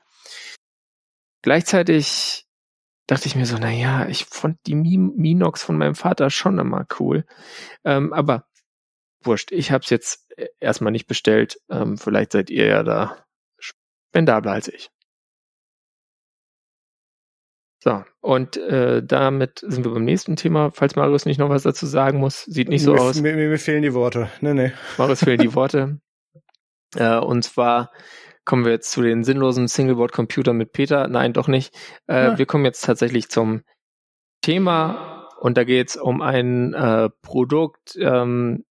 Gleichzeitig 1.43 2.47
dachte 3.07 3.27
ich 3.27 3.37
mir 3.37 3.47
so, 3.47 3.57
na 3.59 3.71
ja, 3.71 4.07
ich 4.07 4.27
fand 4.27 4.59
die 4.67 4.75
Minox 4.75 5.63
von 5.63 5.79
meinem 5.79 5.95
Vater 5.95 6.31
schon 6.31 6.59
immer 6.59 6.87
cool. 6.99 7.25
Ähm, 7.85 8.13
aber 8.13 8.45
wurscht, 9.23 9.51
ich 9.51 9.71
habe 9.73 9.83
es 9.83 9.91
jetzt 9.91 10.31
äh, 10.37 10.49
erstmal 10.61 10.93
nicht 10.93 11.07
bestellt. 11.07 11.59
Ähm, 11.71 11.97
vielleicht 11.97 12.33
seid 12.33 12.51
ihr 12.51 12.67
ja 12.67 12.83
da 12.83 13.17
spendabler 13.59 14.53
als 14.53 14.69
ich. 14.69 14.91
So, 17.83 18.05
und 18.21 18.59
äh, 18.59 19.03
damit 19.03 19.61
sind 19.61 19.85
wir 19.85 19.93
beim 19.93 20.05
nächsten 20.05 20.37
Thema. 20.37 20.71
Falls 20.71 20.97
Marius 20.97 21.25
nicht 21.25 21.39
noch 21.39 21.49
was 21.49 21.63
dazu 21.63 21.87
sagen 21.87 22.19
muss, 22.19 22.45
sieht 22.45 22.69
nicht 22.69 22.83
so 22.83 22.93
mir, 22.93 23.01
aus. 23.01 23.21
Mir, 23.21 23.35
mir, 23.35 23.59
fehlen 23.59 23.83
die 23.83 23.95
Worte. 23.95 24.31
Nee, 24.43 24.53
nee. 24.53 24.73
Marius 24.99 25.21
fehlen 25.21 25.39
die 25.39 25.55
Worte. 25.55 25.99
Äh, 26.95 27.17
und 27.17 27.43
zwar 27.43 27.91
kommen 28.45 28.67
wir 28.67 28.73
jetzt 28.73 28.91
zu 28.91 29.01
den 29.01 29.25
sinnlosen 29.25 29.67
Singleboard-Computern 29.67 30.57
mit 30.57 30.73
Peter. 30.73 31.09
Nein, 31.09 31.33
doch 31.33 31.49
nicht. 31.49 31.75
Äh, 32.07 32.25
ja. 32.25 32.39
Wir 32.39 32.45
kommen 32.45 32.67
jetzt 32.67 32.85
tatsächlich 32.85 33.31
zum 33.31 33.63
Thema 34.43 35.29
und 35.41 35.57
da 35.57 35.65
geht 35.65 35.89
es 35.89 35.97
um 35.97 36.21
ein 36.21 36.75
äh, 36.75 37.09
Produkt, 37.23 37.97
ähm, 37.99 38.65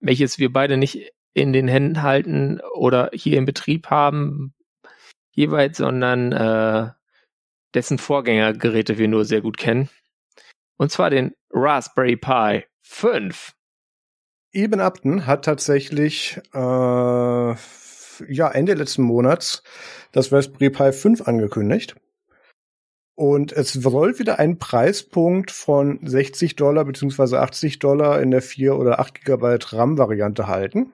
welches 0.00 0.40
wir 0.40 0.52
beide 0.52 0.76
nicht 0.76 1.12
in 1.32 1.52
den 1.52 1.68
Händen 1.68 2.02
halten 2.02 2.60
oder 2.74 3.10
hier 3.12 3.38
im 3.38 3.44
Betrieb 3.44 3.86
haben 3.88 4.52
jeweils, 5.30 5.78
sondern 5.78 6.32
äh, 6.32 6.90
dessen 7.74 7.98
Vorgängergeräte 7.98 8.98
wir 8.98 9.08
nur 9.08 9.24
sehr 9.24 9.40
gut 9.40 9.56
kennen. 9.56 9.88
Und 10.76 10.90
zwar 10.90 11.10
den 11.10 11.34
Raspberry 11.50 12.16
Pi 12.16 12.64
5. 12.82 13.52
Eben 14.52 14.80
Upton 14.80 15.26
hat 15.26 15.44
tatsächlich 15.44 16.38
äh, 16.52 16.58
ja, 16.58 18.48
Ende 18.52 18.74
letzten 18.74 19.02
Monats 19.02 19.62
das 20.12 20.32
Raspberry 20.32 20.70
Pi 20.70 20.92
5 20.92 21.22
angekündigt. 21.22 21.96
Und 23.14 23.52
es 23.52 23.72
soll 23.72 24.18
wieder 24.18 24.38
einen 24.38 24.58
Preispunkt 24.58 25.50
von 25.50 26.00
60 26.02 26.56
Dollar 26.56 26.84
beziehungsweise 26.84 27.40
80 27.40 27.78
Dollar 27.78 28.20
in 28.20 28.30
der 28.30 28.42
4 28.42 28.76
oder 28.76 29.00
8 29.00 29.14
Gigabyte 29.14 29.72
RAM-Variante 29.72 30.46
halten. 30.46 30.92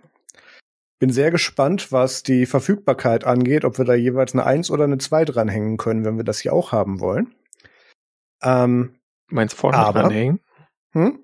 Bin 0.98 1.10
sehr 1.10 1.30
gespannt, 1.30 1.92
was 1.92 2.24
die 2.24 2.44
Verfügbarkeit 2.44 3.24
angeht, 3.24 3.64
ob 3.64 3.78
wir 3.78 3.84
da 3.84 3.94
jeweils 3.94 4.32
eine 4.32 4.44
1 4.44 4.70
oder 4.70 4.84
eine 4.84 4.98
2 4.98 5.24
dranhängen 5.24 5.76
können, 5.76 6.04
wenn 6.04 6.16
wir 6.16 6.24
das 6.24 6.40
hier 6.40 6.52
auch 6.52 6.72
haben 6.72 6.98
wollen. 6.98 7.34
Ähm, 8.42 8.98
Meinst 9.28 9.54
vorne 9.56 9.78
aber, 9.78 10.02
dranhängen? 10.02 10.40
Hm? 10.92 11.20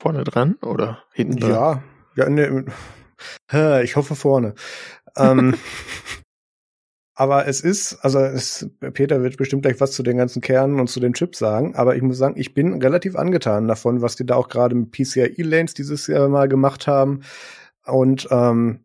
Vorne 0.00 0.24
dran 0.24 0.54
oder 0.62 1.02
hinten 1.12 1.38
dran? 1.38 1.50
Ja, 1.50 1.82
ja 2.16 2.30
ne, 2.30 2.64
ich 3.82 3.96
hoffe 3.96 4.14
vorne. 4.14 4.54
ähm, 5.16 5.56
aber 7.14 7.46
es 7.46 7.60
ist, 7.60 8.02
also 8.02 8.20
es, 8.20 8.70
Peter 8.94 9.22
wird 9.22 9.36
bestimmt 9.36 9.62
gleich 9.62 9.78
was 9.80 9.92
zu 9.92 10.02
den 10.02 10.16
ganzen 10.16 10.40
Kernen 10.40 10.80
und 10.80 10.88
zu 10.88 11.00
den 11.00 11.12
Chips 11.12 11.38
sagen, 11.38 11.74
aber 11.74 11.96
ich 11.96 12.02
muss 12.02 12.16
sagen, 12.16 12.38
ich 12.38 12.54
bin 12.54 12.80
relativ 12.80 13.14
angetan 13.14 13.68
davon, 13.68 14.00
was 14.00 14.16
die 14.16 14.24
da 14.24 14.36
auch 14.36 14.48
gerade 14.48 14.74
mit 14.74 14.92
PCIe-Lanes 14.92 15.74
dieses 15.74 16.06
Jahr 16.06 16.28
mal 16.28 16.48
gemacht 16.48 16.86
haben. 16.86 17.20
Und 17.86 18.28
ähm, 18.30 18.84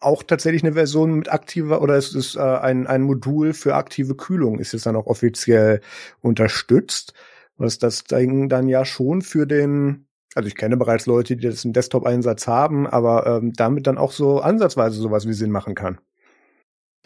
auch 0.00 0.22
tatsächlich 0.22 0.62
eine 0.62 0.74
Version 0.74 1.12
mit 1.14 1.30
aktiver 1.32 1.82
oder 1.82 1.96
es 1.96 2.14
ist 2.14 2.36
äh, 2.36 2.40
ein, 2.40 2.86
ein 2.86 3.02
Modul 3.02 3.52
für 3.52 3.74
aktive 3.74 4.14
Kühlung 4.14 4.58
ist 4.60 4.72
jetzt 4.72 4.86
dann 4.86 4.96
auch 4.96 5.06
offiziell 5.06 5.80
unterstützt, 6.20 7.14
was 7.56 7.78
das 7.78 8.04
Ding 8.04 8.48
dann 8.48 8.68
ja 8.68 8.84
schon 8.84 9.22
für 9.22 9.46
den 9.46 10.08
also 10.34 10.46
ich 10.46 10.56
kenne 10.56 10.76
bereits 10.76 11.06
Leute, 11.06 11.36
die 11.36 11.48
das 11.48 11.64
im 11.64 11.72
Desktop-Einsatz 11.72 12.46
haben, 12.46 12.86
aber 12.86 13.26
ähm, 13.26 13.54
damit 13.54 13.86
dann 13.86 13.98
auch 13.98 14.12
so 14.12 14.40
ansatzweise 14.40 15.00
sowas 15.00 15.26
wie 15.26 15.32
Sinn 15.32 15.50
machen 15.50 15.74
kann. 15.74 15.98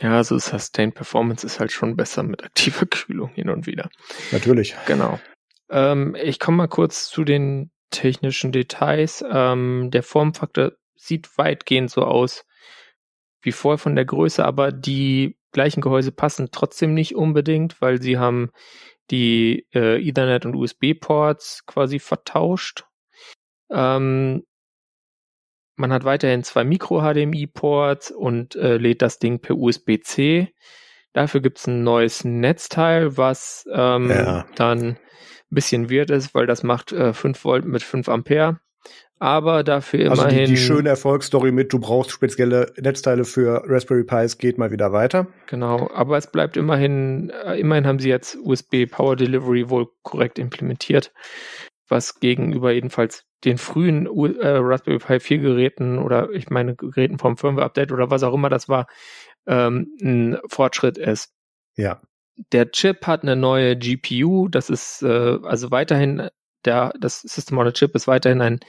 Ja, 0.00 0.16
also 0.16 0.38
Sustained 0.38 0.94
Performance 0.94 1.46
ist 1.46 1.60
halt 1.60 1.72
schon 1.72 1.96
besser 1.96 2.22
mit 2.24 2.44
aktiver 2.44 2.86
Kühlung 2.90 3.30
hin 3.30 3.48
und 3.48 3.66
wieder. 3.66 3.88
Natürlich. 4.32 4.76
Genau. 4.86 5.20
Ähm, 5.70 6.16
ich 6.20 6.40
komme 6.40 6.58
mal 6.58 6.68
kurz 6.68 7.08
zu 7.08 7.24
den 7.24 7.70
technischen 7.90 8.52
Details. 8.52 9.24
Ähm, 9.30 9.90
der 9.90 10.02
Formfaktor 10.02 10.72
sieht 11.02 11.36
weitgehend 11.38 11.90
so 11.90 12.04
aus 12.04 12.44
wie 13.42 13.52
vorher 13.52 13.78
von 13.78 13.96
der 13.96 14.04
Größe, 14.04 14.44
aber 14.44 14.70
die 14.72 15.36
gleichen 15.50 15.80
Gehäuse 15.80 16.12
passen 16.12 16.50
trotzdem 16.52 16.94
nicht 16.94 17.16
unbedingt, 17.16 17.80
weil 17.80 18.00
sie 18.00 18.18
haben 18.18 18.50
die 19.10 19.66
äh, 19.74 20.00
Ethernet 20.00 20.46
und 20.46 20.54
USB-Ports 20.54 21.66
quasi 21.66 21.98
vertauscht 21.98 22.84
ähm, 23.72 24.44
man 25.76 25.92
hat 25.92 26.04
weiterhin 26.04 26.44
zwei 26.44 26.64
Micro-HDMI-Ports 26.64 28.10
und 28.10 28.54
äh, 28.56 28.76
lädt 28.76 29.02
das 29.02 29.18
Ding 29.18 29.40
per 29.40 29.56
USB-C. 29.56 30.52
Dafür 31.12 31.40
gibt's 31.40 31.66
ein 31.66 31.82
neues 31.82 32.24
Netzteil, 32.24 33.16
was 33.16 33.66
ähm, 33.72 34.10
ja. 34.10 34.46
dann 34.54 34.80
ein 34.82 34.98
bisschen 35.50 35.90
weird 35.90 36.10
ist, 36.10 36.34
weil 36.34 36.46
das 36.46 36.62
macht 36.62 36.92
äh, 36.92 37.12
5 37.12 37.44
Volt 37.44 37.64
mit 37.64 37.82
5 37.82 38.08
Ampere. 38.08 38.60
Aber 39.22 39.62
dafür 39.62 40.10
also 40.10 40.22
immerhin. 40.22 40.46
Die, 40.46 40.54
die 40.54 40.56
schöne 40.56 40.88
Erfolgsstory 40.88 41.52
mit, 41.52 41.72
du 41.72 41.78
brauchst 41.78 42.10
spezielle 42.10 42.72
Netzteile 42.76 43.24
für 43.24 43.62
Raspberry 43.64 44.02
Pis, 44.02 44.36
geht 44.36 44.58
mal 44.58 44.72
wieder 44.72 44.90
weiter. 44.90 45.28
Genau, 45.46 45.88
aber 45.94 46.16
es 46.16 46.26
bleibt 46.26 46.56
immerhin, 46.56 47.30
äh, 47.30 47.54
immerhin 47.60 47.86
haben 47.86 48.00
sie 48.00 48.08
jetzt 48.08 48.36
USB 48.42 48.84
Power 48.90 49.14
Delivery 49.14 49.70
wohl 49.70 49.86
korrekt 50.02 50.40
implementiert, 50.40 51.12
was 51.88 52.18
gegenüber 52.18 52.72
jedenfalls 52.72 53.22
den 53.44 53.58
frühen 53.58 54.06
äh, 54.06 54.48
Raspberry 54.48 54.98
Pi 54.98 55.20
4 55.20 55.38
Geräten 55.38 56.00
oder 56.00 56.30
ich 56.32 56.50
meine 56.50 56.74
Geräten 56.74 57.20
vom 57.20 57.36
Firmware 57.36 57.66
Update 57.66 57.92
oder 57.92 58.10
was 58.10 58.24
auch 58.24 58.34
immer 58.34 58.48
das 58.48 58.68
war, 58.68 58.88
ähm, 59.46 59.96
ein 60.02 60.38
Fortschritt 60.48 60.98
ist. 60.98 61.32
Ja. 61.76 62.00
Der 62.50 62.72
Chip 62.72 63.06
hat 63.06 63.22
eine 63.22 63.36
neue 63.36 63.76
GPU, 63.76 64.48
das 64.48 64.68
ist 64.68 65.02
äh, 65.04 65.38
also 65.44 65.70
weiterhin 65.70 66.28
der 66.64 66.92
das 66.98 67.20
System 67.20 67.58
on 67.58 67.68
a 67.68 67.72
Chip 67.72 67.94
ist 67.94 68.06
weiterhin 68.06 68.40
ein 68.40 68.60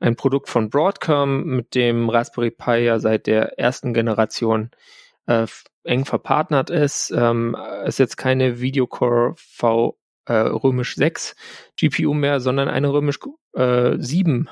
ein 0.00 0.16
Produkt 0.16 0.48
von 0.48 0.70
Broadcom, 0.70 1.44
mit 1.44 1.74
dem 1.74 2.08
Raspberry 2.10 2.50
Pi 2.50 2.78
ja 2.78 2.98
seit 2.98 3.26
der 3.26 3.58
ersten 3.58 3.94
Generation 3.94 4.70
äh, 5.26 5.46
eng 5.84 6.04
verpartnert 6.04 6.70
ist. 6.70 7.12
Ähm, 7.16 7.56
ist 7.84 7.98
jetzt 7.98 8.16
keine 8.16 8.60
Videocore 8.60 9.34
V 9.36 9.98
äh, 10.26 10.34
römisch 10.34 10.96
6 10.96 11.34
GPU 11.76 12.12
mehr, 12.12 12.40
sondern 12.40 12.68
eine 12.68 12.92
römisch 12.92 13.18
äh, 13.54 13.96
7. 13.96 14.48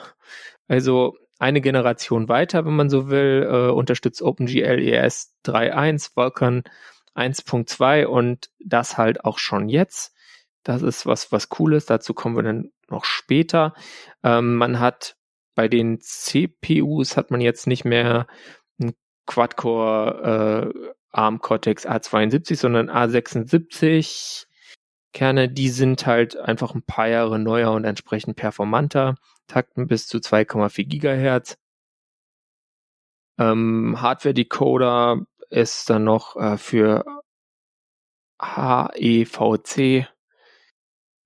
Also 0.69 1.17
eine 1.39 1.61
Generation 1.61 2.29
weiter, 2.29 2.65
wenn 2.65 2.77
man 2.77 2.89
so 2.89 3.11
will, 3.11 3.47
äh, 3.51 3.71
unterstützt 3.71 4.23
OpenGL 4.23 4.79
ES 4.79 5.35
3.1, 5.45 6.13
Vulkan 6.15 6.63
1.2 7.15 8.07
und 8.07 8.51
das 8.59 8.97
halt 8.97 9.25
auch 9.25 9.39
schon 9.39 9.69
jetzt. 9.69 10.15
Das 10.63 10.83
ist 10.83 11.07
was, 11.07 11.33
was 11.33 11.49
cool 11.59 11.75
ist. 11.75 11.91
Dazu 11.91 12.15
kommen 12.15 12.37
wir 12.37 12.43
dann 12.43 12.73
noch 12.89 13.05
später. 13.05 13.75
Ähm, 14.23 14.55
man 14.57 14.81
hat 14.81 15.17
bei 15.55 15.69
den 15.69 16.01
CPUs 16.01 17.17
hat 17.17 17.31
man 17.31 17.41
jetzt 17.41 17.67
nicht 17.67 17.85
mehr 17.85 18.27
ein 18.79 18.95
Quad-Core 19.27 20.73
äh, 20.75 20.93
ARM 21.11 21.41
Cortex 21.41 21.87
A72, 21.87 22.57
sondern 22.57 22.91
A76 22.91 24.47
Kerne, 25.15 25.49
die 25.49 25.69
sind 25.69 26.07
halt 26.07 26.37
einfach 26.37 26.75
ein 26.75 26.83
paar 26.83 27.07
Jahre 27.07 27.39
neuer 27.39 27.71
und 27.73 27.85
entsprechend 27.85 28.37
performanter, 28.37 29.15
takten 29.47 29.87
bis 29.87 30.09
zu 30.09 30.19
2,4 30.19 30.89
Gigahertz. 30.89 31.57
Ähm, 33.39 33.97
Hardware-Decoder 34.01 35.25
ist 35.51 35.89
dann 35.89 36.03
noch 36.05 36.37
äh, 36.37 36.57
für 36.59 37.05
HEVC 38.43 40.09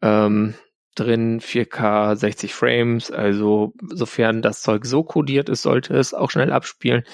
ähm, 0.03 0.55
drin, 0.99 1.41
4K 1.41 2.17
60 2.17 2.55
Frames, 2.55 3.11
also 3.11 3.73
sofern 3.89 4.43
das 4.43 4.63
Zeug 4.63 4.85
so 4.85 5.03
codiert 5.05 5.49
ist, 5.49 5.63
sollte 5.63 5.95
es 5.97 6.15
auch 6.15 6.31
schnell 6.31 6.53
abspielen. 6.53 7.05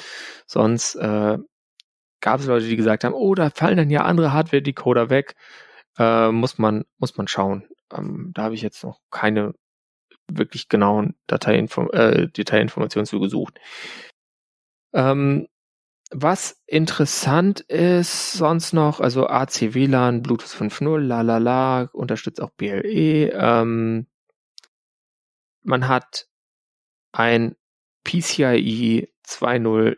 Sonst 0.47 0.97
äh, 0.97 1.39
gab 2.21 2.41
es 2.41 2.47
Leute, 2.47 2.67
die 2.67 2.77
gesagt 2.77 3.05
haben, 3.05 3.15
oh, 3.15 3.35
da 3.35 3.51
fallen 3.51 3.77
dann 3.77 3.91
ja 3.91 4.03
andere 4.05 4.33
Hardware-Decoder 4.33 5.11
weg. 5.11 5.35
Äh, 5.99 6.31
muss 6.33 6.59
man, 6.59 6.85
muss 6.99 7.17
man 7.17 7.29
schauen. 7.29 7.69
Ähm, 7.93 8.33
da 8.35 8.45
habe 8.45 8.55
ich 8.55 8.63
jetzt 8.63 8.83
noch 8.83 9.01
keine 9.11 9.55
wirklich 10.29 10.69
genauen 10.69 11.15
Dateiinform 11.27 11.91
äh, 11.93 12.29
Detailinformationen 12.29 13.07
zu 13.07 13.21
gesucht. 13.21 13.61
Ähm, 14.95 15.49
was 16.17 16.63
interessant 16.67 17.61
ist 17.61 18.35
sonst 18.35 18.73
noch, 18.73 19.01
also 19.01 19.27
AC 19.27 19.75
WLAN, 19.75 20.23
Bluetooth 20.23 20.49
5.0, 20.49 20.99
la 20.99 21.23
la 21.23 21.39
la, 21.39 21.91
unterstützt 21.93 22.41
auch 22.41 22.51
BLE. 22.51 23.33
Ähm, 23.33 24.07
man 25.65 25.89
hat 25.89 26.29
ein 27.11 27.57
PCIe 28.05 29.09
2.0 29.27 29.97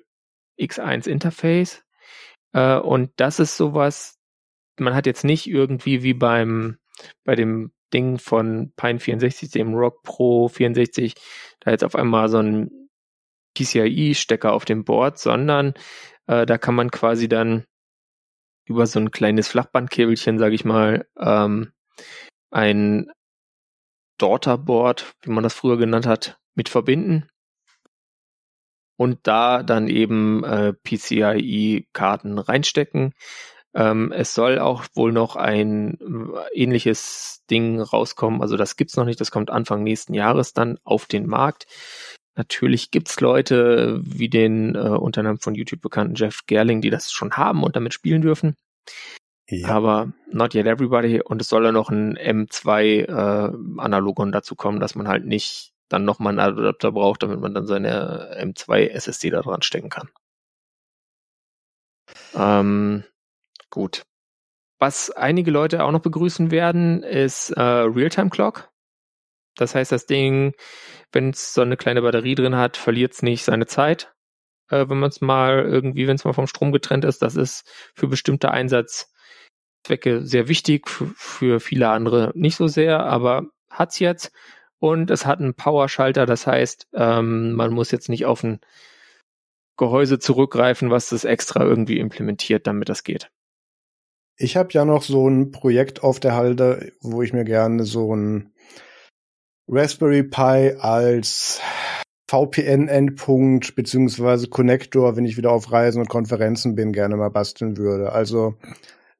X1 0.59 1.07
Interface 1.07 1.85
äh, 2.53 2.77
und 2.79 3.11
das 3.17 3.39
ist 3.39 3.59
sowas, 3.59 4.19
man 4.79 4.95
hat 4.95 5.05
jetzt 5.05 5.25
nicht 5.25 5.47
irgendwie 5.47 6.03
wie 6.03 6.15
beim 6.15 6.79
bei 7.25 7.35
dem 7.35 7.73
Ding 7.93 8.19
von 8.19 8.73
Pine 8.77 9.01
64, 9.01 9.51
dem 9.51 9.75
Rock 9.75 10.03
Pro 10.03 10.49
64, 10.49 11.15
da 11.61 11.73
jetzt 11.73 11.85
auf 11.85 11.95
einmal 11.95 12.31
so 12.31 12.39
ein 12.39 12.86
PCIe-Stecker 13.57 14.53
auf 14.53 14.65
dem 14.65 14.85
Board, 14.85 15.19
sondern 15.19 15.75
äh, 16.27 16.47
da 16.47 16.59
kann 16.59 16.75
man 16.75 16.91
quasi 16.91 17.29
dann 17.29 17.65
über 18.67 18.87
so 18.87 18.99
ein 18.99 19.11
kleines 19.11 19.49
Flachbandkäbelchen, 19.49 20.39
sage 20.39 20.55
ich 20.55 20.65
mal, 20.65 21.07
ähm, 21.19 21.73
ein 22.51 23.11
Daughterboard, 24.19 25.15
wie 25.23 25.31
man 25.31 25.45
das 25.45 25.55
früher 25.55 25.77
genannt 25.77 26.07
hat, 26.07 26.39
mit 26.55 26.69
verbinden 26.69 27.29
und 28.97 29.21
da 29.25 29.63
dann 29.63 29.89
eben 29.89 30.43
äh, 30.45 30.73
PCIe-Karten 30.73 32.39
reinstecken. 32.39 33.13
Ähm, 33.75 34.11
es 34.13 34.35
soll 34.35 34.59
auch 34.59 34.85
wohl 34.95 35.13
noch 35.13 35.37
ein 35.37 35.99
äh, 36.01 36.63
ähnliches 36.63 37.45
Ding 37.51 37.81
rauskommen. 37.81 38.41
Also 38.41 38.57
das 38.57 38.77
gibt's 38.77 38.97
noch 38.97 39.05
nicht. 39.05 39.21
Das 39.21 39.31
kommt 39.31 39.51
Anfang 39.51 39.83
nächsten 39.83 40.15
Jahres 40.15 40.55
dann 40.55 40.79
auf 40.83 41.07
den 41.07 41.27
Markt. 41.27 41.67
Natürlich 42.37 42.91
gibt's 42.91 43.21
Leute 43.21 44.01
wie 44.05 44.29
den 44.29 44.75
äh, 44.75 44.79
unter 44.79 45.21
anderem 45.21 45.39
von 45.39 45.55
YouTube 45.55 45.81
bekannten 45.81 46.15
Jeff 46.15 46.47
Gerling, 46.47 46.83
die 46.83 46.91
das 46.91 47.11
schon 47.11 47.33
haben 47.33 47.63
und 47.63 47.77
damit 47.77 47.95
spielen 47.95 48.21
dürfen. 48.21 48.57
Ja. 49.49 49.69
Aber 49.69 50.13
not 50.31 50.55
yet 50.55 50.67
everybody. 50.67 51.23
Und 51.23 51.41
es 51.41 51.49
soll 51.49 51.65
ja 51.65 51.73
noch 51.73 51.89
ein 51.89 52.19
M2 52.19 53.07
äh, 53.09 53.81
Analogon 53.81 54.33
dazu 54.33 54.55
kommen, 54.55 54.81
dass 54.81 54.95
man 54.95 55.09
halt 55.09 55.25
nicht 55.25 55.73
dann 55.89 56.05
nochmal 56.05 56.39
einen 56.39 56.59
Adapter 56.59 56.93
braucht, 56.93 57.23
damit 57.23 57.41
man 57.41 57.55
dann 57.55 57.67
seine 57.67 58.37
M2 58.39 58.89
SSD 58.89 59.31
da 59.31 59.41
dran 59.41 59.63
stecken 59.63 59.89
kann. 59.89 60.11
Ähm, 62.35 63.05
gut. 63.71 64.03
Was 64.79 65.11
einige 65.11 65.51
Leute 65.51 65.85
auch 65.85 65.93
noch 65.93 66.03
begrüßen 66.03 66.51
werden, 66.51 67.03
ist 67.03 67.51
äh, 67.51 67.63
Realtime 67.63 68.31
Clock. 68.31 68.69
Das 69.57 69.75
heißt, 69.75 69.93
das 69.93 70.07
Ding 70.07 70.55
wenn 71.13 71.31
es 71.31 71.55
so 71.55 71.63
eine 71.63 71.77
kleine 71.77 72.03
Batterie 72.03 72.35
drin 72.35 72.57
hat, 72.57 72.77
verliert 72.77 73.15
es 73.15 73.23
nicht 73.23 73.43
seine 73.43 73.67
Zeit. 73.67 74.13
Äh, 74.69 74.89
wenn 74.89 74.99
man 74.99 75.09
es 75.09 75.21
mal 75.21 75.65
irgendwie, 75.65 76.07
wenn 76.07 76.17
es 76.17 76.25
mal 76.25 76.33
vom 76.33 76.47
Strom 76.47 76.73
getrennt 76.73 77.05
ist, 77.05 77.23
das 77.23 77.37
ist 77.37 77.67
für 77.95 78.09
bestimmte 78.09 78.51
Einsatzzwecke 78.51 80.21
sehr 80.23 80.49
wichtig, 80.49 80.89
für, 80.89 81.61
viele 81.61 81.89
andere 81.89 82.33
nicht 82.35 82.57
so 82.57 82.67
sehr, 82.67 83.01
aber 83.05 83.47
hat's 83.71 83.99
jetzt. 83.99 84.33
Und 84.79 85.11
es 85.11 85.25
hat 85.25 85.41
einen 85.41 85.55
Powerschalter, 85.55 86.27
das 86.27 86.47
heißt, 86.47 86.89
ähm, 86.93 87.55
man 87.55 87.73
muss 87.73 87.91
jetzt 87.91 88.11
nicht 88.11 88.27
auf 88.27 88.43
ein 88.45 88.61
Gehäuse 89.79 90.19
zurückgreifen, 90.19 90.91
was 90.91 91.09
das 91.09 91.25
extra 91.25 91.65
irgendwie 91.65 91.99
implementiert, 91.99 92.67
damit 92.67 92.91
das 92.91 93.05
geht. 93.05 93.31
Ich 94.39 94.59
habe 94.59 94.69
ja 94.73 94.85
noch 94.85 95.03
so 95.03 95.27
ein 95.29 95.51
Projekt 95.51 96.03
auf 96.03 96.21
der 96.21 96.35
Halde, 96.35 96.93
wo 97.01 97.23
ich 97.23 97.33
mir 97.33 97.45
gerne 97.45 97.85
so 97.85 98.15
ein 98.15 98.53
Raspberry 99.69 100.23
Pi 100.23 100.77
als 100.79 101.61
VPN-Endpunkt 102.29 103.75
beziehungsweise 103.75 104.49
Connector, 104.49 105.17
wenn 105.17 105.25
ich 105.25 105.37
wieder 105.37 105.53
auf 105.53 105.71
Reisen 105.71 106.01
und 106.01 106.09
Konferenzen 106.09 106.75
bin, 106.75 106.93
gerne 106.93 107.17
mal 107.17 107.31
basteln 107.31 107.77
würde. 107.77 108.13
Also 108.13 108.55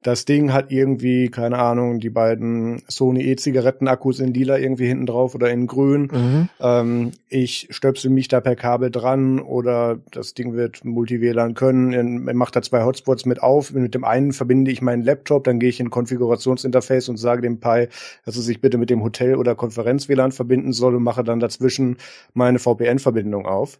das 0.07 0.23
Ding 0.23 0.53
hat 0.53 0.71
irgendwie, 0.71 1.27
keine 1.27 1.59
Ahnung, 1.59 1.99
die 1.99 2.09
beiden 2.09 2.81
Sony 2.87 3.25
E-Zigaretten-Akkus 3.25 4.21
in 4.21 4.33
lila 4.33 4.57
irgendwie 4.57 4.87
hinten 4.87 5.05
drauf 5.05 5.35
oder 5.35 5.51
in 5.51 5.67
grün. 5.67 6.03
Mhm. 6.03 6.49
Ähm, 6.61 7.11
ich 7.27 7.67
stöpsel 7.71 8.09
mich 8.09 8.29
da 8.29 8.39
per 8.39 8.55
Kabel 8.55 8.89
dran 8.89 9.41
oder 9.41 9.99
das 10.11 10.33
Ding 10.33 10.53
wird 10.53 10.85
Multi-WLAN 10.85 11.55
können. 11.55 12.23
Macht 12.37 12.55
da 12.55 12.61
zwei 12.61 12.85
Hotspots 12.85 13.25
mit 13.25 13.43
auf. 13.43 13.73
Mit 13.73 13.95
dem 13.95 14.05
einen 14.05 14.31
verbinde 14.31 14.71
ich 14.71 14.81
meinen 14.81 15.03
Laptop, 15.03 15.43
dann 15.43 15.59
gehe 15.59 15.67
ich 15.67 15.81
in 15.81 15.89
Konfigurationsinterface 15.89 17.09
und 17.09 17.17
sage 17.17 17.41
dem 17.41 17.59
Pi, 17.59 17.89
dass 18.23 18.37
er 18.37 18.43
sich 18.43 18.61
bitte 18.61 18.77
mit 18.77 18.89
dem 18.89 19.03
Hotel- 19.03 19.35
oder 19.35 19.55
Konferenz-WLAN 19.55 20.31
verbinden 20.31 20.71
soll 20.71 20.95
und 20.95 21.03
mache 21.03 21.25
dann 21.25 21.41
dazwischen 21.41 21.97
meine 22.33 22.59
VPN-Verbindung 22.59 23.45
auf. 23.45 23.77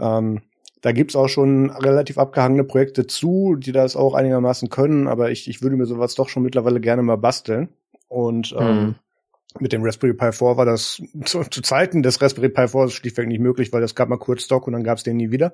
Ähm, 0.00 0.40
da 0.80 0.92
gibt's 0.92 1.16
auch 1.16 1.28
schon 1.28 1.70
relativ 1.70 2.18
abgehangene 2.18 2.64
Projekte 2.64 3.06
zu, 3.06 3.56
die 3.56 3.72
das 3.72 3.96
auch 3.96 4.14
einigermaßen 4.14 4.70
können, 4.70 5.08
aber 5.08 5.30
ich, 5.30 5.48
ich 5.48 5.62
würde 5.62 5.76
mir 5.76 5.86
sowas 5.86 6.14
doch 6.14 6.28
schon 6.28 6.42
mittlerweile 6.42 6.80
gerne 6.80 7.02
mal 7.02 7.16
basteln. 7.16 7.68
Und 8.08 8.54
ähm, 8.58 8.80
mhm. 8.80 8.94
mit 9.60 9.72
dem 9.72 9.84
Raspberry 9.84 10.14
Pi 10.14 10.32
4 10.32 10.56
war 10.56 10.64
das 10.64 11.02
zu, 11.24 11.42
zu 11.44 11.62
Zeiten 11.62 12.02
des 12.02 12.20
Raspberry 12.20 12.48
Pi 12.48 12.68
4 12.68 12.88
schlichtweg 12.88 13.28
nicht 13.28 13.40
möglich, 13.40 13.72
weil 13.72 13.82
das 13.82 13.94
gab 13.94 14.08
mal 14.08 14.18
kurz 14.18 14.44
Stock 14.44 14.66
und 14.66 14.72
dann 14.72 14.84
gab's 14.84 15.02
den 15.02 15.16
nie 15.16 15.30
wieder. 15.30 15.52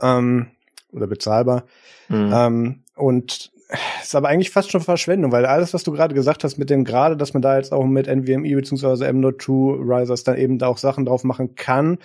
Ähm, 0.00 0.48
oder 0.92 1.06
bezahlbar. 1.06 1.64
Mhm. 2.08 2.32
Ähm, 2.32 2.82
und 2.94 3.50
ist 4.00 4.14
aber 4.14 4.28
eigentlich 4.28 4.50
fast 4.50 4.70
schon 4.70 4.80
Verschwendung, 4.80 5.32
weil 5.32 5.44
alles, 5.44 5.74
was 5.74 5.82
du 5.82 5.92
gerade 5.92 6.14
gesagt 6.14 6.44
hast 6.44 6.56
mit 6.56 6.70
dem 6.70 6.84
gerade, 6.84 7.16
dass 7.16 7.34
man 7.34 7.42
da 7.42 7.56
jetzt 7.56 7.72
auch 7.72 7.84
mit 7.84 8.06
NVMe 8.06 8.54
bzw. 8.54 9.04
M.2 9.06 9.80
Risers 9.80 10.22
dann 10.22 10.36
eben 10.36 10.58
da 10.58 10.68
auch 10.68 10.78
Sachen 10.78 11.04
drauf 11.04 11.24
machen 11.24 11.56
kann, 11.56 11.98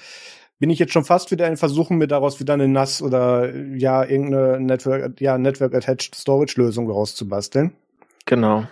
bin 0.62 0.70
ich 0.70 0.78
jetzt 0.78 0.93
schon 0.93 1.03
fast 1.03 1.32
wieder 1.32 1.47
in 1.47 1.57
Versuchen, 1.57 1.97
mir 1.97 2.07
daraus 2.07 2.39
wieder 2.39 2.53
eine 2.53 2.68
NAS 2.68 3.01
oder 3.01 3.51
ja, 3.76 4.03
irgendeine 4.03 4.59
Network, 4.59 5.20
ja, 5.20 5.39
Network 5.39 5.74
Attached 5.74 6.14
Storage 6.14 6.53
Lösung 6.62 6.88
rauszubasteln. 6.88 7.76
Genau. 8.28 8.68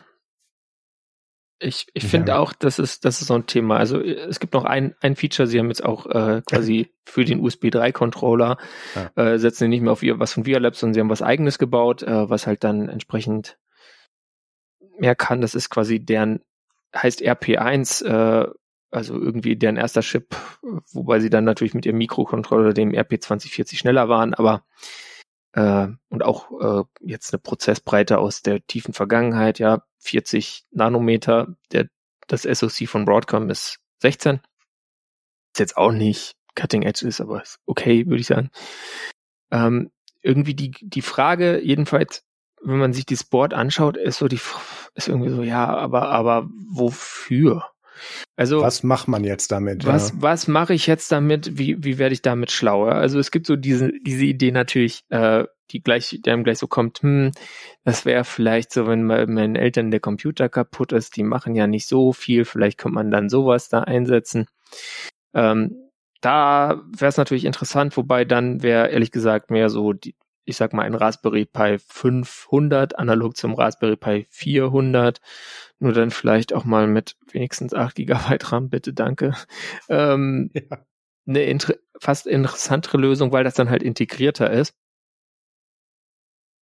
Ich, 1.58 1.88
ich 1.96 2.04
ja. 2.04 2.10
finde 2.10 2.38
auch, 2.38 2.54
das 2.54 2.78
ist, 2.78 3.06
das 3.06 3.22
ist 3.22 3.28
so 3.28 3.34
ein 3.34 3.48
Thema. 3.48 3.78
Also 3.78 4.00
es 4.00 4.40
gibt 4.40 4.54
noch 4.54 4.66
ein, 4.66 4.94
ein 5.02 5.16
Feature, 5.16 5.48
sie 5.48 5.58
haben 5.58 5.70
jetzt 5.70 5.84
auch 5.84 6.06
äh, 6.06 6.44
quasi 6.46 6.94
für 7.06 7.26
den 7.26 7.40
USB 7.40 7.72
3 7.72 7.92
Controller, 7.92 8.58
ja. 8.94 9.24
äh, 9.24 9.40
setzen 9.40 9.64
sie 9.64 9.68
nicht 9.70 9.82
mehr 9.82 9.92
auf 9.92 10.04
ihr, 10.04 10.20
was 10.20 10.34
von 10.34 10.46
ViaLabs, 10.46 10.80
sondern 10.80 10.94
sie 10.94 11.00
haben 11.00 11.10
was 11.10 11.24
eigenes 11.24 11.58
gebaut, 11.58 12.04
äh, 12.04 12.30
was 12.30 12.46
halt 12.46 12.64
dann 12.64 12.88
entsprechend 12.88 13.58
mehr 15.00 15.16
kann. 15.16 15.42
Das 15.42 15.56
ist 15.56 15.72
quasi 15.72 16.00
deren, 16.00 16.42
heißt 16.96 17.24
RP1, 17.24 18.06
äh, 18.06 18.52
also 18.92 19.14
irgendwie 19.16 19.56
deren 19.56 19.78
erster 19.78 20.02
Chip, 20.02 20.36
wobei 20.92 21.20
sie 21.20 21.30
dann 21.30 21.44
natürlich 21.44 21.74
mit 21.74 21.86
ihrem 21.86 21.98
Mikrocontroller, 21.98 22.74
dem 22.74 22.92
RP2040 22.92 23.78
schneller 23.78 24.10
waren, 24.10 24.34
aber 24.34 24.64
äh, 25.54 25.88
und 26.10 26.24
auch 26.24 26.52
äh, 26.62 26.84
jetzt 27.02 27.34
eine 27.34 27.40
Prozessbreite 27.40 28.20
aus 28.20 28.42
der 28.42 28.66
tiefen 28.66 28.94
Vergangenheit, 28.94 29.60
ja, 29.60 29.84
40 30.00 30.66
Nanometer, 30.72 31.56
der, 31.72 31.88
das 32.28 32.44
SoC 32.44 32.88
von 32.88 33.06
Broadcom 33.06 33.50
ist 33.50 33.80
16. 34.02 34.36
Ist 34.36 35.60
jetzt 35.60 35.78
auch 35.78 35.92
nicht 35.92 36.36
Cutting 36.56 36.84
Edge 36.84 37.08
ist, 37.08 37.22
aber 37.22 37.42
ist 37.42 37.60
okay, 37.66 38.06
würde 38.06 38.22
ich 38.22 38.28
sagen. 38.28 38.50
Ähm, 39.52 39.92
irgendwie 40.22 40.54
die, 40.54 40.72
die 40.82 41.02
Frage, 41.02 41.60
jedenfalls, 41.60 42.24
wenn 42.62 42.78
man 42.78 42.94
sich 42.94 43.06
dieses 43.06 43.24
Board 43.24 43.54
anschaut, 43.54 43.98
ist 43.98 44.18
so 44.18 44.28
die, 44.28 44.40
ist 44.94 45.08
irgendwie 45.08 45.30
so, 45.30 45.42
ja, 45.42 45.66
aber, 45.66 46.10
aber 46.10 46.50
wofür? 46.72 47.66
Also 48.36 48.62
was 48.62 48.84
macht 48.84 49.08
man 49.08 49.24
jetzt 49.24 49.52
damit? 49.52 49.86
Was, 49.86 50.10
ja? 50.10 50.16
was 50.20 50.48
mache 50.48 50.74
ich 50.74 50.88
jetzt 50.88 51.12
damit? 51.12 51.58
Wie, 51.58 51.84
wie 51.84 51.98
werde 51.98 52.14
ich 52.14 52.22
damit 52.22 52.52
schlauer? 52.52 52.94
Also 52.94 53.20
es 53.20 53.32
gibt 53.32 53.48
so 53.48 53.56
diese, 53.56 53.92
diese 54.06 54.26
Idee 54.26 54.52
natürlich, 54.52 55.04
äh, 55.10 55.46
die 55.72 55.82
gleich, 55.82 56.20
die 56.24 56.32
einem 56.32 56.44
gleich 56.44 56.58
so 56.58 56.68
kommt, 56.68 57.02
hm, 57.02 57.32
das 57.84 58.06
wäre 58.06 58.24
vielleicht 58.24 58.74
so, 58.74 58.88
wenn 58.88 59.08
bei 59.08 59.26
meinen 59.28 59.56
Eltern 59.56 59.92
der 59.92 60.00
Computer 60.00 60.50
kaputt 60.50 60.92
ist, 60.92 61.16
die 61.16 61.24
machen 61.24 61.56
ja 61.56 61.68
nicht 61.68 61.88
so 61.88 62.14
viel, 62.14 62.46
vielleicht 62.46 62.78
könnte 62.78 62.96
man 62.96 63.12
dann 63.12 63.30
sowas 63.30 63.70
da 63.70 63.82
einsetzen. 63.82 64.48
Ähm, 65.34 65.76
da 66.22 66.82
wäre 66.98 67.10
es 67.10 67.18
natürlich 67.18 67.46
interessant, 67.46 67.96
wobei 67.98 68.26
dann 68.26 68.62
wäre 68.62 68.90
ehrlich 68.90 69.12
gesagt 69.12 69.52
mehr 69.52 69.70
so 69.70 69.94
die, 69.94 70.16
ich 70.50 70.58
sag 70.58 70.74
mal, 70.74 70.84
ein 70.84 70.96
Raspberry 70.96 71.46
Pi 71.46 71.78
500 71.80 72.98
analog 72.98 73.38
zum 73.38 73.54
Raspberry 73.54 73.96
Pi 73.96 74.28
400 74.30 75.22
nur 75.80 75.94
dann 75.94 76.12
vielleicht 76.12 76.54
auch 76.54 76.66
mal 76.66 76.88
mit 76.88 77.16
wenigstens 77.32 77.74
8 77.74 77.96
Gigabyte 77.96 78.52
RAM, 78.52 78.70
bitte, 78.70 78.94
danke. 78.94 79.34
Ähm, 79.88 80.52
ja. 80.54 80.86
Eine 81.26 81.44
inter 81.44 81.76
fast 82.00 82.28
interessantere 82.28 82.98
Lösung, 82.98 83.32
weil 83.32 83.44
das 83.44 83.54
dann 83.54 83.70
halt 83.70 83.84
integrierter 83.84 84.50
ist. 84.50 84.74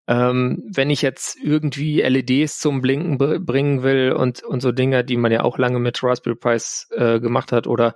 Ähm, 0.07 0.63
wenn 0.73 0.89
ich 0.89 1.01
jetzt 1.01 1.37
irgendwie 1.37 2.01
LEDs 2.01 2.59
zum 2.59 2.81
Blinken 2.81 3.17
bringen 3.45 3.83
will 3.83 4.13
und, 4.13 4.41
und 4.41 4.61
so 4.61 4.71
Dinge, 4.71 5.03
die 5.03 5.17
man 5.17 5.33
ja 5.33 5.43
auch 5.43 5.57
lange 5.57 5.79
mit 5.79 6.01
Raspberry 6.01 6.37
Pis 6.37 6.87
äh, 6.91 7.19
gemacht 7.19 7.51
hat, 7.51 7.67
oder 7.67 7.93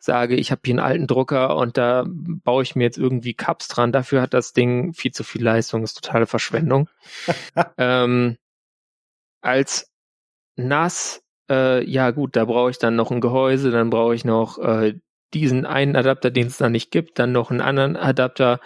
sage, 0.00 0.34
ich 0.34 0.50
habe 0.50 0.62
hier 0.64 0.72
einen 0.72 0.80
alten 0.80 1.06
Drucker 1.06 1.56
und 1.56 1.78
da 1.78 2.04
baue 2.06 2.64
ich 2.64 2.74
mir 2.74 2.82
jetzt 2.82 2.98
irgendwie 2.98 3.34
Cups 3.34 3.68
dran, 3.68 3.92
dafür 3.92 4.22
hat 4.22 4.34
das 4.34 4.52
Ding 4.52 4.92
viel 4.92 5.12
zu 5.12 5.22
viel 5.22 5.44
Leistung, 5.44 5.84
ist 5.84 6.02
totale 6.02 6.26
Verschwendung. 6.26 6.88
ähm, 7.78 8.36
als 9.40 9.88
NAS, 10.56 11.22
äh, 11.48 11.84
ja 11.88 12.10
gut, 12.10 12.34
da 12.34 12.44
brauche 12.44 12.70
ich 12.70 12.78
dann 12.78 12.96
noch 12.96 13.12
ein 13.12 13.20
Gehäuse, 13.20 13.70
dann 13.70 13.90
brauche 13.90 14.14
ich 14.14 14.24
noch 14.24 14.58
äh, 14.58 14.94
diesen 15.34 15.66
einen 15.66 15.96
Adapter, 15.96 16.30
den 16.30 16.46
es 16.46 16.58
da 16.58 16.68
nicht 16.68 16.90
gibt, 16.90 17.18
dann 17.18 17.32
noch 17.32 17.50
einen 17.50 17.60
anderen 17.60 17.96
Adapter, 17.96 18.60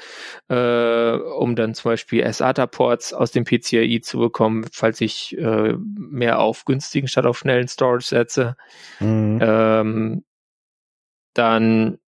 äh, 0.48 1.12
um 1.12 1.56
dann 1.56 1.74
zum 1.74 1.90
Beispiel 1.92 2.30
SATA-Ports 2.30 3.12
aus 3.12 3.32
dem 3.32 3.44
PCIe 3.44 4.00
zu 4.00 4.18
bekommen, 4.18 4.66
falls 4.72 5.00
ich 5.00 5.36
äh, 5.38 5.74
mehr 5.74 6.40
auf 6.40 6.64
günstigen 6.64 7.08
statt 7.08 7.26
auf 7.26 7.38
schnellen 7.38 7.68
Storage 7.68 8.06
setze. 8.06 8.56
Mhm. 9.00 9.38
Ähm, 9.40 10.24
dann 11.34 11.98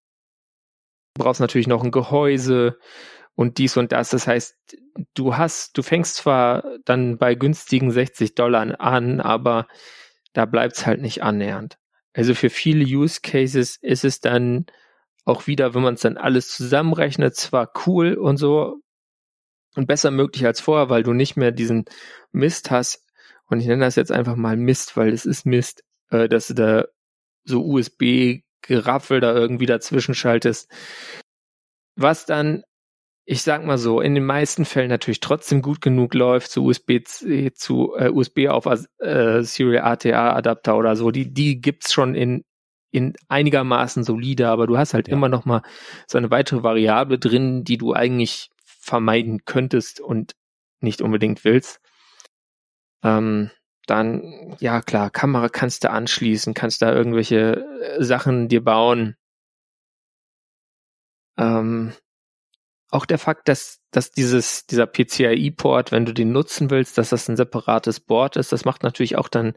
brauchst 1.15 1.41
du 1.41 1.45
natürlich 1.45 1.67
noch 1.67 1.85
ein 1.85 1.91
Gehäuse 1.91 2.79
und 3.35 3.59
dies 3.59 3.77
und 3.77 3.93
das. 3.93 4.11
Das 4.11 4.27
heißt, 4.27 4.57
du 5.15 5.37
hast, 5.37 5.77
du 5.77 5.83
fängst 5.83 6.17
zwar 6.17 6.65
dann 6.85 7.19
bei 7.19 7.35
günstigen 7.35 7.91
60 7.91 8.35
Dollar 8.35 8.81
an, 8.81 9.21
aber 9.21 9.69
da 10.33 10.45
bleibt's 10.45 10.87
halt 10.87 11.01
nicht 11.01 11.23
annähernd. 11.23 11.78
Also 12.13 12.35
für 12.35 12.51
viele 12.51 12.85
Use 12.85 13.21
Cases 13.23 13.77
ist 13.81 14.05
es 14.05 14.21
dann 14.21 14.67
auch 15.25 15.47
wieder, 15.47 15.75
wenn 15.75 15.83
man 15.83 15.95
es 15.95 16.01
dann 16.01 16.17
alles 16.17 16.49
zusammenrechnet, 16.49 17.37
zwar 17.37 17.71
cool 17.87 18.15
und 18.15 18.39
so 18.39 18.81
und 19.75 19.87
besser 19.87 20.11
möglich 20.11 20.45
als 20.47 20.61
vorher, 20.61 20.91
weil 20.91 21.03
du 21.03 21.13
nicht 21.13 21.37
mehr 21.37 21.53
diesen 21.53 21.85
Mist 22.33 22.71
hast. 22.71 23.05
Und 23.47 23.61
ich 23.61 23.67
nenne 23.67 23.85
das 23.85 23.97
jetzt 23.97 24.13
einfach 24.13 24.37
mal 24.37 24.57
Mist, 24.57 24.97
weil 24.97 25.13
es 25.13 25.27
ist 25.27 25.47
Mist, 25.47 25.85
äh, 26.11 26.29
dass 26.29 26.49
du 26.49 26.55
da 26.55 26.87
so 27.45 27.65
USB-Geraffel 27.65 29.21
da 29.21 29.35
irgendwie 29.35 29.67
dazwischen 29.67 30.15
schaltest. 30.15 30.71
Was 31.97 32.27
dann 32.27 32.65
ich 33.31 33.43
sag 33.43 33.63
mal 33.63 33.77
so, 33.77 34.01
in 34.01 34.15
den 34.15 34.25
meisten 34.25 34.65
Fällen 34.65 34.89
natürlich 34.89 35.21
trotzdem 35.21 35.61
gut 35.61 35.83
genug 35.83 36.15
läuft 36.15 36.51
zu 36.51 36.65
USB-C 36.65 37.53
zu 37.53 37.95
äh, 37.95 38.09
USB 38.09 38.49
auf 38.49 38.65
äh, 38.65 39.43
Serial 39.43 39.85
ATA 39.85 40.33
Adapter 40.33 40.79
oder 40.79 40.97
so. 40.97 41.11
Die 41.11 41.31
die 41.35 41.61
gibt's 41.61 41.93
schon 41.93 42.15
in 42.15 42.43
in 42.91 43.13
einigermaßen 43.29 44.03
solide, 44.03 44.49
aber 44.49 44.67
du 44.67 44.79
hast 44.79 44.95
halt 44.95 45.09
ja. 45.09 45.13
immer 45.13 45.29
noch 45.29 45.45
mal 45.45 45.61
so 46.07 46.17
eine 46.17 46.31
weitere 46.31 46.63
Variable 46.63 47.19
drin, 47.19 47.65
die 47.65 47.77
du 47.77 47.93
eigentlich 47.93 48.49
vermeiden 48.65 49.45
könntest 49.45 50.01
und 50.01 50.35
nicht 50.81 51.03
unbedingt 51.03 51.45
willst. 51.45 51.81
Ähm, 53.05 53.51
dann, 53.87 54.57
ja 54.59 54.81
klar, 54.81 55.11
Kamera 55.11 55.51
kannst 55.51 55.85
du 55.85 55.91
anschließen, 55.91 56.55
kannst 56.55 56.81
da 56.81 56.95
irgendwelche 56.95 57.67
äh, 57.83 58.03
Sachen 58.03 58.49
dir 58.49 58.65
bauen. 58.65 59.17
Ähm, 61.37 61.93
auch 62.91 63.07
der 63.07 63.19
Fakt, 63.19 63.49
dass, 63.49 63.81
dass 63.91 64.11
dieses, 64.11 64.67
dieser 64.67 64.87
PCIe-Port, 64.87 65.93
wenn 65.93 66.07
du 66.07 66.15
den 66.15 66.33
nutzen 66.33 66.71
willst, 66.71 66.99
dass 66.99 67.11
das 67.11 67.29
ein 67.29 67.37
separates 67.37 68.01
Board 68.01 68.37
ist, 68.37 68.53
das 68.53 68.65
macht 68.65 68.83
natürlich 68.83 69.17
auch 69.17 69.29
dann 69.29 69.55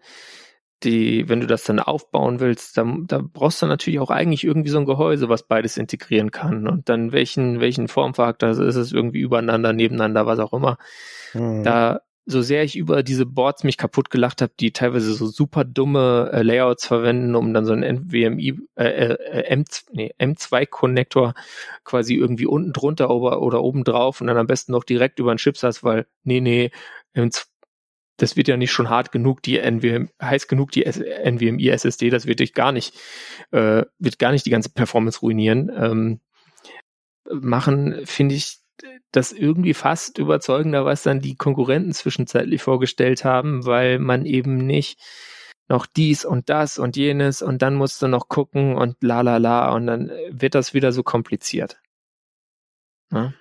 die, 0.84 1.30
wenn 1.30 1.40
du 1.40 1.48
das 1.48 1.64
dann 1.64 1.80
aufbauen 1.80 2.40
willst, 2.40 2.76
dann, 2.76 3.06
da 3.06 3.22
brauchst 3.22 3.62
du 3.62 3.68
natürlich 3.68 4.00
auch 4.00 4.10
eigentlich 4.10 4.44
irgendwie 4.44 4.70
so 4.70 4.80
ein 4.80 4.86
Gehäuse, 4.86 5.30
was 5.30 5.44
beides 5.44 5.78
integrieren 5.78 6.32
kann. 6.32 6.68
Und 6.68 6.90
dann 6.90 7.12
welchen, 7.12 7.60
welchen 7.60 7.88
Formfaktor 7.88 8.50
ist 8.50 8.76
es 8.76 8.92
irgendwie 8.92 9.20
übereinander, 9.20 9.74
nebeneinander, 9.74 10.26
was 10.26 10.40
auch 10.40 10.54
immer. 10.54 10.78
Mhm. 11.34 11.64
Da 11.64 12.02
so 12.26 12.42
sehr 12.42 12.64
ich 12.64 12.76
über 12.78 13.04
diese 13.04 13.26
Boards 13.26 13.64
mich 13.64 13.78
kaputt 13.78 14.10
gelacht 14.10 14.42
habe, 14.42 14.54
die 14.60 14.72
teilweise 14.72 15.14
so 15.14 15.26
super 15.26 15.64
dumme 15.64 16.30
äh, 16.32 16.44
Layouts 16.44 16.86
verwenden, 16.86 17.36
um 17.36 17.54
dann 17.54 17.66
so 17.66 17.74
einen 17.74 17.84
NVMe 17.84 18.62
äh, 18.76 18.84
äh, 18.84 19.44
M, 19.48 19.66
nee, 19.92 20.14
M2-Konnektor 20.20 21.34
quasi 21.84 22.16
irgendwie 22.16 22.46
unten 22.46 22.74
drunter 22.74 23.10
oder, 23.10 23.42
oder 23.42 23.64
oben 23.64 23.84
drauf 23.84 24.22
und 24.22 24.28
dann 24.28 24.38
am 24.38 24.48
besten 24.48 24.72
noch 24.72 24.84
direkt 24.84 25.20
über 25.20 25.34
den 25.34 25.40
Chipsatz, 25.40 25.84
weil 25.84 26.06
nee, 26.24 26.42
nee, 26.42 26.72
das 28.22 28.38
wird 28.38 28.48
ja 28.48 28.58
nicht 28.58 28.72
schon 28.72 28.90
hart 28.90 29.12
genug, 29.12 29.42
die 29.42 29.58
NVM, 29.58 30.10
heiß 30.22 30.48
genug 30.48 30.72
die 30.72 30.86
NVMe 30.86 31.70
SSD, 31.72 32.10
das 32.10 32.28
wird 32.28 32.40
dich 32.40 32.54
gar 32.54 32.72
nicht, 32.72 32.94
äh, 33.52 33.84
wird 33.98 34.20
gar 34.20 34.32
nicht 34.32 34.46
die 34.46 34.52
ganze 34.52 34.70
Performance 34.70 35.22
ruinieren. 35.22 35.72
Ähm, 35.76 36.20
machen, 37.32 38.06
finde 38.06 38.36
ich, 38.36 38.61
das 39.12 39.32
irgendwie 39.32 39.74
fast 39.74 40.18
überzeugender, 40.18 40.86
was 40.86 41.04
dann 41.04 41.20
die 41.20 41.36
Konkurrenten 41.36 41.94
zwischenzeitlich 41.94 42.62
vorgestellt 42.62 43.26
haben, 43.26 43.66
weil 43.66 44.00
man 44.00 44.26
eben 44.26 44.58
nicht 44.58 45.00
noch 45.70 45.86
dies 45.86 46.26
und 46.26 46.50
das 46.50 46.78
und 46.78 46.98
jenes 46.98 47.42
und 47.42 47.62
dann 47.62 47.76
musst 47.76 48.02
du 48.02 48.08
noch 48.08 48.28
gucken 48.28 48.76
und 48.76 48.98
la 49.02 49.22
la 49.22 49.38
la 49.38 49.74
und 49.74 49.88
dann 49.88 50.12
wird 50.30 50.54
das 50.54 50.74
wieder 50.74 50.92
so 50.92 51.02
kompliziert. 51.02 51.80
Ja? 53.12 53.34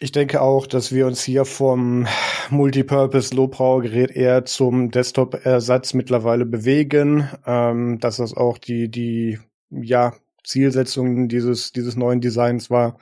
Ich 0.00 0.12
denke 0.12 0.42
auch, 0.42 0.66
dass 0.66 0.92
wir 0.92 1.06
uns 1.06 1.22
hier 1.22 1.44
vom 1.44 2.06
Multipurpose 2.50 3.34
Low 3.34 3.48
Power 3.48 3.82
Gerät 3.82 4.12
eher 4.12 4.44
zum 4.44 4.90
Desktop 4.90 5.44
Ersatz 5.44 5.92
mittlerweile 5.92 6.46
bewegen, 6.46 7.28
ähm, 7.46 7.98
dass 7.98 8.18
das 8.18 8.36
auch 8.36 8.58
die 8.58 8.88
die 8.88 9.38
ja 9.70 10.14
Zielsetzung 10.44 11.28
dieses 11.28 11.72
dieses 11.72 11.96
neuen 11.96 12.20
Designs 12.20 12.70
war 12.70 12.98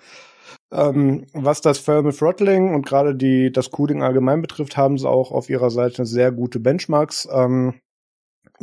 ähm, 0.72 1.26
was 1.32 1.60
das 1.60 1.84
Thermal 1.84 2.12
Throttling 2.12 2.74
und 2.74 2.86
gerade 2.86 3.14
die 3.14 3.52
das 3.52 3.70
Cooling 3.70 4.02
allgemein 4.02 4.42
betrifft, 4.42 4.76
haben 4.76 4.98
sie 4.98 5.08
auch 5.08 5.30
auf 5.32 5.48
ihrer 5.48 5.70
Seite 5.70 6.06
sehr 6.06 6.32
gute 6.32 6.60
Benchmarks 6.60 7.28
ähm, 7.32 7.74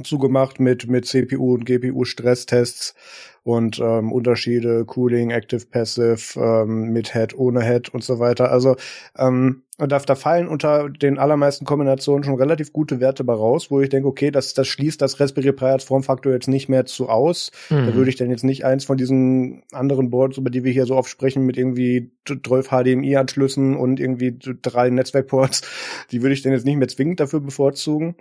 zugemacht 0.03 0.59
mit 0.59 0.87
mit 0.87 1.05
CPU 1.05 1.53
und 1.53 1.65
GPU 1.65 2.03
Stresstests 2.03 2.95
und 3.43 3.79
ähm, 3.79 4.11
Unterschiede 4.11 4.85
Cooling, 4.85 5.31
Active, 5.31 5.65
Passive, 5.65 6.39
ähm, 6.39 6.91
mit 6.91 7.13
Head, 7.13 7.37
ohne 7.37 7.61
Head 7.61 7.89
und 7.89 8.03
so 8.03 8.19
weiter. 8.19 8.51
Also 8.51 8.75
ähm, 9.17 9.62
da, 9.77 9.99
da 9.99 10.15
fallen 10.15 10.47
unter 10.47 10.89
den 10.89 11.17
allermeisten 11.17 11.65
Kombinationen 11.65 12.23
schon 12.23 12.35
relativ 12.35 12.73
gute 12.73 12.99
Werte 12.99 13.23
bei 13.23 13.33
raus, 13.33 13.71
wo 13.71 13.81
ich 13.81 13.89
denke, 13.89 14.07
okay, 14.07 14.29
das, 14.29 14.53
das 14.53 14.67
schließt 14.67 15.01
das 15.01 15.19
Raspberry 15.19 15.51
Pi 15.51 15.65
als 15.65 15.83
Formfaktor 15.83 16.31
jetzt 16.31 16.47
nicht 16.47 16.69
mehr 16.69 16.85
zu 16.85 17.09
aus. 17.09 17.51
Mhm. 17.69 17.87
Da 17.87 17.95
würde 17.95 18.09
ich 18.09 18.15
dann 18.15 18.29
jetzt 18.29 18.43
nicht 18.43 18.65
eins 18.65 18.85
von 18.85 18.97
diesen 18.97 19.63
anderen 19.71 20.11
Boards, 20.11 20.37
über 20.37 20.51
die 20.51 20.63
wir 20.63 20.71
hier 20.71 20.85
so 20.85 20.95
oft 20.95 21.09
sprechen, 21.09 21.45
mit 21.45 21.57
irgendwie 21.57 22.11
12 22.25 22.69
HDMI-Anschlüssen 22.69 23.75
und 23.75 23.99
irgendwie 23.99 24.37
drei 24.39 24.89
Netzwerkports, 24.89 25.61
die 26.11 26.21
würde 26.21 26.33
ich 26.33 26.43
dann 26.43 26.51
jetzt 26.51 26.65
nicht 26.65 26.77
mehr 26.77 26.87
zwingend 26.87 27.19
dafür 27.19 27.39
bevorzugen. 27.39 28.15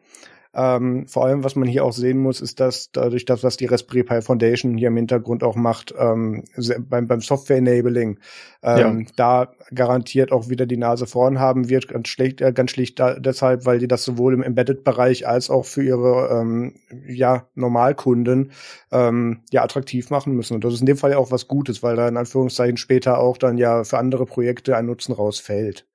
Ähm, 0.55 1.07
vor 1.07 1.25
allem, 1.25 1.45
was 1.45 1.57
man 1.57 1.67
hier 1.67 1.85
auch 1.85 1.95
sehen 1.95 2.19
muss, 2.19 2.43
ist, 2.43 2.61
dass 2.61 2.93
dadurch 2.93 3.25
das, 3.25 3.43
was 3.43 3.57
die 3.57 3.65
Raspberry 3.65 4.03
Pi 4.03 4.21
Foundation 4.21 4.77
hier 4.77 4.89
im 4.89 4.97
Hintergrund 4.97 5.43
auch 5.43 5.57
macht, 5.57 5.95
ähm, 5.99 6.45
beim, 6.91 7.07
beim 7.07 7.23
Software-Enabling, 7.23 8.19
ähm, 8.63 9.01
ja. 9.01 9.07
da 9.17 9.53
garantiert 9.75 10.31
auch 10.31 10.51
wieder 10.51 10.67
die 10.67 10.77
Nase 10.77 11.07
vorn 11.07 11.39
haben 11.39 11.71
wird, 11.71 11.89
ganz 11.89 12.09
schlecht, 12.09 12.43
äh, 12.43 12.53
ganz 12.53 12.71
schlicht 12.73 13.01
da, 13.01 13.19
deshalb, 13.19 13.65
weil 13.65 13.79
die 13.79 13.89
das 13.89 14.05
sowohl 14.05 14.35
im 14.35 14.43
Embedded-Bereich 14.43 15.27
als 15.27 15.49
auch 15.49 15.65
für 15.65 15.83
ihre 15.83 16.29
ähm, 16.31 16.75
ja, 17.07 17.47
Normalkunden 17.55 18.53
ähm, 18.91 19.41
ja 19.51 19.63
attraktiv 19.63 20.11
machen 20.11 20.35
müssen. 20.35 20.55
Und 20.55 20.65
das 20.65 20.75
ist 20.75 20.81
in 20.81 20.87
dem 20.87 20.99
Fall 20.99 21.13
ja 21.13 21.19
auch 21.19 21.31
was 21.31 21.49
Gutes, 21.49 21.83
weil 21.83 21.97
da 21.97 22.07
in 22.09 22.19
Anführungszeichen 22.19 22.77
später 22.77 23.19
auch 23.19 23.39
dann 23.39 23.57
ja 23.57 23.85
für 23.85 23.97
andere 23.97 24.27
Projekte 24.27 24.77
ein 24.77 24.85
Nutzen 24.85 25.15
rausfällt. 25.15 25.87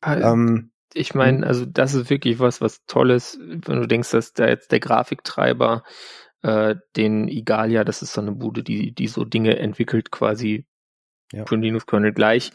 Also, 0.00 0.26
ähm, 0.26 0.70
ich 0.94 1.14
meine, 1.14 1.38
mhm. 1.38 1.44
also 1.44 1.66
das 1.66 1.94
ist 1.94 2.10
wirklich 2.10 2.38
was, 2.38 2.60
was 2.60 2.84
Tolles, 2.86 3.38
wenn 3.40 3.80
du 3.80 3.86
denkst, 3.86 4.10
dass 4.10 4.32
da 4.32 4.48
jetzt 4.48 4.72
der 4.72 4.80
Grafiktreiber, 4.80 5.82
äh, 6.42 6.76
den 6.96 7.28
Igalia, 7.28 7.84
das 7.84 8.02
ist 8.02 8.12
so 8.12 8.20
eine 8.20 8.32
Bude, 8.32 8.62
die, 8.62 8.92
die 8.94 9.08
so 9.08 9.24
Dinge 9.24 9.58
entwickelt, 9.58 10.10
quasi 10.10 10.66
ja. 11.32 11.44
für 11.44 11.56
den 11.56 11.62
Linux-Kernel 11.62 12.12
gleich, 12.12 12.52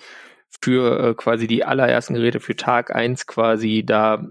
für 0.62 1.10
äh, 1.10 1.14
quasi 1.16 1.48
die 1.48 1.66
allerersten 1.66 2.14
Geräte 2.14 2.40
für 2.40 2.56
Tag 2.56 2.96
eins 2.96 3.26
quasi 3.28 3.84
da 3.86 4.26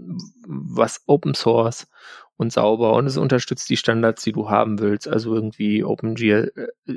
was 0.46 1.02
Open 1.06 1.34
Source 1.34 1.88
und 2.36 2.52
sauber 2.52 2.94
und 2.94 3.06
es 3.06 3.16
unterstützt 3.16 3.68
die 3.70 3.76
Standards, 3.76 4.22
die 4.22 4.32
du 4.32 4.50
haben 4.50 4.78
willst, 4.78 5.08
also 5.08 5.34
irgendwie 5.34 5.84
OpenGL 5.84 6.52
äh, 6.86 6.92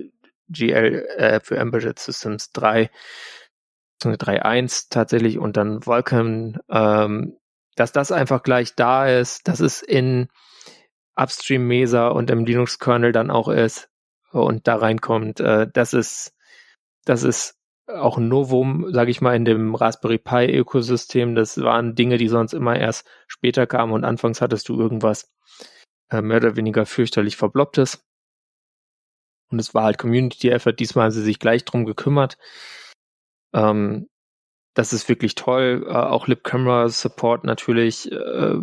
GL 0.47 1.05
äh, 1.17 1.39
für 1.39 1.57
Embedded 1.57 1.97
Systems 1.97 2.51
3 2.51 2.91
3.1 4.01 4.87
tatsächlich 4.89 5.39
und 5.39 5.57
dann 5.57 5.85
Vulkan, 5.85 6.59
ähm, 6.69 7.37
dass 7.75 7.91
das 7.91 8.11
einfach 8.11 8.43
gleich 8.43 8.75
da 8.75 9.07
ist, 9.07 9.47
dass 9.47 9.59
es 9.59 9.81
in 9.81 10.27
Upstream 11.15 11.67
Mesa 11.67 12.09
und 12.09 12.29
im 12.29 12.45
Linux-Kernel 12.45 13.11
dann 13.11 13.31
auch 13.31 13.47
ist 13.47 13.89
und 14.31 14.67
da 14.67 14.75
reinkommt, 14.75 15.39
äh, 15.39 15.67
das 15.71 15.93
ist, 15.93 16.33
das 17.05 17.23
ist 17.23 17.57
auch 17.87 18.17
ein 18.17 18.27
Novum, 18.27 18.91
sage 18.91 19.11
ich 19.11 19.21
mal, 19.21 19.35
in 19.35 19.45
dem 19.45 19.75
Raspberry 19.75 20.17
Pi 20.17 20.45
Ökosystem. 20.45 21.35
Das 21.35 21.57
waren 21.61 21.95
Dinge, 21.95 22.17
die 22.17 22.27
sonst 22.27 22.53
immer 22.53 22.77
erst 22.77 23.07
später 23.27 23.67
kamen 23.67 23.93
und 23.93 24.03
anfangs 24.03 24.41
hattest 24.41 24.67
du 24.69 24.79
irgendwas 24.79 25.31
äh, 26.09 26.21
mehr 26.21 26.37
oder 26.37 26.55
weniger 26.55 26.85
fürchterlich 26.85 27.37
verblopptes. 27.37 28.03
Und 29.51 29.59
es 29.59 29.73
war 29.73 29.83
halt 29.83 29.97
Community 29.99 30.49
Effort. 30.49 30.73
Diesmal 30.73 31.05
haben 31.05 31.11
sie 31.11 31.21
sich 31.21 31.39
gleich 31.39 31.63
drum 31.65 31.85
gekümmert. 31.85 32.37
Ähm, 33.53 34.07
das 34.75 34.93
ist 34.93 35.09
wirklich 35.09 35.35
toll. 35.35 35.85
Äh, 35.87 35.93
auch 35.93 36.27
Lip 36.27 36.43
Camera 36.43 36.89
Support 36.89 37.43
natürlich 37.43 38.11
äh, 38.11 38.55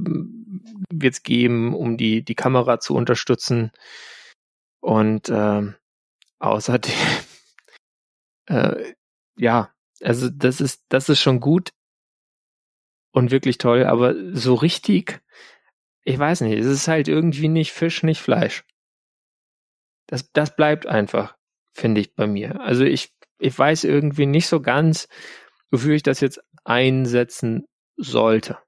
wird 0.93 1.15
es 1.15 1.23
geben, 1.23 1.75
um 1.75 1.97
die, 1.97 2.25
die 2.25 2.35
Kamera 2.35 2.81
zu 2.81 2.95
unterstützen. 2.95 3.73
Und 4.81 5.29
äh, 5.29 5.73
außerdem, 6.39 6.95
äh, 8.47 8.95
ja, 9.37 9.73
also 10.03 10.29
das 10.29 10.61
ist, 10.61 10.85
das 10.89 11.09
ist 11.09 11.21
schon 11.21 11.41
gut 11.41 11.73
und 13.13 13.31
wirklich 13.31 13.59
toll, 13.59 13.85
aber 13.85 14.15
so 14.35 14.55
richtig, 14.55 15.23
ich 16.05 16.19
weiß 16.19 16.41
nicht, 16.43 16.59
es 16.59 16.67
ist 16.67 16.89
halt 16.89 17.09
irgendwie 17.09 17.49
nicht 17.49 17.73
Fisch, 17.73 18.03
nicht 18.03 18.21
Fleisch. 18.21 18.65
Das, 20.09 20.33
das 20.33 20.57
bleibt 20.57 20.87
einfach, 20.87 21.37
finde 21.73 22.01
ich 22.01 22.15
bei 22.15 22.27
mir. 22.27 22.61
Also 22.61 22.85
ich, 22.85 23.15
ich 23.43 23.59
weiß 23.59 23.85
irgendwie 23.85 24.27
nicht 24.27 24.47
so 24.47 24.61
ganz, 24.61 25.09
wofür 25.71 25.95
ich 25.95 26.03
das 26.03 26.21
jetzt 26.21 26.41
einsetzen 26.65 27.67
sollte. 27.97 28.59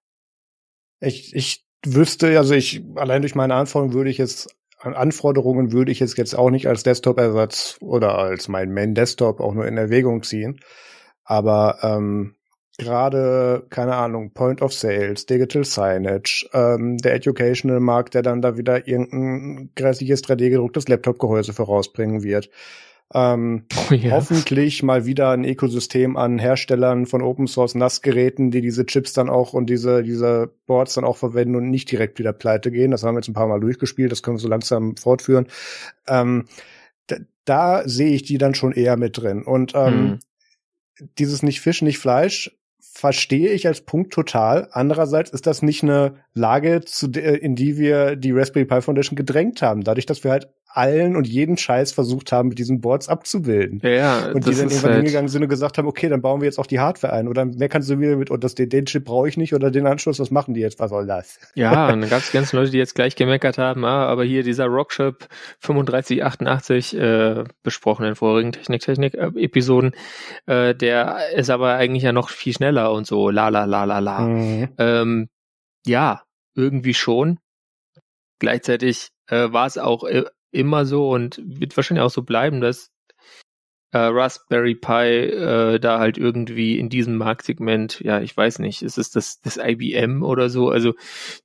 Ich, 1.01 1.35
ich 1.35 1.65
wüsste, 1.87 2.37
also 2.39 2.55
ich, 2.55 2.83
allein 2.97 3.23
durch 3.23 3.35
meine 3.35 3.55
Anforderungen 3.55 3.95
würde 3.95 4.11
ich 4.11 4.19
jetzt, 4.19 4.55
Anforderungen 4.81 5.73
würde 5.73 5.93
ich 5.93 6.01
jetzt, 6.01 6.19
jetzt 6.19 6.37
auch 6.37 6.51
nicht 6.51 6.67
als 6.67 6.83
Desktop-Ersatz 6.83 7.79
oder 7.81 8.19
als 8.19 8.49
mein 8.49 8.73
Main-Desktop 8.73 9.41
auch 9.41 9.55
nur 9.55 9.67
in 9.67 9.77
Erwägung 9.77 10.23
ziehen. 10.23 10.61
Aber 11.25 11.79
ähm, 11.83 12.35
gerade, 12.77 13.67
keine 13.71 13.95
Ahnung, 13.95 14.33
Point 14.33 14.61
of 14.61 14.73
Sales, 14.73 15.27
Digital 15.27 15.65
Signage, 15.65 16.49
ähm, 16.53 16.99
der 16.99 17.15
Educational 17.15 17.81
Markt, 17.81 18.15
der 18.15 18.23
dann 18.23 18.43
da 18.43 18.57
wieder 18.57 18.89
irgendein 18.89 19.71
grässliches 19.77 20.25
3D-gedrucktes 20.25 20.89
Laptop-Gehäuse 20.89 21.53
vorausbringen 21.53 22.23
wird. 22.23 22.51
Ähm, 23.13 23.67
oh, 23.77 23.95
ja. 23.95 24.13
Hoffentlich 24.13 24.83
mal 24.83 25.05
wieder 25.05 25.31
ein 25.31 25.45
Ökosystem 25.45 26.17
an 26.17 26.39
Herstellern 26.39 27.07
von 27.07 27.23
Open 27.23 27.47
Source 27.47 27.75
NAS-Geräten, 27.75 28.51
die 28.51 28.61
diese 28.61 28.87
Chips 28.87 29.13
dann 29.13 29.29
auch 29.29 29.53
und 29.53 29.67
diese, 29.67 30.03
diese 30.03 30.53
Boards 30.67 30.95
dann 30.95 31.05
auch 31.05 31.17
verwenden 31.17 31.57
und 31.57 31.71
nicht 31.71 31.91
direkt 31.91 32.19
wieder 32.19 32.33
pleite 32.33 32.71
gehen. 32.71 32.91
Das 32.91 33.03
haben 33.03 33.15
wir 33.15 33.21
jetzt 33.21 33.29
ein 33.29 33.35
paar 33.35 33.49
Mal 33.49 33.61
durchgespielt, 33.61 34.11
das 34.11 34.23
können 34.23 34.37
wir 34.37 34.41
so 34.41 34.49
langsam 34.49 34.97
fortführen. 34.97 35.47
Ähm, 36.09 36.47
da, 37.07 37.17
da 37.45 37.89
sehe 37.89 38.15
ich 38.15 38.23
die 38.23 38.39
dann 38.39 38.55
schon 38.55 38.73
eher 38.73 38.97
mit 38.97 39.19
drin. 39.19 39.43
Und 39.43 39.75
ähm, 39.75 40.03
mhm. 40.03 40.19
dieses 41.19 41.43
nicht 41.43 41.61
Fisch, 41.61 41.83
nicht 41.83 41.99
Fleisch 41.99 42.51
verstehe 42.95 43.51
ich 43.51 43.67
als 43.67 43.81
Punkt 43.81 44.13
total. 44.13 44.69
Andererseits 44.71 45.31
ist 45.31 45.47
das 45.49 45.63
nicht 45.63 45.83
eine 45.83 46.15
Lage, 46.33 46.83
zu 46.85 47.09
der, 47.09 47.43
in 47.43 47.57
die 47.57 47.77
wir 47.77 48.15
die 48.15 48.31
Raspberry 48.31 48.67
Pi 48.67 48.81
Foundation 48.81 49.17
gedrängt 49.17 49.63
haben. 49.63 49.83
Dadurch, 49.83 50.07
dass 50.07 50.23
wir 50.23 50.31
halt 50.31 50.49
allen 50.77 51.15
und 51.15 51.27
jeden 51.27 51.57
Scheiß 51.57 51.93
versucht 51.93 52.33
haben, 52.33 52.49
mit 52.49 52.59
diesen 52.59 52.81
Boards 52.81 53.09
abzubilden. 53.09 53.81
Ja, 53.83 53.91
ja 53.91 54.33
und 54.33 54.47
die 54.47 54.51
dann 54.51 54.69
irgendwann 54.69 54.83
halt 54.83 54.97
hingegangen 54.97 55.29
sind 55.29 55.43
und 55.43 55.49
gesagt 55.49 55.79
haben, 55.79 55.87
okay, 55.87 56.09
dann 56.09 56.21
bauen 56.21 56.41
wir 56.41 56.47
jetzt 56.47 56.59
auch 56.59 56.67
die 56.67 56.81
Hardware 56.81 57.13
ein. 57.13 57.29
Oder 57.29 57.47
wer 57.55 57.69
kannst 57.69 57.89
du 57.89 58.01
wieder 58.01 58.17
mit, 58.17 58.31
und 58.31 58.43
das, 58.43 58.55
den, 58.55 58.69
den 58.69 58.87
Chip 58.87 59.05
brauche 59.05 59.29
ich 59.29 59.37
nicht 59.37 59.55
oder 59.55 59.71
den 59.71 59.87
Anschluss, 59.87 60.19
was 60.19 60.31
machen 60.31 60.55
die 60.55 60.61
jetzt? 60.61 60.81
Was 60.81 60.91
soll 60.91 61.07
das? 61.07 61.39
Ja, 61.55 61.89
und 61.93 62.01
dann 62.01 62.11
gab 62.11 62.21
es 62.21 62.33
ganz 62.33 62.53
Leute, 62.53 62.73
die 62.73 62.79
jetzt 62.79 62.95
gleich 62.95 63.15
gemeckert 63.15 63.57
haben, 63.57 63.85
ah, 63.85 64.07
aber 64.07 64.25
hier 64.25 64.43
dieser 64.43 64.67
Rockshop 64.67 65.29
3588 65.61 66.97
äh, 66.97 67.45
besprochen 67.63 68.07
in 68.07 68.17
vorigen 68.17 68.53
Technik-Technik-Episoden, 68.53 69.93
äh, 70.47 70.75
der 70.75 71.19
ist 71.37 71.51
aber 71.51 71.75
eigentlich 71.75 72.03
ja 72.03 72.13
noch 72.13 72.31
viel 72.31 72.53
schneller 72.53 72.93
und 72.93 73.07
so, 73.07 73.31
la 73.31 73.49
la 73.49 73.65
la 73.65 73.85
la 73.85 74.01
la. 74.01 74.21
Mhm. 74.21 74.69
Ähm, 74.79 75.29
ja, 75.87 76.23
irgendwie 76.55 76.95
schon. 76.95 77.39
Gleichzeitig 78.41 79.09
äh, 79.29 79.53
war 79.53 79.67
es 79.67 79.79
auch 79.79 80.05
äh, 80.05 80.25
immer 80.55 80.87
so 80.87 81.11
und 81.11 81.41
wird 81.45 81.77
wahrscheinlich 81.77 82.03
auch 82.03 82.11
so 82.11 82.23
bleiben, 82.23 82.61
dass 82.61 82.91
äh, 83.93 83.99
Raspberry 83.99 84.75
Pi 84.75 84.93
äh, 84.93 85.79
da 85.79 85.99
halt 85.99 86.19
irgendwie 86.19 86.79
in 86.79 86.89
diesem 86.89 87.17
Marktsegment, 87.17 88.01
ja, 88.01 88.21
ich 88.21 88.37
weiß 88.37 88.59
nicht, 88.59 88.83
ist 88.83 88.99
es 88.99 89.11
das, 89.11 89.41
das 89.41 89.57
IBM 89.57 90.23
oder 90.23 90.51
so? 90.51 90.69
Also 90.69 90.95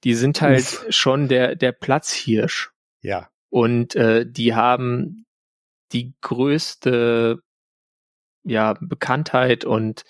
die 0.03 0.15
sind 0.15 0.41
halt 0.41 0.61
Uff. 0.61 0.86
schon 0.90 1.27
der, 1.27 1.56
der 1.56 1.72
Platzhirsch. 1.72 2.72
Ja. 3.02 3.30
Und 3.49 3.95
äh, 3.95 4.26
die 4.27 4.56
haben 4.56 5.26
die 5.91 6.14
größte 6.22 7.40
ja, 8.44 8.73
Bekanntheit 8.80 9.65
und 9.65 10.03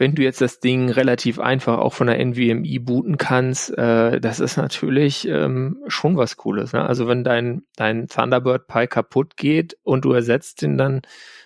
wenn 0.00 0.14
du 0.14 0.22
jetzt 0.22 0.40
das 0.40 0.60
Ding 0.60 0.88
relativ 0.88 1.38
einfach 1.38 1.76
auch 1.76 1.92
von 1.92 2.06
der 2.06 2.18
NVMe 2.18 2.80
booten 2.80 3.18
kannst, 3.18 3.76
äh, 3.76 4.18
das 4.18 4.40
ist 4.40 4.56
natürlich 4.56 5.28
ähm, 5.28 5.84
schon 5.88 6.16
was 6.16 6.38
Cooles. 6.38 6.72
Ne? 6.72 6.82
Also 6.82 7.06
wenn 7.06 7.22
dein, 7.22 7.64
dein 7.76 8.08
Thunderbird 8.08 8.66
Pi 8.66 8.86
kaputt 8.86 9.36
geht 9.36 9.76
und 9.82 10.06
du 10.06 10.12
ersetzt 10.12 10.62
ihn, 10.62 10.78
dann 10.78 11.02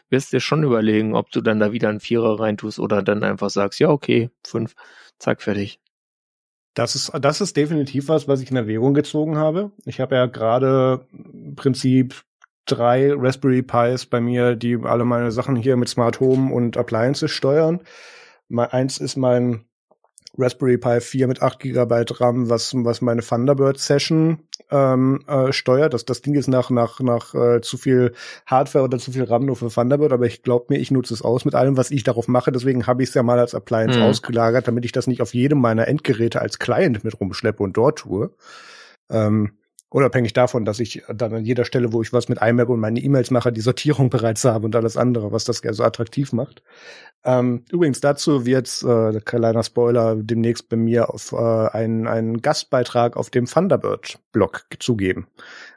wirst 0.08 0.32
du 0.32 0.36
dir 0.36 0.40
schon 0.40 0.62
überlegen, 0.62 1.16
ob 1.16 1.32
du 1.32 1.40
dann 1.40 1.58
da 1.58 1.72
wieder 1.72 1.88
einen 1.88 1.98
Vierer 1.98 2.38
reintust 2.38 2.78
oder 2.78 3.02
dann 3.02 3.24
einfach 3.24 3.50
sagst, 3.50 3.80
ja, 3.80 3.88
okay, 3.88 4.30
fünf, 4.46 4.76
zack, 5.18 5.42
fertig. 5.42 5.80
Das 6.74 6.94
ist, 6.94 7.10
das 7.20 7.40
ist 7.40 7.56
definitiv 7.56 8.06
was, 8.06 8.28
was 8.28 8.40
ich 8.40 8.52
in 8.52 8.56
Erwägung 8.56 8.94
gezogen 8.94 9.36
habe. 9.36 9.72
Ich 9.84 9.98
habe 9.98 10.14
ja 10.14 10.26
gerade 10.26 11.08
im 11.12 11.56
Prinzip 11.56 12.22
drei 12.66 13.12
Raspberry 13.12 13.62
Pis 13.62 14.06
bei 14.06 14.20
mir, 14.20 14.54
die 14.54 14.78
alle 14.80 15.04
meine 15.04 15.32
Sachen 15.32 15.56
hier 15.56 15.76
mit 15.76 15.88
Smart 15.88 16.20
Home 16.20 16.54
und 16.54 16.76
Appliances 16.76 17.32
steuern. 17.32 17.80
Eins 18.50 18.98
ist 18.98 19.16
mein 19.16 19.64
Raspberry 20.36 20.78
Pi 20.78 21.00
4 21.00 21.28
mit 21.28 21.42
8 21.42 21.60
GB 21.60 22.04
RAM, 22.10 22.50
was, 22.50 22.74
was 22.74 23.00
meine 23.00 23.22
Thunderbird 23.22 23.78
Session 23.78 24.40
ähm, 24.70 25.22
äh, 25.28 25.52
steuert. 25.52 25.94
Das, 25.94 26.04
das 26.04 26.22
Ding 26.22 26.34
ist 26.34 26.48
nach, 26.48 26.70
nach, 26.70 27.00
nach 27.00 27.34
äh, 27.34 27.60
zu 27.60 27.76
viel 27.76 28.14
Hardware 28.46 28.84
oder 28.84 28.98
zu 28.98 29.12
viel 29.12 29.24
RAM 29.24 29.46
nur 29.46 29.56
für 29.56 29.68
Thunderbird, 29.68 30.12
aber 30.12 30.26
ich 30.26 30.42
glaube 30.42 30.66
mir, 30.70 30.78
ich 30.78 30.90
nutze 30.90 31.14
es 31.14 31.22
aus 31.22 31.44
mit 31.44 31.54
allem, 31.54 31.76
was 31.76 31.90
ich 31.90 32.02
darauf 32.02 32.26
mache. 32.26 32.50
Deswegen 32.50 32.86
habe 32.86 33.02
ich 33.02 33.10
es 33.10 33.14
ja 33.14 33.22
mal 33.22 33.38
als 33.38 33.54
Appliance 33.54 33.98
mhm. 33.98 34.04
ausgelagert, 34.06 34.66
damit 34.66 34.84
ich 34.84 34.92
das 34.92 35.06
nicht 35.06 35.22
auf 35.22 35.34
jedem 35.34 35.60
meiner 35.60 35.86
Endgeräte 35.86 36.40
als 36.40 36.58
Client 36.58 37.04
mit 37.04 37.20
rumschleppe 37.20 37.62
und 37.62 37.76
dort 37.76 38.00
tue. 38.00 38.30
Ähm, 39.10 39.52
Unabhängig 39.90 40.32
davon, 40.32 40.64
dass 40.64 40.80
ich 40.80 41.04
dann 41.08 41.34
an 41.34 41.44
jeder 41.44 41.64
Stelle, 41.64 41.92
wo 41.92 42.02
ich 42.02 42.12
was 42.12 42.28
mit 42.28 42.42
IMAP 42.42 42.68
und 42.68 42.80
meine 42.80 42.98
E-Mails 42.98 43.30
mache, 43.30 43.52
die 43.52 43.60
Sortierung 43.60 44.10
bereits 44.10 44.44
habe 44.44 44.64
und 44.64 44.74
alles 44.74 44.96
andere, 44.96 45.30
was 45.30 45.44
das 45.44 45.58
so 45.58 45.84
attraktiv 45.84 46.32
macht. 46.32 46.64
Ähm, 47.24 47.64
übrigens 47.70 48.00
dazu 48.00 48.44
wird 48.44 48.66
äh, 48.82 49.20
kleiner 49.20 49.62
Spoiler 49.62 50.16
demnächst 50.16 50.68
bei 50.68 50.76
mir 50.76 51.14
auf 51.14 51.32
äh, 51.32 51.36
einen, 51.36 52.08
einen 52.08 52.42
Gastbeitrag 52.42 53.16
auf 53.16 53.30
dem 53.30 53.46
Thunderbird-Blog 53.46 54.66
zugeben. 54.80 55.28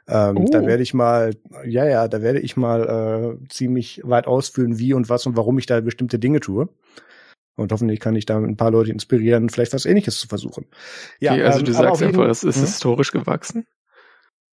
Ähm, 0.08 0.36
oh. 0.38 0.46
Da 0.50 0.66
werde 0.66 0.82
ich 0.82 0.94
mal, 0.94 1.34
ja, 1.64 1.86
ja, 1.86 2.08
da 2.08 2.20
werde 2.20 2.40
ich 2.40 2.56
mal 2.56 3.38
äh, 3.40 3.48
ziemlich 3.48 4.00
weit 4.04 4.26
ausführen, 4.26 4.78
wie 4.78 4.94
und 4.94 5.08
was 5.08 5.26
und 5.26 5.36
warum 5.36 5.58
ich 5.58 5.66
da 5.66 5.80
bestimmte 5.80 6.18
Dinge 6.18 6.40
tue. 6.40 6.68
Und 7.56 7.72
hoffentlich 7.72 8.00
kann 8.00 8.14
ich 8.14 8.26
da 8.26 8.38
ein 8.38 8.56
paar 8.56 8.70
Leute 8.70 8.92
inspirieren, 8.92 9.48
vielleicht 9.48 9.72
was 9.72 9.84
ähnliches 9.84 10.20
zu 10.20 10.28
versuchen. 10.28 10.66
Ja, 11.18 11.32
okay, 11.32 11.42
also 11.44 11.58
ähm, 11.60 11.64
du 11.64 11.72
sagst 11.72 12.02
einfach, 12.02 12.28
es 12.28 12.44
ist 12.44 12.56
hm? 12.56 12.64
historisch 12.64 13.12
gewachsen? 13.12 13.66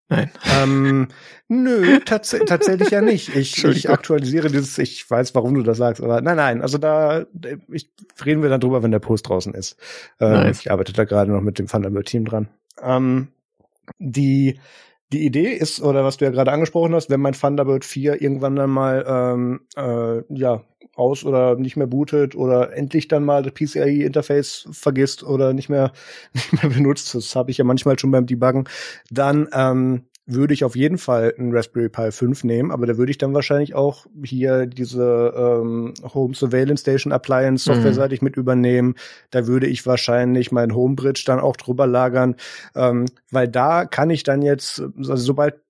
Nein. 0.08 0.30
Ähm, 0.44 1.08
nö, 1.48 1.98
tats 2.00 2.36
tatsächlich 2.46 2.90
ja 2.90 3.00
nicht. 3.00 3.34
Ich, 3.34 3.64
ich 3.64 3.90
aktualisiere 3.90 4.48
dieses, 4.48 4.78
ich 4.78 5.08
weiß, 5.10 5.34
warum 5.34 5.54
du 5.54 5.62
das 5.62 5.78
sagst, 5.78 6.02
aber 6.02 6.20
nein, 6.20 6.36
nein, 6.36 6.62
also 6.62 6.78
da 6.78 7.26
ich, 7.70 7.90
reden 8.24 8.42
wir 8.42 8.48
dann 8.48 8.60
drüber, 8.60 8.82
wenn 8.82 8.92
der 8.92 9.00
Post 9.00 9.28
draußen 9.28 9.52
ist. 9.54 9.76
Ähm, 10.20 10.32
nice. 10.32 10.60
Ich 10.60 10.70
arbeite 10.70 10.92
da 10.92 11.04
gerade 11.04 11.32
noch 11.32 11.40
mit 11.40 11.58
dem 11.58 11.66
Thunderbird-Team 11.66 12.24
dran. 12.24 12.48
Ähm, 12.82 13.28
die 13.98 14.60
die 15.12 15.24
Idee 15.24 15.52
ist, 15.52 15.80
oder 15.80 16.04
was 16.04 16.16
du 16.16 16.24
ja 16.24 16.32
gerade 16.32 16.50
angesprochen 16.50 16.94
hast, 16.94 17.10
wenn 17.10 17.20
mein 17.20 17.34
Thunderbird 17.34 17.84
4 17.84 18.20
irgendwann 18.20 18.56
dann 18.56 18.70
mal 18.70 19.04
ähm, 19.06 19.60
äh, 19.76 20.22
ja, 20.34 20.64
aus 20.96 21.24
oder 21.24 21.56
nicht 21.56 21.76
mehr 21.76 21.86
bootet 21.86 22.34
oder 22.34 22.72
endlich 22.74 23.08
dann 23.08 23.24
mal 23.24 23.42
das 23.42 23.52
PCIe-Interface 23.52 24.68
vergisst 24.72 25.22
oder 25.22 25.52
nicht 25.52 25.68
mehr, 25.68 25.92
nicht 26.32 26.52
mehr 26.62 26.70
benutzt, 26.70 27.14
das 27.14 27.36
habe 27.36 27.50
ich 27.50 27.58
ja 27.58 27.64
manchmal 27.64 27.98
schon 27.98 28.10
beim 28.10 28.26
Debuggen, 28.26 28.68
dann 29.10 29.48
ähm, 29.52 30.04
würde 30.26 30.54
ich 30.54 30.64
auf 30.64 30.74
jeden 30.74 30.98
Fall 30.98 31.34
einen 31.38 31.54
Raspberry 31.54 31.88
Pi 31.88 32.10
5 32.10 32.42
nehmen, 32.42 32.72
aber 32.72 32.86
da 32.86 32.98
würde 32.98 33.10
ich 33.10 33.18
dann 33.18 33.32
wahrscheinlich 33.32 33.74
auch 33.74 34.06
hier 34.24 34.66
diese 34.66 35.32
ähm, 35.36 35.94
Home 36.14 36.34
Surveillance 36.34 36.82
Station 36.82 37.12
Appliance 37.12 37.70
mhm. 37.70 37.74
softwareseitig 37.74 38.20
mhm. 38.20 38.26
mit 38.26 38.36
übernehmen. 38.36 38.96
Da 39.30 39.46
würde 39.46 39.68
ich 39.68 39.86
wahrscheinlich 39.86 40.50
mein 40.50 40.74
Homebridge 40.74 41.22
dann 41.26 41.38
auch 41.38 41.56
drüber 41.56 41.86
lagern, 41.86 42.34
ähm, 42.74 43.06
weil 43.30 43.46
da 43.46 43.84
kann 43.84 44.10
ich 44.10 44.24
dann 44.24 44.42
jetzt, 44.42 44.80
also 44.80 45.16
sobald 45.16 45.60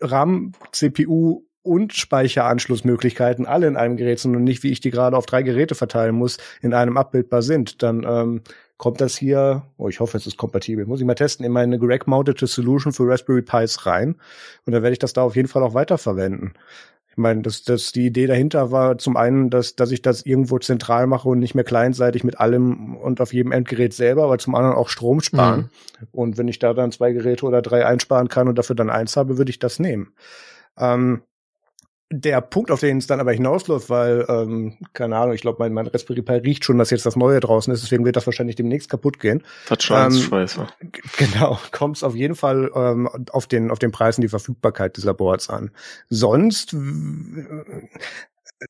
RAM, 0.00 0.52
CPU 0.72 1.44
und 1.62 1.92
Speicheranschlussmöglichkeiten 1.92 3.46
alle 3.46 3.66
in 3.66 3.76
einem 3.76 3.96
Gerät 3.96 4.18
sind 4.18 4.34
und 4.34 4.44
nicht, 4.44 4.62
wie 4.62 4.70
ich 4.70 4.80
die 4.80 4.90
gerade 4.90 5.16
auf 5.16 5.26
drei 5.26 5.42
Geräte 5.42 5.74
verteilen 5.74 6.14
muss, 6.14 6.38
in 6.62 6.72
einem 6.74 6.96
abbildbar 6.96 7.42
sind, 7.42 7.82
dann 7.82 8.04
ähm, 8.08 8.42
kommt 8.78 9.00
das 9.02 9.14
hier, 9.14 9.64
oh, 9.76 9.88
ich 9.88 10.00
hoffe, 10.00 10.16
es 10.16 10.26
ist 10.26 10.38
kompatibel, 10.38 10.86
muss 10.86 11.00
ich 11.00 11.06
mal 11.06 11.14
testen, 11.14 11.44
in 11.44 11.52
meine 11.52 11.78
Rack-Mounted 11.80 12.38
Solution 12.38 12.94
für 12.94 13.06
Raspberry 13.06 13.42
Pis 13.42 13.84
rein. 13.84 14.16
Und 14.64 14.72
dann 14.72 14.82
werde 14.82 14.92
ich 14.92 14.98
das 14.98 15.12
da 15.12 15.22
auf 15.22 15.36
jeden 15.36 15.48
Fall 15.48 15.62
auch 15.62 15.74
weiterverwenden. 15.74 16.54
Ich 17.10 17.18
meine, 17.18 17.42
das, 17.42 17.64
das, 17.64 17.92
die 17.92 18.06
Idee 18.06 18.26
dahinter 18.26 18.70
war 18.70 18.96
zum 18.96 19.16
einen, 19.16 19.50
dass, 19.50 19.76
dass 19.76 19.90
ich 19.90 20.00
das 20.00 20.24
irgendwo 20.24 20.58
zentral 20.60 21.06
mache 21.06 21.28
und 21.28 21.40
nicht 21.40 21.54
mehr 21.54 21.64
kleinseitig 21.64 22.24
mit 22.24 22.40
allem 22.40 22.96
und 22.96 23.20
auf 23.20 23.34
jedem 23.34 23.52
Endgerät 23.52 23.92
selber, 23.92 24.24
aber 24.24 24.38
zum 24.38 24.54
anderen 24.54 24.76
auch 24.76 24.88
Strom 24.88 25.20
sparen. 25.20 25.68
Mhm. 26.00 26.06
Und 26.12 26.38
wenn 26.38 26.48
ich 26.48 26.58
da 26.58 26.72
dann 26.72 26.92
zwei 26.92 27.12
Geräte 27.12 27.44
oder 27.44 27.60
drei 27.60 27.84
einsparen 27.84 28.28
kann 28.28 28.48
und 28.48 28.56
dafür 28.56 28.76
dann 28.76 28.88
eins 28.88 29.16
habe, 29.16 29.36
würde 29.36 29.50
ich 29.50 29.58
das 29.58 29.78
nehmen. 29.78 30.14
Ähm, 30.78 31.22
der 32.12 32.40
Punkt, 32.40 32.72
auf 32.72 32.80
den 32.80 32.98
es 32.98 33.06
dann 33.06 33.20
aber 33.20 33.32
hinausläuft, 33.32 33.88
weil, 33.88 34.26
ähm, 34.28 34.76
keine 34.94 35.16
Ahnung, 35.16 35.32
ich 35.32 35.42
glaube, 35.42 35.58
mein, 35.60 35.72
mein 35.72 35.86
Raspberry 35.86 36.22
Pi 36.22 36.32
riecht 36.34 36.64
schon, 36.64 36.76
dass 36.76 36.90
jetzt 36.90 37.06
das 37.06 37.14
Neue 37.14 37.38
draußen 37.38 37.72
ist, 37.72 37.84
deswegen 37.84 38.04
wird 38.04 38.16
das 38.16 38.26
wahrscheinlich 38.26 38.56
demnächst 38.56 38.90
kaputt 38.90 39.20
gehen. 39.20 39.44
Verschleißschweißer. 39.66 40.66
Ähm, 40.80 40.92
genau, 41.16 41.58
kommt 41.70 41.96
es 41.96 42.02
auf 42.02 42.16
jeden 42.16 42.34
Fall 42.34 42.70
ähm, 42.74 43.08
auf 43.30 43.46
den 43.46 43.70
auf 43.70 43.78
den 43.78 43.92
Preis 43.92 44.18
und 44.18 44.22
die 44.22 44.28
Verfügbarkeit 44.28 44.96
dieser 44.96 45.14
Boards 45.14 45.48
an. 45.48 45.70
Sonst 46.08 46.74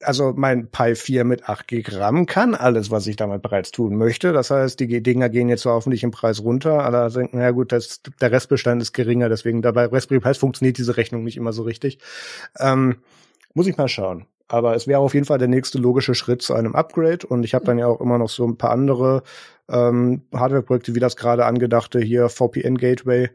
also 0.02 0.32
mein 0.36 0.70
Pi 0.70 0.94
4 0.94 1.24
mit 1.24 1.48
8 1.48 1.66
GB 1.66 1.96
RAM 1.96 2.26
kann 2.26 2.54
alles, 2.54 2.90
was 2.90 3.06
ich 3.06 3.16
damit 3.16 3.42
bereits 3.42 3.72
tun 3.72 3.96
möchte. 3.96 4.32
Das 4.32 4.50
heißt, 4.50 4.78
die 4.78 5.02
Dinger 5.02 5.28
gehen 5.30 5.48
jetzt 5.48 5.64
hoffentlich 5.64 6.04
im 6.04 6.10
Preis 6.12 6.42
runter. 6.42 6.84
Alle 6.84 7.10
denken, 7.10 7.38
na 7.38 7.50
gut, 7.50 7.72
das, 7.72 8.00
der 8.20 8.30
Restbestand 8.30 8.80
ist 8.82 8.92
geringer, 8.92 9.28
deswegen 9.28 9.62
dabei 9.62 9.86
Raspberry 9.86 10.20
Pi 10.20 10.34
funktioniert 10.34 10.78
diese 10.78 10.96
Rechnung 10.96 11.24
nicht 11.24 11.36
immer 11.36 11.52
so 11.52 11.62
richtig. 11.62 11.98
Ähm, 12.58 12.96
muss 13.54 13.66
ich 13.66 13.76
mal 13.76 13.88
schauen. 13.88 14.26
Aber 14.48 14.74
es 14.74 14.88
wäre 14.88 14.98
auf 14.98 15.14
jeden 15.14 15.26
Fall 15.26 15.38
der 15.38 15.48
nächste 15.48 15.78
logische 15.78 16.14
Schritt 16.14 16.42
zu 16.42 16.54
einem 16.54 16.74
Upgrade. 16.74 17.24
Und 17.26 17.44
ich 17.44 17.54
habe 17.54 17.64
dann 17.64 17.78
ja 17.78 17.86
auch 17.86 18.00
immer 18.00 18.18
noch 18.18 18.28
so 18.28 18.44
ein 18.44 18.58
paar 18.58 18.70
andere 18.70 19.22
ähm, 19.68 20.22
Hardware-Projekte, 20.34 20.94
wie 20.96 21.00
das 21.00 21.16
gerade 21.16 21.46
angedachte 21.46 22.00
hier 22.00 22.28
VPN-Gateway, 22.28 23.30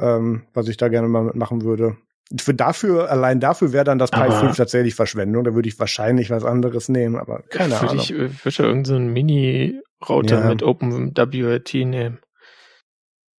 ähm, 0.00 0.42
was 0.54 0.66
ich 0.66 0.76
da 0.76 0.88
gerne 0.88 1.06
mal 1.06 1.22
mitmachen 1.22 1.62
würde. 1.62 1.96
Für 2.40 2.54
dafür, 2.54 3.08
allein 3.08 3.38
dafür 3.38 3.72
wäre 3.72 3.84
dann 3.84 4.00
das 4.00 4.10
Pi 4.10 4.28
5 4.28 4.56
tatsächlich 4.56 4.96
Verschwendung. 4.96 5.44
Da 5.44 5.54
würde 5.54 5.68
ich 5.68 5.78
wahrscheinlich 5.78 6.30
was 6.30 6.44
anderes 6.44 6.88
nehmen, 6.88 7.14
aber 7.14 7.42
keine 7.42 7.78
Ahnung. 7.78 7.96
Ich 7.96 8.12
würde 8.12 8.34
ja 8.44 8.64
irgendeinen 8.64 8.84
so 8.84 8.98
Mini-Router 9.12 10.40
ja. 10.40 10.48
mit 10.48 10.64
OpenWRT 10.64 11.74
nehmen. 11.74 12.18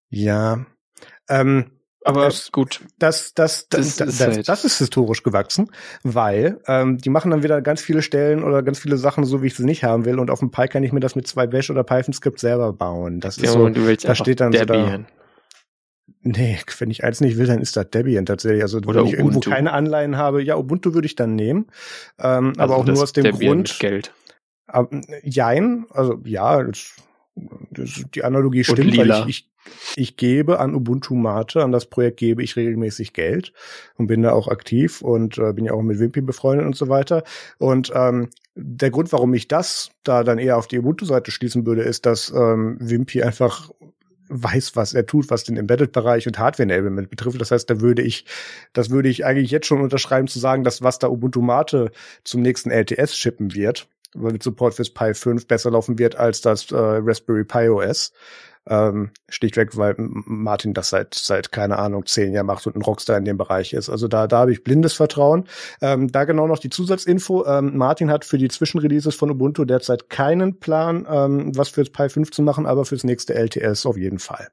Ja. 0.08 0.64
Ähm, 1.28 1.77
aber 2.08 2.24
das, 2.24 2.50
gut. 2.52 2.80
Das, 2.98 3.34
das, 3.34 3.68
das, 3.68 3.80
das, 3.80 3.86
ist, 3.86 4.00
das, 4.00 4.20
halt. 4.20 4.48
das 4.48 4.64
ist 4.64 4.78
historisch 4.78 5.22
gewachsen, 5.22 5.70
weil 6.02 6.60
ähm, 6.66 6.98
die 6.98 7.10
machen 7.10 7.30
dann 7.30 7.42
wieder 7.42 7.60
ganz 7.60 7.82
viele 7.82 8.00
Stellen 8.02 8.42
oder 8.42 8.62
ganz 8.62 8.78
viele 8.78 8.96
Sachen 8.96 9.24
so, 9.24 9.42
wie 9.42 9.48
ich 9.48 9.54
sie 9.54 9.64
nicht 9.64 9.84
haben 9.84 10.04
will. 10.06 10.18
Und 10.18 10.30
auf 10.30 10.38
dem 10.38 10.50
Pi 10.50 10.68
kann 10.68 10.82
ich 10.82 10.92
mir 10.92 11.00
das 11.00 11.16
mit 11.16 11.26
zwei 11.26 11.46
Bash 11.46 11.70
oder 11.70 11.84
Python-Skript 11.84 12.40
selber 12.40 12.72
bauen. 12.72 13.20
Das 13.20 13.36
ist 13.36 13.44
ja, 13.44 13.52
so, 13.52 13.68
da 13.68 14.14
steht 14.14 14.40
dann 14.40 14.52
Debian. 14.52 14.66
so 14.66 14.96
da. 14.96 15.04
Nee, 16.22 16.58
wenn 16.78 16.90
ich 16.90 17.04
eins 17.04 17.20
nicht 17.20 17.36
will, 17.38 17.46
dann 17.46 17.60
ist 17.60 17.76
das 17.76 17.90
Debian 17.90 18.26
tatsächlich. 18.26 18.62
Also 18.62 18.78
Oder 18.78 19.00
wenn 19.00 19.06
ich 19.06 19.14
Ubuntu. 19.18 19.38
irgendwo 19.38 19.50
keine 19.50 19.72
Anleihen 19.72 20.16
habe, 20.16 20.42
ja, 20.42 20.56
Ubuntu 20.56 20.94
würde 20.94 21.06
ich 21.06 21.14
dann 21.14 21.34
nehmen. 21.34 21.66
Ähm, 22.18 22.48
also 22.56 22.60
aber 22.60 22.76
auch 22.76 22.84
nur 22.84 23.02
aus 23.02 23.12
dem 23.12 23.24
Debian 23.24 23.56
Grund. 23.58 23.78
Geld. 23.78 24.12
Ab, 24.66 24.90
jein, 25.22 25.86
also 25.90 26.20
ja, 26.24 26.62
das, 26.62 26.94
das, 27.70 28.04
die 28.14 28.24
Analogie 28.24 28.64
stimmt, 28.64 28.96
weil 28.96 29.10
ich, 29.10 29.28
ich, 29.28 29.50
ich 29.96 30.16
gebe 30.16 30.60
an 30.60 30.74
Ubuntu 30.74 31.14
Mate, 31.14 31.62
an 31.62 31.72
das 31.72 31.86
Projekt 31.86 32.18
gebe 32.18 32.42
ich 32.42 32.56
regelmäßig 32.56 33.12
Geld 33.12 33.52
und 33.96 34.06
bin 34.06 34.22
da 34.22 34.32
auch 34.32 34.48
aktiv 34.48 35.02
und 35.02 35.38
äh, 35.38 35.52
bin 35.52 35.64
ja 35.64 35.72
auch 35.72 35.82
mit 35.82 35.98
Wimpy 35.98 36.20
befreundet 36.20 36.66
und 36.66 36.76
so 36.76 36.88
weiter. 36.88 37.24
Und 37.58 37.92
ähm, 37.94 38.30
der 38.54 38.90
Grund, 38.90 39.12
warum 39.12 39.34
ich 39.34 39.48
das 39.48 39.90
da 40.02 40.24
dann 40.24 40.38
eher 40.38 40.56
auf 40.56 40.66
die 40.66 40.78
Ubuntu-Seite 40.78 41.30
schließen 41.30 41.66
würde, 41.66 41.82
ist, 41.82 42.06
dass 42.06 42.30
ähm, 42.30 42.76
Wimpy 42.80 43.22
einfach 43.22 43.70
weiß, 44.28 44.76
was 44.76 44.94
er 44.94 45.06
tut, 45.06 45.30
was 45.30 45.44
den 45.44 45.56
Embedded-Bereich 45.56 46.26
und 46.26 46.38
Hardware-Enablement 46.38 47.10
betrifft. 47.10 47.40
Das 47.40 47.50
heißt, 47.50 47.68
da 47.70 47.80
würde 47.80 48.02
ich, 48.02 48.26
das 48.72 48.90
würde 48.90 49.08
ich 49.08 49.24
eigentlich 49.24 49.50
jetzt 49.50 49.66
schon 49.66 49.80
unterschreiben 49.80 50.28
zu 50.28 50.38
sagen, 50.38 50.64
dass 50.64 50.82
was 50.82 50.98
da 50.98 51.08
Ubuntu 51.08 51.40
Mate 51.40 51.90
zum 52.24 52.42
nächsten 52.42 52.70
LTS 52.70 53.16
schippen 53.16 53.54
wird, 53.54 53.88
mit 54.14 54.42
Support 54.42 54.74
fürs 54.74 54.90
Pi 54.90 55.14
5 55.14 55.46
besser 55.46 55.70
laufen 55.70 55.98
wird 55.98 56.16
als 56.16 56.40
das 56.40 56.70
äh, 56.70 56.76
Raspberry 56.76 57.44
Pi 57.44 57.68
OS. 57.68 58.12
Ähm, 58.70 59.12
schlichtweg, 59.30 59.78
weil 59.78 59.94
Martin 59.96 60.74
das 60.74 60.90
seit, 60.90 61.14
seit, 61.14 61.52
keine 61.52 61.78
Ahnung, 61.78 62.04
zehn 62.04 62.34
Jahren 62.34 62.46
macht 62.46 62.66
und 62.66 62.76
ein 62.76 62.82
Rockstar 62.82 63.16
in 63.16 63.24
dem 63.24 63.38
Bereich 63.38 63.72
ist. 63.72 63.88
Also 63.88 64.08
da, 64.08 64.26
da 64.26 64.40
habe 64.40 64.52
ich 64.52 64.62
blindes 64.62 64.92
Vertrauen. 64.92 65.44
Ähm, 65.80 66.12
da 66.12 66.24
genau 66.24 66.46
noch 66.46 66.58
die 66.58 66.68
Zusatzinfo. 66.68 67.46
Ähm, 67.46 67.78
Martin 67.78 68.10
hat 68.10 68.26
für 68.26 68.36
die 68.36 68.48
Zwischenreleases 68.48 69.14
von 69.14 69.30
Ubuntu 69.30 69.64
derzeit 69.64 70.10
keinen 70.10 70.60
Plan, 70.60 71.06
ähm, 71.10 71.56
was 71.56 71.70
fürs 71.70 71.88
Pi 71.88 72.10
5 72.10 72.30
zu 72.30 72.42
machen, 72.42 72.66
aber 72.66 72.84
fürs 72.84 73.04
nächste 73.04 73.34
LTS 73.34 73.86
auf 73.86 73.96
jeden 73.96 74.18
Fall. 74.18 74.48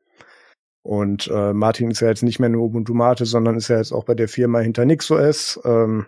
Und 0.82 1.28
äh, 1.28 1.52
Martin 1.52 1.92
ist 1.92 2.00
ja 2.00 2.08
jetzt 2.08 2.24
nicht 2.24 2.40
mehr 2.40 2.50
nur 2.50 2.64
Ubuntu 2.64 2.94
Mate, 2.94 3.26
sondern 3.26 3.58
ist 3.58 3.68
ja 3.68 3.78
jetzt 3.78 3.92
auch 3.92 4.06
bei 4.06 4.14
der 4.14 4.30
Firma 4.30 4.60
hinter 4.60 4.86
NixOS. 4.86 5.60
Ähm, 5.66 6.06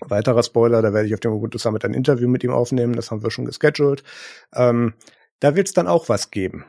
weiterer 0.00 0.42
Spoiler, 0.42 0.82
da 0.82 0.92
werde 0.92 1.06
ich 1.06 1.14
auf 1.14 1.20
dem 1.20 1.32
Ubuntu 1.32 1.58
Summit 1.58 1.84
ein 1.84 1.94
Interview 1.94 2.28
mit 2.28 2.44
ihm 2.44 2.50
aufnehmen, 2.50 2.94
das 2.94 3.10
haben 3.10 3.22
wir 3.22 3.30
schon 3.30 3.44
gescheduled. 3.44 4.02
Ähm, 4.54 4.94
da 5.40 5.56
wird 5.56 5.68
es 5.68 5.74
dann 5.74 5.88
auch 5.88 6.08
was 6.08 6.30
geben. 6.30 6.64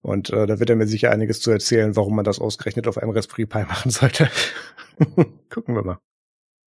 Und 0.00 0.30
äh, 0.30 0.46
da 0.46 0.58
wird 0.58 0.70
er 0.70 0.76
mir 0.76 0.86
sicher 0.86 1.10
einiges 1.10 1.40
zu 1.40 1.50
erzählen, 1.50 1.96
warum 1.96 2.16
man 2.16 2.24
das 2.24 2.38
ausgerechnet 2.38 2.86
auf 2.88 2.98
einem 2.98 3.10
Raspberry 3.10 3.46
Pi 3.46 3.58
machen 3.68 3.90
sollte. 3.90 4.30
Gucken 5.50 5.74
wir 5.74 5.82
mal. 5.82 5.98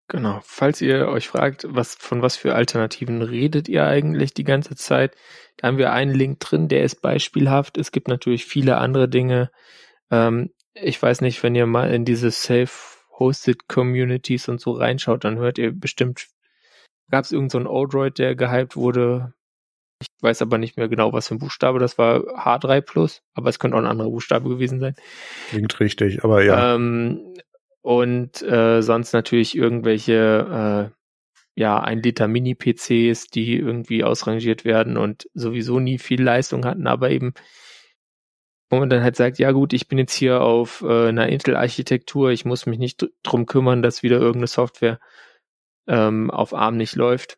Genau. 0.08 0.42
Falls 0.44 0.82
ihr 0.82 1.08
euch 1.08 1.30
fragt, 1.30 1.66
was, 1.70 1.96
von 1.96 2.22
was 2.22 2.36
für 2.36 2.54
Alternativen 2.54 3.22
redet 3.22 3.70
ihr 3.70 3.86
eigentlich 3.86 4.34
die 4.34 4.44
ganze 4.44 4.76
Zeit, 4.76 5.16
da 5.56 5.68
haben 5.68 5.78
wir 5.78 5.94
einen 5.94 6.14
Link 6.14 6.42
drin, 6.42 6.68
der 6.68 6.84
ist 6.84 7.02
beispielhaft. 7.02 7.78
Es 7.78 7.94
gibt 7.94 8.10
natürlich 8.10 8.46
viele 8.46 8.78
andere 8.78 9.08
Dinge. 9.08 9.52
Ähm, 10.10 10.50
ich 10.74 11.02
weiß 11.02 11.22
nicht, 11.22 11.42
wenn 11.44 11.56
ihr 11.56 11.66
mal 11.66 11.94
in 11.94 12.04
diese 12.04 12.32
Self-Hosted 13.22 13.68
Communities 13.68 14.50
und 14.50 14.60
so 14.60 14.72
reinschaut, 14.72 15.24
dann 15.24 15.38
hört 15.38 15.58
ihr 15.58 15.72
bestimmt, 15.72 16.28
gab 17.10 17.26
es 17.26 17.32
irgendeinen 17.32 17.66
so 17.66 17.72
Odroid, 17.72 18.18
der 18.18 18.36
gehypt 18.36 18.76
wurde, 18.76 19.34
ich 20.00 20.08
weiß 20.22 20.42
aber 20.42 20.58
nicht 20.58 20.78
mehr 20.78 20.88
genau, 20.88 21.14
was 21.14 21.28
für 21.28 21.36
ein 21.36 21.40
Buchstabe 21.40 21.78
das 21.78 21.98
war. 21.98 22.22
H3 22.22 22.82
Plus, 22.82 23.22
aber 23.36 23.50
es 23.50 23.60
könnte 23.60 23.78
auch 23.78 23.82
ein 23.82 23.88
anderer 23.88 24.10
Buchstabe 24.10 24.50
gewesen 24.50 24.80
sein. 24.80 24.96
Klingt 25.50 25.80
richtig, 25.80 26.24
aber 26.24 26.44
ja. 26.44 26.76
Ähm, 26.76 27.36
und 27.82 28.42
äh, 28.42 28.82
sonst 28.82 29.14
natürlich 29.14 29.56
irgendwelche 29.56 30.92
äh, 30.92 31.02
ja, 31.56 31.80
ein 31.80 32.02
Liter 32.02 32.28
Mini-PCs, 32.28 33.28
die 33.28 33.58
irgendwie 33.58 34.04
ausrangiert 34.04 34.66
werden 34.66 34.98
und 34.98 35.28
sowieso 35.34 35.80
nie 35.80 36.00
viel 36.00 36.24
Leistung 36.24 36.66
hatten, 36.66 36.88
aber 36.88 37.12
eben 37.12 37.34
wo 38.72 38.80
man 38.80 38.90
dann 38.90 39.04
halt 39.04 39.18
sagt, 39.18 39.38
ja 39.38 39.52
gut, 39.52 39.74
ich 39.74 39.90
bin 39.90 39.98
jetzt 39.98 40.14
hier 40.14 40.42
auf 40.42 40.82
äh, 40.82 41.10
einer 41.10 41.28
Intel-Architektur, 41.28 42.32
ich 42.32 42.46
muss 42.46 42.66
mich 42.66 42.80
nicht 42.80 43.06
drum 43.22 43.46
kümmern, 43.46 43.84
dass 43.84 44.02
wieder 44.02 44.18
irgendeine 44.18 44.48
Software 44.48 45.00
ähm, 45.88 46.32
auf 46.32 46.54
ARM 46.54 46.78
nicht 46.78 46.96
läuft 46.96 47.38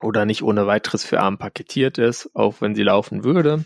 oder 0.00 0.26
nicht 0.26 0.42
ohne 0.42 0.66
weiteres 0.66 1.02
für 1.02 1.20
ARM 1.20 1.38
paketiert 1.38 1.96
ist, 1.96 2.30
auch 2.34 2.60
wenn 2.60 2.74
sie 2.74 2.82
laufen 2.82 3.24
würde. 3.24 3.64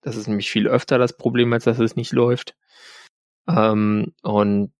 Das 0.00 0.16
ist 0.16 0.26
nämlich 0.26 0.50
viel 0.50 0.66
öfter 0.66 0.98
das 0.98 1.16
Problem, 1.16 1.52
als 1.52 1.64
dass 1.64 1.78
es 1.78 1.94
nicht 1.94 2.12
läuft. 2.12 2.56
Ähm, 3.48 4.12
und 4.22 4.72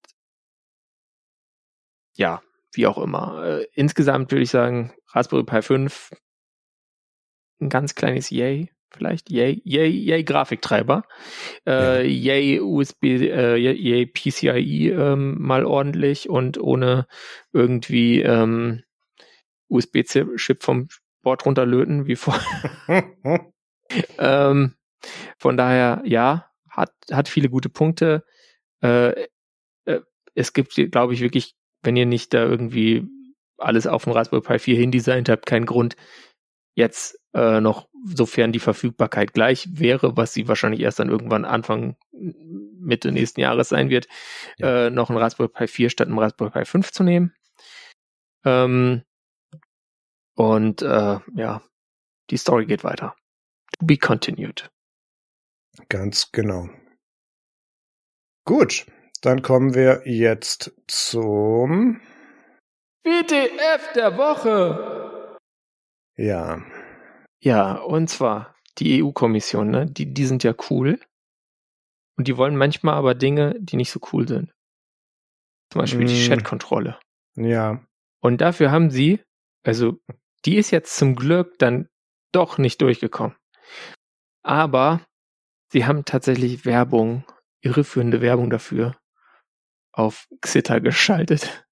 ja, 2.16 2.42
wie 2.72 2.88
auch 2.88 2.98
immer. 2.98 3.44
Äh, 3.44 3.66
insgesamt 3.72 4.32
würde 4.32 4.42
ich 4.42 4.50
sagen, 4.50 4.92
Raspberry 5.12 5.44
Pi 5.44 5.62
5, 5.62 6.10
ein 7.60 7.68
ganz 7.68 7.94
kleines 7.94 8.30
Yay, 8.30 8.72
vielleicht. 8.90 9.30
Yay, 9.30 9.60
Yay, 9.64 9.88
Yay 9.88 10.24
Grafiktreiber. 10.24 11.04
Äh, 11.66 12.06
ja. 12.06 12.34
Yay 12.34 12.60
USB, 12.60 13.04
äh, 13.04 13.56
Yay 13.56 14.06
PCIe 14.06 14.90
ähm, 14.90 15.36
mal 15.40 15.64
ordentlich 15.64 16.28
und 16.28 16.58
ohne 16.58 17.06
irgendwie 17.52 18.22
ähm, 18.22 18.82
USB-Chip 19.68 20.62
vom 20.62 20.88
Board 21.22 21.46
runterlöten, 21.46 22.06
wie 22.06 22.16
vor. 22.16 22.38
ähm, 24.18 24.74
von 25.38 25.56
daher, 25.56 26.02
ja, 26.04 26.50
hat, 26.68 26.92
hat 27.10 27.28
viele 27.28 27.48
gute 27.48 27.68
Punkte. 27.68 28.24
Äh, 28.82 29.26
äh, 29.84 30.00
es 30.34 30.52
gibt, 30.52 30.74
glaube 30.90 31.14
ich, 31.14 31.20
wirklich, 31.20 31.54
wenn 31.82 31.96
ihr 31.96 32.06
nicht 32.06 32.34
da 32.34 32.44
irgendwie 32.44 33.06
alles 33.58 33.86
auf 33.86 34.04
dem 34.04 34.12
Raspberry 34.12 34.42
Pi 34.42 34.58
4 34.58 34.76
hindesignt 34.76 35.28
habt, 35.28 35.46
keinen 35.46 35.66
Grund, 35.66 35.96
jetzt 36.74 37.18
äh, 37.34 37.60
noch, 37.60 37.88
sofern 38.04 38.52
die 38.52 38.58
Verfügbarkeit 38.58 39.34
gleich 39.34 39.68
wäre, 39.72 40.16
was 40.16 40.32
sie 40.32 40.48
wahrscheinlich 40.48 40.80
erst 40.80 40.98
dann 40.98 41.10
irgendwann 41.10 41.44
Anfang 41.44 41.96
Mitte 42.12 43.12
nächsten 43.12 43.40
Jahres 43.40 43.68
sein 43.68 43.90
wird, 43.90 44.08
ja. 44.58 44.86
äh, 44.86 44.90
noch 44.90 45.10
ein 45.10 45.16
Raspberry 45.16 45.48
Pi 45.48 45.66
4 45.66 45.90
statt 45.90 46.08
einem 46.08 46.18
Raspberry 46.18 46.50
Pi 46.50 46.64
5 46.64 46.92
zu 46.92 47.04
nehmen. 47.04 47.34
Ähm, 48.44 49.02
und 50.34 50.82
äh, 50.82 51.18
ja, 51.34 51.62
die 52.30 52.36
Story 52.36 52.66
geht 52.66 52.84
weiter. 52.84 53.14
To 53.78 53.86
be 53.86 53.96
continued. 53.96 54.70
Ganz 55.88 56.32
genau. 56.32 56.68
Gut, 58.44 58.86
dann 59.20 59.42
kommen 59.42 59.74
wir 59.74 60.02
jetzt 60.06 60.72
zum 60.86 62.00
WTF 63.04 63.92
der 63.94 64.16
Woche. 64.16 65.38
Ja. 66.16 66.62
Ja, 67.42 67.74
und 67.74 68.08
zwar 68.08 68.54
die 68.78 69.02
EU-Kommission, 69.02 69.70
ne? 69.70 69.86
Die, 69.86 70.12
die 70.12 70.26
sind 70.26 70.44
ja 70.44 70.54
cool. 70.70 71.00
Und 72.16 72.28
die 72.28 72.36
wollen 72.36 72.56
manchmal 72.56 72.94
aber 72.94 73.14
Dinge, 73.14 73.56
die 73.58 73.76
nicht 73.76 73.90
so 73.90 74.00
cool 74.12 74.28
sind. 74.28 74.52
Zum 75.70 75.80
Beispiel 75.80 76.04
mm. 76.04 76.08
die 76.08 76.26
Chat-Kontrolle. 76.26 76.98
Ja. 77.36 77.84
Und 78.20 78.40
dafür 78.40 78.70
haben 78.70 78.90
sie, 78.90 79.20
also 79.62 79.98
die 80.44 80.56
ist 80.56 80.70
jetzt 80.70 80.96
zum 80.96 81.16
Glück 81.16 81.58
dann 81.58 81.88
doch 82.32 82.58
nicht 82.58 82.82
durchgekommen. 82.82 83.36
Aber 84.42 85.00
sie 85.68 85.86
haben 85.86 86.04
tatsächlich 86.04 86.64
Werbung, 86.64 87.24
irreführende 87.62 88.20
Werbung 88.20 88.50
dafür 88.50 88.96
auf 89.92 90.28
Xitter 90.40 90.80
geschaltet. 90.80 91.66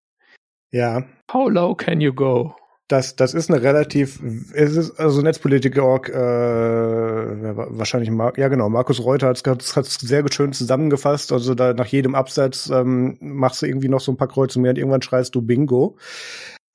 Ja. 0.70 1.06
How 1.32 1.48
low 1.48 1.74
can 1.74 2.00
you 2.00 2.12
go? 2.12 2.57
Das, 2.88 3.16
das 3.16 3.34
ist 3.34 3.50
eine 3.50 3.62
relativ, 3.62 4.18
es 4.54 4.74
ist 4.74 4.98
also 4.98 5.20
Netzpolitik.org, 5.20 6.08
äh, 6.08 6.14
wahrscheinlich, 6.14 8.10
Mar 8.10 8.32
ja 8.38 8.48
genau, 8.48 8.70
Markus 8.70 9.04
Reuter 9.04 9.28
hat 9.28 9.46
es 9.46 9.94
sehr 10.00 10.24
schön 10.32 10.54
zusammengefasst. 10.54 11.30
Also 11.30 11.54
da 11.54 11.74
nach 11.74 11.86
jedem 11.86 12.14
Absatz 12.14 12.70
ähm, 12.70 13.18
machst 13.20 13.60
du 13.60 13.66
irgendwie 13.66 13.90
noch 13.90 14.00
so 14.00 14.10
ein 14.10 14.16
paar 14.16 14.28
Kreuze 14.28 14.58
mehr 14.58 14.70
und 14.70 14.78
irgendwann 14.78 15.02
schreist 15.02 15.34
du 15.34 15.42
Bingo. 15.42 15.98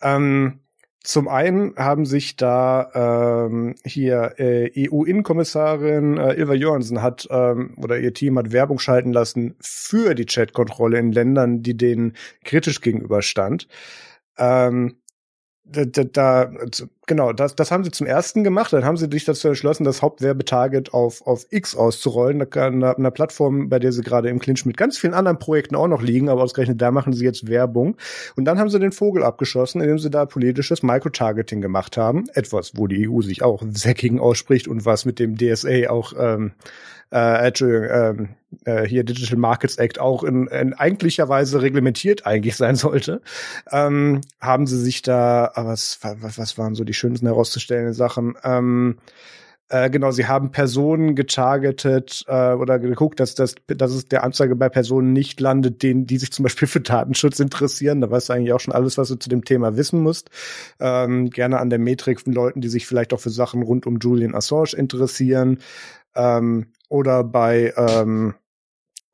Ähm, 0.04 0.60
zum 1.02 1.28
einen 1.28 1.76
haben 1.78 2.06
sich 2.06 2.36
da 2.36 3.48
ähm, 3.48 3.74
hier 3.84 4.36
äh, 4.38 4.88
EU-Innenkommissarin 4.88 6.18
äh, 6.18 6.34
Ilva 6.36 6.54
Jörgensen 6.54 7.02
hat 7.02 7.28
ähm, 7.32 7.76
oder 7.82 7.98
ihr 7.98 8.14
Team 8.14 8.38
hat 8.38 8.52
Werbung 8.52 8.78
schalten 8.78 9.14
lassen 9.14 9.56
für 9.60 10.14
die 10.14 10.26
Chatkontrolle 10.26 11.00
in 11.00 11.12
Ländern, 11.12 11.64
die 11.64 11.76
denen 11.76 12.14
kritisch 12.46 12.82
gegenüberstand. 12.82 13.68
Ähm, 14.38 14.96
da, 15.66 15.86
da, 15.86 16.04
da, 16.04 16.52
genau, 17.08 17.32
das, 17.32 17.56
das 17.56 17.72
haben 17.72 17.84
sie 17.84 17.92
zum 17.92 18.06
ersten 18.06 18.44
gemacht. 18.44 18.74
Dann 18.74 18.84
haben 18.84 18.98
sie 18.98 19.08
sich 19.10 19.24
dazu 19.24 19.48
entschlossen, 19.48 19.86
das 19.86 20.02
Hauptwerbetarget 20.02 20.94
auf, 20.94 21.26
auf 21.26 21.46
X 21.52 21.76
auszurollen, 21.76 22.42
einer, 22.54 22.98
einer 22.98 23.12
Plattform, 23.12 23.70
bei 23.70 23.80
der 23.80 23.94
sie 23.94 24.02
gerade 24.02 24.30
im 24.30 24.40
Clinch 24.40 24.66
mit 24.66 24.76
ganz 24.76 24.98
vielen 24.98 25.14
anderen 25.14 25.40
Projekten 25.40 25.76
auch 25.76 25.88
noch 25.88 26.02
liegen, 26.02 26.28
aber 26.30 26.44
ausgerechnet 26.44 26.82
da 26.82 26.92
machen 26.92 27.14
sie 27.14 27.24
jetzt 27.24 27.48
Werbung. 27.48 27.96
Und 28.36 28.46
dann 28.46 28.60
haben 28.60 28.70
sie 28.70 28.80
den 28.80 28.92
Vogel 28.92 29.24
abgeschossen, 29.24 29.82
indem 29.82 30.00
sie 30.00 30.10
da 30.10 30.26
politisches 30.26 30.84
Microtargeting 30.84 31.62
gemacht 31.62 31.96
haben. 31.96 32.26
Etwas, 32.34 32.74
wo 32.76 32.88
die 32.88 33.10
EU 33.10 33.22
sich 33.22 33.42
auch 33.42 33.64
gegen 33.96 34.20
ausspricht 34.20 34.68
und 34.68 34.86
was 34.86 35.06
mit 35.06 35.20
dem 35.20 35.38
DSA 35.38 35.90
auch 35.90 36.14
ähm, 36.18 36.52
äh, 37.14 37.48
Entschuldigung, 37.48 37.90
ähm, 37.92 38.30
äh, 38.66 38.88
hier 38.88 39.04
Digital 39.04 39.38
Markets 39.38 39.78
Act 39.78 40.00
auch 40.00 40.24
in, 40.24 40.48
in 40.48 40.74
eigentlicher 40.74 41.30
Weise 41.30 41.62
reglementiert 41.62 42.26
eigentlich 42.26 42.56
sein 42.56 42.76
sollte, 42.76 43.22
ähm, 43.72 44.22
haben 44.42 44.66
sie 44.66 44.80
sich 44.80 45.04
da, 45.04 45.52
ah, 45.54 45.66
was, 45.66 46.00
was, 46.02 46.38
was 46.38 46.58
waren 46.58 46.76
so 46.76 46.84
die 46.84 46.94
schönsten 46.94 47.28
herauszustellenden 47.28 47.94
Sachen? 47.94 48.36
Ähm, 48.44 48.98
äh, 49.70 49.90
genau, 49.90 50.12
sie 50.12 50.28
haben 50.28 50.52
Personen 50.52 51.16
getargetet 51.16 52.26
äh, 52.28 52.54
oder 52.54 52.80
geguckt, 52.80 53.20
dass, 53.20 53.34
das, 53.36 53.56
dass 53.68 53.92
es 53.92 54.08
der 54.08 54.24
Anzeige 54.24 54.56
bei 54.56 54.70
Personen 54.70 55.14
nicht 55.14 55.40
landet, 55.40 55.82
denen, 55.84 56.06
die 56.06 56.18
sich 56.18 56.32
zum 56.32 56.44
Beispiel 56.44 56.68
für 56.68 56.82
Datenschutz 56.82 57.40
interessieren. 57.40 58.02
Da 58.02 58.12
weißt 58.12 58.30
du 58.30 58.34
eigentlich 58.34 58.54
auch 58.54 58.60
schon 58.60 58.74
alles, 58.74 58.98
was 58.98 59.08
du 59.08 59.16
zu 59.16 59.30
dem 59.30 59.46
Thema 59.46 59.78
wissen 59.78 60.02
musst. 60.02 60.30
Ähm, 60.80 61.30
gerne 61.30 61.60
an 61.60 61.70
der 61.70 61.80
Metrik 61.80 62.22
von 62.22 62.34
Leuten, 62.34 62.62
die 62.62 62.70
sich 62.70 62.86
vielleicht 62.86 63.14
auch 63.14 63.20
für 63.20 63.30
Sachen 63.30 63.64
rund 63.64 63.86
um 63.86 63.98
Julian 64.00 64.36
Assange 64.36 64.76
interessieren. 64.76 65.60
Ähm, 66.16 66.68
oder 66.94 67.24
bei 67.24 67.74
ähm, 67.76 68.36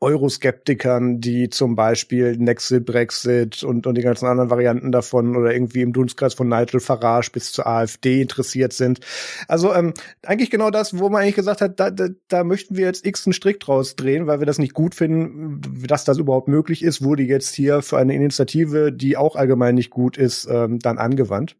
Euroskeptikern, 0.01 1.22
die 1.22 1.49
zum 1.49 1.77
Beispiel 1.77 2.35
Nexit, 2.38 2.85
Brexit 2.85 3.64
und, 3.64 3.88
und 3.88 3.95
die 3.95 4.01
ganzen 4.01 4.26
anderen 4.27 4.49
Varianten 4.49 4.91
davon 4.91 5.38
oder 5.38 5.53
irgendwie 5.53 5.81
im 5.81 5.93
Dunstkreis 5.93 6.34
von 6.34 6.49
Nigel 6.49 6.81
Farage 6.81 7.31
bis 7.31 7.53
zur 7.53 7.68
AfD 7.68 8.22
interessiert 8.22 8.73
sind. 8.73 8.99
Also 9.47 9.73
ähm, 9.73 9.93
eigentlich 10.23 10.51
genau 10.51 10.72
das, 10.72 10.99
wo 10.99 11.07
man 11.07 11.22
eigentlich 11.22 11.35
gesagt 11.35 11.61
hat, 11.61 11.80
da, 11.80 11.89
da, 11.89 12.10
da 12.27 12.43
möchten 12.43 12.76
wir 12.76 12.85
jetzt 12.85 13.06
x 13.06 13.26
einen 13.26 13.34
Strick 13.34 13.61
draus 13.61 13.95
drehen, 13.95 14.27
weil 14.27 14.39
wir 14.39 14.45
das 14.45 14.57
nicht 14.57 14.73
gut 14.73 14.93
finden, 14.93 15.61
dass 15.88 16.03
das 16.03 16.18
überhaupt 16.18 16.49
möglich 16.49 16.84
ist, 16.84 17.01
wurde 17.01 17.23
jetzt 17.23 17.56
hier 17.56 17.81
für 17.81 17.97
eine 17.97 18.14
Initiative, 18.14 18.91
die 18.91 19.15
auch 19.15 19.38
allgemein 19.38 19.76
nicht 19.76 19.89
gut 19.89 20.18
ist, 20.18 20.49
ähm, 20.51 20.80
dann 20.80 20.97
angewandt. 20.97 21.56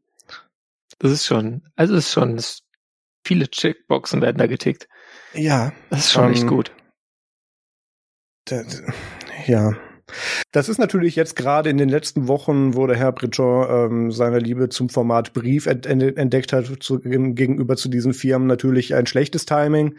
Das 1.00 1.12
ist 1.14 1.26
schon, 1.26 1.62
also 1.78 1.96
es 1.96 2.08
ist 2.08 2.12
schon, 2.12 2.42
viele 3.26 3.50
Checkboxen 3.50 4.22
werden 4.22 4.38
da 4.38 4.48
getickt. 4.48 4.90
Ja. 5.34 5.72
Das 5.90 6.00
ist 6.00 6.12
schon 6.12 6.26
ähm, 6.26 6.32
echt 6.32 6.48
gut. 6.48 6.72
Ja. 9.46 9.74
Das 10.52 10.70
ist 10.70 10.80
natürlich 10.80 11.16
jetzt 11.16 11.36
gerade 11.36 11.70
in 11.70 11.78
den 11.78 11.90
letzten 11.90 12.28
Wochen, 12.28 12.76
wo 12.76 12.88
der 12.88 12.98
Herr 12.98 13.12
Bridgeon 13.12 13.68
ähm, 13.70 14.12
seine 14.12 14.40
Liebe 14.40 14.70
zum 14.70 14.90
Format 14.90 15.34
Brief 15.34 15.68
ent 15.68 15.86
entdeckt 15.86 16.52
hat 16.52 16.66
zu, 16.80 17.00
gegenüber 17.00 17.76
zu 17.76 17.90
diesen 17.90 18.14
Firmen 18.14 18.48
natürlich 18.48 18.96
ein 18.96 19.06
schlechtes 19.06 19.46
Timing. 19.46 19.98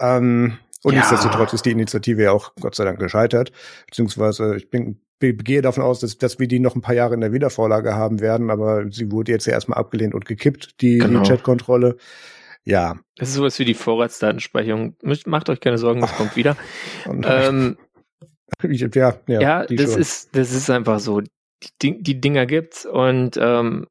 Ähm, 0.00 0.58
und 0.82 0.94
ja. 0.94 1.00
nichtsdestotrotz 1.00 1.52
ist 1.52 1.64
die 1.64 1.70
Initiative 1.70 2.22
ja 2.22 2.32
auch 2.32 2.52
Gott 2.60 2.74
sei 2.74 2.84
Dank 2.84 2.98
gescheitert. 2.98 3.52
Beziehungsweise 3.86 4.56
ich 4.56 4.70
bin, 4.70 5.00
gehe 5.20 5.62
davon 5.62 5.82
aus, 5.82 6.00
dass, 6.00 6.18
dass 6.18 6.38
wir 6.38 6.48
die 6.48 6.60
noch 6.60 6.74
ein 6.74 6.82
paar 6.82 6.94
Jahre 6.94 7.14
in 7.14 7.20
der 7.20 7.32
Wiedervorlage 7.32 7.94
haben 7.94 8.20
werden, 8.20 8.50
aber 8.50 8.90
sie 8.90 9.10
wurde 9.10 9.32
jetzt 9.32 9.46
ja 9.46 9.52
erstmal 9.52 9.78
abgelehnt 9.78 10.14
und 10.14 10.26
gekippt, 10.26 10.80
die, 10.80 10.98
genau. 10.98 11.22
die 11.22 11.28
Chatkontrolle. 11.28 11.96
Ja. 12.66 12.98
Das 13.16 13.28
ist 13.28 13.36
sowas 13.36 13.58
wie 13.58 13.64
die 13.64 13.74
Vorratsdatenspeicherung. 13.74 14.96
Macht 15.24 15.48
euch 15.48 15.60
keine 15.60 15.78
Sorgen, 15.78 16.00
das 16.00 16.14
kommt 16.14 16.36
wieder. 16.36 16.56
Oh 17.08 17.14
ähm, 17.24 17.78
ja, 18.62 18.88
ja, 19.26 19.40
ja 19.40 19.66
das 19.66 19.92
schon. 19.92 20.00
ist, 20.00 20.36
das 20.36 20.52
ist 20.52 20.68
einfach 20.68 20.98
so. 20.98 21.22
Die, 21.80 22.02
die 22.02 22.20
Dinger 22.20 22.46
gibt's 22.46 22.84
und 22.84 23.38
ähm, 23.40 23.86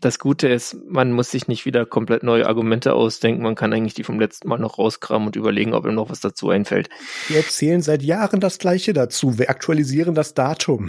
das 0.00 0.20
Gute 0.20 0.46
ist, 0.48 0.76
man 0.86 1.10
muss 1.10 1.32
sich 1.32 1.48
nicht 1.48 1.66
wieder 1.66 1.84
komplett 1.84 2.22
neue 2.22 2.46
Argumente 2.46 2.94
ausdenken. 2.94 3.42
Man 3.42 3.56
kann 3.56 3.72
eigentlich 3.72 3.94
die 3.94 4.04
vom 4.04 4.20
letzten 4.20 4.48
Mal 4.48 4.58
noch 4.58 4.78
rauskramen 4.78 5.26
und 5.26 5.36
überlegen, 5.36 5.74
ob 5.74 5.84
ihm 5.84 5.94
noch 5.94 6.08
was 6.08 6.20
dazu 6.20 6.50
einfällt. 6.50 6.88
Wir 7.26 7.38
erzählen 7.38 7.82
seit 7.82 8.02
Jahren 8.02 8.38
das 8.38 8.58
Gleiche 8.58 8.92
dazu. 8.92 9.38
Wir 9.38 9.50
aktualisieren 9.50 10.14
das 10.14 10.34
Datum. 10.34 10.88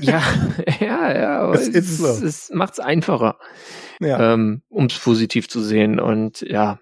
ja, 0.00 0.22
ja, 0.80 1.16
ja. 1.16 1.52
Es, 1.52 1.68
es, 1.68 1.98
so. 1.98 2.08
es 2.08 2.50
macht's 2.52 2.80
einfacher 2.80 3.38
ja. 4.00 4.34
ähm, 4.34 4.62
um 4.68 4.86
es 4.86 4.98
positiv 4.98 5.48
zu 5.48 5.60
sehen. 5.60 6.00
Und 6.00 6.40
ja, 6.42 6.78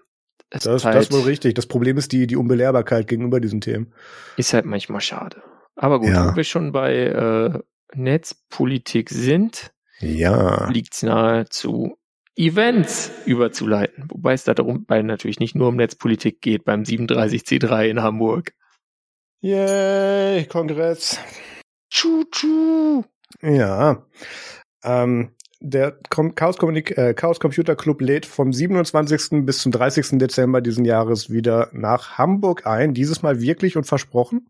das, 0.49 0.65
ist 0.65 0.85
halt, 0.85 0.95
das 0.95 1.11
wohl 1.11 1.21
richtig. 1.21 1.55
Das 1.55 1.65
Problem 1.65 1.97
ist 1.97 2.11
die, 2.11 2.27
die 2.27 2.35
Unbelehrbarkeit 2.35 3.07
gegenüber 3.07 3.39
diesen 3.39 3.61
Themen. 3.61 3.93
Ist 4.37 4.53
halt 4.53 4.65
manchmal 4.65 5.01
schade. 5.01 5.41
Aber 5.75 5.99
gut, 5.99 6.09
ja. 6.09 6.31
wo 6.31 6.35
wir 6.35 6.43
schon 6.43 6.71
bei 6.71 6.95
äh, 6.95 7.59
Netzpolitik 7.93 9.09
sind, 9.09 9.71
ja. 9.99 10.69
liegt 10.69 10.93
es 10.95 11.03
nahe 11.03 11.45
zu 11.49 11.97
Events 12.35 13.11
überzuleiten. 13.25 14.05
Wobei 14.09 14.33
es 14.33 14.43
da 14.43 14.53
darum 14.53 14.85
bei 14.85 15.01
natürlich 15.01 15.39
nicht 15.39 15.55
nur 15.55 15.69
um 15.69 15.75
Netzpolitik 15.75 16.41
geht 16.41 16.65
beim 16.65 16.83
37C3 16.83 17.87
in 17.87 18.01
Hamburg. 18.01 18.53
Yay, 19.39 20.45
Kongress. 20.45 21.19
Tschu, 21.89 22.23
tschu. 22.31 23.03
Ja. 23.41 24.05
Ähm, 24.83 25.35
der 25.59 25.97
Chaos, 26.09 26.57
äh, 26.59 27.13
Chaos 27.13 27.39
Computer 27.39 27.75
Club 27.75 28.01
lädt 28.01 28.25
vom 28.25 28.53
27. 28.53 29.45
bis 29.45 29.59
zum 29.59 29.71
30. 29.71 30.17
Dezember 30.19 30.61
diesen 30.61 30.85
Jahres 30.85 31.29
wieder 31.29 31.69
nach 31.73 32.17
Hamburg 32.17 32.65
ein. 32.65 32.93
Dieses 32.93 33.21
Mal 33.21 33.41
wirklich 33.41 33.77
und 33.77 33.85
versprochen. 33.85 34.47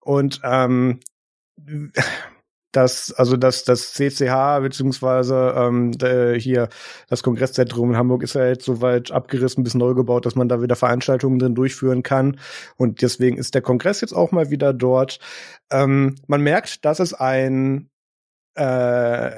Und 0.00 0.40
ähm, 0.44 1.00
das, 2.72 3.12
also 3.12 3.36
das, 3.36 3.64
das 3.64 3.94
CCH 3.94 4.60
beziehungsweise 4.60 5.54
ähm, 5.56 5.92
hier 6.38 6.68
das 7.08 7.22
Kongresszentrum 7.22 7.90
in 7.90 7.96
Hamburg 7.96 8.22
ist 8.22 8.34
ja 8.34 8.46
jetzt 8.46 8.64
soweit 8.64 9.10
abgerissen 9.10 9.64
bis 9.64 9.74
neu 9.74 9.94
gebaut, 9.94 10.26
dass 10.26 10.34
man 10.34 10.48
da 10.48 10.60
wieder 10.60 10.76
Veranstaltungen 10.76 11.38
drin 11.38 11.54
durchführen 11.54 12.02
kann. 12.02 12.38
Und 12.76 13.02
deswegen 13.02 13.38
ist 13.38 13.54
der 13.54 13.62
Kongress 13.62 14.00
jetzt 14.02 14.12
auch 14.12 14.32
mal 14.32 14.50
wieder 14.50 14.72
dort. 14.72 15.18
Ähm, 15.70 16.16
man 16.26 16.42
merkt, 16.42 16.84
dass 16.84 17.00
es 17.00 17.14
ein 17.14 17.88
äh, 18.54 19.30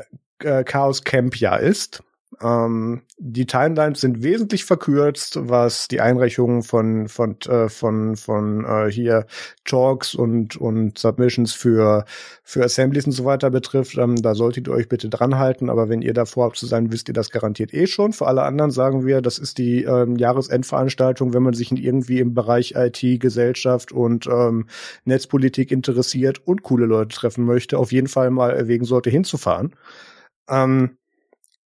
äh, 0.45 0.65
Chaos 0.65 1.05
Camp 1.05 1.37
ja 1.37 1.57
ist. 1.57 2.03
Ähm, 2.43 3.03
die 3.19 3.45
Timelines 3.45 4.01
sind 4.01 4.23
wesentlich 4.23 4.65
verkürzt, 4.65 5.39
was 5.43 5.89
die 5.89 6.01
Einreichungen 6.01 6.62
von 6.62 7.09
von 7.09 7.37
äh, 7.47 7.69
von 7.69 8.17
von 8.17 8.65
äh, 8.65 8.91
hier 8.91 9.27
Talks 9.65 10.15
und 10.15 10.57
und 10.57 10.97
Submissions 10.97 11.53
für 11.53 12.05
für 12.43 12.65
Assemblies 12.65 13.05
und 13.07 13.12
so 13.12 13.25
weiter 13.25 13.51
betrifft. 13.51 13.99
Ähm, 13.99 14.17
da 14.23 14.35
solltet 14.35 14.69
ihr 14.69 14.73
euch 14.73 14.89
bitte 14.89 15.09
dran 15.09 15.39
halten. 15.39 15.69
Aber 15.69 15.89
wenn 15.89 16.03
ihr 16.03 16.15
da 16.15 16.25
vorhabt 16.25 16.57
zu 16.57 16.67
sein, 16.67 16.93
wisst 16.93 17.09
ihr 17.09 17.15
das 17.15 17.31
garantiert 17.31 17.75
eh 17.75 17.87
schon. 17.87 18.12
Für 18.12 18.27
alle 18.27 18.43
anderen 18.43 18.71
sagen 18.71 19.05
wir, 19.05 19.21
das 19.21 19.39
ist 19.39 19.59
die 19.59 19.85
ähm, 19.85 20.17
Jahresendveranstaltung, 20.17 21.35
wenn 21.35 21.43
man 21.43 21.55
sich 21.55 21.71
irgendwie 21.73 22.21
im 22.21 22.33
Bereich 22.35 22.75
IT, 22.77 23.21
Gesellschaft 23.21 23.93
und 23.93 24.27
ähm, 24.27 24.67
Netzpolitik 25.05 25.73
interessiert 25.73 26.47
und 26.47 26.62
coole 26.62 26.87
Leute 26.87 27.15
treffen 27.17 27.45
möchte, 27.45 27.79
auf 27.79 27.93
jeden 27.93 28.09
Fall 28.09 28.31
mal 28.31 28.51
erwägen 28.51 28.85
sollte 28.85 29.11
hinzufahren. 29.11 29.75
Ähm, 30.51 30.97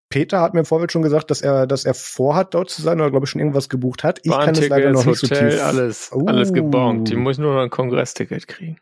Peter 0.09 0.41
hat 0.41 0.53
mir 0.53 0.59
im 0.59 0.65
Vorfeld 0.65 0.91
schon 0.91 1.01
gesagt, 1.01 1.31
dass 1.31 1.41
er, 1.41 1.65
dass 1.65 1.85
er 1.85 1.95
vorhat, 1.95 2.53
dort 2.53 2.69
zu 2.69 2.83
sein 2.83 3.01
oder 3.01 3.09
glaube 3.09 3.25
ich 3.25 3.31
schon 3.31 3.41
irgendwas 3.41 3.67
gebucht 3.67 4.03
hat. 4.03 4.19
Ich 4.23 4.31
kann 4.31 4.53
es 4.53 4.69
leider 4.69 4.91
noch 4.91 5.05
nicht 5.05 5.23
Hotel, 5.23 5.51
so 5.51 5.57
tief. 5.57 5.65
Alles, 5.65 6.11
uh. 6.13 6.27
alles 6.27 6.53
gebongt. 6.53 7.09
Ich 7.09 7.17
muss 7.17 7.39
nur 7.39 7.55
noch 7.55 7.61
ein 7.61 7.71
Kongressticket 7.71 8.47
kriegen. 8.47 8.77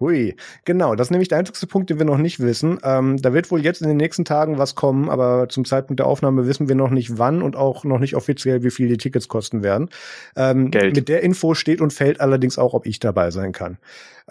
Hui, 0.00 0.34
genau, 0.64 0.94
das 0.94 1.08
ist 1.08 1.10
nämlich 1.10 1.28
der 1.28 1.38
einzige 1.38 1.66
Punkt, 1.66 1.90
den 1.90 1.98
wir 1.98 2.06
noch 2.06 2.16
nicht 2.16 2.40
wissen. 2.40 2.78
Ähm, 2.82 3.20
da 3.20 3.34
wird 3.34 3.50
wohl 3.50 3.62
jetzt 3.62 3.82
in 3.82 3.88
den 3.88 3.98
nächsten 3.98 4.24
Tagen 4.24 4.56
was 4.56 4.74
kommen, 4.74 5.10
aber 5.10 5.50
zum 5.50 5.66
Zeitpunkt 5.66 6.00
der 6.00 6.06
Aufnahme 6.06 6.46
wissen 6.46 6.68
wir 6.68 6.74
noch 6.74 6.88
nicht 6.88 7.18
wann 7.18 7.42
und 7.42 7.54
auch 7.54 7.84
noch 7.84 7.98
nicht 7.98 8.16
offiziell, 8.16 8.62
wie 8.62 8.70
viel 8.70 8.88
die 8.88 8.96
Tickets 8.96 9.28
kosten 9.28 9.62
werden. 9.62 9.90
Ähm, 10.36 10.70
Geld. 10.70 10.96
Mit 10.96 11.10
der 11.10 11.22
Info 11.22 11.52
steht 11.52 11.82
und 11.82 11.92
fällt 11.92 12.20
allerdings 12.20 12.56
auch, 12.56 12.72
ob 12.72 12.86
ich 12.86 12.98
dabei 12.98 13.30
sein 13.30 13.52
kann. 13.52 13.76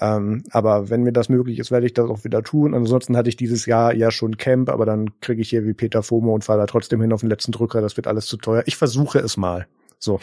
Ähm, 0.01 0.43
aber 0.49 0.89
wenn 0.89 1.03
mir 1.03 1.11
das 1.11 1.29
möglich 1.29 1.59
ist, 1.59 1.69
werde 1.69 1.85
ich 1.85 1.93
das 1.93 2.09
auch 2.09 2.23
wieder 2.23 2.41
tun. 2.41 2.73
Ansonsten 2.73 3.15
hatte 3.15 3.29
ich 3.29 3.35
dieses 3.35 3.67
Jahr 3.67 3.93
ja 3.93 4.09
schon 4.09 4.37
Camp, 4.37 4.69
aber 4.69 4.87
dann 4.87 5.19
kriege 5.21 5.41
ich 5.41 5.49
hier 5.49 5.65
wie 5.65 5.73
Peter 5.73 6.01
FOMO 6.01 6.33
und 6.33 6.43
fahre 6.43 6.59
da 6.59 6.65
trotzdem 6.65 6.99
hin 7.01 7.13
auf 7.13 7.19
den 7.19 7.29
letzten 7.29 7.51
Drücker. 7.51 7.81
Das 7.81 7.95
wird 7.95 8.07
alles 8.07 8.25
zu 8.25 8.37
teuer. 8.37 8.63
Ich 8.65 8.75
versuche 8.75 9.19
es 9.19 9.37
mal. 9.37 9.67
So. 9.99 10.19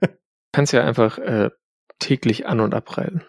Kannst 0.52 0.72
ja 0.72 0.84
einfach 0.84 1.18
äh, 1.18 1.50
täglich 1.98 2.46
an- 2.46 2.60
und 2.60 2.74
abreisen. 2.74 3.24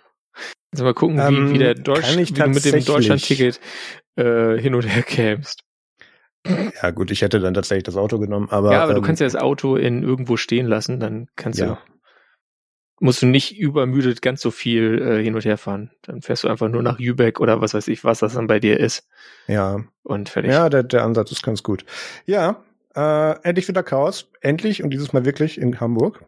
Also 0.71 0.83
mal 0.83 0.93
gucken, 0.93 1.17
wie, 1.17 1.21
ähm, 1.37 1.53
wie 1.53 1.57
der 1.57 1.75
Deutsch, 1.75 2.15
wie 2.15 2.23
du 2.25 2.47
mit 2.49 2.65
dem 2.65 2.83
Deutschland-Ticket 2.83 3.59
äh, 4.15 4.57
hin 4.57 4.75
und 4.75 4.83
her 4.83 5.03
kämst. 5.03 5.63
Ja, 6.81 6.91
gut, 6.91 7.11
ich 7.11 7.21
hätte 7.21 7.39
dann 7.39 7.53
tatsächlich 7.53 7.83
das 7.83 7.97
Auto 7.97 8.19
genommen, 8.19 8.47
aber. 8.49 8.71
Ja, 8.71 8.83
aber 8.83 8.91
ähm, 8.91 8.97
du 8.97 9.01
kannst 9.01 9.19
ja 9.21 9.27
das 9.27 9.35
Auto 9.35 9.75
in 9.75 10.03
irgendwo 10.03 10.37
stehen 10.37 10.65
lassen, 10.67 10.99
dann 10.99 11.27
kannst 11.35 11.59
Ja. 11.59 11.65
du, 11.65 11.77
musst 12.99 13.21
du 13.21 13.25
nicht 13.25 13.57
übermüdet 13.57 14.21
ganz 14.21 14.41
so 14.41 14.51
viel 14.51 15.01
äh, 15.01 15.23
hin 15.23 15.35
und 15.35 15.45
her 15.45 15.57
fahren. 15.57 15.91
Dann 16.03 16.21
fährst 16.21 16.43
du 16.43 16.47
einfach 16.47 16.69
nur 16.69 16.83
nach 16.83 16.99
Jübeck 16.99 17.39
oder 17.39 17.61
was 17.61 17.73
weiß 17.73 17.87
ich, 17.89 18.03
was 18.03 18.19
das 18.19 18.33
dann 18.33 18.47
bei 18.47 18.59
dir 18.59 18.79
ist 18.79 19.07
Ja, 19.47 19.83
und 20.03 20.29
fertig. 20.29 20.51
ja, 20.51 20.69
der, 20.69 20.83
der 20.83 21.03
Ansatz 21.03 21.31
ist 21.31 21.43
ganz 21.43 21.63
gut. 21.63 21.85
Ja, 22.25 22.63
äh, 22.95 23.31
endlich 23.43 23.67
wieder 23.67 23.83
Chaos. 23.83 24.29
Endlich 24.41 24.83
und 24.83 24.89
dieses 24.91 25.13
Mal 25.13 25.25
wirklich 25.25 25.59
in 25.59 25.79
Hamburg. 25.79 26.25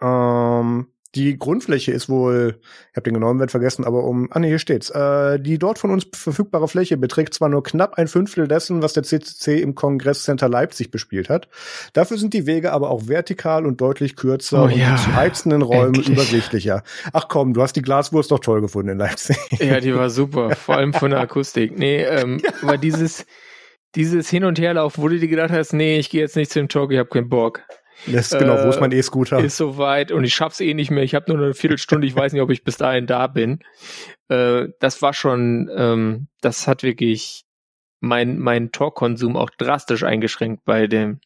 Ähm, 0.00 0.88
die 1.16 1.36
Grundfläche 1.38 1.90
ist 1.90 2.08
wohl, 2.08 2.60
ich 2.90 2.96
habe 2.96 3.02
den 3.02 3.14
genauen 3.14 3.40
Wert 3.40 3.50
vergessen, 3.50 3.84
aber 3.84 4.04
um, 4.04 4.28
ah 4.30 4.38
nee, 4.38 4.48
hier 4.48 4.60
steht's. 4.60 4.90
Äh, 4.90 5.40
die 5.40 5.58
dort 5.58 5.78
von 5.78 5.90
uns 5.90 6.06
verfügbare 6.14 6.68
Fläche 6.68 6.96
beträgt 6.96 7.34
zwar 7.34 7.48
nur 7.48 7.64
knapp 7.64 7.94
ein 7.94 8.06
Fünftel 8.06 8.46
dessen, 8.46 8.80
was 8.82 8.92
der 8.92 9.02
CCC 9.02 9.60
im 9.60 9.74
Kongresscenter 9.74 10.48
Leipzig 10.48 10.92
bespielt 10.92 11.28
hat. 11.28 11.48
Dafür 11.94 12.16
sind 12.16 12.32
die 12.32 12.46
Wege 12.46 12.72
aber 12.72 12.90
auch 12.90 13.08
vertikal 13.08 13.66
und 13.66 13.80
deutlich 13.80 14.14
kürzer 14.14 14.62
Oh 14.62 14.64
und 14.66 14.76
ja, 14.76 14.94
die 14.94 15.02
zu 15.02 15.14
heizenden 15.14 15.62
Räume 15.62 15.86
endlich. 15.86 16.10
übersichtlicher. 16.10 16.84
Ach 17.12 17.26
komm, 17.28 17.54
du 17.54 17.62
hast 17.62 17.74
die 17.74 17.82
Glaswurst 17.82 18.30
doch 18.30 18.40
toll 18.40 18.60
gefunden 18.60 18.90
in 18.90 18.98
Leipzig. 18.98 19.36
Ja, 19.58 19.80
die 19.80 19.94
war 19.94 20.10
super, 20.10 20.54
vor 20.54 20.76
allem 20.76 20.92
von 20.92 21.10
der 21.10 21.20
Akustik. 21.20 21.76
Nee, 21.76 22.04
ähm, 22.04 22.40
aber 22.62 22.78
dieses, 22.78 23.26
dieses 23.96 24.30
Hin- 24.30 24.44
und 24.44 24.60
Herlaufen, 24.60 25.02
wo 25.02 25.08
du 25.08 25.18
dir 25.18 25.28
gedacht 25.28 25.50
hast, 25.50 25.72
nee, 25.72 25.98
ich 25.98 26.08
gehe 26.10 26.20
jetzt 26.20 26.36
nicht 26.36 26.52
zum 26.52 26.68
Talk, 26.68 26.92
ich 26.92 26.98
habe 26.98 27.08
keinen 27.08 27.28
Bock. 27.28 27.62
Das 28.06 28.32
ist 28.32 28.38
genau, 28.38 28.64
wo 28.64 28.68
ist 28.68 28.76
Äh, 28.76 28.80
mein 28.80 28.92
E-Scooter? 28.92 29.38
Ist 29.40 29.56
soweit 29.56 30.12
und 30.12 30.24
ich 30.24 30.34
schaff's 30.34 30.60
eh 30.60 30.74
nicht 30.74 30.90
mehr. 30.90 31.02
Ich 31.02 31.14
habe 31.14 31.32
nur 31.32 31.42
eine 31.42 31.54
Viertelstunde, 31.54 32.06
ich 32.06 32.16
weiß 32.16 32.32
nicht, 32.32 32.42
ob 32.42 32.50
ich 32.50 32.64
bis 32.64 32.76
dahin 32.76 33.06
da 33.06 33.26
bin. 33.26 33.60
Äh, 34.28 34.68
das 34.80 35.02
war 35.02 35.12
schon, 35.12 35.70
ähm, 35.74 36.28
das 36.40 36.66
hat 36.66 36.82
wirklich 36.82 37.44
mein, 38.00 38.38
mein 38.38 38.72
Talk-Konsum 38.72 39.36
auch 39.36 39.50
drastisch 39.50 40.04
eingeschränkt 40.04 40.64
bei 40.64 40.86
dem, 40.86 41.20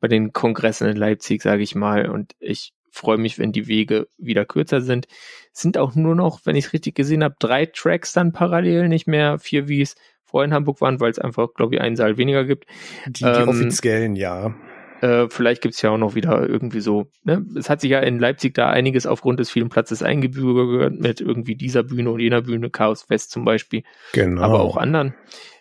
bei 0.00 0.08
den 0.08 0.32
Kongressen 0.32 0.88
in 0.88 0.96
Leipzig, 0.96 1.42
sage 1.42 1.62
ich 1.62 1.74
mal. 1.74 2.08
Und 2.08 2.34
ich 2.40 2.72
freue 2.90 3.18
mich, 3.18 3.38
wenn 3.38 3.52
die 3.52 3.68
Wege 3.68 4.08
wieder 4.18 4.44
kürzer 4.44 4.80
sind. 4.80 5.06
Es 5.52 5.60
sind 5.60 5.78
auch 5.78 5.94
nur 5.94 6.14
noch, 6.14 6.40
wenn 6.44 6.56
ich 6.56 6.66
es 6.66 6.72
richtig 6.72 6.94
gesehen 6.94 7.22
habe, 7.22 7.36
drei 7.38 7.66
Tracks 7.66 8.12
dann 8.12 8.32
parallel, 8.32 8.88
nicht 8.88 9.06
mehr 9.06 9.38
vier, 9.38 9.68
wie 9.68 9.82
es 9.82 9.94
vorher 10.24 10.46
in 10.46 10.54
Hamburg 10.54 10.80
waren, 10.80 11.00
weil 11.00 11.10
es 11.10 11.18
einfach, 11.18 11.54
glaube 11.54 11.76
ich, 11.76 11.80
einen 11.80 11.96
Saal 11.96 12.18
weniger 12.18 12.44
gibt. 12.44 12.66
Die, 13.06 13.24
die 13.24 13.24
ähm, 13.24 13.48
offiziellen, 13.48 14.16
ja. 14.16 14.54
Äh, 15.00 15.28
vielleicht 15.30 15.62
gibt's 15.62 15.80
ja 15.82 15.90
auch 15.90 15.98
noch 15.98 16.14
wieder 16.14 16.48
irgendwie 16.48 16.80
so. 16.80 17.10
Ne? 17.24 17.44
Es 17.56 17.70
hat 17.70 17.80
sich 17.80 17.90
ja 17.90 18.00
in 18.00 18.18
Leipzig 18.18 18.54
da 18.54 18.70
einiges 18.70 19.06
aufgrund 19.06 19.40
des 19.40 19.50
vielen 19.50 19.68
Platzes 19.68 20.02
eingebürgert 20.02 20.98
mit 20.98 21.20
irgendwie 21.20 21.54
dieser 21.56 21.82
Bühne 21.82 22.10
und 22.10 22.20
jener 22.20 22.42
Bühne, 22.42 22.70
Chaos 22.70 23.02
Fest 23.02 23.30
zum 23.30 23.44
Beispiel, 23.44 23.82
Genau. 24.12 24.42
aber 24.42 24.60
auch 24.60 24.76
anderen. 24.76 25.14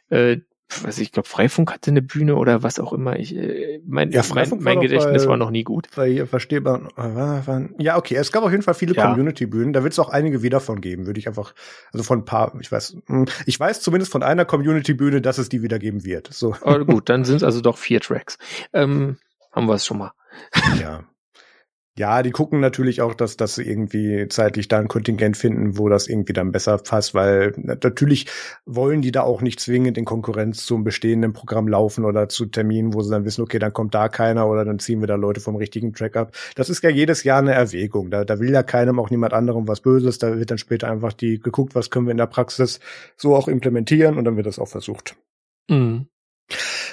Äh, 0.09 0.37
weiß 0.81 0.99
ich, 0.99 1.13
glaube, 1.13 1.29
Freifunk 1.29 1.71
hatte 1.71 1.91
eine 1.91 2.01
Bühne 2.01 2.35
oder 2.35 2.61
was 2.61 2.77
auch 2.77 2.91
immer. 2.91 3.17
Ich, 3.17 3.33
äh, 3.33 3.79
mein, 3.87 4.11
Ja, 4.11 4.21
mein, 4.35 4.49
mein 4.59 4.81
Gedächtnis 4.81 5.23
bei- 5.23 5.29
war 5.29 5.37
noch 5.37 5.49
nie 5.49 5.63
gut. 5.63 5.87
Weil 5.95 6.11
hier 6.11 6.27
verstehbar. 6.27 6.89
äh, 6.97 7.81
Ja, 7.81 7.97
okay. 7.97 8.15
Es 8.15 8.33
gab 8.33 8.43
auf 8.43 8.51
jeden 8.51 8.63
Fall 8.63 8.73
viele 8.73 8.93
Ja. 8.93 9.07
Community-Bühnen. 9.07 9.71
Da 9.71 9.83
wird 9.83 9.93
es 9.93 9.99
auch 9.99 10.09
einige 10.09 10.43
wieder 10.43 10.59
von 10.59 10.81
geben, 10.81 11.05
würde 11.05 11.21
ich 11.21 11.27
einfach. 11.29 11.53
Also 11.93 12.03
von 12.03 12.19
ein 12.19 12.25
paar. 12.25 12.53
Ich 12.59 12.69
weiß. 12.69 12.97
hm, 13.07 13.27
Ich 13.45 13.57
weiß 13.57 13.79
zumindest 13.79 14.11
von 14.11 14.23
einer 14.23 14.43
Community-Bühne, 14.43 15.21
dass 15.21 15.37
es 15.37 15.47
die 15.47 15.61
wieder 15.61 15.79
geben 15.79 16.03
wird. 16.03 16.27
So. 16.33 16.53
Aber 16.61 16.83
gut, 16.83 17.07
dann 17.09 17.23
sind 17.23 17.37
es 17.37 17.43
also 17.43 17.61
doch 17.61 17.77
vier 17.77 18.01
Tracks. 18.01 18.37
Ähm, 18.73 19.15
haben 19.57 19.67
wir 19.67 19.75
es 19.75 19.85
schon 19.85 19.97
mal. 19.97 20.11
ja. 20.79 21.03
Ja, 21.97 22.21
die 22.21 22.29
gucken 22.29 22.59
natürlich 22.59 23.01
auch, 23.01 23.15
dass, 23.15 23.37
dass 23.37 23.55
sie 23.55 23.63
irgendwie 23.63 24.27
zeitlich 24.27 24.67
da 24.67 24.77
ein 24.77 24.87
Kontingent 24.87 25.35
finden, 25.35 25.79
wo 25.79 25.89
das 25.89 26.07
irgendwie 26.07 26.33
dann 26.33 26.51
besser 26.51 26.77
passt, 26.77 27.15
weil 27.15 27.55
natürlich 27.57 28.27
wollen 28.67 29.01
die 29.01 29.11
da 29.11 29.23
auch 29.23 29.41
nicht 29.41 29.59
zwingend 29.59 29.97
in 29.97 30.05
Konkurrenz 30.05 30.67
zum 30.67 30.83
bestehenden 30.83 31.33
Programm 31.33 31.67
laufen 31.67 32.05
oder 32.05 32.29
zu 32.29 32.45
Terminen, 32.45 32.93
wo 32.93 33.01
sie 33.01 33.09
dann 33.09 33.25
wissen, 33.25 33.41
okay, 33.41 33.57
dann 33.57 33.73
kommt 33.73 33.95
da 33.95 34.09
keiner 34.09 34.47
oder 34.47 34.63
dann 34.63 34.77
ziehen 34.77 34.99
wir 34.99 35.07
da 35.07 35.15
Leute 35.15 35.41
vom 35.41 35.55
richtigen 35.55 35.91
Track 35.91 36.17
ab. 36.17 36.33
Das 36.53 36.69
ist 36.69 36.83
ja 36.83 36.91
jedes 36.91 37.23
Jahr 37.23 37.39
eine 37.39 37.53
Erwägung. 37.53 38.11
Da, 38.11 38.25
da 38.25 38.39
will 38.39 38.51
ja 38.51 38.61
keinem 38.61 38.99
auch 38.99 39.09
niemand 39.09 39.33
anderem 39.33 39.67
was 39.67 39.81
Böses. 39.81 40.19
Da 40.19 40.37
wird 40.37 40.51
dann 40.51 40.59
später 40.59 40.91
einfach 40.91 41.13
die 41.13 41.39
geguckt, 41.39 41.73
was 41.73 41.89
können 41.89 42.05
wir 42.05 42.11
in 42.11 42.17
der 42.17 42.27
Praxis 42.27 42.79
so 43.15 43.35
auch 43.35 43.47
implementieren 43.47 44.19
und 44.19 44.25
dann 44.25 44.37
wird 44.37 44.45
das 44.45 44.59
auch 44.59 44.67
versucht. 44.67 45.15
Mhm. 45.67 46.05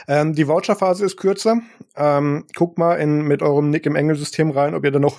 Ähm, 0.09 0.35
die 0.35 0.49
Voucherphase 0.49 1.05
ist 1.05 1.17
kürzer. 1.17 1.61
Ähm, 1.97 2.45
guckt 2.55 2.79
mal 2.79 2.95
in, 2.97 3.23
mit 3.23 3.43
eurem 3.43 3.71
Nick 3.71 3.87
im 3.87 3.97
Engelsystem 3.97 4.51
rein, 4.51 4.75
ob 4.75 4.85
ihr 4.85 4.91
da 4.91 4.99
noch 4.99 5.19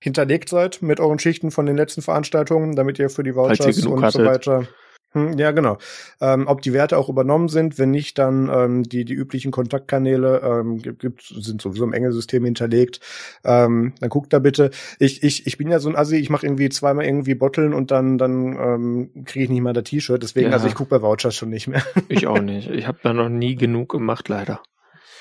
hinterlegt 0.00 0.48
seid 0.48 0.80
mit 0.80 1.00
euren 1.00 1.18
Schichten 1.18 1.50
von 1.50 1.66
den 1.66 1.76
letzten 1.76 2.02
Veranstaltungen, 2.02 2.76
damit 2.76 2.98
ihr 2.98 3.10
für 3.10 3.22
die 3.22 3.34
Vouchers 3.34 3.84
und 3.84 4.10
so 4.12 4.24
weiter. 4.24 4.68
Hm, 5.12 5.38
ja, 5.38 5.52
genau. 5.52 5.78
Ähm, 6.20 6.46
ob 6.46 6.60
die 6.60 6.72
Werte 6.74 6.98
auch 6.98 7.08
übernommen 7.08 7.48
sind, 7.48 7.78
wenn 7.78 7.90
nicht, 7.90 8.18
dann 8.18 8.50
ähm, 8.52 8.82
die 8.82 9.04
die 9.06 9.14
üblichen 9.14 9.50
Kontaktkanäle 9.50 10.42
ähm, 10.44 10.78
gibt, 10.78 11.00
gibt 11.00 11.22
sind 11.22 11.62
sowieso 11.62 11.84
im 11.84 11.94
Engelsystem 11.94 12.44
hinterlegt. 12.44 13.00
Ähm, 13.42 13.94
dann 14.00 14.10
guckt 14.10 14.32
da 14.32 14.38
bitte. 14.38 14.70
Ich 14.98 15.22
ich 15.22 15.46
ich 15.46 15.56
bin 15.56 15.70
ja 15.70 15.78
so 15.78 15.88
ein 15.88 15.96
Assi, 15.96 16.16
ich 16.16 16.28
mache 16.28 16.44
irgendwie 16.46 16.68
zweimal 16.68 17.06
irgendwie 17.06 17.34
Botteln 17.34 17.72
und 17.72 17.90
dann 17.90 18.18
dann 18.18 18.52
ähm, 18.58 19.24
kriege 19.24 19.44
ich 19.44 19.50
nicht 19.50 19.62
mal 19.62 19.72
das 19.72 19.84
T-Shirt. 19.84 20.22
Deswegen 20.22 20.48
Ja. 20.48 20.52
also 20.52 20.66
ich 20.66 20.74
gucke 20.74 20.90
bei 20.90 21.02
Vouchers 21.02 21.34
schon 21.34 21.48
nicht 21.50 21.68
mehr. 21.68 21.82
Ich 22.08 22.26
auch 22.26 22.40
nicht. 22.42 22.68
Ich 22.70 22.86
habe 22.86 22.98
da 23.02 23.14
noch 23.14 23.30
nie 23.30 23.54
genug 23.54 23.88
gemacht, 23.90 24.28
leider. 24.28 24.60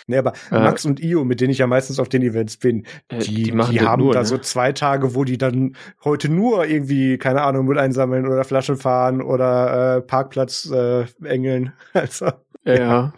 Nee, 0.07 0.17
aber 0.17 0.33
Äh, 0.51 0.59
Max 0.59 0.85
und 0.85 0.99
Io, 1.01 1.23
mit 1.25 1.41
denen 1.41 1.51
ich 1.51 1.57
ja 1.59 1.67
meistens 1.67 1.99
auf 1.99 2.09
den 2.09 2.21
Events 2.23 2.57
bin, 2.57 2.85
Äh, 3.09 3.19
die, 3.19 3.43
die, 3.43 3.51
machen 3.51 3.75
das 3.75 3.85
haben 3.85 4.03
nur, 4.03 4.13
da 4.13 4.19
ne? 4.21 4.25
so 4.25 4.37
zwei 4.37 4.71
Tage, 4.71 5.13
wo 5.15 5.23
die 5.25 5.37
dann 5.37 5.75
heute 6.03 6.29
nur 6.29 6.65
irgendwie, 6.65 7.17
keine 7.17 7.41
Ahnung, 7.41 7.65
Müll 7.65 7.77
einsammeln 7.77 8.25
oder 8.27 8.43
Flaschen 8.43 8.77
fahren 8.77 9.21
oder 9.21 9.97
äh, 9.97 10.01
Parkplatz 10.01 10.69
äh, 10.71 11.05
engeln. 11.23 11.73
Also 11.93 12.27
Ja, 12.65 13.13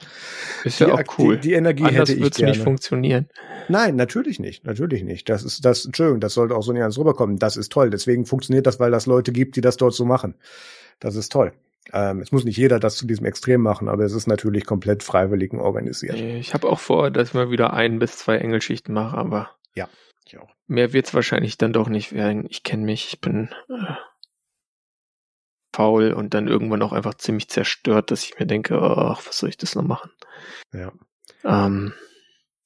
ist 0.63 0.79
ja 0.79 0.87
die, 0.87 0.91
auch 0.93 0.99
Ak- 0.99 1.17
cool. 1.19 1.35
Die, 1.37 1.49
die 1.49 1.53
Energie 1.53 1.83
Anders 1.85 2.09
hätte 2.09 2.19
ich 2.23 2.31
gerne. 2.33 2.51
nicht 2.51 2.61
funktionieren. 2.63 3.29
Nein, 3.67 3.95
natürlich 3.95 4.39
nicht, 4.39 4.63
natürlich 4.65 5.03
nicht. 5.03 5.27
Das 5.29 5.43
ist 5.43 5.65
das, 5.65 5.85
Entschuldigung, 5.85 6.19
das 6.19 6.33
sollte 6.35 6.55
auch 6.55 6.61
so 6.63 6.71
nicht 6.71 6.81
ans 6.81 6.97
rüberkommen. 6.99 7.37
Das 7.37 7.55
ist 7.57 7.71
toll. 7.71 7.89
Deswegen 7.89 8.25
funktioniert 8.25 8.65
das, 8.67 8.79
weil 8.79 8.91
das 8.91 9.05
Leute 9.07 9.31
gibt, 9.31 9.55
die 9.55 9.61
das 9.61 9.77
dort 9.77 9.93
so 9.93 10.05
machen. 10.05 10.35
Das 10.99 11.15
ist 11.15 11.31
toll. 11.31 11.51
Ähm, 11.91 12.19
es 12.21 12.31
muss 12.31 12.43
nicht 12.43 12.57
jeder 12.57 12.79
das 12.79 12.95
zu 12.97 13.07
diesem 13.07 13.25
Extrem 13.25 13.61
machen, 13.61 13.87
aber 13.89 14.03
es 14.03 14.13
ist 14.13 14.27
natürlich 14.27 14.65
komplett 14.65 15.01
freiwillig 15.03 15.53
organisiert. 15.53 16.19
Ich 16.19 16.53
habe 16.53 16.69
auch 16.69 16.79
vor, 16.79 17.09
dass 17.09 17.29
ich 17.29 17.33
mal 17.33 17.49
wieder 17.51 17.73
ein 17.73 17.97
bis 17.99 18.17
zwei 18.17 18.37
Engelschichten 18.37 18.93
mache, 18.93 19.17
aber 19.17 19.55
Ich 20.25 20.37
auch. 20.37 20.53
mehr 20.67 20.93
wird's 20.93 21.13
wahrscheinlich 21.15 21.57
dann 21.57 21.73
doch 21.73 21.89
nicht 21.89 22.13
werden. 22.13 22.45
Ich 22.49 22.61
kenne 22.63 22.85
mich, 22.85 23.07
ich 23.13 23.21
bin 23.21 23.49
äh, 23.69 23.93
faul 25.75 26.13
und 26.13 26.33
dann 26.33 26.47
irgendwann 26.47 26.81
auch 26.81 26.93
einfach 26.93 27.15
ziemlich 27.15 27.49
zerstört, 27.49 28.11
dass 28.11 28.23
ich 28.23 28.37
mir 28.39 28.45
denke, 28.45 28.79
ach, 28.79 29.25
was 29.25 29.37
soll 29.39 29.49
ich 29.49 29.57
das 29.57 29.75
noch 29.75 29.83
machen? 29.83 30.11
Ja. 30.73 30.91
Ähm, 31.43 31.93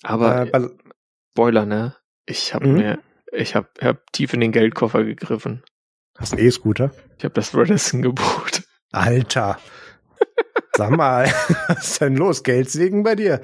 aber 0.03 0.41
Äh, 0.41 0.49
bei- 0.49 0.69
Spoiler, 1.35 1.65
ne? 1.65 1.95
Ich 2.26 2.53
habe 2.53 2.68
Mhm. 2.68 2.73
mir, 2.76 2.99
ich 3.31 3.56
habe 3.56 3.69
hab 3.81 4.11
tief 4.11 4.34
in 4.34 4.40
den 4.41 4.52
Geldkoffer 4.52 5.03
gegriffen. 5.03 5.64
hast 6.18 6.34
du 6.34 6.38
einen 6.38 6.45
E-Scooter? 6.48 6.91
Ich 7.18 7.23
habe 7.23 7.34
das 7.34 7.56
Radisson 7.56 8.02
gebucht. 8.02 8.62
Alter. 8.93 9.59
Sag 10.75 10.91
mal, 10.91 11.25
was 11.67 11.91
ist 11.91 12.01
denn 12.01 12.15
los? 12.15 12.43
Geldsegen 12.43 13.03
bei 13.03 13.15
dir? 13.15 13.41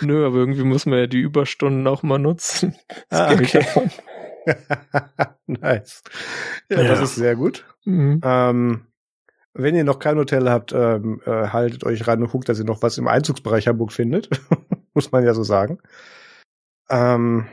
Nö, 0.00 0.26
aber 0.26 0.36
irgendwie 0.36 0.64
muss 0.64 0.86
man 0.86 0.98
ja 1.00 1.06
die 1.06 1.20
Überstunden 1.20 1.86
auch 1.86 2.02
mal 2.02 2.18
nutzen. 2.18 2.76
Das 3.10 3.20
Ah, 3.20 3.32
okay. 3.32 3.64
nice. 5.46 6.02
Ja, 6.70 6.82
das 6.84 6.98
Ja. 6.98 7.04
ist 7.04 7.14
sehr 7.16 7.36
gut. 7.36 7.66
Mhm. 7.84 8.20
Ähm, 8.24 8.86
wenn 9.54 9.74
ihr 9.76 9.84
noch 9.84 9.98
kein 9.98 10.16
Hotel 10.16 10.48
habt, 10.50 10.72
ähm, 10.72 11.20
äh, 11.26 11.48
haltet 11.48 11.84
euch 11.84 12.06
ran 12.06 12.22
und 12.22 12.30
guckt, 12.30 12.48
dass 12.48 12.58
ihr 12.58 12.64
noch 12.64 12.82
was 12.82 12.96
im 12.98 13.08
Einzugsbereich 13.08 13.68
Hamburg 13.68 13.92
findet. 13.92 14.30
Muss 14.94 15.12
man 15.12 15.24
ja 15.24 15.34
so 15.34 15.42
sagen. 15.42 15.78
Ähm, 16.90 17.46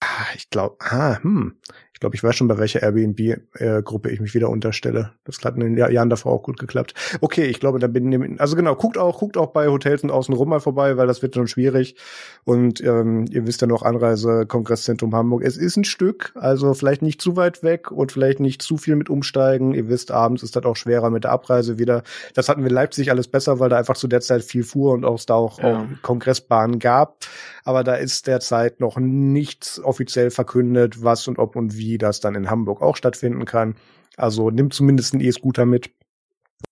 ah, 0.00 0.26
ich 0.36 0.50
glaube, 0.50 0.76
ah, 0.80 1.18
hm. 1.22 1.58
Ich 1.94 2.00
glaube, 2.00 2.16
ich 2.16 2.24
weiß 2.24 2.34
schon, 2.34 2.48
bei 2.48 2.58
welcher 2.58 2.82
Airbnb-Gruppe 2.82 4.10
ich 4.10 4.20
mich 4.20 4.34
wieder 4.34 4.50
unterstelle. 4.50 5.12
Das 5.24 5.38
hat 5.44 5.54
in 5.54 5.60
den 5.60 5.76
Jahr- 5.76 5.92
Jahren 5.92 6.10
davor 6.10 6.32
auch 6.32 6.42
gut 6.42 6.58
geklappt. 6.58 6.92
Okay, 7.20 7.44
ich 7.44 7.60
glaube, 7.60 7.78
da 7.78 7.86
bin 7.86 8.38
also 8.40 8.56
genau, 8.56 8.74
guckt 8.74 8.98
auch, 8.98 9.20
guckt 9.20 9.36
auch 9.36 9.52
bei 9.52 9.68
Hotels 9.68 10.02
und 10.02 10.10
außenrum 10.10 10.48
mal 10.48 10.58
vorbei, 10.60 10.96
weil 10.96 11.06
das 11.06 11.22
wird 11.22 11.36
schon 11.36 11.46
schwierig. 11.46 11.94
Und 12.42 12.82
ähm, 12.82 13.26
ihr 13.30 13.46
wisst 13.46 13.60
ja 13.60 13.68
noch, 13.68 13.82
Anreise, 13.82 14.44
Kongresszentrum 14.44 15.14
Hamburg. 15.14 15.44
Es 15.44 15.56
ist 15.56 15.76
ein 15.76 15.84
Stück, 15.84 16.32
also 16.34 16.74
vielleicht 16.74 17.00
nicht 17.02 17.22
zu 17.22 17.36
weit 17.36 17.62
weg 17.62 17.92
und 17.92 18.10
vielleicht 18.10 18.40
nicht 18.40 18.60
zu 18.60 18.76
viel 18.76 18.96
mit 18.96 19.08
umsteigen. 19.08 19.72
Ihr 19.72 19.88
wisst, 19.88 20.10
abends 20.10 20.42
ist 20.42 20.56
das 20.56 20.64
auch 20.64 20.76
schwerer 20.76 21.10
mit 21.10 21.22
der 21.22 21.30
Abreise 21.30 21.78
wieder. 21.78 22.02
Das 22.34 22.48
hatten 22.48 22.62
wir 22.62 22.68
in 22.70 22.74
Leipzig 22.74 23.10
alles 23.12 23.28
besser, 23.28 23.60
weil 23.60 23.68
da 23.70 23.76
einfach 23.78 23.96
zu 23.96 24.08
der 24.08 24.20
Zeit 24.20 24.42
viel 24.42 24.64
fuhr 24.64 24.92
und 24.94 25.04
auch 25.04 25.14
es 25.14 25.26
da 25.26 25.34
auch, 25.34 25.60
Ja. 25.60 25.78
auch 25.78 25.84
Kongressbahnen 26.02 26.80
gab. 26.80 27.18
Aber 27.64 27.82
da 27.82 27.94
ist 27.94 28.26
derzeit 28.26 28.80
noch 28.80 28.98
nichts 28.98 29.80
offiziell 29.80 30.30
verkündet, 30.30 31.02
was 31.02 31.26
und 31.28 31.38
ob 31.38 31.56
und 31.56 31.76
wie 31.76 31.98
das 31.98 32.20
dann 32.20 32.34
in 32.34 32.50
Hamburg 32.50 32.82
auch 32.82 32.96
stattfinden 32.96 33.46
kann. 33.46 33.76
Also 34.16 34.50
nimmt 34.50 34.74
zumindest 34.74 35.14
einen 35.14 35.22
E-Scooter 35.22 35.64
mit. 35.64 35.90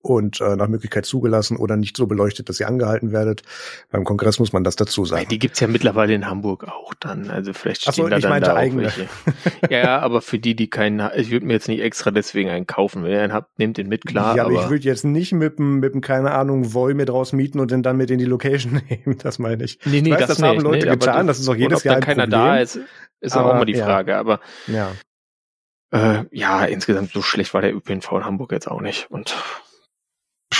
Und 0.00 0.40
äh, 0.40 0.56
nach 0.56 0.68
Möglichkeit 0.68 1.06
zugelassen 1.06 1.56
oder 1.56 1.76
nicht 1.76 1.96
so 1.96 2.06
beleuchtet, 2.06 2.48
dass 2.48 2.58
ihr 2.58 2.66
angehalten 2.68 3.12
werdet. 3.12 3.42
Beim 3.90 4.04
Kongress 4.04 4.38
muss 4.38 4.52
man 4.52 4.64
das 4.64 4.76
dazu 4.76 5.04
sagen. 5.04 5.26
Die 5.28 5.38
gibt's 5.38 5.60
ja 5.60 5.68
mittlerweile 5.68 6.14
in 6.14 6.26
Hamburg 6.28 6.64
auch 6.68 6.92
dann. 6.94 7.30
Also 7.30 7.52
vielleicht 7.52 7.82
stehen 7.82 7.94
so, 7.94 8.08
da 8.08 8.16
ich 8.16 8.22
dann 8.22 8.30
meinte 8.30 8.46
da 8.50 8.54
auch 8.54 8.58
eigene. 8.58 8.82
welche. 8.82 9.08
Ja, 9.70 10.00
aber 10.00 10.20
für 10.22 10.38
die, 10.38 10.56
die 10.56 10.68
keinen, 10.68 11.08
ich 11.16 11.30
würde 11.30 11.46
mir 11.46 11.52
jetzt 11.52 11.68
nicht 11.68 11.80
extra 11.80 12.10
deswegen 12.10 12.50
einen 12.50 12.66
kaufen. 12.66 13.04
Wenn 13.04 13.12
ihr 13.12 13.22
einen 13.22 13.32
habt, 13.32 13.58
nehmt 13.58 13.76
den 13.76 13.88
mit, 13.88 14.04
klar. 14.04 14.36
ja, 14.36 14.44
aber, 14.44 14.54
aber 14.54 14.64
ich 14.64 14.70
würde 14.70 14.84
jetzt 14.84 15.04
nicht 15.04 15.32
mit 15.32 15.58
dem, 15.58 15.78
mit 15.80 15.94
dem, 15.94 16.00
keine 16.00 16.32
Ahnung, 16.32 16.74
Voy 16.74 16.94
mir 16.94 17.06
draus 17.06 17.32
mieten 17.32 17.60
und 17.60 17.70
den 17.70 17.82
dann 17.82 17.96
mit 17.96 18.10
in 18.10 18.18
die 18.18 18.24
Location 18.24 18.80
nehmen. 18.88 19.18
Das 19.22 19.38
meine 19.38 19.62
ich. 19.64 19.78
nee, 19.84 20.00
nee, 20.00 20.08
ich 20.08 20.14
weiß, 20.14 20.20
das, 20.20 20.28
das 20.38 20.42
haben 20.42 20.56
nicht, 20.56 20.62
Leute 20.64 20.86
nee, 20.86 20.92
getan, 20.92 21.26
das 21.26 21.38
ist 21.38 21.48
auch 21.48 21.54
jedes 21.54 21.84
Jahr 21.84 21.96
ein 21.96 22.02
keiner 22.02 22.24
Problem. 22.24 22.40
da 22.40 22.58
ist, 22.58 22.80
ist 23.20 23.36
auch 23.36 23.42
Aber, 23.42 23.54
immer 23.56 23.64
die 23.66 23.74
ja. 23.74 23.84
Frage. 23.84 24.16
Aber 24.16 24.40
Ja. 24.66 24.90
äh, 25.92 26.24
ja, 26.32 26.64
insgesamt 26.64 27.12
so 27.12 27.22
schlecht 27.22 27.54
war 27.54 27.60
der 27.60 27.74
ÖPNV 27.74 28.10
in 28.12 28.24
Hamburg 28.24 28.50
jetzt 28.52 28.68
auch 28.68 28.80
nicht. 28.80 29.10
Und 29.10 29.36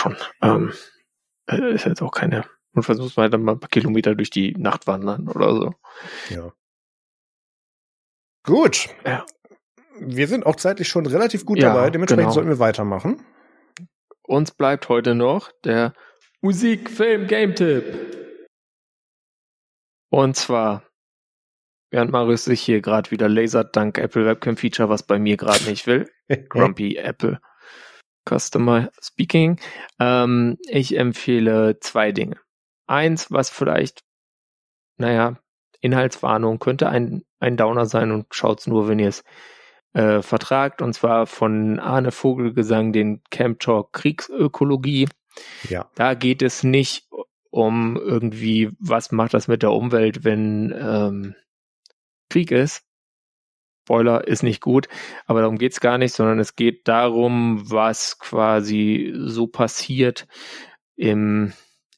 schon, 0.03 0.17
ähm, 0.43 0.73
äh, 1.49 1.75
ist 1.75 1.87
jetzt 1.87 2.03
auch 2.03 2.11
keine. 2.13 2.45
Und 2.75 2.83
versuchst 2.85 3.17
mal 3.17 3.29
dann 3.29 3.43
mal 3.43 3.53
ein 3.53 3.61
paar 3.61 3.69
Kilometer 3.69 4.15
durch 4.15 4.31
die 4.31 4.53
Nacht 4.57 4.87
wandern 4.87 5.29
oder 5.29 5.55
so. 5.55 5.75
Ja. 6.31 6.53
Gut. 8.45 8.89
Ja. 9.05 9.27
Wir 10.01 10.27
sind 10.27 10.47
auch 10.47 10.57
zeitlich 10.57 10.89
schon 10.89 11.07
relativ 11.07 11.45
gut 11.45 11.59
Ja, 11.59 11.75
dabei, 11.75 11.91
dementsprechend 11.91 12.25
genau. 12.25 12.33
sollten 12.33 12.49
wir 12.49 12.59
weitermachen. 12.59 13.23
Uns 14.23 14.53
bleibt 14.53 14.89
heute 14.89 15.15
noch 15.15 15.53
der 15.65 15.93
Musik, 16.41 16.91
Film, 16.91 17.27
Game-Tipp. 17.27 18.49
Und 20.11 20.37
zwar, 20.37 20.83
während 21.91 22.11
Marius 22.11 22.45
sich 22.45 22.63
hier 22.63 22.81
gerade 22.81 23.11
wieder 23.11 23.29
lasert 23.29 23.77
dank 23.77 23.99
Apple 23.99 24.25
Webcam 24.25 24.57
Feature, 24.57 24.89
was 24.89 25.03
bei 25.03 25.19
mir 25.19 25.37
gerade 25.37 25.65
nicht 25.65 25.87
will. 25.87 26.11
Grumpy 26.49 26.97
Apple 26.97 27.41
Customer 28.29 28.91
Speaking. 29.01 29.59
Ähm, 29.99 30.59
ich 30.69 30.97
empfehle 30.97 31.79
zwei 31.81 32.13
Dinge. 32.13 32.37
Eins, 32.87 33.31
was 33.31 33.51
vielleicht, 33.51 34.03
naja, 34.97 35.39
Inhaltswarnung 35.81 36.59
könnte 36.59 36.89
ein, 36.89 37.25
ein 37.41 37.57
Downer 37.57 37.87
sein 37.87 38.13
und 38.13 38.27
schaut's 38.31 38.67
nur, 38.67 38.89
wenn 38.89 38.99
ihr 38.99 39.09
es 39.09 39.25
äh, 39.95 40.23
vertragt. 40.23 40.83
Und 40.83 40.93
zwar 40.93 41.27
von 41.27 41.79
Arne 41.79 42.13
Vogelgesang, 42.13 42.93
den 42.93 43.23
Camp 43.31 43.61
Talk 43.61 43.93
Kriegsökologie. 43.93 45.09
Ja. 45.69 45.91
Da 45.95 46.15
geht 46.15 46.43
es 46.43 46.63
nicht 46.63 47.09
um 47.51 47.97
irgendwie, 47.97 48.71
was 48.79 49.13
macht 49.13 49.35
das 49.35 49.49
mit 49.49 49.63
der 49.63 49.73
Umwelt, 49.73 50.25
wenn 50.25 50.75
ähm, 50.79 51.35
Krieg 52.31 52.51
ist. 52.51 52.85
Spoiler 53.85 54.29
ist 54.29 54.45
nicht 54.45 54.61
gut, 54.61 54.87
aber 55.27 55.41
darum 55.41 55.59
geht's 55.59 55.81
gar 55.81 55.99
nicht, 55.99 56.15
sondern 56.15 56.39
es 56.39 56.55
geht 56.55 56.87
darum, 56.87 57.69
was 57.69 58.21
quasi 58.21 59.13
so 59.17 59.49
passiert 59.49 60.29
im, 60.95 61.53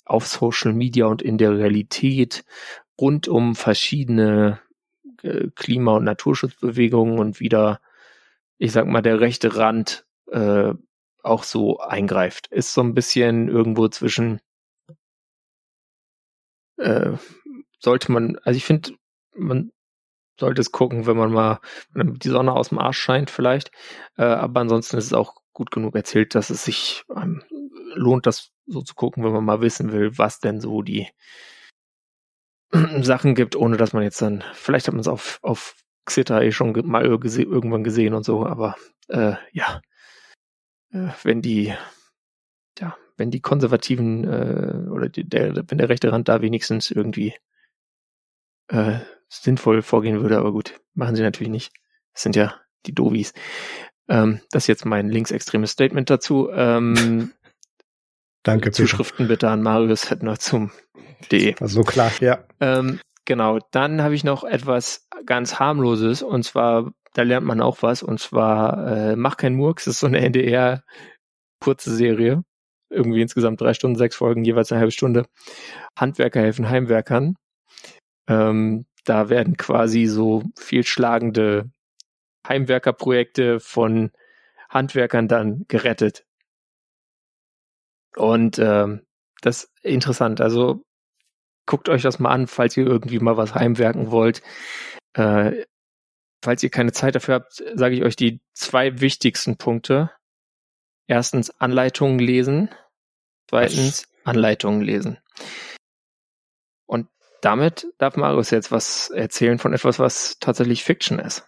auf 0.06 0.26
Social 0.26 0.72
Media 0.72 1.04
und 1.04 1.20
in 1.20 1.36
der 1.36 1.58
Realität 1.58 2.44
rund 2.98 3.28
um 3.28 3.54
verschiedene 3.54 4.60
äh, 5.22 5.48
Klima- 5.54 5.96
und 5.96 6.04
Naturschutzbewegungen 6.04 7.18
und 7.18 7.38
wieder, 7.38 7.80
ich 8.56 8.72
sag 8.72 8.86
mal, 8.86 9.02
der 9.02 9.20
rechte 9.20 9.56
Rand 9.56 10.06
äh, 10.30 10.72
auch 11.22 11.42
so 11.42 11.80
eingreift. 11.80 12.46
Ist 12.46 12.72
so 12.72 12.82
ein 12.82 12.94
bisschen 12.94 13.48
irgendwo 13.48 13.88
zwischen 13.88 14.40
äh, 16.78 17.12
sollte 17.78 18.10
man, 18.10 18.38
also 18.42 18.56
ich 18.56 18.64
finde, 18.64 18.92
man 19.34 19.70
sollte 20.38 20.60
es 20.60 20.72
gucken, 20.72 21.06
wenn 21.06 21.16
man 21.16 21.32
mal 21.32 21.60
wenn 21.90 22.14
die 22.14 22.28
Sonne 22.28 22.52
aus 22.52 22.70
dem 22.70 22.78
Arsch 22.78 22.98
scheint 22.98 23.30
vielleicht. 23.30 23.70
Äh, 24.16 24.24
aber 24.24 24.60
ansonsten 24.60 24.96
ist 24.96 25.06
es 25.06 25.12
auch 25.12 25.34
gut 25.52 25.70
genug 25.70 25.94
erzählt, 25.94 26.34
dass 26.34 26.50
es 26.50 26.64
sich 26.64 27.04
ähm, 27.16 27.42
lohnt, 27.94 28.26
das 28.26 28.50
so 28.66 28.82
zu 28.82 28.94
gucken, 28.94 29.24
wenn 29.24 29.32
man 29.32 29.44
mal 29.44 29.60
wissen 29.60 29.92
will, 29.92 30.18
was 30.18 30.40
denn 30.40 30.60
so 30.60 30.82
die 30.82 31.08
Sachen 33.02 33.34
gibt, 33.34 33.56
ohne 33.56 33.76
dass 33.76 33.92
man 33.92 34.02
jetzt 34.02 34.20
dann, 34.20 34.42
vielleicht 34.52 34.86
hat 34.86 34.94
man 34.94 35.00
es 35.00 35.08
auf, 35.08 35.38
auf 35.42 35.76
Xitter 36.06 36.42
eh 36.42 36.52
schon 36.52 36.72
mal 36.86 37.18
gese 37.18 37.42
irgendwann 37.42 37.84
gesehen 37.84 38.14
und 38.14 38.24
so, 38.24 38.44
aber 38.44 38.76
äh, 39.08 39.34
ja, 39.52 39.80
äh, 40.92 41.08
wenn 41.22 41.40
die, 41.40 41.74
ja, 42.78 42.96
wenn 43.16 43.30
die 43.30 43.40
Konservativen 43.40 44.24
äh, 44.24 44.90
oder 44.90 45.08
die, 45.08 45.28
der, 45.28 45.54
wenn 45.68 45.78
der 45.78 45.88
rechte 45.88 46.12
Rand 46.12 46.28
da 46.28 46.42
wenigstens 46.42 46.90
irgendwie 46.90 47.34
äh, 48.68 48.98
sinnvoll 49.28 49.82
vorgehen 49.82 50.20
würde, 50.20 50.38
aber 50.38 50.52
gut, 50.52 50.80
machen 50.94 51.16
sie 51.16 51.22
natürlich 51.22 51.50
nicht. 51.50 51.72
Das 52.12 52.22
sind 52.22 52.36
ja 52.36 52.54
die 52.86 52.94
Dovis. 52.94 53.32
Ähm, 54.08 54.40
das 54.50 54.64
ist 54.64 54.68
jetzt 54.68 54.84
mein 54.84 55.08
linksextremes 55.08 55.70
Statement 55.70 56.10
dazu. 56.10 56.50
Ähm, 56.52 57.32
Danke. 58.42 58.72
Zuschriften 58.72 59.26
bitte 59.26 59.48
an 59.48 59.62
Marius 59.62 60.04
Fettner 60.04 60.38
zum 60.38 60.70
De. 61.32 61.54
Also 61.60 61.82
klar, 61.82 62.12
ja. 62.20 62.44
Ähm, 62.60 63.00
genau, 63.24 63.58
dann 63.70 64.02
habe 64.02 64.14
ich 64.14 64.22
noch 64.22 64.44
etwas 64.44 65.08
ganz 65.24 65.58
harmloses 65.58 66.22
und 66.22 66.44
zwar, 66.44 66.92
da 67.14 67.22
lernt 67.22 67.46
man 67.46 67.62
auch 67.62 67.78
was 67.80 68.02
und 68.02 68.20
zwar 68.20 68.86
äh, 68.86 69.16
Mach 69.16 69.38
kein 69.38 69.54
Murks, 69.54 69.86
das 69.86 69.94
ist 69.94 70.00
so 70.00 70.06
eine 70.06 70.20
NDR 70.20 70.84
kurze 71.60 71.94
Serie, 71.94 72.44
irgendwie 72.90 73.22
insgesamt 73.22 73.60
drei 73.60 73.72
Stunden, 73.72 73.96
sechs 73.96 74.16
Folgen, 74.16 74.44
jeweils 74.44 74.70
eine 74.70 74.80
halbe 74.80 74.92
Stunde. 74.92 75.26
Handwerker 75.96 76.40
helfen 76.40 76.68
Heimwerkern. 76.68 77.36
Ähm, 78.28 78.84
da 79.04 79.28
werden 79.28 79.56
quasi 79.56 80.06
so 80.06 80.42
vielschlagende 80.56 81.70
Heimwerkerprojekte 82.46 83.60
von 83.60 84.10
Handwerkern 84.68 85.28
dann 85.28 85.64
gerettet. 85.68 86.26
Und 88.16 88.58
ähm, 88.58 89.06
das 89.40 89.64
ist 89.64 89.72
interessant. 89.82 90.40
Also 90.40 90.84
guckt 91.66 91.88
euch 91.88 92.02
das 92.02 92.18
mal 92.18 92.30
an, 92.30 92.46
falls 92.46 92.76
ihr 92.76 92.86
irgendwie 92.86 93.18
mal 93.18 93.36
was 93.36 93.54
heimwerken 93.54 94.10
wollt. 94.10 94.42
Äh, 95.14 95.64
falls 96.42 96.62
ihr 96.62 96.70
keine 96.70 96.92
Zeit 96.92 97.14
dafür 97.14 97.34
habt, 97.34 97.62
sage 97.74 97.94
ich 97.94 98.02
euch 98.02 98.16
die 98.16 98.40
zwei 98.54 99.00
wichtigsten 99.00 99.56
Punkte. 99.56 100.10
Erstens 101.06 101.50
Anleitungen 101.60 102.18
lesen. 102.18 102.70
Zweitens 103.48 104.08
Anleitungen 104.24 104.80
lesen. 104.80 105.18
Damit 107.44 107.88
darf 107.98 108.16
Marius 108.16 108.50
jetzt 108.50 108.72
was 108.72 109.10
erzählen 109.10 109.58
von 109.58 109.74
etwas, 109.74 109.98
was 109.98 110.38
tatsächlich 110.40 110.82
Fiction 110.82 111.18
ist. 111.18 111.46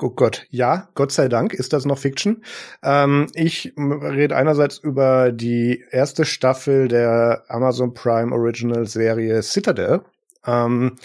Oh 0.00 0.08
Gott, 0.08 0.46
ja, 0.48 0.88
Gott 0.94 1.12
sei 1.12 1.28
Dank 1.28 1.52
ist 1.52 1.74
das 1.74 1.84
noch 1.84 1.98
Fiction. 1.98 2.42
Ähm, 2.82 3.26
ich 3.34 3.74
rede 3.76 4.34
einerseits 4.34 4.78
über 4.78 5.30
die 5.30 5.84
erste 5.90 6.24
Staffel 6.24 6.88
der 6.88 7.44
Amazon 7.48 7.92
Prime 7.92 8.34
Original 8.34 8.86
Serie 8.86 9.42
Citadel. 9.42 10.00
Ähm, 10.46 10.96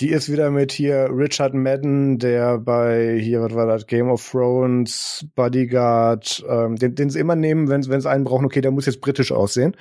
die 0.00 0.10
ist 0.10 0.30
wieder 0.30 0.50
mit 0.50 0.72
hier 0.72 1.08
Richard 1.10 1.54
Madden, 1.54 2.18
der 2.18 2.58
bei 2.58 3.16
hier, 3.18 3.40
was 3.40 3.54
war 3.54 3.66
das, 3.66 3.86
Game 3.86 4.10
of 4.10 4.28
Thrones, 4.28 5.24
Bodyguard, 5.34 6.44
ähm, 6.46 6.76
den, 6.76 6.94
den 6.94 7.08
sie 7.08 7.20
immer 7.20 7.36
nehmen, 7.36 7.68
wenn 7.70 7.80
sie 7.80 8.10
einen 8.10 8.24
brauchen, 8.24 8.44
okay, 8.44 8.60
der 8.60 8.70
muss 8.72 8.84
jetzt 8.84 9.00
britisch 9.00 9.32
aussehen. 9.32 9.76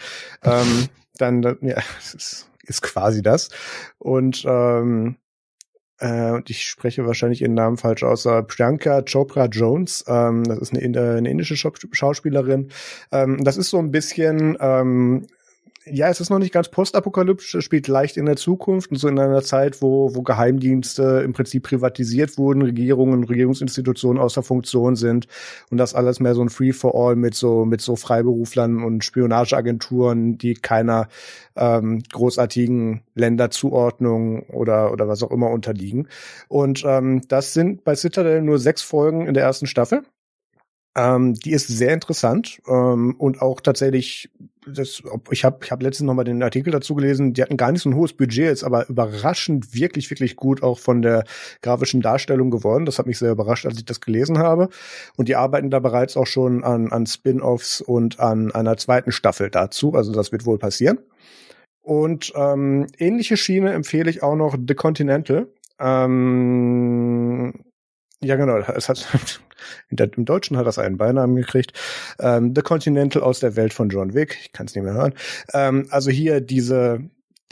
ähm, 0.45 0.87
dann, 1.17 1.41
ja, 1.61 1.77
es 1.99 2.13
ist, 2.13 2.52
ist 2.63 2.81
quasi 2.81 3.21
das. 3.21 3.49
Und 3.99 4.43
ähm, 4.47 5.17
äh, 5.99 6.31
und 6.31 6.49
ich 6.49 6.65
spreche 6.65 7.05
wahrscheinlich 7.05 7.41
ihren 7.41 7.53
Namen 7.53 7.77
falsch 7.77 8.03
aus, 8.03 8.25
äh, 8.25 8.43
Priyanka 8.43 9.03
Chopra 9.03 9.45
Jones, 9.45 10.03
ähm, 10.07 10.43
das 10.43 10.59
ist 10.59 10.73
eine, 10.73 10.81
äh, 10.83 11.17
eine 11.17 11.29
indische 11.29 11.55
Schau- 11.55 11.71
Schauspielerin. 11.91 12.71
Ähm, 13.11 13.43
das 13.43 13.57
ist 13.57 13.69
so 13.69 13.77
ein 13.79 13.91
bisschen, 13.91 14.57
ähm, 14.59 15.27
ja, 15.85 16.09
es 16.09 16.19
ist 16.19 16.29
noch 16.29 16.39
nicht 16.39 16.53
ganz 16.53 16.69
postapokalyptisch, 16.69 17.55
es 17.55 17.63
spielt 17.63 17.87
leicht 17.87 18.17
in 18.17 18.25
der 18.25 18.35
Zukunft 18.35 18.91
und 18.91 18.97
so 18.97 19.07
in 19.07 19.19
einer 19.19 19.41
Zeit, 19.41 19.81
wo, 19.81 20.15
wo 20.15 20.21
Geheimdienste 20.21 21.21
im 21.25 21.33
Prinzip 21.33 21.63
privatisiert 21.63 22.37
wurden, 22.37 22.61
Regierungen, 22.61 23.23
Regierungsinstitutionen 23.23 24.21
außer 24.21 24.43
Funktion 24.43 24.95
sind 24.95 25.27
und 25.69 25.77
das 25.77 25.93
alles 25.93 26.19
mehr 26.19 26.35
so 26.35 26.41
ein 26.41 26.49
Free-for-all 26.49 27.15
mit 27.15 27.35
so, 27.35 27.65
mit 27.65 27.81
so 27.81 27.95
Freiberuflern 27.95 28.83
und 28.83 29.03
Spionageagenturen, 29.03 30.37
die 30.37 30.53
keiner 30.53 31.09
ähm, 31.55 32.01
großartigen 32.11 33.01
Länderzuordnung 33.15 34.43
oder, 34.49 34.91
oder 34.91 35.07
was 35.07 35.23
auch 35.23 35.31
immer 35.31 35.49
unterliegen. 35.49 36.07
Und 36.47 36.83
ähm, 36.85 37.21
das 37.27 37.53
sind 37.53 37.83
bei 37.83 37.95
Citadel 37.95 38.41
nur 38.41 38.59
sechs 38.59 38.81
Folgen 38.81 39.27
in 39.27 39.33
der 39.33 39.43
ersten 39.43 39.67
Staffel. 39.67 40.03
Ähm, 40.95 41.33
die 41.33 41.51
ist 41.51 41.67
sehr 41.67 41.93
interessant 41.93 42.61
ähm, 42.67 43.15
und 43.17 43.41
auch 43.41 43.61
tatsächlich, 43.61 44.29
das, 44.67 45.01
ich 45.31 45.43
habe 45.43 45.57
ich 45.63 45.71
hab 45.71 45.81
letztens 45.81 46.05
noch 46.05 46.13
mal 46.13 46.23
den 46.23 46.43
Artikel 46.43 46.69
dazu 46.69 46.93
gelesen, 46.93 47.33
die 47.33 47.41
hatten 47.41 47.57
gar 47.57 47.71
nicht 47.71 47.81
so 47.81 47.89
ein 47.89 47.95
hohes 47.95 48.13
Budget, 48.13 48.51
ist 48.51 48.63
aber 48.63 48.87
überraschend 48.87 49.73
wirklich, 49.73 50.11
wirklich 50.11 50.35
gut 50.35 50.61
auch 50.61 50.77
von 50.77 51.01
der 51.01 51.23
grafischen 51.63 52.01
Darstellung 52.01 52.51
geworden. 52.51 52.85
Das 52.85 52.99
hat 52.99 53.07
mich 53.07 53.17
sehr 53.17 53.31
überrascht, 53.31 53.65
als 53.65 53.77
ich 53.77 53.85
das 53.85 54.01
gelesen 54.01 54.37
habe. 54.37 54.69
Und 55.17 55.29
die 55.29 55.35
arbeiten 55.35 55.71
da 55.71 55.79
bereits 55.79 56.15
auch 56.15 56.27
schon 56.27 56.63
an, 56.63 56.91
an 56.91 57.07
Spin-offs 57.07 57.81
und 57.81 58.19
an 58.19 58.51
einer 58.51 58.77
zweiten 58.77 59.11
Staffel 59.11 59.49
dazu. 59.49 59.95
Also 59.95 60.13
das 60.13 60.31
wird 60.31 60.45
wohl 60.45 60.59
passieren. 60.59 60.99
Und 61.81 62.31
ähm, 62.35 62.87
ähnliche 62.99 63.35
Schiene 63.35 63.73
empfehle 63.73 64.09
ich 64.09 64.21
auch 64.21 64.35
noch 64.35 64.55
The 64.55 64.75
Continental. 64.75 65.47
Ähm, 65.79 67.53
ja, 68.23 68.35
genau. 68.35 68.57
Es 68.57 68.89
hat, 68.89 69.07
Im 69.89 70.25
Deutschen 70.25 70.57
hat 70.57 70.67
das 70.67 70.79
einen 70.79 70.97
Beinamen 70.97 71.35
gekriegt. 71.35 71.73
Ähm, 72.19 72.53
The 72.55 72.61
Continental 72.61 73.21
aus 73.21 73.39
der 73.39 73.55
Welt 73.55 73.73
von 73.73 73.89
John 73.89 74.13
Wick. 74.13 74.37
Ich 74.41 74.51
kann 74.51 74.65
es 74.65 74.75
nicht 74.75 74.83
mehr 74.83 74.93
hören. 74.93 75.13
Ähm, 75.53 75.87
also 75.89 76.09
hier 76.11 76.41
diese 76.41 77.01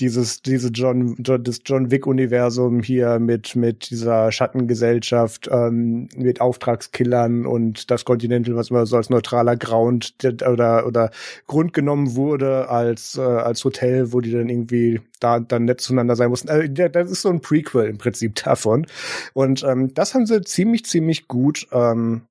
dieses, 0.01 0.41
diese 0.41 0.69
John, 0.69 1.15
das 1.19 1.61
John 1.65 1.91
Wick-Universum 1.91 2.81
hier 2.81 3.19
mit, 3.19 3.55
mit 3.55 3.91
dieser 3.91 4.31
Schattengesellschaft, 4.31 5.47
ähm, 5.51 6.09
mit 6.15 6.41
Auftragskillern 6.41 7.45
und 7.45 7.91
das 7.91 8.03
Continental, 8.03 8.55
was 8.55 8.71
immer 8.71 8.85
so 8.85 8.97
als 8.97 9.09
neutraler 9.09 9.55
Ground 9.55 10.15
oder, 10.45 10.87
oder 10.87 11.11
Grund 11.47 11.73
genommen 11.73 12.15
wurde 12.15 12.69
als, 12.69 13.17
äh, 13.17 13.21
als 13.21 13.63
Hotel, 13.63 14.11
wo 14.11 14.19
die 14.19 14.31
dann 14.31 14.49
irgendwie 14.49 15.01
da 15.19 15.39
dann 15.39 15.65
nett 15.65 15.81
zueinander 15.81 16.15
sein 16.15 16.29
mussten. 16.29 16.49
Also, 16.49 16.67
das 16.67 17.11
ist 17.11 17.21
so 17.21 17.29
ein 17.29 17.41
Prequel 17.41 17.85
im 17.85 17.97
Prinzip 17.97 18.35
davon. 18.43 18.87
Und 19.33 19.63
ähm, 19.63 19.93
das 19.93 20.15
haben 20.15 20.25
sie 20.25 20.41
ziemlich, 20.41 20.85
ziemlich 20.85 21.27
gut 21.27 21.67
ähm, 21.71 22.23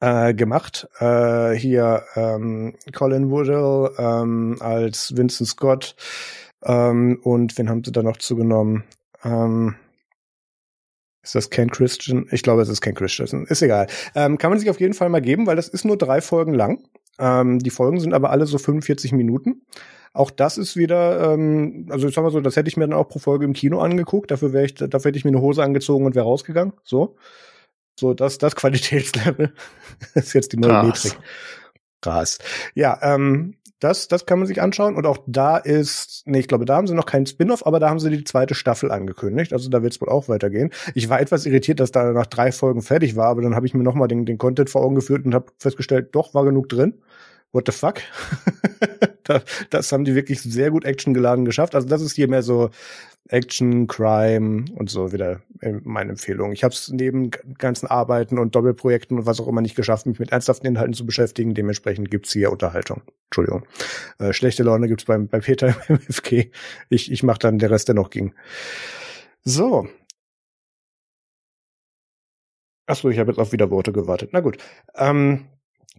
äh, 0.00 0.34
gemacht. 0.34 0.88
Äh, 0.98 1.52
hier 1.52 2.04
ähm, 2.14 2.74
Colin 2.92 3.30
Woodall 3.30 3.92
ähm, 3.98 4.56
als 4.60 5.16
Vincent 5.16 5.48
Scott 5.48 5.94
ähm, 6.64 7.18
und 7.22 7.56
wen 7.58 7.68
haben 7.68 7.84
sie 7.84 7.92
da 7.92 8.02
noch 8.02 8.16
zugenommen? 8.18 8.84
Ähm, 9.24 9.76
ist 11.22 11.34
das 11.34 11.50
Ken 11.50 11.70
Christian? 11.70 12.26
Ich 12.30 12.42
glaube, 12.42 12.62
es 12.62 12.68
ist 12.68 12.80
Ken 12.80 12.94
Christian. 12.94 13.44
Ist 13.46 13.62
egal. 13.62 13.88
Ähm, 14.14 14.38
kann 14.38 14.50
man 14.50 14.58
sich 14.58 14.70
auf 14.70 14.80
jeden 14.80 14.94
Fall 14.94 15.10
mal 15.10 15.20
geben, 15.20 15.46
weil 15.46 15.56
das 15.56 15.68
ist 15.68 15.84
nur 15.84 15.98
drei 15.98 16.20
Folgen 16.20 16.54
lang. 16.54 16.82
Ähm, 17.18 17.58
die 17.58 17.70
Folgen 17.70 18.00
sind 18.00 18.14
aber 18.14 18.30
alle 18.30 18.46
so 18.46 18.56
45 18.58 19.12
Minuten. 19.12 19.62
Auch 20.12 20.30
das 20.30 20.58
ist 20.58 20.76
wieder, 20.76 21.32
ähm, 21.34 21.86
also 21.90 22.08
ich 22.08 22.14
sag 22.14 22.22
mal 22.22 22.30
so, 22.30 22.40
das 22.40 22.56
hätte 22.56 22.68
ich 22.68 22.76
mir 22.76 22.88
dann 22.88 22.98
auch 22.98 23.08
pro 23.08 23.18
Folge 23.18 23.44
im 23.44 23.52
Kino 23.52 23.80
angeguckt. 23.80 24.30
Dafür 24.30 24.52
wäre 24.52 24.64
ich, 24.64 24.74
dafür 24.74 25.10
hätte 25.10 25.18
ich 25.18 25.24
mir 25.24 25.30
eine 25.30 25.40
Hose 25.40 25.62
angezogen 25.62 26.06
und 26.06 26.14
wäre 26.14 26.24
rausgegangen. 26.24 26.72
So, 26.82 27.16
so 27.98 28.14
das, 28.14 28.38
das 28.38 28.56
Qualitätslevel 28.56 29.52
ist 30.14 30.32
jetzt 30.32 30.52
die 30.52 30.56
neue 30.56 30.70
Krass. 30.70 31.04
Metrik. 31.04 31.20
Krass. 32.00 32.38
Ja, 32.74 32.98
ähm, 33.02 33.56
das, 33.80 34.08
das 34.08 34.26
kann 34.26 34.38
man 34.38 34.46
sich 34.46 34.60
anschauen. 34.60 34.94
Und 34.94 35.06
auch 35.06 35.18
da 35.26 35.56
ist, 35.56 36.22
nee, 36.26 36.38
ich 36.38 36.48
glaube, 36.48 36.66
da 36.66 36.76
haben 36.76 36.86
sie 36.86 36.94
noch 36.94 37.06
keinen 37.06 37.26
Spin-off, 37.26 37.66
aber 37.66 37.80
da 37.80 37.88
haben 37.88 37.98
sie 37.98 38.10
die 38.10 38.24
zweite 38.24 38.54
Staffel 38.54 38.90
angekündigt. 38.90 39.52
Also 39.52 39.70
da 39.70 39.82
wird 39.82 39.94
es 39.94 40.00
wohl 40.00 40.10
auch 40.10 40.28
weitergehen. 40.28 40.70
Ich 40.94 41.08
war 41.08 41.20
etwas 41.20 41.46
irritiert, 41.46 41.80
dass 41.80 41.90
da 41.90 42.12
nach 42.12 42.26
drei 42.26 42.52
Folgen 42.52 42.82
fertig 42.82 43.16
war, 43.16 43.28
aber 43.28 43.42
dann 43.42 43.54
habe 43.54 43.66
ich 43.66 43.74
mir 43.74 43.82
nochmal 43.82 44.08
den, 44.08 44.26
den 44.26 44.38
Content 44.38 44.70
vor 44.70 44.82
Augen 44.82 44.94
geführt 44.94 45.24
und 45.24 45.34
habe 45.34 45.46
festgestellt, 45.58 46.14
doch, 46.14 46.34
war 46.34 46.44
genug 46.44 46.68
drin 46.68 46.94
what 47.52 47.66
the 47.66 47.72
fuck? 47.72 48.00
das, 49.70 49.92
haben 49.92 50.04
die 50.04 50.14
wirklich 50.14 50.42
sehr 50.42 50.70
gut 50.70 50.84
actiongeladen 50.84 51.44
geschafft. 51.44 51.74
Also 51.74 51.88
das 51.88 52.02
ist 52.02 52.14
hier 52.14 52.28
mehr 52.28 52.42
so 52.42 52.70
Action, 53.28 53.86
Crime 53.86 54.64
und 54.74 54.90
so 54.90 55.12
wieder 55.12 55.40
meine 55.84 56.10
Empfehlung. 56.10 56.52
Ich 56.52 56.64
habe 56.64 56.74
es 56.74 56.88
neben 56.88 57.30
ganzen 57.58 57.86
Arbeiten 57.86 58.38
und 58.38 58.54
Doppelprojekten 58.54 59.18
und 59.18 59.26
was 59.26 59.40
auch 59.40 59.46
immer 59.46 59.60
nicht 59.60 59.76
geschafft, 59.76 60.06
mich 60.06 60.18
mit 60.18 60.32
ernsthaften 60.32 60.66
Inhalten 60.66 60.94
zu 60.94 61.06
beschäftigen. 61.06 61.54
Dementsprechend 61.54 62.10
gibt's 62.10 62.32
hier 62.32 62.50
Unterhaltung. 62.50 63.02
Entschuldigung. 63.26 63.66
Äh, 64.18 64.32
schlechte 64.32 64.62
Laune 64.62 64.88
gibt's 64.88 65.04
beim, 65.04 65.28
bei 65.28 65.40
Peter 65.40 65.68
im 65.88 65.96
MFG. 65.96 66.50
Ich, 66.88 67.12
ich 67.12 67.22
mache 67.22 67.38
dann 67.38 67.58
der 67.58 67.70
Rest, 67.70 67.88
der 67.88 67.94
noch 67.94 68.10
ging. 68.10 68.34
So. 69.44 69.88
Achso, 72.86 73.08
ich 73.08 73.18
habe 73.20 73.30
jetzt 73.30 73.38
auf 73.38 73.52
Wiederworte 73.52 73.92
gewartet. 73.92 74.30
Na 74.32 74.40
gut. 74.40 74.58
Ähm, 74.96 75.46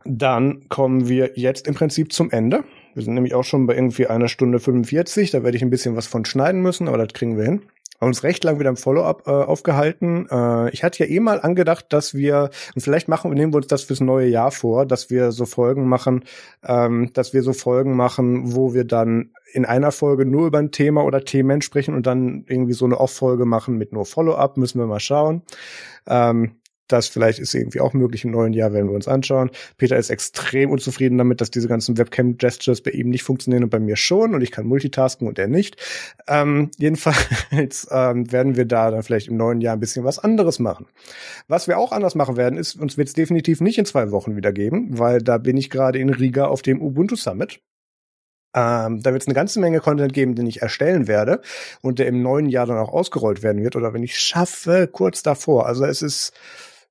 dann 0.05 0.67
kommen 0.69 1.07
wir 1.07 1.31
jetzt 1.35 1.67
im 1.67 1.75
Prinzip 1.75 2.13
zum 2.13 2.31
Ende. 2.31 2.63
Wir 2.93 3.03
sind 3.03 3.13
nämlich 3.13 3.33
auch 3.33 3.43
schon 3.43 3.67
bei 3.67 3.75
irgendwie 3.75 4.07
einer 4.07 4.27
Stunde 4.27 4.59
45. 4.59 5.31
Da 5.31 5.43
werde 5.43 5.57
ich 5.57 5.63
ein 5.63 5.69
bisschen 5.69 5.95
was 5.95 6.07
von 6.07 6.25
schneiden 6.25 6.61
müssen, 6.61 6.87
aber 6.87 6.97
das 6.97 7.13
kriegen 7.13 7.37
wir 7.37 7.45
hin. 7.45 7.61
Haben 8.01 8.07
uns 8.07 8.23
recht 8.23 8.43
lang 8.43 8.59
wieder 8.59 8.69
im 8.69 8.77
Follow-up 8.77 9.27
äh, 9.27 9.29
aufgehalten. 9.29 10.27
Äh, 10.27 10.71
ich 10.71 10.83
hatte 10.83 11.03
ja 11.03 11.09
eh 11.09 11.19
mal 11.19 11.39
angedacht, 11.39 11.85
dass 11.89 12.15
wir, 12.15 12.49
und 12.73 12.81
vielleicht 12.81 13.07
machen, 13.07 13.31
nehmen 13.31 13.53
wir 13.53 13.57
uns 13.57 13.67
das 13.67 13.83
fürs 13.83 13.99
neue 13.99 14.27
Jahr 14.27 14.49
vor, 14.49 14.87
dass 14.87 15.11
wir 15.11 15.31
so 15.31 15.45
Folgen 15.45 15.87
machen, 15.87 16.23
ähm, 16.65 17.11
dass 17.13 17.33
wir 17.33 17.43
so 17.43 17.53
Folgen 17.53 17.95
machen, 17.95 18.55
wo 18.55 18.73
wir 18.73 18.85
dann 18.85 19.29
in 19.53 19.65
einer 19.65 19.91
Folge 19.91 20.25
nur 20.25 20.47
über 20.47 20.57
ein 20.57 20.71
Thema 20.71 21.03
oder 21.03 21.23
Themen 21.23 21.61
sprechen 21.61 21.93
und 21.93 22.07
dann 22.07 22.43
irgendwie 22.47 22.73
so 22.73 22.85
eine 22.85 22.99
Off-Folge 22.99 23.45
machen 23.45 23.77
mit 23.77 23.93
nur 23.93 24.05
Follow-up, 24.05 24.57
müssen 24.57 24.79
wir 24.79 24.87
mal 24.87 24.99
schauen. 24.99 25.43
Ähm, 26.07 26.55
das 26.91 27.07
vielleicht 27.07 27.39
ist 27.39 27.53
irgendwie 27.53 27.79
auch 27.79 27.93
möglich 27.93 28.25
im 28.25 28.31
neuen 28.31 28.53
Jahr, 28.53 28.73
werden 28.73 28.87
wir 28.87 28.95
uns 28.95 29.07
anschauen. 29.07 29.51
Peter 29.77 29.97
ist 29.97 30.09
extrem 30.09 30.71
unzufrieden 30.71 31.17
damit, 31.17 31.41
dass 31.41 31.51
diese 31.51 31.67
ganzen 31.67 31.97
Webcam-Gestures 31.97 32.81
bei 32.81 32.91
ihm 32.91 33.09
nicht 33.09 33.23
funktionieren 33.23 33.63
und 33.63 33.69
bei 33.69 33.79
mir 33.79 33.95
schon 33.95 34.35
und 34.35 34.41
ich 34.41 34.51
kann 34.51 34.65
multitasken 34.65 35.27
und 35.27 35.39
er 35.39 35.47
nicht. 35.47 35.77
Ähm, 36.27 36.71
jedenfalls 36.77 37.87
ähm, 37.91 38.31
werden 38.31 38.55
wir 38.55 38.65
da 38.65 38.91
dann 38.91 39.03
vielleicht 39.03 39.27
im 39.27 39.37
neuen 39.37 39.61
Jahr 39.61 39.75
ein 39.75 39.79
bisschen 39.79 40.03
was 40.03 40.19
anderes 40.19 40.59
machen. 40.59 40.85
Was 41.47 41.67
wir 41.67 41.77
auch 41.77 41.91
anders 41.91 42.15
machen 42.15 42.37
werden, 42.37 42.57
ist, 42.57 42.75
uns 42.75 42.97
wird 42.97 43.07
es 43.07 43.13
definitiv 43.13 43.61
nicht 43.61 43.77
in 43.77 43.85
zwei 43.85 44.11
Wochen 44.11 44.35
wieder 44.35 44.51
geben, 44.51 44.97
weil 44.97 45.19
da 45.19 45.37
bin 45.37 45.57
ich 45.57 45.69
gerade 45.69 45.99
in 45.99 46.09
Riga 46.09 46.45
auf 46.45 46.61
dem 46.61 46.81
Ubuntu 46.81 47.15
Summit. 47.15 47.61
Ähm, 48.53 49.01
da 49.01 49.13
wird 49.13 49.21
es 49.21 49.27
eine 49.27 49.35
ganze 49.35 49.59
Menge 49.59 49.79
Content 49.79 50.13
geben, 50.13 50.35
den 50.35 50.45
ich 50.45 50.61
erstellen 50.61 51.07
werde 51.07 51.41
und 51.81 51.99
der 51.99 52.07
im 52.07 52.21
neuen 52.21 52.49
Jahr 52.49 52.65
dann 52.65 52.77
auch 52.77 52.91
ausgerollt 52.91 53.43
werden 53.43 53.63
wird 53.63 53.75
oder 53.75 53.93
wenn 53.93 54.03
ich 54.03 54.19
schaffe, 54.19 54.89
kurz 54.91 55.23
davor. 55.23 55.67
Also 55.67 55.85
es 55.85 56.01
ist 56.01 56.33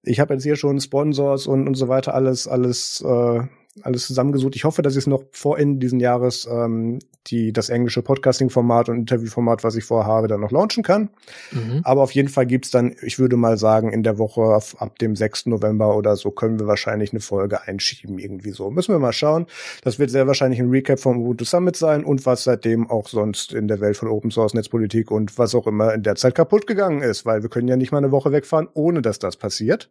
ich 0.02 0.20
habe 0.20 0.34
jetzt 0.34 0.42
hier 0.42 0.56
schon 0.56 0.80
Sponsors 0.80 1.46
und, 1.46 1.66
und 1.66 1.74
so 1.74 1.88
weiter 1.88 2.14
alles, 2.14 2.48
alles 2.48 3.02
äh, 3.06 3.42
alles 3.82 4.06
zusammengesucht. 4.06 4.56
Ich 4.56 4.64
hoffe, 4.64 4.82
dass 4.82 4.94
ich 4.94 5.00
es 5.00 5.06
noch 5.06 5.24
vor 5.32 5.58
Ende 5.58 5.78
diesen 5.78 6.00
Jahres 6.00 6.48
ähm, 6.50 6.98
die 7.26 7.52
das 7.52 7.68
englische 7.68 8.02
Podcasting-Format 8.02 8.88
und 8.88 8.96
Interview-Format, 8.96 9.62
was 9.62 9.76
ich 9.76 9.84
vorhabe, 9.84 10.26
dann 10.26 10.40
noch 10.40 10.50
launchen 10.50 10.82
kann. 10.82 11.10
Mhm. 11.52 11.80
Aber 11.84 12.02
auf 12.02 12.12
jeden 12.12 12.28
Fall 12.28 12.46
gibt's 12.46 12.70
dann, 12.70 12.96
ich 13.02 13.18
würde 13.18 13.36
mal 13.36 13.58
sagen, 13.58 13.92
in 13.92 14.02
der 14.02 14.18
Woche 14.18 14.42
ab, 14.42 14.64
ab 14.78 14.98
dem 14.98 15.14
6. 15.14 15.46
November 15.46 15.96
oder 15.96 16.16
so 16.16 16.30
können 16.30 16.58
wir 16.58 16.66
wahrscheinlich 16.66 17.12
eine 17.12 17.20
Folge 17.20 17.62
einschieben, 17.66 18.18
irgendwie 18.18 18.50
so. 18.50 18.70
Müssen 18.70 18.94
wir 18.94 18.98
mal 18.98 19.12
schauen. 19.12 19.46
Das 19.82 19.98
wird 19.98 20.10
sehr 20.10 20.26
wahrscheinlich 20.26 20.60
ein 20.60 20.70
Recap 20.70 20.98
vom 20.98 21.18
Ubuntu 21.18 21.44
Summit 21.44 21.76
sein 21.76 22.04
und 22.04 22.24
was 22.24 22.44
seitdem 22.44 22.88
auch 22.90 23.08
sonst 23.08 23.52
in 23.52 23.68
der 23.68 23.80
Welt 23.80 23.96
von 23.96 24.08
Open 24.08 24.30
Source 24.30 24.54
Netzpolitik 24.54 25.10
und 25.10 25.38
was 25.38 25.54
auch 25.54 25.66
immer 25.66 25.92
in 25.92 26.02
der 26.02 26.16
Zeit 26.16 26.34
kaputt 26.34 26.66
gegangen 26.66 27.02
ist, 27.02 27.26
weil 27.26 27.42
wir 27.42 27.50
können 27.50 27.68
ja 27.68 27.76
nicht 27.76 27.92
mal 27.92 27.98
eine 27.98 28.12
Woche 28.12 28.32
wegfahren, 28.32 28.68
ohne 28.72 29.02
dass 29.02 29.18
das 29.18 29.36
passiert. 29.36 29.90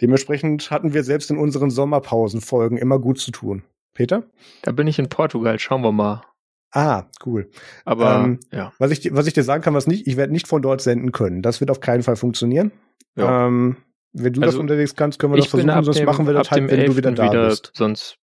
Dementsprechend 0.00 0.70
hatten 0.70 0.94
wir 0.94 1.02
selbst 1.02 1.30
in 1.30 1.38
unseren 1.38 1.70
Sommerpausenfolgen 1.70 2.78
immer 2.78 2.98
gut 2.98 3.18
zu 3.18 3.30
tun. 3.30 3.64
Peter? 3.94 4.24
Da 4.62 4.72
bin 4.72 4.86
ich 4.86 4.98
in 4.98 5.08
Portugal, 5.08 5.58
schauen 5.58 5.82
wir 5.82 5.92
mal. 5.92 6.22
Ah, 6.70 7.06
cool. 7.24 7.50
Aber 7.84 8.24
ähm, 8.24 8.40
ja. 8.52 8.72
was 8.78 8.90
ich 8.90 9.14
was 9.14 9.26
ich 9.26 9.32
dir 9.32 9.42
sagen 9.42 9.62
kann, 9.62 9.74
was 9.74 9.86
nicht, 9.86 10.06
ich 10.06 10.16
werde 10.16 10.32
nicht 10.32 10.46
von 10.46 10.62
dort 10.62 10.82
senden 10.82 11.12
können. 11.12 11.42
Das 11.42 11.60
wird 11.60 11.70
auf 11.70 11.80
keinen 11.80 12.02
Fall 12.02 12.16
funktionieren. 12.16 12.72
Ja. 13.16 13.46
Ähm, 13.46 13.76
wenn 14.12 14.32
du 14.32 14.42
also, 14.42 14.52
das 14.52 14.60
unterwegs 14.60 14.94
kannst, 14.94 15.18
können 15.18 15.32
wir 15.32 15.38
das 15.38 15.46
versuchen, 15.46 15.84
sonst 15.84 15.98
dem, 15.98 16.06
machen 16.06 16.26
wir 16.26 16.34
das 16.34 16.50
halt, 16.50 16.70
wenn 16.70 16.86
du 16.86 16.96
wieder 16.96 17.12
da 17.12 17.24
wieder 17.30 17.48
bist. 17.48 17.72
Sonst 17.74 18.18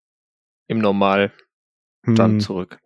im 0.67 0.79
Normal 0.79 1.31
hm. 2.05 2.15
dann 2.15 2.39
zurück. 2.39 2.79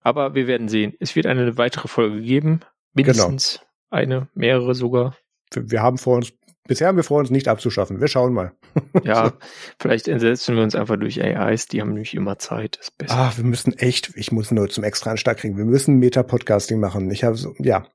Aber 0.00 0.34
wir 0.34 0.46
werden 0.46 0.68
sehen. 0.68 0.94
Es 1.00 1.16
wird 1.16 1.26
eine 1.26 1.58
weitere 1.58 1.88
Folge 1.88 2.22
geben. 2.22 2.60
Mindestens 2.94 3.58
genau. 3.58 3.66
eine, 3.90 4.28
mehrere 4.34 4.74
sogar. 4.74 5.16
Wir, 5.52 5.70
wir 5.70 5.82
haben 5.82 5.98
vor 5.98 6.16
uns 6.16 6.32
Bisher 6.66 6.88
haben 6.88 6.96
wir 6.96 7.04
vor, 7.04 7.18
uns 7.18 7.30
nicht 7.30 7.48
abzuschaffen. 7.48 8.00
Wir 8.00 8.08
schauen 8.08 8.32
mal. 8.32 8.52
Ja, 9.04 9.34
vielleicht 9.78 10.08
entsetzen 10.08 10.56
wir 10.56 10.62
uns 10.62 10.74
einfach 10.74 10.96
durch 10.96 11.22
AIs, 11.22 11.68
die 11.68 11.80
haben 11.80 11.90
nämlich 11.90 12.14
immer 12.14 12.38
Zeit. 12.38 12.76
Ist 12.76 12.98
besser. 12.98 13.14
Ah, 13.14 13.32
wir 13.36 13.44
müssen 13.44 13.72
echt, 13.74 14.12
ich 14.16 14.32
muss 14.32 14.50
nur 14.50 14.68
zum 14.68 14.84
extra 14.84 15.10
Anstart 15.10 15.38
kriegen. 15.38 15.56
Wir 15.56 15.64
müssen 15.64 15.98
Meta-Podcasting 15.98 16.80
machen. 16.80 17.10
Ich 17.10 17.22
habe 17.22 17.36
so, 17.36 17.54
ja, 17.58 17.86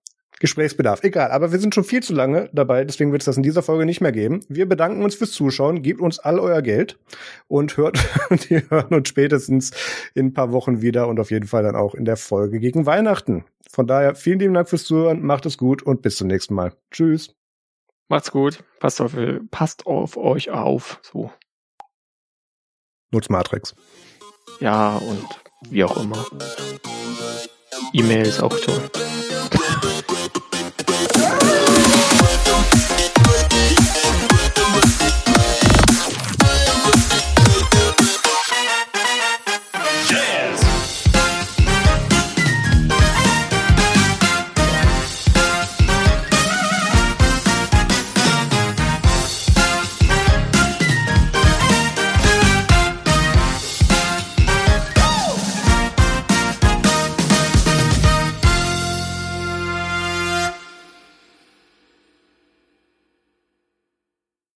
Gesprächsbedarf. 0.42 1.04
Egal, 1.04 1.32
aber 1.32 1.52
wir 1.52 1.60
sind 1.60 1.76
schon 1.76 1.84
viel 1.84 2.02
zu 2.02 2.14
lange 2.14 2.50
dabei, 2.52 2.84
deswegen 2.84 3.12
wird 3.12 3.22
es 3.22 3.28
das 3.28 3.38
in 3.38 3.44
dieser 3.44 3.62
Folge 3.62 3.86
nicht 3.86 4.02
mehr 4.02 4.12
geben. 4.12 4.42
Wir 4.50 4.68
bedanken 4.68 5.04
uns 5.04 5.16
fürs 5.16 5.32
Zuschauen, 5.32 5.84
gebt 5.84 6.02
uns 6.02 6.18
all 6.18 6.40
euer 6.40 6.64
Geld 6.64 6.98
und 7.48 7.78
hört, 7.78 8.00
wir 8.50 8.64
hören 8.70 8.94
uns 8.94 9.08
spätestens 9.08 9.72
in 10.16 10.28
ein 10.28 10.34
paar 10.34 10.52
Wochen 10.52 10.82
wieder 10.82 11.08
und 11.08 11.20
auf 11.20 11.30
jeden 11.30 11.48
Fall 11.48 11.64
dann 11.64 11.76
auch 11.76 11.94
in 11.94 12.06
der 12.06 12.18
Folge 12.18 12.60
gegen 12.60 12.88
Weihnachten. 12.88 13.46
Von 13.72 13.86
daher 13.86 14.16
vielen 14.16 14.40
lieben 14.40 14.56
Dank 14.56 14.68
fürs 14.68 14.84
Zuhören, 14.84 15.22
macht 15.22 15.46
es 15.46 15.58
gut 15.58 15.84
und 15.84 16.02
bis 16.02 16.18
zum 16.18 16.28
nächsten 16.28 16.56
Mal. 16.56 16.74
Tschüss. 16.90 17.36
Macht's 18.12 18.30
gut. 18.30 18.62
Passt 18.82 19.00
auf, 19.00 19.16
passt 19.52 19.88
auf 19.88 20.18
euch 20.18 20.50
auf. 20.50 21.00
So. 21.02 21.32
Nutzt 23.10 23.30
Matrix. 23.30 23.74
Ja, 24.60 24.98
und 24.98 25.26
wie 25.70 25.86
auch 25.86 25.96
immer. 25.96 26.26
E-Mail 27.94 28.26
ist 28.26 28.44
auch 28.44 28.60
toll. 28.60 28.92